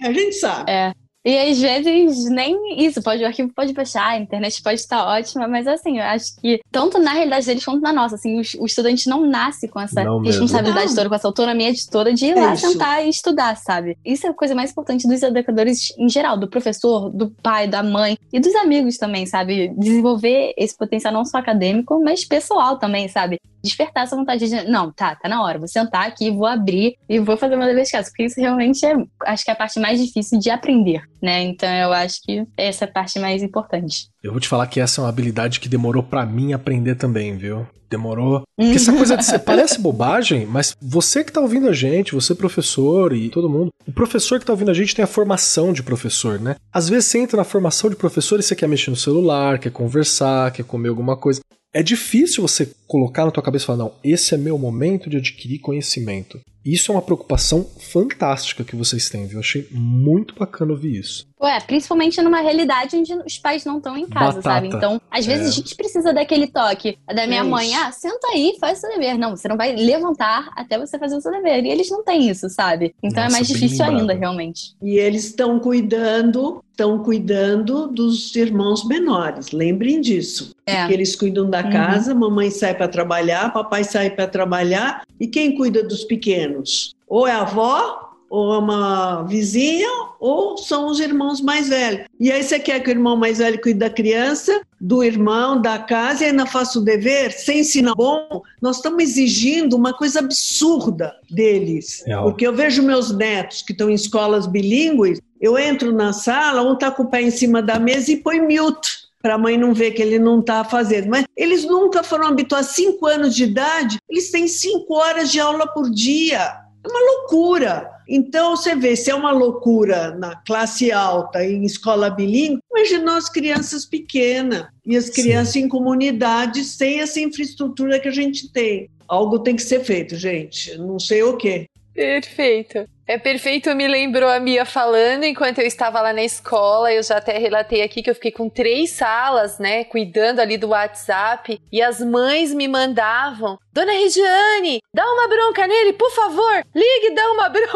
a 0.00 0.12
gente 0.12 0.34
sabe. 0.34 0.70
É. 0.70 0.92
E 1.28 1.38
às 1.38 1.60
vezes 1.60 2.24
nem 2.30 2.82
isso, 2.86 3.02
pode, 3.02 3.22
o 3.22 3.26
arquivo 3.26 3.52
pode 3.54 3.74
baixar, 3.74 4.12
a 4.12 4.18
internet 4.18 4.62
pode 4.62 4.80
estar 4.80 5.04
ótima, 5.04 5.46
mas 5.46 5.66
assim, 5.66 5.98
eu 5.98 6.04
acho 6.04 6.34
que 6.40 6.58
tanto 6.72 6.98
na 6.98 7.12
realidade 7.12 7.44
deles 7.44 7.62
quanto 7.62 7.82
na 7.82 7.92
nossa, 7.92 8.14
assim, 8.14 8.40
o, 8.40 8.62
o 8.62 8.64
estudante 8.64 9.10
não 9.10 9.26
nasce 9.26 9.68
com 9.68 9.78
essa 9.78 10.02
não 10.04 10.20
responsabilidade 10.20 10.94
toda, 10.94 11.06
com 11.06 11.14
essa 11.14 11.28
autonomia 11.28 11.70
de 11.70 11.86
toda 11.90 12.14
de 12.14 12.24
ir 12.24 12.34
lá 12.34 12.54
isso. 12.54 12.66
sentar 12.66 13.04
e 13.04 13.10
estudar, 13.10 13.54
sabe? 13.58 13.98
Isso 14.02 14.26
é 14.26 14.30
a 14.30 14.32
coisa 14.32 14.54
mais 14.54 14.70
importante 14.70 15.06
dos 15.06 15.22
educadores 15.22 15.92
em 15.98 16.08
geral, 16.08 16.38
do 16.38 16.48
professor, 16.48 17.10
do 17.10 17.28
pai, 17.42 17.68
da 17.68 17.82
mãe 17.82 18.16
e 18.32 18.40
dos 18.40 18.54
amigos 18.54 18.96
também, 18.96 19.26
sabe? 19.26 19.68
Desenvolver 19.76 20.54
esse 20.56 20.74
potencial 20.78 21.12
não 21.12 21.26
só 21.26 21.36
acadêmico, 21.36 22.02
mas 22.02 22.24
pessoal 22.24 22.78
também, 22.78 23.06
sabe? 23.06 23.38
Despertar 23.62 24.04
essa 24.04 24.16
vontade 24.16 24.48
de, 24.48 24.64
não, 24.68 24.92
tá, 24.92 25.14
tá 25.14 25.28
na 25.28 25.42
hora, 25.42 25.58
vou 25.58 25.68
sentar 25.68 26.06
aqui, 26.06 26.30
vou 26.30 26.46
abrir 26.46 26.96
e 27.08 27.18
vou 27.18 27.36
fazer 27.36 27.54
uma 27.54 27.66
dever 27.66 27.84
de 27.84 27.90
casa, 27.90 28.08
porque 28.08 28.24
isso 28.24 28.40
realmente 28.40 28.84
é, 28.84 28.94
acho 29.26 29.44
que 29.44 29.50
é 29.50 29.54
a 29.54 29.56
parte 29.56 29.78
mais 29.80 30.00
difícil 30.00 30.38
de 30.38 30.50
aprender, 30.50 31.02
né? 31.22 31.42
Então 31.42 31.68
eu 31.68 31.92
acho 31.92 32.22
que 32.22 32.44
essa 32.56 32.84
é 32.84 32.88
a 32.88 32.90
parte 32.90 33.18
mais 33.18 33.42
importante. 33.42 34.08
Eu 34.22 34.32
vou 34.32 34.40
te 34.40 34.48
falar 34.48 34.66
que 34.66 34.80
essa 34.80 35.00
é 35.00 35.04
uma 35.04 35.10
habilidade 35.10 35.60
que 35.60 35.68
demorou 35.68 36.02
para 36.02 36.24
mim 36.26 36.52
aprender 36.52 36.94
também, 36.94 37.36
viu? 37.36 37.66
Demorou. 37.90 38.42
Porque 38.54 38.76
essa 38.76 38.92
coisa 38.92 39.16
de 39.16 39.24
ser, 39.24 39.38
parece 39.38 39.80
bobagem, 39.80 40.44
mas 40.44 40.76
você 40.80 41.24
que 41.24 41.32
tá 41.32 41.40
ouvindo 41.40 41.68
a 41.68 41.72
gente, 41.72 42.14
você 42.14 42.34
professor 42.34 43.14
e 43.14 43.30
todo 43.30 43.48
mundo, 43.48 43.70
o 43.86 43.92
professor 43.92 44.38
que 44.38 44.44
tá 44.44 44.52
ouvindo 44.52 44.70
a 44.70 44.74
gente 44.74 44.94
tem 44.94 45.02
a 45.02 45.08
formação 45.08 45.72
de 45.72 45.82
professor, 45.82 46.38
né? 46.38 46.56
Às 46.70 46.88
vezes 46.88 47.06
você 47.06 47.18
entra 47.18 47.38
na 47.38 47.44
formação 47.44 47.88
de 47.88 47.96
professor 47.96 48.38
e 48.38 48.42
você 48.42 48.54
quer 48.54 48.68
mexer 48.68 48.90
no 48.90 48.96
celular, 48.96 49.58
quer 49.58 49.70
conversar, 49.70 50.52
quer 50.52 50.64
comer 50.64 50.90
alguma 50.90 51.16
coisa 51.16 51.40
é 51.72 51.82
difícil 51.82 52.42
você 52.42 52.70
colocar 52.86 53.24
na 53.24 53.30
tua 53.30 53.42
cabeça 53.42 53.64
e 53.64 53.66
falar, 53.66 53.78
não, 53.78 53.94
esse 54.02 54.34
é 54.34 54.38
meu 54.38 54.58
momento 54.58 55.10
de 55.10 55.18
adquirir 55.18 55.58
conhecimento. 55.58 56.40
Isso 56.64 56.90
é 56.90 56.94
uma 56.94 57.02
preocupação 57.02 57.64
fantástica 57.78 58.64
que 58.64 58.76
vocês 58.76 59.08
têm, 59.08 59.26
viu? 59.26 59.36
Eu 59.36 59.40
achei 59.40 59.68
muito 59.70 60.34
bacana 60.34 60.72
ouvir 60.72 60.98
isso. 60.98 61.26
Ué, 61.40 61.60
principalmente 61.60 62.20
numa 62.20 62.40
realidade 62.40 62.96
onde 62.96 63.14
os 63.14 63.38
pais 63.38 63.64
não 63.64 63.76
estão 63.78 63.96
em 63.96 64.06
casa, 64.08 64.38
Batata. 64.40 64.42
sabe? 64.42 64.68
Então, 64.68 65.00
às 65.10 65.24
vezes 65.24 65.46
É. 65.46 65.48
a 65.48 65.52
gente 65.52 65.76
precisa 65.76 66.12
daquele 66.12 66.48
toque 66.48 66.98
da 67.06 67.26
minha 67.28 67.40
É 67.40 67.44
mãe, 67.44 67.74
ah, 67.76 67.92
senta 67.92 68.26
aí, 68.32 68.56
faz 68.60 68.78
o 68.78 68.80
seu 68.80 68.90
dever. 68.90 69.16
Não, 69.16 69.36
você 69.36 69.46
não 69.46 69.56
vai 69.56 69.74
levantar 69.76 70.50
até 70.56 70.76
você 70.78 70.98
fazer 70.98 71.16
o 71.16 71.20
seu 71.20 71.30
dever. 71.30 71.64
E 71.64 71.68
eles 71.68 71.88
não 71.90 72.02
têm 72.02 72.28
isso, 72.28 72.48
sabe? 72.50 72.92
Então 73.02 73.22
Nossa, 73.22 73.36
é 73.36 73.38
mais 73.38 73.46
difícil 73.46 73.84
lembrado. 73.86 74.00
ainda, 74.00 74.14
realmente. 74.14 74.74
E 74.82 74.96
eles 74.96 75.26
estão 75.26 75.60
cuidando, 75.60 76.62
estão 76.72 76.98
cuidando 77.04 77.86
dos 77.86 78.34
irmãos 78.34 78.84
menores. 78.84 79.50
Lembrem 79.52 80.00
disso. 80.00 80.50
É. 80.66 80.86
Que 80.88 80.92
eles 80.92 81.14
cuidam 81.14 81.48
da 81.48 81.62
Uhum. 81.62 81.70
casa, 81.70 82.14
mamãe 82.14 82.50
sai 82.50 82.74
para 82.74 82.88
trabalhar, 82.88 83.52
papai 83.52 83.84
sai 83.84 84.10
para 84.10 84.26
trabalhar. 84.26 85.02
E 85.20 85.26
quem 85.28 85.54
cuida 85.56 85.82
dos 85.84 86.02
pequenos? 86.04 86.94
Ou 87.06 87.26
é 87.26 87.32
a 87.32 87.42
avó, 87.42 88.07
ou 88.30 88.54
é 88.54 88.58
uma 88.58 89.22
vizinha, 89.22 89.88
ou 90.20 90.58
são 90.58 90.86
os 90.86 91.00
irmãos 91.00 91.40
mais 91.40 91.68
velhos. 91.68 92.06
E 92.20 92.30
aí 92.30 92.42
você 92.42 92.58
quer 92.58 92.80
que 92.80 92.90
o 92.90 92.92
irmão 92.92 93.16
mais 93.16 93.38
velho 93.38 93.60
cuide 93.60 93.78
da 93.78 93.90
criança, 93.90 94.60
do 94.80 95.02
irmão, 95.02 95.60
da 95.60 95.78
casa, 95.78 96.24
e 96.24 96.28
ainda 96.28 96.46
faça 96.46 96.78
o 96.78 96.82
dever, 96.82 97.32
sem 97.32 97.60
ensinar 97.60 97.94
bom? 97.94 98.42
Nós 98.60 98.76
estamos 98.76 99.02
exigindo 99.02 99.74
uma 99.74 99.92
coisa 99.92 100.18
absurda 100.20 101.14
deles. 101.30 102.02
Real. 102.06 102.24
Porque 102.24 102.46
eu 102.46 102.54
vejo 102.54 102.82
meus 102.82 103.16
netos 103.16 103.62
que 103.62 103.72
estão 103.72 103.88
em 103.88 103.94
escolas 103.94 104.46
bilíngues, 104.46 105.20
eu 105.40 105.58
entro 105.58 105.92
na 105.92 106.12
sala, 106.12 106.62
um 106.62 106.74
está 106.74 106.90
com 106.90 107.04
o 107.04 107.10
pé 107.10 107.22
em 107.22 107.30
cima 107.30 107.62
da 107.62 107.78
mesa 107.78 108.10
e 108.12 108.16
põe 108.16 108.40
mute 108.40 109.08
para 109.20 109.34
a 109.34 109.38
mãe 109.38 109.58
não 109.58 109.74
ver 109.74 109.92
que 109.92 110.02
ele 110.02 110.18
não 110.18 110.40
está 110.40 110.64
fazendo. 110.64 111.08
Mas 111.08 111.24
eles 111.36 111.64
nunca 111.64 112.02
foram 112.02 112.28
habituados, 112.28 112.70
cinco 112.70 113.06
anos 113.06 113.34
de 113.34 113.44
idade, 113.44 113.98
eles 114.08 114.30
têm 114.30 114.46
cinco 114.46 114.94
horas 114.94 115.30
de 115.30 115.40
aula 115.40 115.66
por 115.66 115.90
dia. 115.90 116.67
É 116.88 116.90
uma 116.90 117.00
loucura. 117.00 117.90
Então, 118.08 118.56
você 118.56 118.74
vê, 118.74 118.96
se 118.96 119.10
é 119.10 119.14
uma 119.14 119.32
loucura 119.32 120.16
na 120.16 120.34
classe 120.36 120.90
alta, 120.90 121.44
em 121.44 121.64
escola 121.64 122.08
bilíngue, 122.08 122.62
imagina 122.74 123.18
as 123.18 123.28
crianças 123.28 123.84
pequenas 123.84 124.66
e 124.86 124.96
as 124.96 125.06
Sim. 125.06 125.12
crianças 125.12 125.56
em 125.56 125.68
comunidades 125.68 126.68
sem 126.68 127.00
essa 127.00 127.20
infraestrutura 127.20 128.00
que 128.00 128.08
a 128.08 128.12
gente 128.12 128.50
tem. 128.50 128.88
Algo 129.06 129.38
tem 129.38 129.56
que 129.56 129.62
ser 129.62 129.84
feito, 129.84 130.16
gente. 130.16 130.76
Não 130.78 130.98
sei 130.98 131.22
o 131.22 131.36
quê. 131.36 131.68
Perfeito. 131.98 132.88
É 133.08 133.18
perfeito, 133.18 133.74
me 133.74 133.88
lembrou 133.88 134.30
a 134.30 134.38
Mia 134.38 134.64
falando 134.64 135.24
enquanto 135.24 135.58
eu 135.58 135.66
estava 135.66 136.00
lá 136.00 136.12
na 136.12 136.22
escola. 136.22 136.92
Eu 136.92 137.02
já 137.02 137.16
até 137.16 137.36
relatei 137.38 137.82
aqui 137.82 138.04
que 138.04 138.08
eu 138.08 138.14
fiquei 138.14 138.30
com 138.30 138.48
três 138.48 138.90
salas, 138.90 139.58
né, 139.58 139.82
cuidando 139.82 140.38
ali 140.38 140.56
do 140.56 140.68
WhatsApp. 140.68 141.60
E 141.72 141.82
as 141.82 141.98
mães 141.98 142.54
me 142.54 142.68
mandavam: 142.68 143.58
Dona 143.72 143.90
Regiane, 143.90 144.78
dá 144.94 145.04
uma 145.10 145.26
bronca 145.26 145.66
nele, 145.66 145.94
por 145.94 146.10
favor, 146.12 146.62
ligue 146.72 147.14
dá 147.16 147.32
uma 147.32 147.48
bronca. 147.50 147.68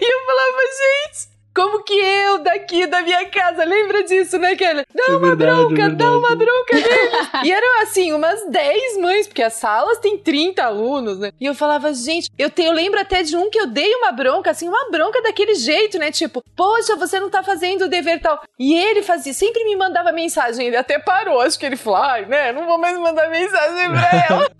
E 0.00 0.12
eu 0.12 0.26
falava, 0.26 0.58
gente. 0.60 1.35
Como 1.56 1.82
que 1.82 1.94
eu 1.94 2.36
daqui 2.40 2.86
da 2.86 3.00
minha 3.00 3.26
casa, 3.30 3.64
lembra 3.64 4.04
disso, 4.04 4.38
né, 4.38 4.54
Kelly? 4.54 4.84
Dá 4.94 5.04
É 5.08 5.16
uma 5.16 5.34
verdade, 5.34 5.64
bronca, 5.64 5.82
é 5.84 5.88
dá 5.88 6.10
uma 6.12 6.36
bronca 6.36 6.76
nele. 6.76 7.44
e 7.44 7.50
eram 7.50 7.80
assim, 7.80 8.12
umas 8.12 8.46
10 8.50 8.98
mães, 8.98 9.26
porque 9.26 9.42
as 9.42 9.54
salas 9.54 9.98
têm 9.98 10.18
30 10.18 10.62
alunos, 10.62 11.18
né? 11.18 11.32
E 11.40 11.46
eu 11.46 11.54
falava, 11.54 11.94
gente, 11.94 12.30
eu, 12.36 12.50
tenho, 12.50 12.68
eu 12.68 12.74
lembro 12.74 13.00
até 13.00 13.22
de 13.22 13.34
um 13.34 13.48
que 13.48 13.58
eu 13.58 13.68
dei 13.68 13.94
uma 13.94 14.12
bronca, 14.12 14.50
assim, 14.50 14.68
uma 14.68 14.90
bronca 14.90 15.22
daquele 15.22 15.54
jeito, 15.54 15.98
né? 15.98 16.12
Tipo, 16.12 16.42
poxa, 16.54 16.94
você 16.94 17.18
não 17.18 17.30
tá 17.30 17.42
fazendo 17.42 17.86
o 17.86 17.88
dever 17.88 18.20
tal. 18.20 18.38
E 18.58 18.76
ele 18.76 19.02
fazia, 19.02 19.32
sempre 19.32 19.64
me 19.64 19.76
mandava 19.76 20.12
mensagem, 20.12 20.66
ele 20.66 20.76
até 20.76 20.98
parou, 20.98 21.40
acho 21.40 21.58
que 21.58 21.64
ele 21.64 21.76
falou, 21.76 22.00
ai, 22.02 22.26
né, 22.26 22.52
não 22.52 22.66
vou 22.66 22.76
mais 22.76 22.98
mandar 22.98 23.30
mensagem 23.30 23.88
pra 23.88 24.10
ela. 24.28 24.50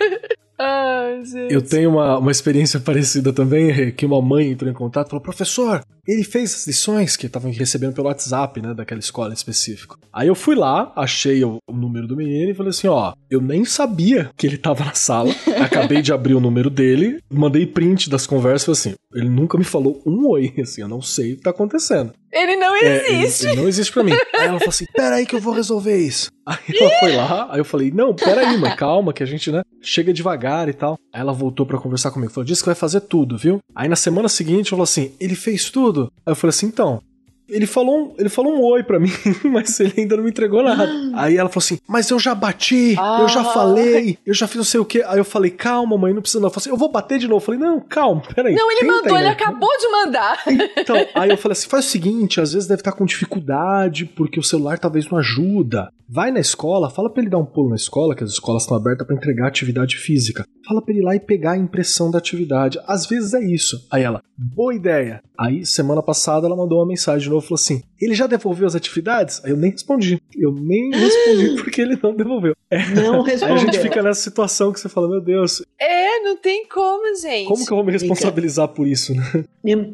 Ai, 0.59 1.25
gente. 1.25 1.53
Eu 1.53 1.63
tenho 1.63 1.91
uma, 1.91 2.19
uma 2.19 2.31
experiência 2.31 2.81
parecida 2.81 3.33
também, 3.33 3.93
que 3.93 4.07
uma 4.07 4.21
mãe 4.21 4.51
entrou 4.51 4.71
em 4.71 4.75
contato 4.75 5.09
e 5.09 5.11
falou: 5.11 5.23
professor, 5.23 5.83
ele 6.07 6.23
fez 6.23 6.55
as 6.55 6.67
lições 6.67 7.17
que 7.17 7.27
estavam 7.27 7.51
recebendo 7.51 7.95
pelo 7.95 8.07
WhatsApp, 8.07 8.61
né, 8.61 8.73
daquela 8.73 9.01
escola 9.01 9.31
em 9.31 9.35
específico. 9.35 9.99
Aí 10.13 10.29
eu 10.29 10.35
fui 10.35 10.55
lá, 10.55 10.93
achei 10.95 11.45
o, 11.45 11.59
o 11.69 11.73
número 11.73 12.07
do 12.07 12.17
menino 12.17 12.51
e 12.51 12.55
falei 12.55 12.71
assim: 12.71 12.87
ó, 12.89 13.13
eu 13.31 13.41
nem 13.41 13.65
sabia 13.65 14.31
que 14.37 14.47
ele 14.47 14.57
tava 14.57 14.85
na 14.85 14.95
sala, 14.95 15.35
acabei 15.61 16.01
de 16.01 16.13
abrir 16.13 16.35
o 16.35 16.41
número 16.41 16.71
dele, 16.71 17.21
mandei 17.31 17.67
print 17.67 18.09
das 18.09 18.27
conversas 18.27 18.63
e 18.63 18.67
falei 18.67 18.79
assim: 18.79 18.95
ele 19.15 19.29
nunca 19.29 19.59
me 19.59 19.65
falou 19.65 20.03
um 20.07 20.29
oi, 20.29 20.55
assim, 20.61 20.83
eu 20.83 20.89
não 20.89 21.03
sei 21.03 21.33
o 21.33 21.37
que 21.37 21.43
tá 21.43 21.51
acontecendo. 21.51 22.13
Ele 22.37 22.57
não 22.57 22.75
É, 22.77 22.81
ele- 23.09 23.25
existe. 23.25 23.47
ele 23.49 23.61
não 23.63 23.69
existe 23.69 23.93
pra 23.93 24.03
mim. 24.05 24.13
Aí 24.35 24.47
ela 24.49 24.59
falou 24.59 24.69
assim: 24.69 24.87
peraí 24.95 25.25
que 25.27 25.35
eu 25.37 25.41
vou 25.41 25.53
resolver 25.55 25.97
isso. 25.97 26.31
Aí 26.47 26.59
ela 26.81 26.91
foi 27.01 27.17
lá, 27.17 27.49
aí 27.51 27.59
eu 27.59 27.65
falei: 27.65 27.91
não, 27.91 28.15
peraí, 28.15 28.57
mãe, 28.57 28.75
calma, 28.77 29.13
que 29.13 29.23
a 29.23 29.27
gente, 29.27 29.51
né, 29.51 29.63
chega 29.83 30.13
devagar 30.13 30.69
e 30.69 30.73
tal. 30.73 30.97
Aí 31.13 31.21
ela 31.21 31.33
voltou 31.33 31.67
pra 31.67 31.79
conversar 31.79 32.11
comigo, 32.11 32.33
falou: 32.33 32.45
disse 32.45 32.63
que 32.63 32.67
vai 32.67 32.75
fazer 32.75 33.01
tudo, 33.01 33.37
viu? 33.39 33.59
Aí 33.75 33.89
na 33.89 33.97
semana 33.97 34.29
seguinte 34.29 34.71
falou 34.71 34.85
assim: 34.85 35.13
ele 35.19 35.35
fez 35.35 35.71
tudo? 35.71 36.13
Aí 36.25 36.33
eu 36.33 36.37
falei 36.37 36.51
assim: 36.51 36.67
então. 36.67 37.01
Ele 37.49 37.67
falou, 37.67 37.99
um, 38.09 38.15
ele 38.19 38.29
falou 38.29 38.53
um 38.55 38.61
oi 38.65 38.83
pra 38.83 38.99
mim, 38.99 39.11
mas 39.45 39.79
ele 39.81 39.95
ainda 39.99 40.17
não 40.17 40.25
me 40.25 40.31
entregou 40.31 40.63
nada. 40.63 40.89
Aí 41.15 41.37
ela 41.37 41.49
falou 41.49 41.65
assim: 41.65 41.79
Mas 41.87 42.11
eu 42.11 42.19
já 42.19 42.35
bati, 42.35 42.95
eu 43.21 43.29
já 43.29 43.41
Ah. 43.43 43.45
falei, 43.45 44.19
eu 44.27 44.35
já 44.35 44.47
fiz 44.49 44.57
não 44.57 44.65
sei 44.65 44.81
o 44.81 44.85
quê. 44.85 45.03
Aí 45.07 45.19
eu 45.19 45.25
falei: 45.25 45.51
Calma, 45.51 45.97
mãe, 45.97 46.13
não 46.13 46.21
precisa 46.21 46.41
não. 46.41 46.47
Ela 46.47 46.53
falou 46.55 46.63
assim: 46.63 46.71
Eu 46.71 46.77
vou 46.77 46.91
bater 46.91 47.19
de 47.19 47.29
novo. 47.29 47.37
Eu 47.37 47.47
falei: 47.47 47.61
Não, 47.61 47.81
calma, 47.81 48.23
peraí. 48.35 48.55
Não, 48.55 48.71
ele 48.71 48.81
tenta 48.81 48.93
mandou, 48.93 49.19
ele 49.19 49.29
acabou 49.29 49.71
de 49.79 49.89
mandar. 49.91 50.43
Então, 50.79 50.97
aí 51.15 51.31
eu 51.31 51.39
falei 51.39 51.53
assim: 51.53 51.69
faz 51.69 51.87
o 51.87 51.89
seguinte, 51.89 52.41
às 52.41 52.53
vezes 52.53 52.69
deve 52.69 52.81
estar 52.81 52.93
com 52.93 53.05
dificuldade, 53.05 54.05
porque 54.05 54.39
o 54.39 54.43
celular 54.43 54.79
talvez 54.79 55.09
não 55.09 55.19
ajuda. 55.19 55.91
Vai 56.09 56.31
na 56.31 56.39
escola, 56.39 56.89
fala 56.89 57.11
pra 57.11 57.21
ele 57.21 57.31
dar 57.31 57.39
um 57.39 57.45
pulo 57.45 57.71
na 57.71 57.77
escola, 57.77 58.15
que 58.15 58.23
as 58.23 58.31
escolas 58.31 58.63
estão 58.63 58.77
abertas 58.77 59.05
pra 59.07 59.17
entregar 59.17 59.49
atividade 59.49 59.97
física. 59.97 60.47
Fala 60.67 60.81
pra 60.81 60.93
ele 60.95 61.03
ir 61.03 61.05
lá 61.05 61.17
e 61.17 61.21
pegar 61.21 61.53
a 61.53 61.57
impressão 61.57 62.11
da 62.11 62.19
atividade. 62.19 62.79
Às 62.87 63.07
vezes 63.07 63.35
é 63.35 63.41
isso. 63.45 63.85
Aí 63.91 64.03
ela, 64.05 64.23
boa 64.37 64.73
ideia. 64.75 65.21
Aí, 65.39 65.65
semana 65.67 66.03
passada, 66.03 66.47
ela 66.47 66.57
mandou 66.57 66.79
uma 66.79 66.87
mensagem 66.87 67.23
de 67.25 67.31
novo, 67.31 67.47
falou 67.47 67.57
assim: 67.57 67.83
ele 68.01 68.15
já 68.15 68.27
devolveu 68.27 68.67
as 68.67 68.75
atividades? 68.75 69.41
Aí 69.45 69.51
eu 69.51 69.57
nem 69.57 69.71
respondi. 69.71 70.21
Eu 70.35 70.53
nem 70.53 70.91
respondi 70.91 71.57
porque 71.63 71.81
ele 71.81 71.99
não 72.03 72.15
devolveu. 72.15 72.55
Não 72.95 73.25
Aí 73.25 73.33
a 73.33 73.37
gente 73.37 73.47
respondeu. 73.67 73.81
fica 73.83 74.03
nessa 74.03 74.21
situação 74.21 74.73
que 74.73 74.81
você 74.81 74.89
fala, 74.89 75.09
meu 75.09 75.21
Deus, 75.21 75.63
É, 75.79 76.21
não 76.21 76.37
tem 76.37 76.67
como, 76.69 77.15
gente. 77.17 77.47
como 77.47 77.65
que 77.65 77.73
eu 77.73 77.77
vou 77.77 77.85
me 77.87 77.93
responsabilizar 77.93 78.69
por 78.69 78.87
isso, 78.87 79.15
né? 79.15 79.45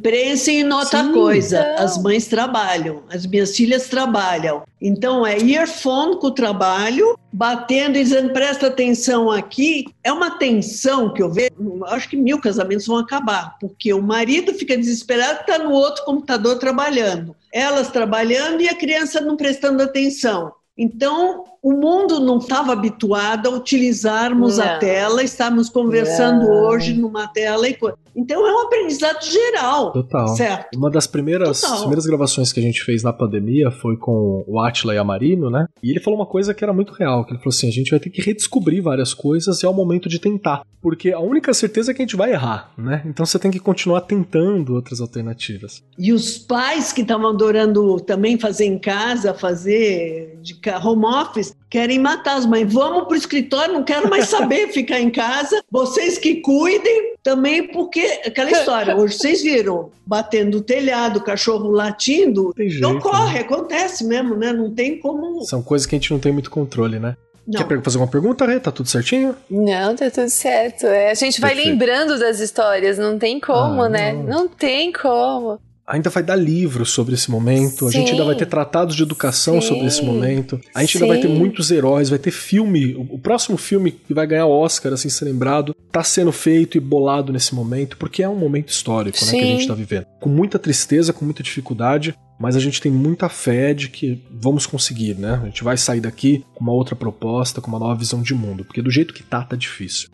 Pensem 0.02 0.60
em 0.60 0.72
outra 0.72 1.04
Sim. 1.04 1.12
coisa. 1.12 1.60
Então. 1.60 1.84
As 1.84 2.02
mães 2.02 2.26
trabalham, 2.26 3.02
as 3.10 3.26
minhas 3.26 3.54
filhas 3.56 3.88
trabalham. 3.88 4.62
Então 4.84 5.24
é 5.24 5.38
earphone 5.38 6.18
com 6.18 6.26
o 6.26 6.34
trabalho, 6.34 7.16
batendo 7.32 7.96
e 7.96 8.02
dizendo 8.02 8.32
presta 8.32 8.66
atenção 8.66 9.30
aqui. 9.30 9.86
É 10.02 10.12
uma 10.12 10.32
tensão 10.32 11.14
que 11.14 11.22
eu 11.22 11.30
vejo. 11.30 11.52
Acho 11.86 12.08
que 12.08 12.16
mil 12.16 12.40
casamentos 12.40 12.86
vão 12.86 12.98
acabar, 12.98 13.56
porque 13.60 13.94
o 13.94 14.02
marido 14.02 14.52
fica 14.52 14.76
desesperado, 14.76 15.40
está 15.40 15.56
no 15.56 15.70
outro 15.70 16.04
computador 16.04 16.58
trabalhando. 16.58 17.36
Elas 17.54 17.92
trabalhando 17.92 18.60
e 18.60 18.68
a 18.68 18.76
criança 18.76 19.20
não 19.20 19.36
prestando 19.36 19.84
atenção. 19.84 20.52
Então, 20.76 21.44
o 21.62 21.72
mundo 21.72 22.18
não 22.18 22.38
estava 22.38 22.72
habituado 22.72 23.48
a 23.48 23.50
utilizarmos 23.52 24.58
a 24.58 24.72
Não. 24.72 24.78
tela, 24.80 25.22
estamos 25.22 25.68
conversando 25.68 26.46
Não. 26.48 26.64
hoje 26.64 26.92
numa 26.92 27.28
tela 27.28 27.68
e 27.68 27.74
coisa. 27.74 27.96
Então, 28.14 28.46
é 28.46 28.52
um 28.52 28.66
aprendizado 28.66 29.24
geral. 29.24 29.90
Total. 29.92 30.28
Certo. 30.28 30.76
Uma 30.76 30.90
das 30.90 31.06
primeiras, 31.06 31.60
Total. 31.60 31.78
primeiras 31.78 32.04
gravações 32.04 32.52
que 32.52 32.60
a 32.60 32.62
gente 32.62 32.82
fez 32.84 33.02
na 33.02 33.12
pandemia 33.12 33.70
foi 33.70 33.96
com 33.96 34.44
o 34.46 34.60
Atila 34.60 34.94
e 34.94 34.98
a 34.98 35.04
Marino, 35.04 35.48
né? 35.48 35.66
E 35.82 35.90
ele 35.90 36.00
falou 36.00 36.18
uma 36.18 36.26
coisa 36.26 36.52
que 36.52 36.62
era 36.62 36.72
muito 36.74 36.92
real, 36.92 37.24
que 37.24 37.30
ele 37.32 37.38
falou 37.38 37.50
assim, 37.50 37.68
a 37.68 37.72
gente 37.72 37.90
vai 37.90 37.98
ter 38.00 38.10
que 38.10 38.20
redescobrir 38.20 38.82
várias 38.82 39.14
coisas 39.14 39.62
e 39.62 39.66
é 39.66 39.68
o 39.68 39.72
momento 39.72 40.08
de 40.10 40.18
tentar, 40.18 40.62
porque 40.82 41.10
a 41.10 41.20
única 41.20 41.54
certeza 41.54 41.90
é 41.90 41.94
que 41.94 42.02
a 42.02 42.04
gente 42.04 42.16
vai 42.16 42.32
errar, 42.32 42.72
né? 42.76 43.02
Então 43.06 43.24
você 43.24 43.38
tem 43.38 43.50
que 43.50 43.58
continuar 43.58 44.02
tentando 44.02 44.74
outras 44.74 45.00
alternativas. 45.00 45.82
E 45.98 46.12
os 46.12 46.36
pais 46.36 46.92
que 46.92 47.00
estavam 47.00 47.30
adorando 47.30 47.98
também 48.00 48.38
fazer 48.38 48.66
em 48.66 48.78
casa, 48.78 49.32
fazer 49.32 50.38
de 50.42 50.54
home 50.84 51.06
office, 51.06 51.51
querem 51.70 51.98
matar 51.98 52.36
as 52.36 52.46
mães. 52.46 52.72
Vamos 52.72 53.04
para 53.04 53.12
o 53.14 53.16
escritório, 53.16 53.74
não 53.74 53.82
quero 53.82 54.08
mais 54.10 54.28
saber 54.28 54.68
ficar 54.72 55.00
em 55.00 55.10
casa. 55.10 55.62
Vocês 55.70 56.18
que 56.18 56.36
cuidem 56.36 57.14
também, 57.22 57.68
porque 57.68 58.20
aquela 58.26 58.50
história, 58.50 58.96
hoje 58.96 59.16
vocês 59.16 59.42
viram, 59.42 59.90
batendo 60.06 60.58
o 60.58 60.62
telhado, 60.62 61.18
o 61.18 61.22
cachorro 61.22 61.70
latindo, 61.70 62.52
Tem 62.54 62.68
jeito, 62.68 62.88
ocorre, 62.88 63.38
acontece 63.40 64.04
mesmo, 64.04 64.34
né? 64.36 64.52
Não 64.52 64.70
tem 64.70 64.98
como. 64.98 65.42
São 65.44 65.62
coisas 65.62 65.86
que 65.86 65.94
a 65.94 65.98
gente 65.98 66.10
não 66.10 66.18
tem 66.18 66.32
muito 66.32 66.50
controle, 66.50 66.98
né? 66.98 67.16
Não. 67.46 67.66
Quer 67.66 67.82
fazer 67.82 67.98
uma 67.98 68.06
pergunta, 68.06 68.46
Rê? 68.46 68.60
Tá 68.60 68.70
tudo 68.70 68.88
certinho? 68.88 69.34
Não, 69.50 69.96
tá 69.96 70.08
tudo 70.10 70.28
certo. 70.30 70.86
É, 70.86 71.10
a 71.10 71.14
gente 71.14 71.40
vai 71.40 71.50
Perfeito. 71.54 71.70
lembrando 71.72 72.18
das 72.18 72.38
histórias, 72.38 72.98
não 72.98 73.18
tem 73.18 73.40
como, 73.40 73.82
Ah, 73.82 73.88
né? 73.88 74.12
não. 74.12 74.22
Não 74.22 74.48
tem 74.48 74.92
como. 74.92 75.58
Ainda 75.92 76.08
vai 76.08 76.22
dar 76.22 76.36
livro 76.36 76.86
sobre 76.86 77.12
esse 77.12 77.30
momento, 77.30 77.86
a 77.86 77.90
gente 77.90 78.06
Sim. 78.06 78.12
ainda 78.12 78.24
vai 78.24 78.34
ter 78.34 78.46
tratados 78.46 78.96
de 78.96 79.02
educação 79.02 79.60
Sim. 79.60 79.68
sobre 79.68 79.86
esse 79.86 80.02
momento, 80.02 80.58
a 80.74 80.80
gente 80.80 80.96
ainda 80.96 81.06
vai 81.06 81.20
ter 81.20 81.28
Sim. 81.28 81.34
muitos 81.34 81.70
heróis, 81.70 82.08
vai 82.08 82.18
ter 82.18 82.30
filme, 82.30 82.94
o 82.96 83.18
próximo 83.18 83.58
filme 83.58 83.92
que 83.92 84.14
vai 84.14 84.26
ganhar 84.26 84.46
o 84.46 84.50
Oscar, 84.50 84.94
assim, 84.94 85.10
ser 85.10 85.26
lembrado, 85.26 85.76
tá 85.92 86.02
sendo 86.02 86.32
feito 86.32 86.78
e 86.78 86.80
bolado 86.80 87.30
nesse 87.30 87.54
momento, 87.54 87.98
porque 87.98 88.22
é 88.22 88.28
um 88.28 88.34
momento 88.34 88.70
histórico, 88.70 89.22
né, 89.22 89.32
que 89.32 89.36
a 89.36 89.40
Sim. 89.40 89.46
gente 89.48 89.68
tá 89.68 89.74
vivendo. 89.74 90.06
Com 90.18 90.30
muita 90.30 90.58
tristeza, 90.58 91.12
com 91.12 91.26
muita 91.26 91.42
dificuldade, 91.42 92.14
mas 92.40 92.56
a 92.56 92.60
gente 92.60 92.80
tem 92.80 92.90
muita 92.90 93.28
fé 93.28 93.74
de 93.74 93.90
que 93.90 94.18
vamos 94.30 94.64
conseguir, 94.64 95.14
né? 95.14 95.38
A 95.42 95.46
gente 95.46 95.62
vai 95.62 95.76
sair 95.76 96.00
daqui 96.00 96.42
com 96.54 96.64
uma 96.64 96.72
outra 96.72 96.96
proposta, 96.96 97.60
com 97.60 97.68
uma 97.68 97.78
nova 97.78 97.94
visão 97.94 98.22
de 98.22 98.34
mundo, 98.34 98.64
porque 98.64 98.80
do 98.80 98.90
jeito 98.90 99.12
que 99.12 99.22
tá, 99.22 99.44
tá 99.44 99.54
difícil. 99.54 100.08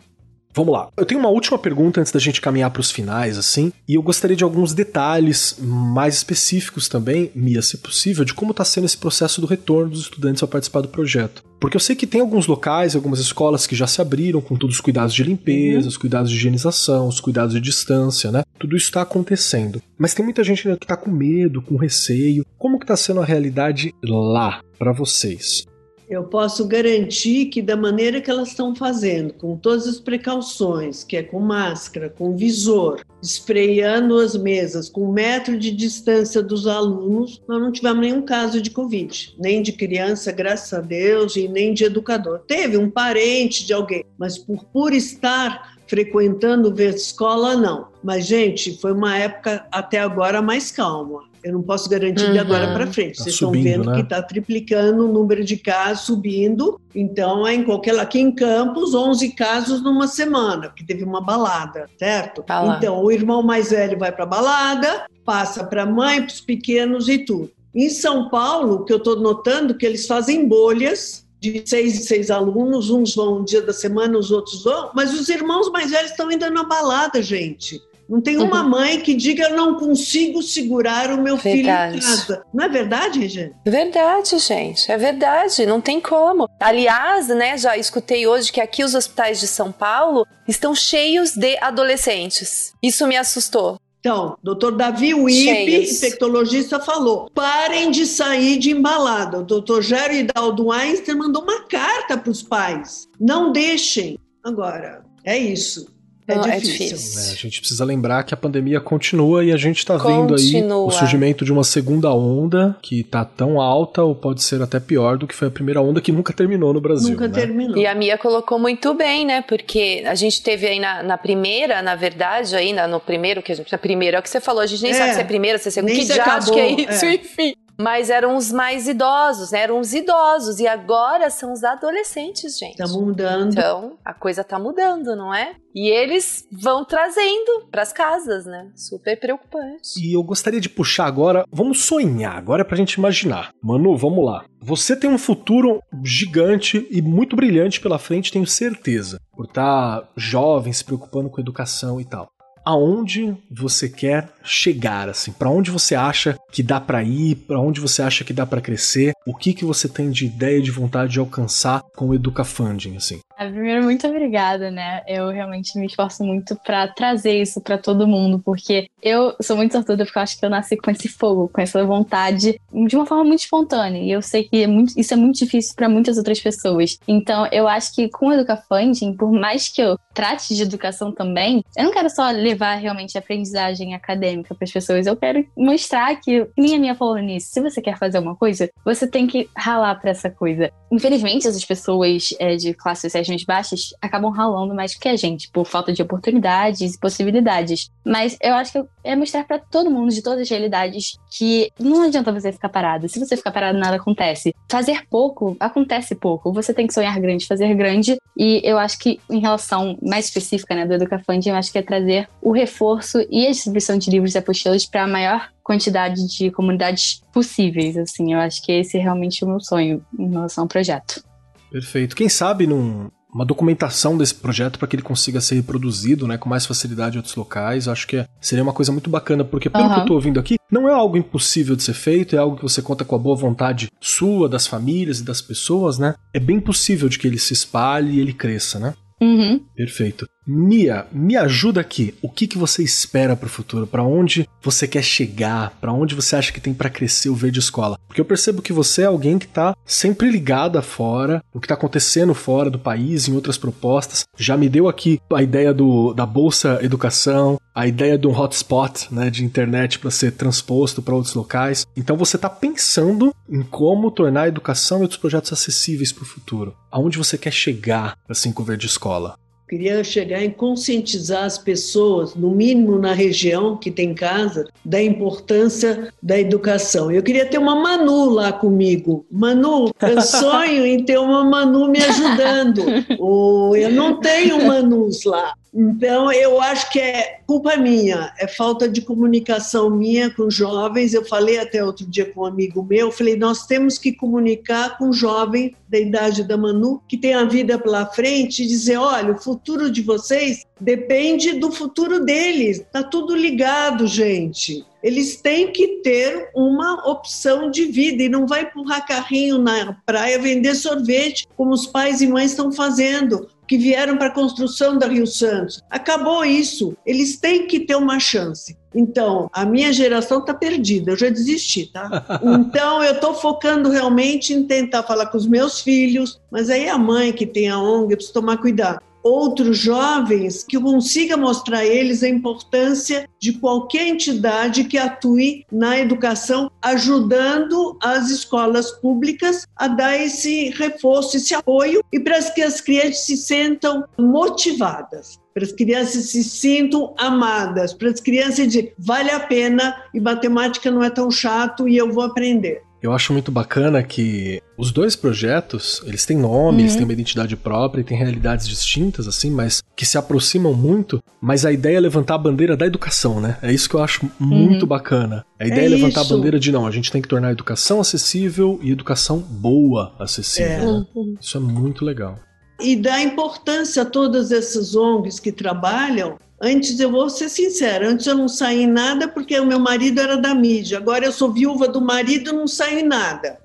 Vamos 0.59 0.73
lá. 0.73 0.89
Eu 0.97 1.05
tenho 1.05 1.21
uma 1.21 1.29
última 1.29 1.57
pergunta 1.57 2.01
antes 2.01 2.11
da 2.11 2.19
gente 2.19 2.41
caminhar 2.41 2.69
para 2.69 2.81
os 2.81 2.91
finais, 2.91 3.37
assim, 3.37 3.71
e 3.87 3.95
eu 3.95 4.01
gostaria 4.01 4.35
de 4.35 4.43
alguns 4.43 4.73
detalhes 4.73 5.57
mais 5.61 6.15
específicos 6.15 6.89
também, 6.89 7.31
Mia, 7.33 7.61
se 7.61 7.77
possível, 7.77 8.25
de 8.25 8.33
como 8.33 8.51
está 8.51 8.65
sendo 8.65 8.83
esse 8.83 8.97
processo 8.97 9.39
do 9.39 9.47
retorno 9.47 9.91
dos 9.91 10.01
estudantes 10.01 10.43
ao 10.43 10.49
participar 10.49 10.81
do 10.81 10.89
projeto. 10.89 11.41
Porque 11.61 11.77
eu 11.77 11.79
sei 11.79 11.95
que 11.95 12.05
tem 12.05 12.19
alguns 12.19 12.45
locais, 12.45 12.93
algumas 12.93 13.19
escolas 13.21 13.65
que 13.65 13.73
já 13.73 13.87
se 13.87 14.01
abriram 14.01 14.41
com 14.41 14.57
todos 14.57 14.75
os 14.75 14.81
cuidados 14.81 15.13
de 15.13 15.23
limpeza, 15.23 15.83
uhum. 15.83 15.87
os 15.87 15.97
cuidados 15.97 16.29
de 16.29 16.35
higienização, 16.35 17.07
os 17.07 17.21
cuidados 17.21 17.53
de 17.53 17.61
distância, 17.61 18.29
né? 18.29 18.43
Tudo 18.59 18.75
isso 18.75 18.87
está 18.87 19.01
acontecendo. 19.01 19.81
Mas 19.97 20.13
tem 20.13 20.25
muita 20.25 20.43
gente 20.43 20.63
que 20.63 20.69
está 20.69 20.97
com 20.97 21.09
medo, 21.09 21.61
com 21.61 21.77
receio. 21.77 22.45
Como 22.57 22.77
que 22.77 22.83
está 22.83 22.97
sendo 22.97 23.21
a 23.21 23.25
realidade 23.25 23.93
lá 24.03 24.61
para 24.77 24.91
vocês? 24.91 25.68
Eu 26.09 26.23
posso 26.23 26.67
garantir 26.67 27.45
que 27.45 27.61
da 27.61 27.77
maneira 27.77 28.19
que 28.19 28.31
elas 28.31 28.49
estão 28.49 28.75
fazendo, 28.75 29.31
com 29.33 29.55
todas 29.55 29.87
as 29.87 29.99
precauções, 29.99 31.03
que 31.03 31.15
é 31.15 31.21
com 31.21 31.39
máscara, 31.39 32.09
com 32.09 32.35
visor, 32.35 33.01
esfreando 33.21 34.17
as 34.17 34.35
mesas, 34.35 34.89
com 34.89 35.07
um 35.07 35.11
metro 35.11 35.57
de 35.57 35.69
distância 35.69 36.41
dos 36.41 36.65
alunos, 36.65 37.39
nós 37.47 37.61
não 37.61 37.71
tivemos 37.71 38.01
nenhum 38.01 38.23
caso 38.23 38.59
de 38.59 38.71
Covid, 38.71 39.35
nem 39.37 39.61
de 39.61 39.71
criança, 39.71 40.31
graças 40.31 40.73
a 40.73 40.81
Deus, 40.81 41.35
e 41.35 41.47
nem 41.47 41.73
de 41.75 41.83
educador. 41.83 42.39
Teve 42.47 42.75
um 42.75 42.89
parente 42.89 43.63
de 43.65 43.73
alguém, 43.73 44.03
mas 44.17 44.37
por, 44.37 44.65
por 44.65 44.93
estar 44.93 45.77
frequentando 45.87 46.73
ver 46.73 46.95
escola, 46.95 47.55
não. 47.55 47.87
Mas, 48.03 48.25
gente, 48.25 48.79
foi 48.79 48.93
uma 48.93 49.17
época 49.17 49.65
até 49.71 49.99
agora 49.99 50.41
mais 50.41 50.71
calma. 50.71 51.28
Eu 51.43 51.53
não 51.53 51.61
posso 51.61 51.89
garantir 51.89 52.25
uhum. 52.25 52.33
de 52.33 52.39
agora 52.39 52.73
para 52.73 52.87
frente. 52.87 53.17
Tá 53.17 53.23
Vocês 53.23 53.35
subindo, 53.35 53.65
estão 53.65 53.83
vendo 53.83 53.89
né? 53.89 53.95
que 53.95 54.01
está 54.01 54.21
triplicando 54.21 55.05
o 55.05 55.11
número 55.11 55.43
de 55.43 55.57
casos, 55.57 56.05
subindo. 56.05 56.79
Então, 56.93 57.47
é 57.47 57.53
em 57.53 57.63
qualquer. 57.63 57.97
Aqui 57.99 58.19
em 58.19 58.31
Campos, 58.31 58.93
11 58.93 59.29
casos 59.31 59.81
numa 59.81 60.07
semana, 60.07 60.69
porque 60.69 60.83
teve 60.83 61.03
uma 61.03 61.21
balada, 61.21 61.89
certo? 61.97 62.43
Tá 62.43 62.75
então, 62.77 63.03
o 63.03 63.11
irmão 63.11 63.41
mais 63.41 63.71
velho 63.71 63.97
vai 63.97 64.11
para 64.11 64.23
a 64.23 64.27
balada, 64.27 65.05
passa 65.23 65.63
para 65.63 65.83
a 65.83 65.85
mãe, 65.85 66.21
para 66.21 66.33
os 66.33 66.41
pequenos 66.41 67.07
e 67.07 67.19
tudo. 67.19 67.51
Em 67.73 67.89
São 67.89 68.29
Paulo, 68.29 68.85
que 68.85 68.91
eu 68.91 68.97
estou 68.97 69.19
notando 69.19 69.75
que 69.75 69.85
eles 69.85 70.07
fazem 70.07 70.47
bolhas 70.47 71.27
de 71.39 71.63
seis 71.65 71.99
e 71.99 72.03
seis 72.03 72.29
alunos, 72.29 72.89
uns 72.89 73.15
vão 73.15 73.39
um 73.39 73.43
dia 73.43 73.61
da 73.61 73.71
semana, 73.71 74.17
os 74.17 74.31
outros 74.31 74.63
vão, 74.63 74.91
mas 74.93 75.13
os 75.13 75.29
irmãos 75.29 75.69
mais 75.71 75.91
velhos 75.91 76.11
estão 76.11 76.29
indo 76.31 76.49
na 76.49 76.63
balada, 76.63 77.21
gente. 77.21 77.81
Não 78.09 78.19
tem 78.19 78.37
uma 78.37 78.63
uhum. 78.63 78.69
mãe 78.69 78.99
que 79.01 79.13
diga 79.13 79.43
eu 79.43 79.55
não 79.55 79.75
consigo 79.75 80.41
segurar 80.41 81.11
o 81.11 81.21
meu 81.21 81.37
verdade. 81.37 81.93
filho 81.93 82.03
em 82.03 82.17
casa. 82.17 82.43
Não 82.51 82.65
é 82.65 82.67
verdade, 82.67 83.19
Regina? 83.19 83.51
Verdade, 83.63 84.39
gente. 84.39 84.91
É 84.91 84.97
verdade. 84.97 85.65
Não 85.67 85.79
tem 85.79 86.01
como. 86.01 86.49
Aliás, 86.59 87.27
né, 87.27 87.55
já 87.55 87.77
escutei 87.77 88.25
hoje 88.25 88.51
que 88.51 88.59
aqui 88.59 88.83
os 88.83 88.95
hospitais 88.95 89.39
de 89.39 89.47
São 89.47 89.71
Paulo 89.71 90.25
estão 90.47 90.73
cheios 90.73 91.35
de 91.35 91.55
adolescentes. 91.59 92.73
Isso 92.81 93.05
me 93.05 93.15
assustou. 93.15 93.77
Então, 93.99 94.37
doutor 94.41 94.71
Davi 94.77 95.13
Wipe, 95.13 95.83
infectologista, 95.83 96.79
falou: 96.79 97.29
parem 97.35 97.91
de 97.91 98.05
sair 98.05 98.57
de 98.57 98.71
embalada. 98.71 99.39
O 99.39 99.43
doutor 99.43 99.81
Jairo 99.81 100.15
Hidalgo 100.15 100.71
Einstein 100.71 101.15
mandou 101.15 101.43
uma 101.43 101.63
carta 101.63 102.17
para 102.17 102.31
os 102.31 102.41
pais. 102.41 103.07
Não 103.19 103.51
deixem. 103.51 104.17
Agora, 104.43 105.03
é 105.25 105.37
isso. 105.37 105.98
É, 106.29 106.35
Não, 106.35 106.45
é 106.45 106.59
difícil. 106.59 106.85
É 106.85 106.89
difícil. 106.89 107.21
É, 107.21 107.33
a 107.33 107.35
gente 107.35 107.59
precisa 107.59 107.83
lembrar 107.83 108.23
que 108.23 108.33
a 108.33 108.37
pandemia 108.37 108.79
continua 108.79 109.43
e 109.43 109.51
a 109.51 109.57
gente 109.57 109.79
está 109.79 109.97
vendo 109.97 110.35
aí 110.35 110.63
o 110.63 110.91
surgimento 110.91 111.43
de 111.43 111.51
uma 111.51 111.63
segunda 111.63 112.13
onda 112.13 112.77
que 112.81 113.01
está 113.01 113.25
tão 113.25 113.59
alta 113.59 114.03
ou 114.03 114.13
pode 114.13 114.43
ser 114.43 114.61
até 114.61 114.79
pior 114.79 115.17
do 115.17 115.25
que 115.25 115.35
foi 115.35 115.47
a 115.47 115.51
primeira 115.51 115.81
onda 115.81 115.99
que 115.99 116.11
nunca 116.11 116.31
terminou 116.31 116.73
no 116.73 116.79
Brasil. 116.79 117.11
Nunca 117.11 117.27
né? 117.27 117.33
terminou. 117.33 117.77
E 117.77 117.87
a 117.87 117.95
Mia 117.95 118.17
colocou 118.17 118.59
muito 118.59 118.93
bem, 118.93 119.25
né? 119.25 119.41
Porque 119.41 120.03
a 120.05 120.13
gente 120.13 120.41
teve 120.43 120.67
aí 120.67 120.79
na, 120.79 121.01
na 121.01 121.17
primeira, 121.17 121.81
na 121.81 121.95
verdade, 121.95 122.55
aí 122.55 122.73
no 122.73 122.99
primeiro 122.99 123.41
que 123.41 123.51
a 123.51 123.55
gente. 123.55 123.71
Na 123.71 123.77
primeira, 123.77 124.17
é 124.17 124.19
o 124.19 124.23
que 124.23 124.29
você 124.29 124.39
falou, 124.39 124.61
a 124.61 124.67
gente 124.67 124.83
nem 124.83 124.91
é, 124.91 124.95
sabe 124.95 125.13
se 125.13 125.21
é 125.21 125.23
primeira, 125.23 125.57
se 125.57 125.67
é 125.67 125.71
segunda. 125.71 125.93
Que 125.93 126.05
diacho 126.05 126.51
que 126.51 126.59
é 126.59 126.71
isso, 126.71 127.05
é. 127.05 127.15
enfim. 127.15 127.53
Mas 127.79 128.09
eram 128.09 128.35
os 128.35 128.51
mais 128.51 128.89
idosos, 128.89 129.51
né? 129.51 129.61
Eram 129.61 129.79
os 129.79 129.93
idosos. 129.93 130.59
E 130.59 130.67
agora 130.67 131.29
são 131.29 131.53
os 131.53 131.63
adolescentes, 131.63 132.59
gente. 132.59 132.75
Tá 132.75 132.87
mudando. 132.87 133.53
Então, 133.53 133.97
a 134.03 134.13
coisa 134.13 134.43
tá 134.43 134.59
mudando, 134.59 135.15
não 135.15 135.33
é? 135.33 135.55
E 135.73 135.87
eles 135.89 136.45
vão 136.51 136.83
trazendo 136.83 137.67
para 137.71 137.81
as 137.81 137.93
casas, 137.93 138.45
né? 138.45 138.69
Super 138.75 139.17
preocupante. 139.17 139.97
E 139.97 140.13
eu 140.13 140.21
gostaria 140.21 140.59
de 140.59 140.67
puxar 140.67 141.05
agora, 141.05 141.45
vamos 141.51 141.85
sonhar, 141.85 142.35
agora 142.35 142.63
é 142.63 142.65
pra 142.65 142.75
gente 142.75 142.93
imaginar. 142.93 143.53
Manu, 143.61 143.95
vamos 143.95 144.25
lá. 144.25 144.45
Você 144.59 144.95
tem 144.95 145.09
um 145.09 145.17
futuro 145.17 145.81
gigante 146.03 146.85
e 146.91 147.01
muito 147.01 147.35
brilhante 147.35 147.79
pela 147.79 147.99
frente, 147.99 148.31
tenho 148.31 148.47
certeza. 148.47 149.21
Por 149.31 149.45
estar 149.45 150.01
tá 150.01 150.09
jovem, 150.17 150.73
se 150.73 150.83
preocupando 150.83 151.29
com 151.29 151.39
educação 151.39 152.01
e 152.01 152.05
tal 152.05 152.29
aonde 152.65 153.35
você 153.49 153.89
quer 153.89 154.29
chegar, 154.43 155.09
assim, 155.09 155.31
para 155.31 155.49
onde 155.49 155.71
você 155.71 155.95
acha 155.95 156.37
que 156.51 156.63
dá 156.63 156.79
para 156.79 157.03
ir, 157.03 157.35
para 157.35 157.59
onde 157.59 157.79
você 157.79 158.01
acha 158.01 158.23
que 158.23 158.33
dá 158.33 158.45
para 158.45 158.61
crescer, 158.61 159.13
o 159.25 159.35
que 159.35 159.53
que 159.53 159.65
você 159.65 159.87
tem 159.87 160.09
de 160.09 160.25
ideia, 160.25 160.61
de 160.61 160.71
vontade 160.71 161.13
de 161.13 161.19
alcançar 161.19 161.81
com 161.95 162.09
o 162.09 162.15
Educafunding, 162.15 162.95
assim. 162.95 163.19
Ah, 163.41 163.45
primeiro, 163.45 163.81
muito 163.85 164.05
obrigada, 164.05 164.69
né? 164.69 165.01
Eu 165.07 165.29
realmente 165.29 165.79
me 165.79 165.85
esforço 165.85 166.25
muito 166.25 166.57
para 166.57 166.89
trazer 166.89 167.41
isso 167.41 167.61
para 167.61 167.77
todo 167.77 168.05
mundo, 168.05 168.37
porque 168.43 168.89
eu 169.01 169.33
sou 169.41 169.55
muito 169.55 169.71
sortuda 169.71 170.03
porque 170.03 170.19
eu 170.19 170.23
acho 170.23 170.37
que 170.37 170.45
eu 170.45 170.49
nasci 170.49 170.75
com 170.75 170.91
esse 170.91 171.07
fogo, 171.07 171.47
com 171.47 171.61
essa 171.61 171.81
vontade, 171.85 172.59
de 172.85 172.95
uma 172.97 173.05
forma 173.05 173.23
muito 173.23 173.39
espontânea. 173.39 174.03
E 174.03 174.11
eu 174.11 174.21
sei 174.21 174.43
que 174.43 174.63
é 174.63 174.67
muito, 174.67 174.91
isso 174.99 175.13
é 175.13 175.15
muito 175.15 175.37
difícil 175.37 175.73
para 175.73 175.87
muitas 175.87 176.17
outras 176.17 176.37
pessoas. 176.41 176.99
Então, 177.07 177.47
eu 177.49 177.65
acho 177.65 177.95
que 177.95 178.09
com 178.09 178.27
o 178.27 178.33
Educafunding, 178.33 179.15
por 179.15 179.31
mais 179.31 179.69
que 179.69 179.81
eu 179.81 179.97
trate 180.13 180.53
de 180.53 180.63
educação 180.63 181.13
também, 181.13 181.63
eu 181.77 181.85
não 181.85 181.93
quero 181.93 182.09
só 182.09 182.29
levar 182.31 182.75
realmente 182.75 183.17
a 183.17 183.21
aprendizagem 183.21 183.95
acadêmica 183.95 184.53
para 184.53 184.65
as 184.65 184.71
pessoas, 184.73 185.07
eu 185.07 185.15
quero 185.15 185.47
mostrar 185.55 186.13
que, 186.17 186.45
nem 186.57 186.75
a 186.75 186.79
minha 186.79 186.93
falou 186.93 187.15
nisso, 187.19 187.47
se 187.51 187.61
você 187.61 187.81
quer 187.81 187.97
fazer 187.97 188.19
uma 188.19 188.35
coisa, 188.35 188.69
você 188.83 189.07
tem 189.07 189.25
que 189.25 189.49
ralar 189.55 189.95
para 189.95 190.11
essa 190.11 190.29
coisa. 190.29 190.69
Infelizmente, 190.91 191.47
as 191.47 191.63
pessoas 191.63 192.33
é, 192.37 192.57
de 192.57 192.73
classe 192.73 193.09
regiões 193.29 193.43
baixas 193.43 193.93
acabam 194.01 194.31
ralando 194.31 194.73
mais 194.73 194.95
que 194.95 195.07
a 195.07 195.15
gente, 195.15 195.49
por 195.51 195.65
falta 195.65 195.93
de 195.93 196.01
oportunidades 196.01 196.95
e 196.95 196.99
possibilidades. 196.99 197.89
Mas 198.05 198.37
eu 198.41 198.53
acho 198.55 198.71
que 198.71 198.83
é 199.03 199.15
mostrar 199.15 199.43
para 199.45 199.59
todo 199.59 199.91
mundo, 199.91 200.11
de 200.11 200.21
todas 200.21 200.41
as 200.41 200.49
realidades, 200.49 201.17
que 201.31 201.71
não 201.79 202.03
adianta 202.03 202.31
você 202.31 202.51
ficar 202.51 202.69
parado. 202.69 203.07
Se 203.07 203.19
você 203.19 203.37
ficar 203.37 203.51
parado, 203.51 203.77
nada 203.77 203.97
acontece. 203.97 204.53
Fazer 204.69 205.07
pouco, 205.09 205.55
acontece 205.59 206.15
pouco. 206.15 206.51
Você 206.53 206.73
tem 206.73 206.87
que 206.87 206.93
sonhar 206.93 207.19
grande, 207.19 207.47
fazer 207.47 207.73
grande. 207.75 208.17
E 208.37 208.61
eu 208.63 208.77
acho 208.77 208.97
que, 208.99 209.19
em 209.29 209.39
relação 209.39 209.97
mais 210.01 210.25
específica 210.25 210.75
né, 210.75 210.85
do 210.85 210.93
Educafund, 210.93 211.47
eu 211.47 211.55
acho 211.55 211.71
que 211.71 211.77
é 211.77 211.81
trazer 211.81 212.27
o 212.41 212.51
reforço 212.51 213.19
e 213.29 213.45
a 213.45 213.51
distribuição 213.51 213.97
de 213.97 214.09
livros 214.09 214.35
e 214.35 214.37
apostilas 214.37 214.85
para 214.85 215.03
a 215.03 215.07
maior 215.07 215.49
quantidade 215.63 216.27
de 216.27 216.49
comunidades 216.49 217.21
possíveis. 217.31 217.95
Assim, 217.95 218.33
eu 218.33 218.39
acho 218.39 218.63
que 218.63 218.71
esse 218.71 218.97
é 218.97 219.01
realmente 219.01 219.43
o 219.43 219.47
meu 219.47 219.59
sonho 219.59 220.03
em 220.17 220.31
relação 220.31 220.63
ao 220.63 220.67
projeto. 220.67 221.23
Perfeito. 221.71 222.15
Quem 222.15 222.27
sabe 222.27 222.65
num, 222.65 223.09
uma 223.33 223.45
documentação 223.45 224.17
desse 224.17 224.35
projeto 224.35 224.79
para 224.79 224.87
que 224.87 224.95
ele 224.95 225.03
consiga 225.03 225.39
ser 225.39 225.55
reproduzido 225.55 226.27
né, 226.27 226.37
com 226.37 226.49
mais 226.49 226.65
facilidade 226.65 227.15
em 227.15 227.19
outros 227.19 227.35
locais. 227.35 227.85
Eu 227.85 227.93
acho 227.93 228.07
que 228.07 228.25
seria 228.41 228.63
uma 228.63 228.73
coisa 228.73 228.91
muito 228.91 229.09
bacana, 229.09 229.43
porque 229.43 229.69
pelo 229.69 229.83
uhum. 229.83 229.93
que 229.93 229.99
eu 229.99 230.01
estou 230.01 230.15
ouvindo 230.15 230.39
aqui, 230.39 230.57
não 230.71 230.87
é 230.87 230.93
algo 230.93 231.17
impossível 231.17 231.75
de 231.75 231.83
ser 231.83 231.93
feito, 231.93 232.35
é 232.35 232.39
algo 232.39 232.55
que 232.55 232.63
você 232.63 232.81
conta 232.81 233.05
com 233.05 233.15
a 233.15 233.19
boa 233.19 233.35
vontade 233.35 233.91
sua, 233.99 234.49
das 234.49 234.67
famílias 234.67 235.19
e 235.19 235.23
das 235.23 235.41
pessoas, 235.41 235.97
né? 235.97 236.15
É 236.33 236.39
bem 236.39 236.59
possível 236.59 237.07
de 237.09 237.17
que 237.17 237.27
ele 237.27 237.39
se 237.39 237.53
espalhe 237.53 238.17
e 238.17 238.19
ele 238.19 238.33
cresça, 238.33 238.79
né? 238.79 238.93
Uhum. 239.21 239.59
Perfeito. 239.75 240.27
Mia, 240.51 241.05
me 241.11 241.35
ajuda 241.37 241.79
aqui. 241.79 242.15
O 242.23 242.27
que, 242.27 242.47
que 242.47 242.57
você 242.57 242.81
espera 242.81 243.35
para 243.35 243.45
o 243.45 243.51
futuro? 243.51 243.85
Para 243.85 244.03
onde 244.03 244.49
você 244.63 244.87
quer 244.87 245.03
chegar? 245.03 245.77
Para 245.79 245.93
onde 245.93 246.15
você 246.15 246.35
acha 246.35 246.51
que 246.51 246.59
tem 246.59 246.73
para 246.73 246.89
crescer 246.89 247.29
o 247.29 247.35
Verde 247.35 247.59
Escola? 247.59 247.99
Porque 248.07 248.19
eu 248.19 248.25
percebo 248.25 248.63
que 248.63 248.73
você 248.73 249.03
é 249.03 249.05
alguém 249.05 249.37
que 249.37 249.45
está 249.45 249.75
sempre 249.85 250.27
ligada 250.27 250.81
fora, 250.81 251.43
o 251.53 251.59
que 251.59 251.65
está 251.65 251.75
acontecendo 251.75 252.33
fora 252.33 252.71
do 252.71 252.79
país, 252.79 253.27
em 253.27 253.35
outras 253.35 253.59
propostas. 253.59 254.23
Já 254.35 254.57
me 254.57 254.67
deu 254.67 254.89
aqui 254.89 255.21
a 255.31 255.43
ideia 255.43 255.71
do, 255.71 256.15
da 256.15 256.25
Bolsa 256.25 256.79
Educação, 256.81 257.61
a 257.75 257.85
ideia 257.85 258.17
de 258.17 258.25
um 258.25 258.35
hotspot 258.35 259.13
né, 259.13 259.29
de 259.29 259.45
internet 259.45 259.99
para 259.99 260.09
ser 260.09 260.31
transposto 260.31 260.99
para 260.99 261.13
outros 261.13 261.35
locais. 261.35 261.85
Então 261.95 262.17
você 262.17 262.37
está 262.37 262.49
pensando 262.49 263.35
em 263.47 263.61
como 263.61 264.09
tornar 264.09 264.41
a 264.41 264.47
educação 264.47 264.97
e 264.97 265.01
outros 265.03 265.19
projetos 265.19 265.53
acessíveis 265.53 266.11
para 266.11 266.23
o 266.23 266.27
futuro. 266.27 266.75
Aonde 266.89 267.19
você 267.19 267.37
quer 267.37 267.53
chegar 267.53 268.17
assim 268.27 268.51
com 268.51 268.63
o 268.63 268.65
Verde 268.65 268.87
Escola? 268.87 269.37
Queria 269.69 270.03
chegar 270.03 270.43
em 270.43 270.49
conscientizar 270.49 271.43
as 271.43 271.59
pessoas, 271.59 272.33
no 272.33 272.49
mínimo 272.49 272.97
na 272.97 273.13
região 273.13 273.77
que 273.77 273.91
tem 273.91 274.15
casa, 274.15 274.67
da 274.83 274.99
importância 274.99 276.11
da 276.23 276.39
educação. 276.39 277.11
Eu 277.11 277.21
queria 277.21 277.45
ter 277.45 277.59
uma 277.59 277.75
Manu 277.75 278.31
lá 278.31 278.51
comigo. 278.51 279.27
Manu, 279.29 279.91
eu 280.01 280.21
sonho 280.25 280.87
em 280.87 281.05
ter 281.05 281.19
uma 281.19 281.43
Manu 281.43 281.87
me 281.87 281.99
ajudando. 282.01 282.83
Ou 283.19 283.77
eu 283.77 283.91
não 283.91 284.19
tenho 284.19 284.65
Manus 284.65 285.23
lá. 285.23 285.53
Então, 285.73 286.31
eu 286.31 286.59
acho 286.59 286.89
que 286.91 286.99
é 286.99 287.41
culpa 287.45 287.77
minha, 287.77 288.33
é 288.39 288.47
falta 288.47 288.89
de 288.89 289.01
comunicação 289.01 289.89
minha 289.89 290.29
com 290.29 290.49
jovens. 290.49 291.13
Eu 291.13 291.23
falei 291.23 291.59
até 291.59 291.83
outro 291.83 292.05
dia 292.07 292.25
com 292.25 292.41
um 292.41 292.45
amigo 292.45 292.83
meu, 292.83 293.11
falei, 293.11 293.35
nós 293.35 293.67
temos 293.67 293.97
que 293.97 294.11
comunicar 294.11 294.97
com 294.97 295.13
jovens 295.13 295.73
da 295.87 295.99
idade 295.99 296.43
da 296.43 296.57
Manu, 296.57 297.01
que 297.07 297.17
tem 297.17 297.33
a 297.33 297.45
vida 297.45 297.77
pela 297.77 298.05
frente, 298.07 298.63
e 298.63 298.67
dizer, 298.67 298.97
olha, 298.97 299.33
o 299.33 299.37
futuro 299.37 299.91
de 299.91 300.01
vocês 300.01 300.65
depende 300.79 301.53
do 301.59 301.71
futuro 301.71 302.23
deles. 302.25 302.83
Tá 302.91 303.03
tudo 303.03 303.35
ligado, 303.35 304.07
gente. 304.07 304.83
Eles 305.03 305.39
têm 305.41 305.71
que 305.71 306.01
ter 306.03 306.49
uma 306.53 307.07
opção 307.09 307.69
de 307.69 307.85
vida 307.85 308.23
e 308.23 308.29
não 308.29 308.45
vai 308.45 308.63
empurrar 308.63 309.05
carrinho 309.05 309.57
na 309.57 309.95
praia 310.05 310.39
vender 310.39 310.75
sorvete, 310.75 311.47
como 311.55 311.71
os 311.71 311.85
pais 311.85 312.21
e 312.21 312.27
mães 312.27 312.51
estão 312.51 312.71
fazendo 312.71 313.47
que 313.69 313.77
vieram 313.77 314.17
para 314.17 314.27
a 314.27 314.33
construção 314.33 314.97
da 314.97 315.05
Rio 315.05 315.27
Santos. 315.27 315.83
Acabou 315.91 316.43
isso. 316.43 316.97
Eles 317.05 317.37
têm 317.37 317.67
que 317.67 317.79
ter 317.79 317.95
uma 317.95 318.19
chance. 318.19 318.75
Então, 318.95 319.47
a 319.53 319.63
minha 319.63 319.93
geração 319.93 320.39
está 320.39 320.55
perdida, 320.55 321.11
eu 321.11 321.15
já 321.15 321.29
desisti, 321.29 321.85
tá? 321.85 322.25
Então, 322.59 323.03
eu 323.03 323.13
estou 323.13 323.35
focando 323.35 323.89
realmente 323.89 324.53
em 324.53 324.63
tentar 324.63 325.03
falar 325.03 325.27
com 325.27 325.37
os 325.37 325.45
meus 325.45 325.81
filhos, 325.81 326.41
mas 326.49 326.71
aí 326.71 326.89
a 326.89 326.97
mãe 326.97 327.31
que 327.31 327.45
tem 327.45 327.69
a 327.69 327.79
ONG, 327.79 328.13
eu 328.13 328.17
preciso 328.17 328.33
tomar 328.33 328.57
cuidado 328.57 328.99
outros 329.29 329.77
jovens 329.77 330.63
que 330.63 330.79
consiga 330.79 331.37
mostrar 331.37 331.79
a 331.79 331.85
eles 331.85 332.23
a 332.23 332.29
importância 332.29 333.29
de 333.39 333.53
qualquer 333.53 334.07
entidade 334.07 334.83
que 334.85 334.97
atue 334.97 335.65
na 335.71 335.99
educação, 335.99 336.71
ajudando 336.81 337.97
as 338.01 338.29
escolas 338.29 338.91
públicas 338.91 339.67
a 339.75 339.87
dar 339.87 340.19
esse 340.19 340.69
reforço, 340.71 341.37
esse 341.37 341.53
apoio 341.53 342.03
e 342.11 342.19
para 342.19 342.41
que 342.51 342.61
as 342.61 342.81
crianças 342.81 343.25
se 343.25 343.37
sentam 343.37 344.03
motivadas 344.17 345.39
para 345.53 345.65
as 345.65 345.71
crianças 345.73 346.29
se 346.29 346.41
sintam 346.41 347.13
amadas, 347.17 347.93
para 347.93 348.09
as 348.09 348.21
crianças 348.21 348.67
dizem, 348.67 348.93
vale 348.97 349.29
a 349.29 349.41
pena 349.41 350.03
e 350.13 350.19
matemática 350.19 350.89
não 350.89 351.03
é 351.03 351.09
tão 351.09 351.29
chato 351.29 351.89
e 351.89 351.97
eu 351.97 352.09
vou 352.11 352.23
aprender. 352.23 352.81
Eu 353.01 353.13
acho 353.13 353.31
muito 353.31 353.51
bacana 353.51 354.03
que 354.03 354.61
os 354.77 354.91
dois 354.91 355.15
projetos, 355.15 356.01
eles 356.05 356.25
têm 356.25 356.37
nome, 356.37 356.77
uhum. 356.77 356.79
eles 356.81 356.95
têm 356.95 357.03
uma 357.03 357.13
identidade 357.13 357.55
própria 357.55 358.01
e 358.01 358.03
têm 358.03 358.17
realidades 358.17 358.67
distintas, 358.67 359.27
assim, 359.27 359.49
mas 359.49 359.81
que 359.95 360.05
se 360.05 360.17
aproximam 360.17 360.73
muito. 360.73 361.23
Mas 361.41 361.65
a 361.65 361.71
ideia 361.71 361.97
é 361.97 361.99
levantar 361.99 362.35
a 362.35 362.37
bandeira 362.37 362.75
da 362.75 362.85
educação, 362.85 363.39
né? 363.39 363.57
É 363.61 363.71
isso 363.71 363.89
que 363.89 363.95
eu 363.95 364.03
acho 364.03 364.29
muito 364.37 364.83
uhum. 364.83 364.87
bacana. 364.87 365.45
A 365.57 365.65
ideia 365.65 365.81
é, 365.81 365.85
é 365.85 365.89
levantar 365.89 366.21
isso. 366.21 366.33
a 366.33 366.35
bandeira 366.35 366.59
de 366.59 366.71
não, 366.71 366.85
a 366.85 366.91
gente 366.91 367.11
tem 367.11 367.21
que 367.21 367.27
tornar 367.27 367.49
a 367.49 367.51
educação 367.51 368.01
acessível 368.01 368.79
e 368.83 368.91
educação 368.91 369.39
boa 369.39 370.13
acessível. 370.19 370.71
É. 370.71 370.91
Né? 370.99 371.05
Isso 371.39 371.57
é 371.57 371.61
muito 371.61 372.03
legal. 372.03 372.37
E 372.79 372.95
dá 372.95 373.21
importância 373.21 374.03
a 374.03 374.05
todas 374.05 374.51
essas 374.51 374.95
ONGs 374.95 375.39
que 375.39 375.51
trabalham 375.51 376.37
Antes, 376.61 376.99
eu 376.99 377.09
vou 377.09 377.29
ser 377.29 377.47
sincera, 377.47 378.09
antes 378.09 378.27
eu 378.27 378.35
não 378.35 378.49
saí 378.49 378.81
em 378.81 378.87
nada 378.87 379.29
porque 379.29 379.57
o 379.57 379.65
meu 379.65 379.79
marido 379.79 380.19
era 380.19 380.35
da 380.35 380.53
mídia. 380.53 380.97
Agora 380.97 381.25
eu 381.25 381.31
sou 381.31 381.53
viúva 381.53 381.87
do 381.87 382.01
marido 382.01 382.49
e 382.49 382.53
não 382.53 382.67
saio 382.67 382.99
em 382.99 383.03
nada. 383.03 383.57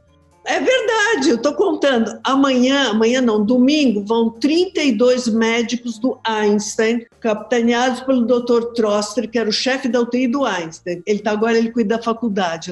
É 0.45 0.61
verdade, 0.61 1.31
eu 1.31 1.37
estou 1.37 1.55
contando. 1.55 2.19
Amanhã, 2.23 2.91
amanhã 2.91 3.21
não, 3.21 3.45
domingo, 3.45 4.05
vão 4.05 4.29
32 4.29 5.29
médicos 5.29 5.99
do 5.99 6.19
Einstein, 6.23 7.07
capitaneados 7.19 8.01
pelo 8.01 8.27
Dr. 8.27 8.73
Troster, 8.75 9.31
que 9.31 9.39
era 9.39 9.49
o 9.49 9.53
chefe 9.53 9.89
da 9.89 10.01
UTI 10.01 10.29
do 10.29 10.45
Einstein. 10.45 11.03
Ele 11.07 11.21
tá, 11.21 11.31
agora 11.31 11.57
ele 11.57 11.71
cuida 11.71 11.97
da 11.97 12.03
faculdade. 12.03 12.71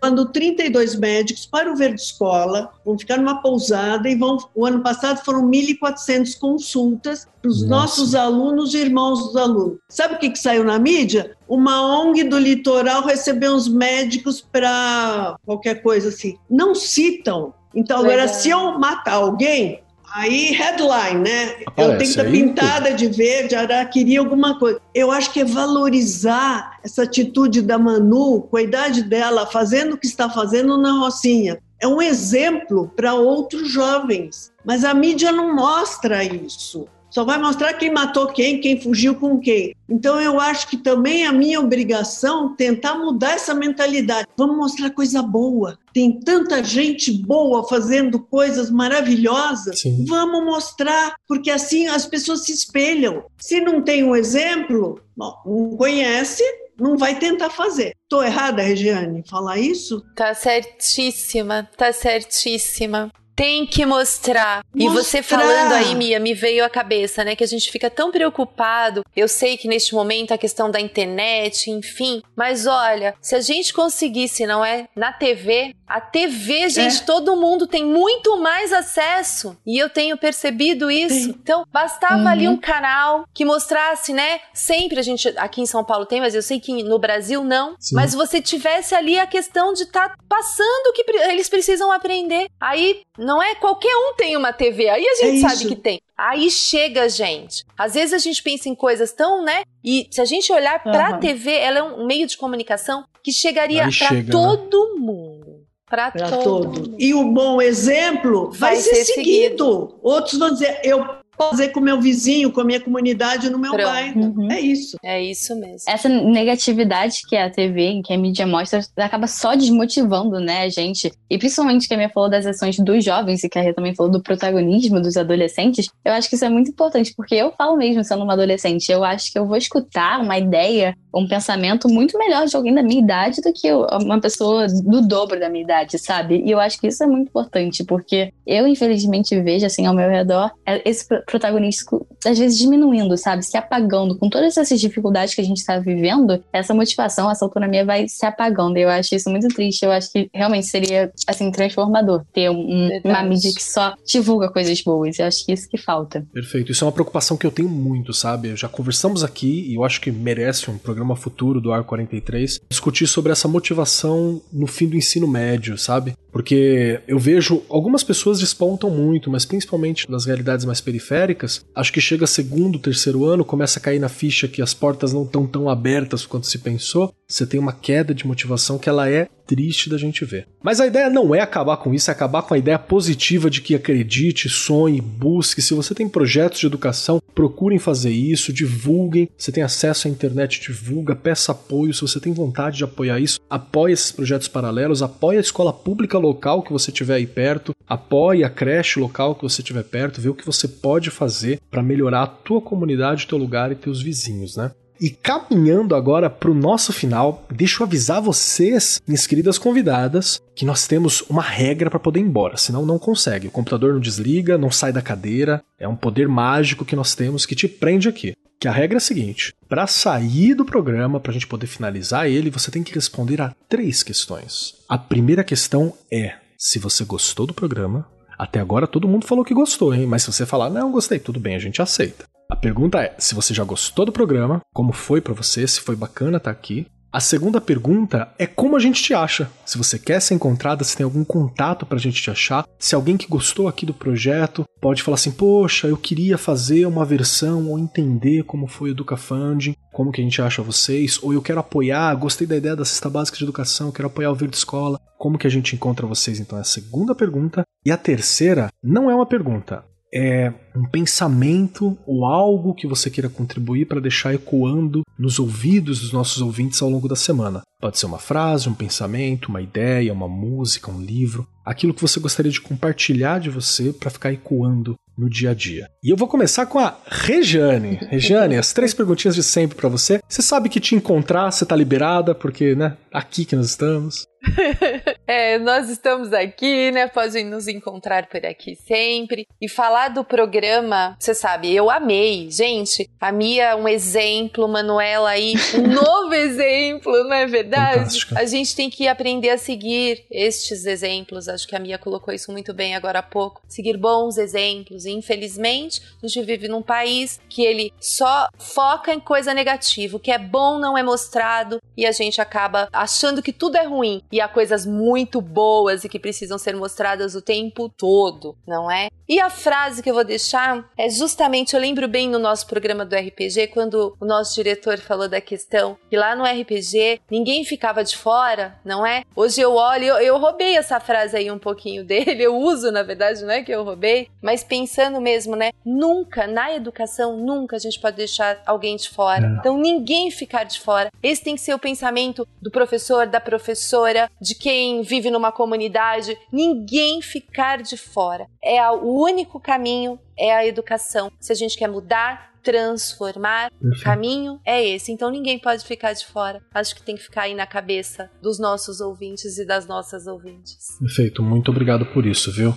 Quando 0.00 0.30
32 0.30 0.96
médicos 0.96 1.46
para 1.46 1.72
o 1.72 1.76
Verde 1.76 2.00
Escola, 2.00 2.70
vão 2.84 2.98
ficar 2.98 3.16
numa 3.16 3.40
pousada 3.40 4.08
e 4.08 4.14
vão. 4.14 4.36
O 4.54 4.66
ano 4.66 4.82
passado 4.82 5.24
foram 5.24 5.48
1.400 5.48 6.38
consultas 6.38 7.26
para 7.40 7.50
os 7.50 7.66
nossos 7.66 8.14
alunos 8.14 8.74
e 8.74 8.78
irmãos 8.78 9.28
dos 9.28 9.36
alunos. 9.36 9.78
Sabe 9.88 10.14
o 10.14 10.18
que, 10.18 10.30
que 10.30 10.38
saiu 10.38 10.64
na 10.64 10.78
mídia? 10.78 11.37
Uma 11.48 12.00
ONG 12.00 12.24
do 12.24 12.38
litoral 12.38 13.02
recebeu 13.02 13.54
uns 13.54 13.68
médicos 13.68 14.40
para 14.40 15.36
qualquer 15.46 15.82
coisa 15.82 16.10
assim. 16.10 16.36
Não 16.48 16.74
citam. 16.74 17.54
Então, 17.74 17.98
agora, 17.98 18.22
Legal. 18.22 18.34
se 18.34 18.50
eu 18.50 18.78
matar 18.78 19.14
alguém, 19.14 19.82
Aí, 20.10 20.52
headline, 20.52 21.20
né? 21.20 21.56
Aparece, 21.66 21.70
eu 21.76 21.86
tenho 21.86 21.98
que 21.98 22.04
estar 22.04 22.24
pintada 22.24 22.94
de 22.94 23.08
verde, 23.08 23.54
araquiri, 23.54 24.16
alguma 24.16 24.58
coisa. 24.58 24.80
Eu 24.94 25.10
acho 25.10 25.32
que 25.32 25.40
é 25.40 25.44
valorizar 25.44 26.78
essa 26.82 27.02
atitude 27.02 27.60
da 27.60 27.78
Manu, 27.78 28.40
com 28.42 28.56
a 28.56 28.62
idade 28.62 29.02
dela, 29.02 29.46
fazendo 29.46 29.94
o 29.94 29.98
que 29.98 30.06
está 30.06 30.30
fazendo 30.30 30.78
na 30.78 30.92
Rocinha. 30.92 31.58
É 31.80 31.86
um 31.86 32.00
exemplo 32.00 32.90
para 32.96 33.14
outros 33.14 33.70
jovens. 33.70 34.50
Mas 34.64 34.84
a 34.84 34.94
mídia 34.94 35.30
não 35.30 35.54
mostra 35.54 36.24
isso. 36.24 36.86
Só 37.10 37.24
vai 37.24 37.38
mostrar 37.38 37.74
quem 37.74 37.90
matou 37.90 38.26
quem, 38.28 38.60
quem 38.60 38.80
fugiu 38.80 39.14
com 39.14 39.38
quem. 39.38 39.74
Então 39.88 40.20
eu 40.20 40.38
acho 40.38 40.68
que 40.68 40.76
também 40.76 41.24
é 41.24 41.26
a 41.26 41.32
minha 41.32 41.60
obrigação 41.60 42.54
tentar 42.54 42.94
mudar 42.94 43.32
essa 43.32 43.54
mentalidade. 43.54 44.28
Vamos 44.36 44.56
mostrar 44.56 44.90
coisa 44.90 45.22
boa. 45.22 45.78
Tem 45.92 46.20
tanta 46.20 46.62
gente 46.62 47.10
boa 47.12 47.66
fazendo 47.66 48.20
coisas 48.20 48.70
maravilhosas. 48.70 49.80
Sim. 49.80 50.04
Vamos 50.06 50.44
mostrar, 50.44 51.14
porque 51.26 51.50
assim 51.50 51.86
as 51.86 52.06
pessoas 52.06 52.44
se 52.44 52.52
espelham. 52.52 53.24
Se 53.38 53.60
não 53.60 53.82
tem 53.82 54.04
um 54.04 54.14
exemplo, 54.14 55.00
não 55.16 55.76
conhece, 55.76 56.42
não 56.78 56.96
vai 56.96 57.18
tentar 57.18 57.50
fazer. 57.50 57.92
Tô 58.08 58.22
errada, 58.22 58.62
Regiane, 58.62 59.24
falar 59.28 59.58
isso? 59.58 60.04
Tá 60.14 60.34
certíssima, 60.34 61.68
tá 61.76 61.92
certíssima. 61.92 63.10
Tem 63.38 63.64
que 63.64 63.86
mostrar. 63.86 64.18
mostrar. 64.18 64.64
E 64.74 64.88
você 64.88 65.22
falando 65.22 65.72
aí, 65.72 65.94
Mia, 65.94 66.18
me 66.18 66.34
veio 66.34 66.64
à 66.64 66.68
cabeça, 66.68 67.22
né? 67.22 67.36
Que 67.36 67.44
a 67.44 67.46
gente 67.46 67.70
fica 67.70 67.88
tão 67.88 68.10
preocupado. 68.10 69.04
Eu 69.14 69.28
sei 69.28 69.56
que 69.56 69.68
neste 69.68 69.94
momento 69.94 70.34
a 70.34 70.38
questão 70.38 70.68
da 70.68 70.80
internet, 70.80 71.70
enfim. 71.70 72.20
Mas 72.34 72.66
olha, 72.66 73.14
se 73.22 73.36
a 73.36 73.40
gente 73.40 73.72
conseguisse, 73.72 74.44
não 74.44 74.64
é? 74.64 74.88
Na 74.96 75.12
TV, 75.12 75.72
a 75.86 76.00
TV, 76.00 76.68
gente, 76.68 77.00
é. 77.02 77.04
todo 77.04 77.36
mundo 77.36 77.66
tem 77.66 77.84
muito 77.84 78.36
mais 78.38 78.72
acesso. 78.72 79.56
E 79.66 79.78
eu 79.78 79.88
tenho 79.88 80.18
percebido 80.18 80.90
isso. 80.90 81.14
Sim. 81.14 81.34
Então, 81.40 81.64
bastava 81.72 82.22
uhum. 82.22 82.28
ali 82.28 82.48
um 82.48 82.56
canal 82.56 83.24
que 83.32 83.44
mostrasse, 83.44 84.12
né? 84.12 84.40
Sempre 84.52 84.98
a 84.98 85.02
gente, 85.02 85.28
aqui 85.36 85.62
em 85.62 85.66
São 85.66 85.84
Paulo 85.84 86.04
tem, 86.04 86.20
mas 86.20 86.34
eu 86.34 86.42
sei 86.42 86.58
que 86.60 86.82
no 86.82 86.98
Brasil 86.98 87.44
não. 87.44 87.76
Sim. 87.78 87.94
Mas 87.94 88.14
você 88.14 88.42
tivesse 88.42 88.94
ali 88.94 89.18
a 89.18 89.26
questão 89.26 89.72
de 89.72 89.84
estar 89.84 90.10
tá 90.10 90.16
passando 90.28 90.88
o 90.88 90.92
que 90.92 91.04
eles 91.30 91.48
precisam 91.48 91.90
aprender. 91.90 92.48
Aí 92.60 93.00
não 93.28 93.42
é 93.42 93.54
qualquer 93.54 93.94
um 93.94 94.14
tem 94.16 94.38
uma 94.38 94.54
TV. 94.54 94.88
Aí 94.88 95.06
a 95.06 95.14
gente 95.16 95.44
é 95.44 95.48
sabe 95.50 95.68
que 95.68 95.76
tem. 95.76 96.00
Aí 96.16 96.50
chega, 96.50 97.06
gente. 97.10 97.62
Às 97.76 97.92
vezes 97.92 98.14
a 98.14 98.18
gente 98.18 98.42
pensa 98.42 98.70
em 98.70 98.74
coisas 98.74 99.12
tão, 99.12 99.44
né? 99.44 99.64
E 99.84 100.08
se 100.10 100.22
a 100.22 100.24
gente 100.24 100.50
olhar 100.50 100.80
uhum. 100.82 100.90
pra 100.90 101.18
TV, 101.18 101.52
ela 101.52 101.78
é 101.78 101.82
um 101.82 102.06
meio 102.06 102.26
de 102.26 102.38
comunicação 102.38 103.04
que 103.22 103.30
chegaria 103.30 103.86
para 103.98 104.14
né? 104.14 104.24
todo 104.30 104.94
né? 104.94 105.00
mundo. 105.00 105.66
Para 105.84 106.10
todo. 106.10 106.42
todo. 106.42 106.96
E 106.98 107.12
o 107.12 107.30
bom 107.30 107.60
exemplo 107.60 108.50
vai, 108.50 108.72
vai 108.72 108.76
ser, 108.76 108.94
ser 108.94 109.04
seguido. 109.12 109.26
seguido. 109.26 109.98
Outros 110.02 110.38
vão 110.38 110.50
dizer, 110.50 110.80
eu 110.82 111.04
fazer 111.38 111.68
com 111.68 111.80
o 111.80 111.82
meu 111.82 112.00
vizinho, 112.00 112.52
com 112.52 112.60
a 112.60 112.64
minha 112.64 112.80
comunidade 112.80 113.48
no 113.48 113.58
meu 113.58 113.72
Pronto. 113.72 113.86
bairro. 113.86 114.20
Uhum. 114.20 114.50
É 114.50 114.60
isso. 114.60 114.96
É 115.02 115.22
isso 115.22 115.54
mesmo. 115.56 115.88
Essa 115.88 116.08
negatividade 116.08 117.22
que 117.28 117.36
a 117.36 117.48
TV, 117.48 118.02
que 118.04 118.12
a 118.12 118.18
mídia 118.18 118.46
mostra, 118.46 118.80
acaba 118.96 119.26
só 119.26 119.54
desmotivando, 119.54 120.40
né, 120.40 120.62
a 120.62 120.68
gente. 120.68 121.12
E 121.30 121.38
principalmente 121.38 121.86
que 121.86 121.94
a 121.94 121.96
minha 121.96 122.08
falou 122.10 122.28
das 122.28 122.44
ações 122.44 122.78
dos 122.78 123.04
jovens 123.04 123.44
e 123.44 123.48
que 123.48 123.58
a 123.58 123.62
Rê 123.62 123.72
também 123.72 123.94
falou 123.94 124.10
do 124.10 124.22
protagonismo 124.22 125.00
dos 125.00 125.16
adolescentes. 125.16 125.88
Eu 126.04 126.12
acho 126.12 126.28
que 126.28 126.34
isso 126.34 126.44
é 126.44 126.48
muito 126.48 126.70
importante, 126.70 127.14
porque 127.16 127.34
eu 127.34 127.52
falo 127.52 127.76
mesmo 127.76 128.02
sendo 128.02 128.24
uma 128.24 128.32
adolescente, 128.32 128.90
eu 128.90 129.04
acho 129.04 129.32
que 129.32 129.38
eu 129.38 129.46
vou 129.46 129.56
escutar 129.56 130.20
uma 130.20 130.36
ideia, 130.36 130.96
um 131.14 131.26
pensamento 131.26 131.88
muito 131.88 132.18
melhor 132.18 132.46
de 132.46 132.56
alguém 132.56 132.74
da 132.74 132.82
minha 132.82 133.00
idade 133.00 133.40
do 133.40 133.52
que 133.52 133.70
uma 133.72 134.20
pessoa 134.20 134.66
do 134.66 135.06
dobro 135.06 135.38
da 135.38 135.48
minha 135.48 135.64
idade, 135.64 135.98
sabe? 135.98 136.42
E 136.44 136.50
eu 136.50 136.58
acho 136.58 136.80
que 136.80 136.88
isso 136.88 137.02
é 137.02 137.06
muito 137.06 137.28
importante, 137.28 137.84
porque 137.84 138.32
eu, 138.46 138.66
infelizmente, 138.66 139.38
vejo, 139.40 139.66
assim, 139.66 139.86
ao 139.86 139.94
meu 139.94 140.08
redor, 140.08 140.50
é, 140.66 140.82
esse 140.88 141.06
protagonístico, 141.28 142.07
às 142.24 142.38
vezes, 142.38 142.58
diminuindo, 142.58 143.16
sabe? 143.16 143.44
Se 143.44 143.56
apagando. 143.56 144.16
Com 144.16 144.28
todas 144.28 144.56
essas 144.56 144.80
dificuldades 144.80 145.34
que 145.34 145.40
a 145.40 145.44
gente 145.44 145.58
está 145.58 145.78
vivendo, 145.78 146.42
essa 146.52 146.74
motivação, 146.74 147.30
essa 147.30 147.44
autonomia 147.44 147.84
vai 147.84 148.08
se 148.08 148.24
apagando. 148.26 148.76
Eu 148.76 148.88
acho 148.88 149.14
isso 149.14 149.30
muito 149.30 149.48
triste. 149.48 149.84
Eu 149.84 149.92
acho 149.92 150.10
que 150.12 150.28
realmente 150.32 150.66
seria, 150.66 151.12
assim, 151.26 151.50
transformador 151.50 152.24
ter 152.32 152.50
um, 152.50 152.90
uma 153.04 153.22
mídia 153.22 153.52
que 153.54 153.62
só 153.62 153.94
divulga 154.06 154.50
coisas 154.50 154.80
boas. 154.82 155.18
Eu 155.18 155.26
acho 155.26 155.44
que 155.44 155.52
isso 155.52 155.68
que 155.68 155.78
falta. 155.78 156.26
Perfeito. 156.32 156.72
Isso 156.72 156.84
é 156.84 156.86
uma 156.86 156.92
preocupação 156.92 157.36
que 157.36 157.46
eu 157.46 157.50
tenho 157.50 157.68
muito, 157.68 158.12
sabe? 158.12 158.54
Já 158.56 158.68
conversamos 158.68 159.22
aqui, 159.22 159.66
e 159.68 159.74
eu 159.74 159.84
acho 159.84 160.00
que 160.00 160.10
merece 160.10 160.70
um 160.70 160.78
programa 160.78 161.16
futuro 161.16 161.60
do 161.60 161.72
Ar 161.72 161.84
43, 161.84 162.60
discutir 162.70 163.06
sobre 163.06 163.32
essa 163.32 163.48
motivação 163.48 164.40
no 164.52 164.66
fim 164.66 164.88
do 164.88 164.96
ensino 164.96 165.26
médio, 165.26 165.76
sabe? 165.78 166.14
Porque 166.32 167.00
eu 167.06 167.18
vejo 167.18 167.62
algumas 167.68 168.04
pessoas 168.04 168.38
despontam 168.38 168.90
muito, 168.90 169.30
mas 169.30 169.44
principalmente 169.44 170.08
nas 170.10 170.26
realidades 170.26 170.64
mais 170.64 170.80
periféricas, 170.80 171.64
acho 171.74 171.92
que 171.92 172.00
chega 172.08 172.26
segundo, 172.26 172.78
terceiro 172.78 173.26
ano, 173.26 173.44
começa 173.44 173.78
a 173.78 173.82
cair 173.82 173.98
na 173.98 174.08
ficha 174.08 174.48
que 174.48 174.62
as 174.62 174.72
portas 174.72 175.12
não 175.12 175.24
estão 175.24 175.46
tão 175.46 175.68
abertas 175.68 176.24
quanto 176.24 176.46
se 176.46 176.58
pensou, 176.58 177.12
você 177.28 177.46
tem 177.46 177.60
uma 177.60 177.72
queda 177.72 178.14
de 178.14 178.26
motivação 178.26 178.78
que 178.78 178.88
ela 178.88 179.10
é 179.10 179.28
triste 179.48 179.88
da 179.88 179.96
gente 179.96 180.26
ver. 180.26 180.46
Mas 180.62 180.78
a 180.78 180.86
ideia 180.86 181.08
não 181.08 181.34
é 181.34 181.40
acabar 181.40 181.78
com 181.78 181.94
isso, 181.94 182.10
é 182.10 182.12
acabar 182.12 182.42
com 182.42 182.52
a 182.52 182.58
ideia 182.58 182.78
positiva 182.78 183.48
de 183.48 183.62
que 183.62 183.74
acredite, 183.74 184.48
sonhe, 184.48 185.00
busque. 185.00 185.62
Se 185.62 185.72
você 185.72 185.94
tem 185.94 186.06
projetos 186.06 186.60
de 186.60 186.66
educação, 186.66 187.20
procurem 187.34 187.78
fazer 187.78 188.10
isso, 188.10 188.52
divulguem. 188.52 189.30
Você 189.36 189.50
tem 189.50 189.62
acesso 189.62 190.06
à 190.06 190.10
internet, 190.10 190.60
divulga, 190.60 191.16
peça 191.16 191.52
apoio. 191.52 191.94
Se 191.94 192.02
você 192.02 192.20
tem 192.20 192.32
vontade 192.32 192.76
de 192.76 192.84
apoiar 192.84 193.18
isso, 193.18 193.40
apoie 193.48 193.94
esses 193.94 194.12
projetos 194.12 194.48
paralelos, 194.48 195.02
apoie 195.02 195.38
a 195.38 195.40
escola 195.40 195.72
pública 195.72 196.18
local 196.18 196.62
que 196.62 196.72
você 196.72 196.92
tiver 196.92 197.14
aí 197.14 197.26
perto, 197.26 197.74
apoie 197.88 198.44
a 198.44 198.50
creche 198.50 199.00
local 199.00 199.34
que 199.34 199.42
você 199.42 199.62
tiver 199.62 199.84
perto, 199.84 200.20
vê 200.20 200.28
o 200.28 200.34
que 200.34 200.44
você 200.44 200.68
pode 200.68 201.10
fazer 201.10 201.58
para 201.70 201.82
melhorar 201.82 202.22
a 202.24 202.26
tua 202.26 202.60
comunidade, 202.60 203.26
teu 203.26 203.38
lugar 203.38 203.72
e 203.72 203.76
teus 203.76 204.02
vizinhos, 204.02 204.56
né? 204.56 204.70
E 205.00 205.10
caminhando 205.10 205.94
agora 205.94 206.28
para 206.28 206.50
o 206.50 206.54
nosso 206.54 206.92
final, 206.92 207.46
deixa 207.50 207.82
eu 207.82 207.86
avisar 207.86 208.20
vocês, 208.20 209.00
minhas 209.06 209.26
queridas 209.26 209.56
convidadas, 209.56 210.42
que 210.56 210.64
nós 210.64 210.88
temos 210.88 211.22
uma 211.28 211.42
regra 211.42 211.88
para 211.88 212.00
poder 212.00 212.18
ir 212.18 212.24
embora, 212.24 212.56
senão 212.56 212.84
não 212.84 212.98
consegue. 212.98 213.46
O 213.46 213.50
computador 213.52 213.92
não 213.92 214.00
desliga, 214.00 214.58
não 214.58 214.72
sai 214.72 214.92
da 214.92 215.00
cadeira, 215.00 215.62
é 215.78 215.86
um 215.86 215.94
poder 215.94 216.26
mágico 216.26 216.84
que 216.84 216.96
nós 216.96 217.14
temos 217.14 217.46
que 217.46 217.54
te 217.54 217.68
prende 217.68 218.08
aqui. 218.08 218.34
Que 218.60 218.66
a 218.66 218.72
regra 218.72 218.96
é 218.96 218.98
a 218.98 219.00
seguinte: 219.00 219.54
para 219.68 219.86
sair 219.86 220.54
do 220.54 220.64
programa, 220.64 221.20
para 221.20 221.30
a 221.30 221.34
gente 221.34 221.46
poder 221.46 221.68
finalizar 221.68 222.26
ele, 222.26 222.50
você 222.50 222.70
tem 222.70 222.82
que 222.82 222.92
responder 222.92 223.40
a 223.40 223.54
três 223.68 224.02
questões. 224.02 224.74
A 224.88 224.98
primeira 224.98 225.44
questão 225.44 225.94
é 226.10 226.34
se 226.56 226.80
você 226.80 227.04
gostou 227.04 227.46
do 227.46 227.54
programa. 227.54 228.04
Até 228.36 228.58
agora 228.60 228.86
todo 228.86 229.08
mundo 229.08 229.26
falou 229.26 229.44
que 229.44 229.54
gostou, 229.54 229.94
hein? 229.94 230.06
Mas 230.06 230.22
se 230.22 230.32
você 230.32 230.44
falar, 230.44 230.70
não, 230.70 230.90
gostei, 230.90 231.18
tudo 231.18 231.38
bem, 231.40 231.54
a 231.54 231.58
gente 231.60 231.82
aceita. 231.82 232.24
A 232.50 232.56
pergunta 232.56 233.02
é 233.02 233.14
se 233.18 233.34
você 233.34 233.52
já 233.52 233.62
gostou 233.62 234.06
do 234.06 234.12
programa, 234.12 234.62
como 234.72 234.90
foi 234.90 235.20
para 235.20 235.34
você, 235.34 235.68
se 235.68 235.82
foi 235.82 235.94
bacana 235.94 236.38
estar 236.38 236.50
tá 236.50 236.58
aqui. 236.58 236.86
A 237.12 237.20
segunda 237.20 237.60
pergunta 237.60 238.32
é 238.38 238.46
como 238.46 238.74
a 238.74 238.78
gente 238.78 239.02
te 239.02 239.12
acha. 239.12 239.50
Se 239.66 239.76
você 239.76 239.98
quer 239.98 240.18
ser 240.20 240.32
encontrada, 240.32 240.82
se 240.82 240.96
tem 240.96 241.04
algum 241.04 241.24
contato 241.24 241.84
pra 241.84 241.98
gente 241.98 242.22
te 242.22 242.30
achar. 242.30 242.66
Se 242.78 242.94
alguém 242.94 243.18
que 243.18 243.28
gostou 243.28 243.68
aqui 243.68 243.84
do 243.84 243.92
projeto 243.92 244.64
pode 244.80 245.02
falar 245.02 245.16
assim: 245.16 245.30
"Poxa, 245.30 245.88
eu 245.88 245.96
queria 245.98 246.38
fazer 246.38 246.86
uma 246.86 247.04
versão 247.04 247.68
ou 247.68 247.78
entender 247.78 248.44
como 248.44 248.66
foi 248.66 248.90
o 248.90 248.92
Educafunding, 248.92 249.76
como 249.92 250.10
que 250.10 250.22
a 250.22 250.24
gente 250.24 250.40
acha 250.40 250.62
vocês, 250.62 251.18
ou 251.22 251.34
eu 251.34 251.42
quero 251.42 251.60
apoiar, 251.60 252.14
gostei 252.14 252.46
da 252.46 252.56
ideia 252.56 252.76
da 252.76 252.84
cesta 252.84 253.10
básica 253.10 253.36
de 253.36 253.44
educação, 253.44 253.92
quero 253.92 254.08
apoiar 254.08 254.30
o 254.30 254.34
Verde 254.34 254.56
Escola. 254.56 254.98
Como 255.18 255.36
que 255.36 255.46
a 255.46 255.50
gente 255.50 255.74
encontra 255.74 256.06
vocês?" 256.06 256.40
Então 256.40 256.56
é 256.56 256.62
a 256.62 256.64
segunda 256.64 257.14
pergunta. 257.14 257.62
E 257.84 257.92
a 257.92 257.96
terceira 257.96 258.68
não 258.82 259.10
é 259.10 259.14
uma 259.14 259.26
pergunta, 259.26 259.84
é 260.12 260.52
um 260.74 260.84
pensamento 260.86 261.98
ou 262.06 262.24
algo 262.24 262.74
que 262.74 262.86
você 262.86 263.10
queira 263.10 263.28
contribuir 263.28 263.86
para 263.86 264.00
deixar 264.00 264.34
ecoando 264.34 265.02
nos 265.18 265.38
ouvidos 265.38 266.00
dos 266.00 266.12
nossos 266.12 266.40
ouvintes 266.40 266.80
ao 266.80 266.88
longo 266.88 267.08
da 267.08 267.16
semana. 267.16 267.62
Pode 267.80 267.98
ser 267.98 268.06
uma 268.06 268.18
frase, 268.18 268.68
um 268.68 268.74
pensamento, 268.74 269.48
uma 269.48 269.62
ideia, 269.62 270.12
uma 270.12 270.28
música, 270.28 270.90
um 270.90 271.00
livro, 271.00 271.46
aquilo 271.64 271.94
que 271.94 272.02
você 272.02 272.18
gostaria 272.18 272.50
de 272.50 272.60
compartilhar 272.60 273.38
de 273.38 273.50
você 273.50 273.92
para 273.92 274.10
ficar 274.10 274.32
ecoando 274.32 274.96
no 275.18 275.28
dia 275.28 275.50
a 275.50 275.54
dia. 275.54 275.90
E 276.02 276.10
eu 276.10 276.16
vou 276.16 276.28
começar 276.28 276.66
com 276.66 276.78
a 276.78 276.96
Rejane. 277.06 277.98
Rejane, 278.08 278.56
as 278.56 278.72
três 278.72 278.94
perguntinhas 278.94 279.34
de 279.34 279.42
sempre 279.42 279.76
para 279.76 279.88
você. 279.88 280.20
Você 280.28 280.40
sabe 280.40 280.68
que 280.68 280.78
te 280.78 280.94
encontrar, 280.94 281.50
você 281.50 281.66
tá 281.66 281.74
liberada, 281.74 282.34
porque, 282.34 282.76
né, 282.76 282.96
aqui 283.12 283.44
que 283.44 283.56
nós 283.56 283.66
estamos. 283.66 284.27
é, 285.26 285.58
nós 285.58 285.88
estamos 285.88 286.32
aqui, 286.32 286.90
né? 286.90 287.06
Podem 287.06 287.44
nos 287.44 287.68
encontrar 287.68 288.26
por 288.26 288.44
aqui 288.44 288.76
sempre. 288.76 289.46
E 289.60 289.68
falar 289.68 290.08
do 290.08 290.24
programa, 290.24 291.16
você 291.18 291.34
sabe, 291.34 291.74
eu 291.74 291.90
amei. 291.90 292.50
Gente, 292.50 293.08
a 293.20 293.32
Mia 293.32 293.70
é 293.70 293.74
um 293.74 293.88
exemplo, 293.88 294.68
Manuela 294.68 295.30
aí, 295.30 295.54
um 295.74 295.86
novo 295.86 296.34
exemplo, 296.34 297.12
não 297.24 297.34
é 297.34 297.46
verdade? 297.46 297.98
Fantástica. 298.08 298.38
A 298.38 298.44
gente 298.44 298.74
tem 298.74 298.90
que 298.90 299.08
aprender 299.08 299.50
a 299.50 299.58
seguir 299.58 300.24
estes 300.30 300.84
exemplos. 300.86 301.48
Acho 301.48 301.66
que 301.66 301.76
a 301.76 301.78
Mia 301.78 301.98
colocou 301.98 302.32
isso 302.32 302.50
muito 302.52 302.72
bem 302.72 302.94
agora 302.94 303.20
há 303.20 303.22
pouco. 303.22 303.62
Seguir 303.68 303.96
bons 303.96 304.38
exemplos. 304.38 305.04
E, 305.04 305.10
infelizmente, 305.10 306.02
a 306.22 306.26
gente 306.26 306.42
vive 306.44 306.68
num 306.68 306.82
país 306.82 307.40
que 307.48 307.62
ele 307.62 307.92
só 308.00 308.48
foca 308.58 309.12
em 309.12 309.20
coisa 309.20 309.52
negativa. 309.52 310.16
O 310.16 310.20
que 310.20 310.30
é 310.30 310.38
bom 310.38 310.78
não 310.78 310.96
é 310.96 311.02
mostrado 311.02 311.80
e 311.96 312.06
a 312.06 312.12
gente 312.12 312.40
acaba 312.40 312.88
achando 312.92 313.42
que 313.42 313.52
tudo 313.52 313.76
é 313.76 313.84
ruim 313.84 314.22
e 314.30 314.37
há 314.40 314.48
coisas 314.48 314.86
muito 314.86 315.40
boas 315.40 316.04
e 316.04 316.08
que 316.08 316.18
precisam 316.18 316.58
ser 316.58 316.74
mostradas 316.76 317.34
o 317.34 317.42
tempo 317.42 317.88
todo, 317.88 318.56
não 318.66 318.90
é? 318.90 319.08
E 319.28 319.38
a 319.40 319.50
frase 319.50 320.02
que 320.02 320.10
eu 320.10 320.14
vou 320.14 320.24
deixar 320.24 320.88
é 320.96 321.10
justamente, 321.10 321.74
eu 321.74 321.80
lembro 321.80 322.08
bem 322.08 322.28
no 322.28 322.38
nosso 322.38 322.66
programa 322.66 323.04
do 323.04 323.14
RPG, 323.14 323.68
quando 323.68 324.16
o 324.18 324.24
nosso 324.24 324.54
diretor 324.54 324.98
falou 324.98 325.28
da 325.28 325.38
questão 325.38 325.98
que 326.08 326.16
lá 326.16 326.34
no 326.34 326.44
RPG 326.44 327.20
ninguém 327.30 327.62
ficava 327.62 328.02
de 328.02 328.16
fora, 328.16 328.78
não 328.82 329.04
é? 329.04 329.24
Hoje 329.36 329.60
eu 329.60 329.74
olho, 329.74 330.04
eu, 330.04 330.16
eu 330.16 330.38
roubei 330.38 330.76
essa 330.76 330.98
frase 330.98 331.36
aí 331.36 331.50
um 331.50 331.58
pouquinho 331.58 332.02
dele, 332.06 332.42
eu 332.42 332.56
uso 332.56 332.90
na 332.90 333.02
verdade, 333.02 333.42
não 333.42 333.50
é 333.50 333.62
que 333.62 333.70
eu 333.70 333.84
roubei, 333.84 334.30
mas 334.40 334.64
pensando 334.64 335.20
mesmo, 335.20 335.54
né? 335.54 335.72
Nunca, 335.84 336.46
na 336.46 336.74
educação, 336.74 337.36
nunca 337.36 337.76
a 337.76 337.78
gente 337.78 338.00
pode 338.00 338.16
deixar 338.16 338.62
alguém 338.64 338.96
de 338.96 339.10
fora. 339.10 339.58
Então 339.60 339.76
ninguém 339.76 340.30
ficar 340.30 340.64
de 340.64 340.80
fora. 340.80 341.10
Esse 341.22 341.44
tem 341.44 341.54
que 341.54 341.60
ser 341.60 341.74
o 341.74 341.78
pensamento 341.78 342.48
do 342.62 342.70
professor, 342.70 343.26
da 343.26 343.40
professora, 343.40 344.17
de 344.40 344.54
quem 344.54 345.02
vive 345.02 345.30
numa 345.30 345.52
comunidade, 345.52 346.36
ninguém 346.52 347.20
ficar 347.22 347.82
de 347.82 347.96
fora. 347.96 348.46
É 348.62 348.88
o 348.90 349.20
único 349.20 349.60
caminho 349.60 350.18
é 350.36 350.54
a 350.54 350.66
educação. 350.66 351.30
Se 351.40 351.52
a 351.52 351.54
gente 351.54 351.76
quer 351.76 351.88
mudar, 351.88 352.54
transformar, 352.62 353.70
o 353.80 354.00
caminho 354.02 354.60
é 354.64 354.84
esse. 354.84 355.10
Então 355.10 355.30
ninguém 355.30 355.58
pode 355.58 355.84
ficar 355.84 356.12
de 356.12 356.26
fora. 356.26 356.62
Acho 356.74 356.94
que 356.94 357.02
tem 357.02 357.16
que 357.16 357.22
ficar 357.22 357.42
aí 357.42 357.54
na 357.54 357.66
cabeça 357.66 358.30
dos 358.42 358.58
nossos 358.58 359.00
ouvintes 359.00 359.58
e 359.58 359.66
das 359.66 359.86
nossas 359.86 360.26
ouvintes. 360.26 360.98
Perfeito, 360.98 361.42
muito 361.42 361.70
obrigado 361.70 362.06
por 362.06 362.26
isso, 362.26 362.52
viu? 362.52 362.74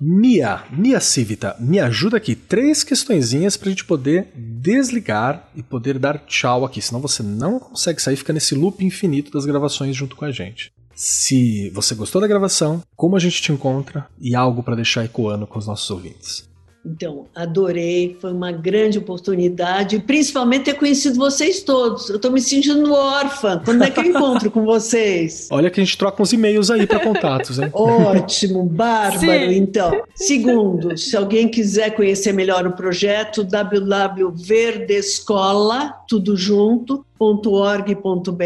Mia, 0.00 0.64
Mia 0.70 1.00
Civita, 1.00 1.56
me 1.58 1.80
ajuda 1.80 2.16
aqui. 2.16 2.36
Três 2.36 2.84
questõezinhas 2.84 3.56
pra 3.56 3.68
gente 3.68 3.84
poder 3.84 4.28
desligar 4.34 5.48
e 5.56 5.62
poder 5.62 5.98
dar 5.98 6.18
tchau 6.18 6.64
aqui. 6.64 6.80
Senão 6.80 7.00
você 7.00 7.22
não 7.22 7.58
consegue 7.58 8.00
sair, 8.00 8.16
fica 8.16 8.32
nesse 8.32 8.54
loop 8.54 8.84
infinito 8.84 9.32
das 9.32 9.44
gravações 9.44 9.96
junto 9.96 10.14
com 10.14 10.24
a 10.24 10.30
gente. 10.30 10.72
Se 10.94 11.70
você 11.70 11.94
gostou 11.94 12.20
da 12.20 12.26
gravação, 12.26 12.82
como 12.96 13.16
a 13.16 13.20
gente 13.20 13.40
te 13.40 13.52
encontra 13.52 14.06
e 14.20 14.34
algo 14.34 14.62
para 14.62 14.74
deixar 14.74 15.04
ecoando 15.04 15.46
com 15.46 15.58
os 15.58 15.66
nossos 15.66 15.88
ouvintes. 15.90 16.47
Então, 16.90 17.26
adorei, 17.34 18.16
foi 18.18 18.32
uma 18.32 18.50
grande 18.50 18.96
oportunidade, 18.98 19.98
principalmente 20.00 20.64
ter 20.64 20.72
conhecido 20.74 21.16
vocês 21.16 21.62
todos. 21.62 22.08
Eu 22.08 22.16
estou 22.16 22.32
me 22.32 22.40
sentindo 22.40 22.90
órfã. 22.92 23.60
Quando 23.62 23.84
é 23.84 23.90
que 23.90 24.00
eu 24.00 24.04
encontro 24.06 24.50
com 24.50 24.64
vocês? 24.64 25.48
Olha 25.50 25.68
que 25.70 25.78
a 25.80 25.84
gente 25.84 25.98
troca 25.98 26.22
uns 26.22 26.32
e-mails 26.32 26.70
aí 26.70 26.86
para 26.86 27.00
contatos, 27.00 27.58
hein? 27.58 27.68
Ótimo, 27.74 28.64
bárbaro. 28.64 29.20
Sim. 29.20 29.56
Então, 29.56 30.00
segundo, 30.14 30.96
se 30.96 31.14
alguém 31.16 31.48
quiser 31.48 31.90
conhecer 31.94 32.32
melhor 32.32 32.66
o 32.66 32.72
projeto, 32.72 33.44
www.verdescola, 33.44 35.92
tudo 36.08 36.34
junto, 36.36 37.04
.org.br 37.20 38.38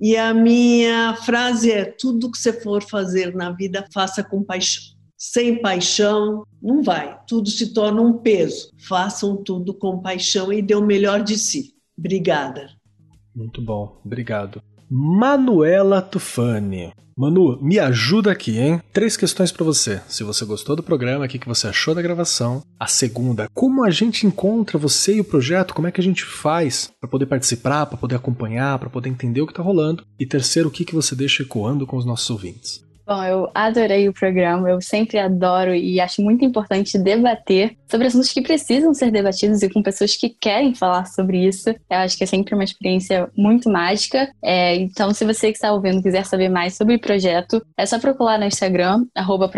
e 0.00 0.16
a 0.16 0.32
minha 0.32 1.16
frase 1.16 1.72
é: 1.72 1.84
tudo 1.84 2.30
que 2.30 2.38
você 2.38 2.52
for 2.52 2.80
fazer 2.82 3.34
na 3.34 3.50
vida, 3.50 3.84
faça 3.92 4.22
com 4.22 4.40
paixão 4.42 4.97
sem 5.18 5.60
paixão, 5.60 6.44
não 6.62 6.82
vai. 6.82 7.18
Tudo 7.26 7.50
se 7.50 7.74
torna 7.74 8.00
um 8.00 8.18
peso. 8.18 8.70
Façam 8.88 9.36
tudo 9.36 9.74
com 9.74 10.00
paixão 10.00 10.52
e 10.52 10.62
dê 10.62 10.76
o 10.76 10.86
melhor 10.86 11.22
de 11.22 11.36
si. 11.36 11.74
Obrigada. 11.98 12.70
Muito 13.34 13.60
bom, 13.60 14.00
obrigado. 14.04 14.62
Manuela 14.88 16.00
Tufani. 16.00 16.92
Manu, 17.16 17.60
me 17.60 17.80
ajuda 17.80 18.30
aqui, 18.30 18.58
hein? 18.58 18.80
Três 18.92 19.16
questões 19.16 19.50
para 19.50 19.64
você. 19.64 20.00
Se 20.06 20.22
você 20.22 20.44
gostou 20.44 20.76
do 20.76 20.84
programa, 20.84 21.24
o 21.24 21.28
que 21.28 21.48
você 21.48 21.66
achou 21.66 21.92
da 21.92 22.00
gravação? 22.00 22.62
A 22.78 22.86
segunda, 22.86 23.48
como 23.52 23.84
a 23.84 23.90
gente 23.90 24.24
encontra 24.24 24.78
você 24.78 25.16
e 25.16 25.20
o 25.20 25.24
projeto? 25.24 25.74
Como 25.74 25.88
é 25.88 25.90
que 25.90 26.00
a 26.00 26.04
gente 26.04 26.24
faz 26.24 26.92
para 27.00 27.10
poder 27.10 27.26
participar, 27.26 27.86
para 27.86 27.98
poder 27.98 28.14
acompanhar, 28.14 28.78
para 28.78 28.88
poder 28.88 29.08
entender 29.08 29.40
o 29.40 29.48
que 29.48 29.52
tá 29.52 29.64
rolando? 29.64 30.04
E 30.16 30.24
terceiro, 30.24 30.68
o 30.68 30.72
que 30.72 30.94
você 30.94 31.16
deixa 31.16 31.42
ecoando 31.42 31.88
com 31.88 31.96
os 31.96 32.04
nossos 32.04 32.30
ouvintes? 32.30 32.87
Bom, 33.08 33.24
eu 33.24 33.50
adorei 33.54 34.06
o 34.06 34.12
programa, 34.12 34.68
eu 34.68 34.82
sempre 34.82 35.18
adoro 35.18 35.74
e 35.74 35.98
acho 35.98 36.20
muito 36.20 36.44
importante 36.44 36.98
debater 36.98 37.74
sobre 37.90 38.06
assuntos 38.06 38.30
que 38.30 38.42
precisam 38.42 38.92
ser 38.92 39.10
debatidos 39.10 39.62
e 39.62 39.70
com 39.70 39.82
pessoas 39.82 40.14
que 40.14 40.28
querem 40.28 40.74
falar 40.74 41.06
sobre 41.06 41.38
isso. 41.38 41.70
Eu 41.70 41.96
acho 41.96 42.18
que 42.18 42.24
é 42.24 42.26
sempre 42.26 42.54
uma 42.54 42.64
experiência 42.64 43.30
muito 43.34 43.70
mágica. 43.70 44.30
É, 44.42 44.76
então, 44.76 45.14
se 45.14 45.24
você 45.24 45.50
que 45.50 45.56
está 45.56 45.72
ouvindo 45.72 46.02
quiser 46.02 46.26
saber 46.26 46.50
mais 46.50 46.76
sobre 46.76 46.96
o 46.96 47.00
projeto, 47.00 47.64
é 47.78 47.86
só 47.86 47.98
procurar 47.98 48.38
no 48.38 48.44
Instagram, 48.44 49.06
arroba. 49.14 49.48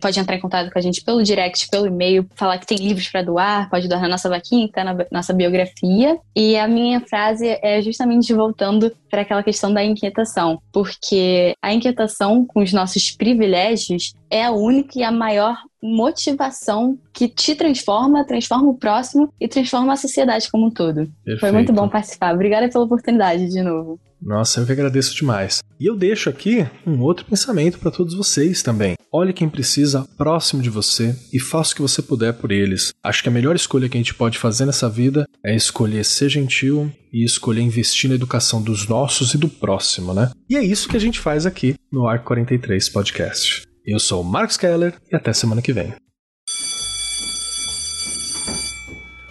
Pode 0.00 0.18
entrar 0.18 0.36
em 0.36 0.40
contato 0.40 0.70
com 0.70 0.78
a 0.78 0.82
gente 0.82 1.02
pelo 1.02 1.22
direct, 1.22 1.68
pelo 1.68 1.86
e-mail, 1.86 2.26
falar 2.34 2.58
que 2.58 2.66
tem 2.66 2.78
livros 2.78 3.08
para 3.08 3.22
doar, 3.22 3.68
pode 3.68 3.88
doar 3.88 4.00
na 4.02 4.08
nossa 4.08 4.28
vaquinha, 4.28 4.66
que 4.66 4.78
está 4.78 4.84
na 4.84 4.96
nossa 5.10 5.32
biografia. 5.32 6.18
E 6.34 6.56
a 6.56 6.68
minha 6.68 7.00
frase 7.00 7.58
é 7.62 7.82
justamente 7.82 8.32
voltando 8.32 8.92
para 9.10 9.22
aquela 9.22 9.42
questão 9.42 9.72
da 9.72 9.82
inquietação, 9.82 10.60
porque 10.72 11.54
a 11.62 11.72
inquietação 11.72 12.44
com 12.44 12.60
os 12.60 12.72
nossos 12.72 13.10
privilégios 13.10 14.14
é 14.30 14.44
a 14.44 14.50
única 14.50 14.98
e 14.98 15.02
a 15.02 15.10
maior 15.10 15.56
motivação 15.82 16.98
que 17.12 17.28
te 17.28 17.54
transforma, 17.54 18.24
transforma 18.24 18.68
o 18.68 18.76
próximo 18.76 19.32
e 19.40 19.48
transforma 19.48 19.92
a 19.92 19.96
sociedade 19.96 20.50
como 20.50 20.66
um 20.66 20.70
todo. 20.70 21.06
Perfeito. 21.24 21.40
Foi 21.40 21.52
muito 21.52 21.72
bom 21.72 21.88
participar. 21.88 22.34
Obrigada 22.34 22.68
pela 22.68 22.84
oportunidade 22.84 23.48
de 23.48 23.62
novo. 23.62 23.98
Nossa, 24.20 24.60
eu 24.60 24.66
que 24.66 24.72
agradeço 24.72 25.14
demais. 25.14 25.62
E 25.80 25.86
eu 25.86 25.96
deixo 25.96 26.28
aqui 26.28 26.66
um 26.86 27.00
outro 27.00 27.24
pensamento 27.24 27.78
para 27.78 27.90
todos 27.90 28.14
vocês 28.14 28.62
também. 28.62 28.94
Olhe 29.12 29.32
quem 29.32 29.48
precisa 29.48 30.06
próximo 30.16 30.60
de 30.60 30.68
você 30.68 31.16
e 31.32 31.38
faça 31.38 31.72
o 31.72 31.76
que 31.76 31.82
você 31.82 32.02
puder 32.02 32.34
por 32.34 32.50
eles. 32.50 32.92
Acho 33.02 33.22
que 33.22 33.28
a 33.28 33.32
melhor 33.32 33.54
escolha 33.54 33.88
que 33.88 33.96
a 33.96 34.00
gente 34.00 34.14
pode 34.14 34.38
fazer 34.38 34.66
nessa 34.66 34.88
vida 34.88 35.24
é 35.44 35.54
escolher 35.54 36.04
ser 36.04 36.28
gentil 36.28 36.92
e 37.12 37.24
escolher 37.24 37.62
investir 37.62 38.10
na 38.10 38.16
educação 38.16 38.60
dos 38.60 38.86
nossos 38.88 39.34
e 39.34 39.38
do 39.38 39.48
próximo, 39.48 40.12
né? 40.12 40.30
E 40.50 40.56
é 40.56 40.62
isso 40.62 40.88
que 40.88 40.96
a 40.96 41.00
gente 41.00 41.20
faz 41.20 41.46
aqui 41.46 41.76
no 41.90 42.06
Arco 42.06 42.26
43 42.26 42.88
Podcast. 42.88 43.62
Eu 43.86 43.98
sou 43.98 44.20
o 44.20 44.24
Marcos 44.24 44.56
Keller 44.56 44.94
e 45.10 45.16
até 45.16 45.32
semana 45.32 45.62
que 45.62 45.72
vem. 45.72 45.94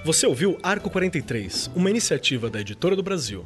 Você 0.03 0.25
ouviu 0.25 0.57
Arco 0.63 0.89
43, 0.89 1.69
uma 1.75 1.89
iniciativa 1.89 2.49
da 2.49 2.61
Editora 2.61 2.95
do 2.95 3.03
Brasil. 3.03 3.45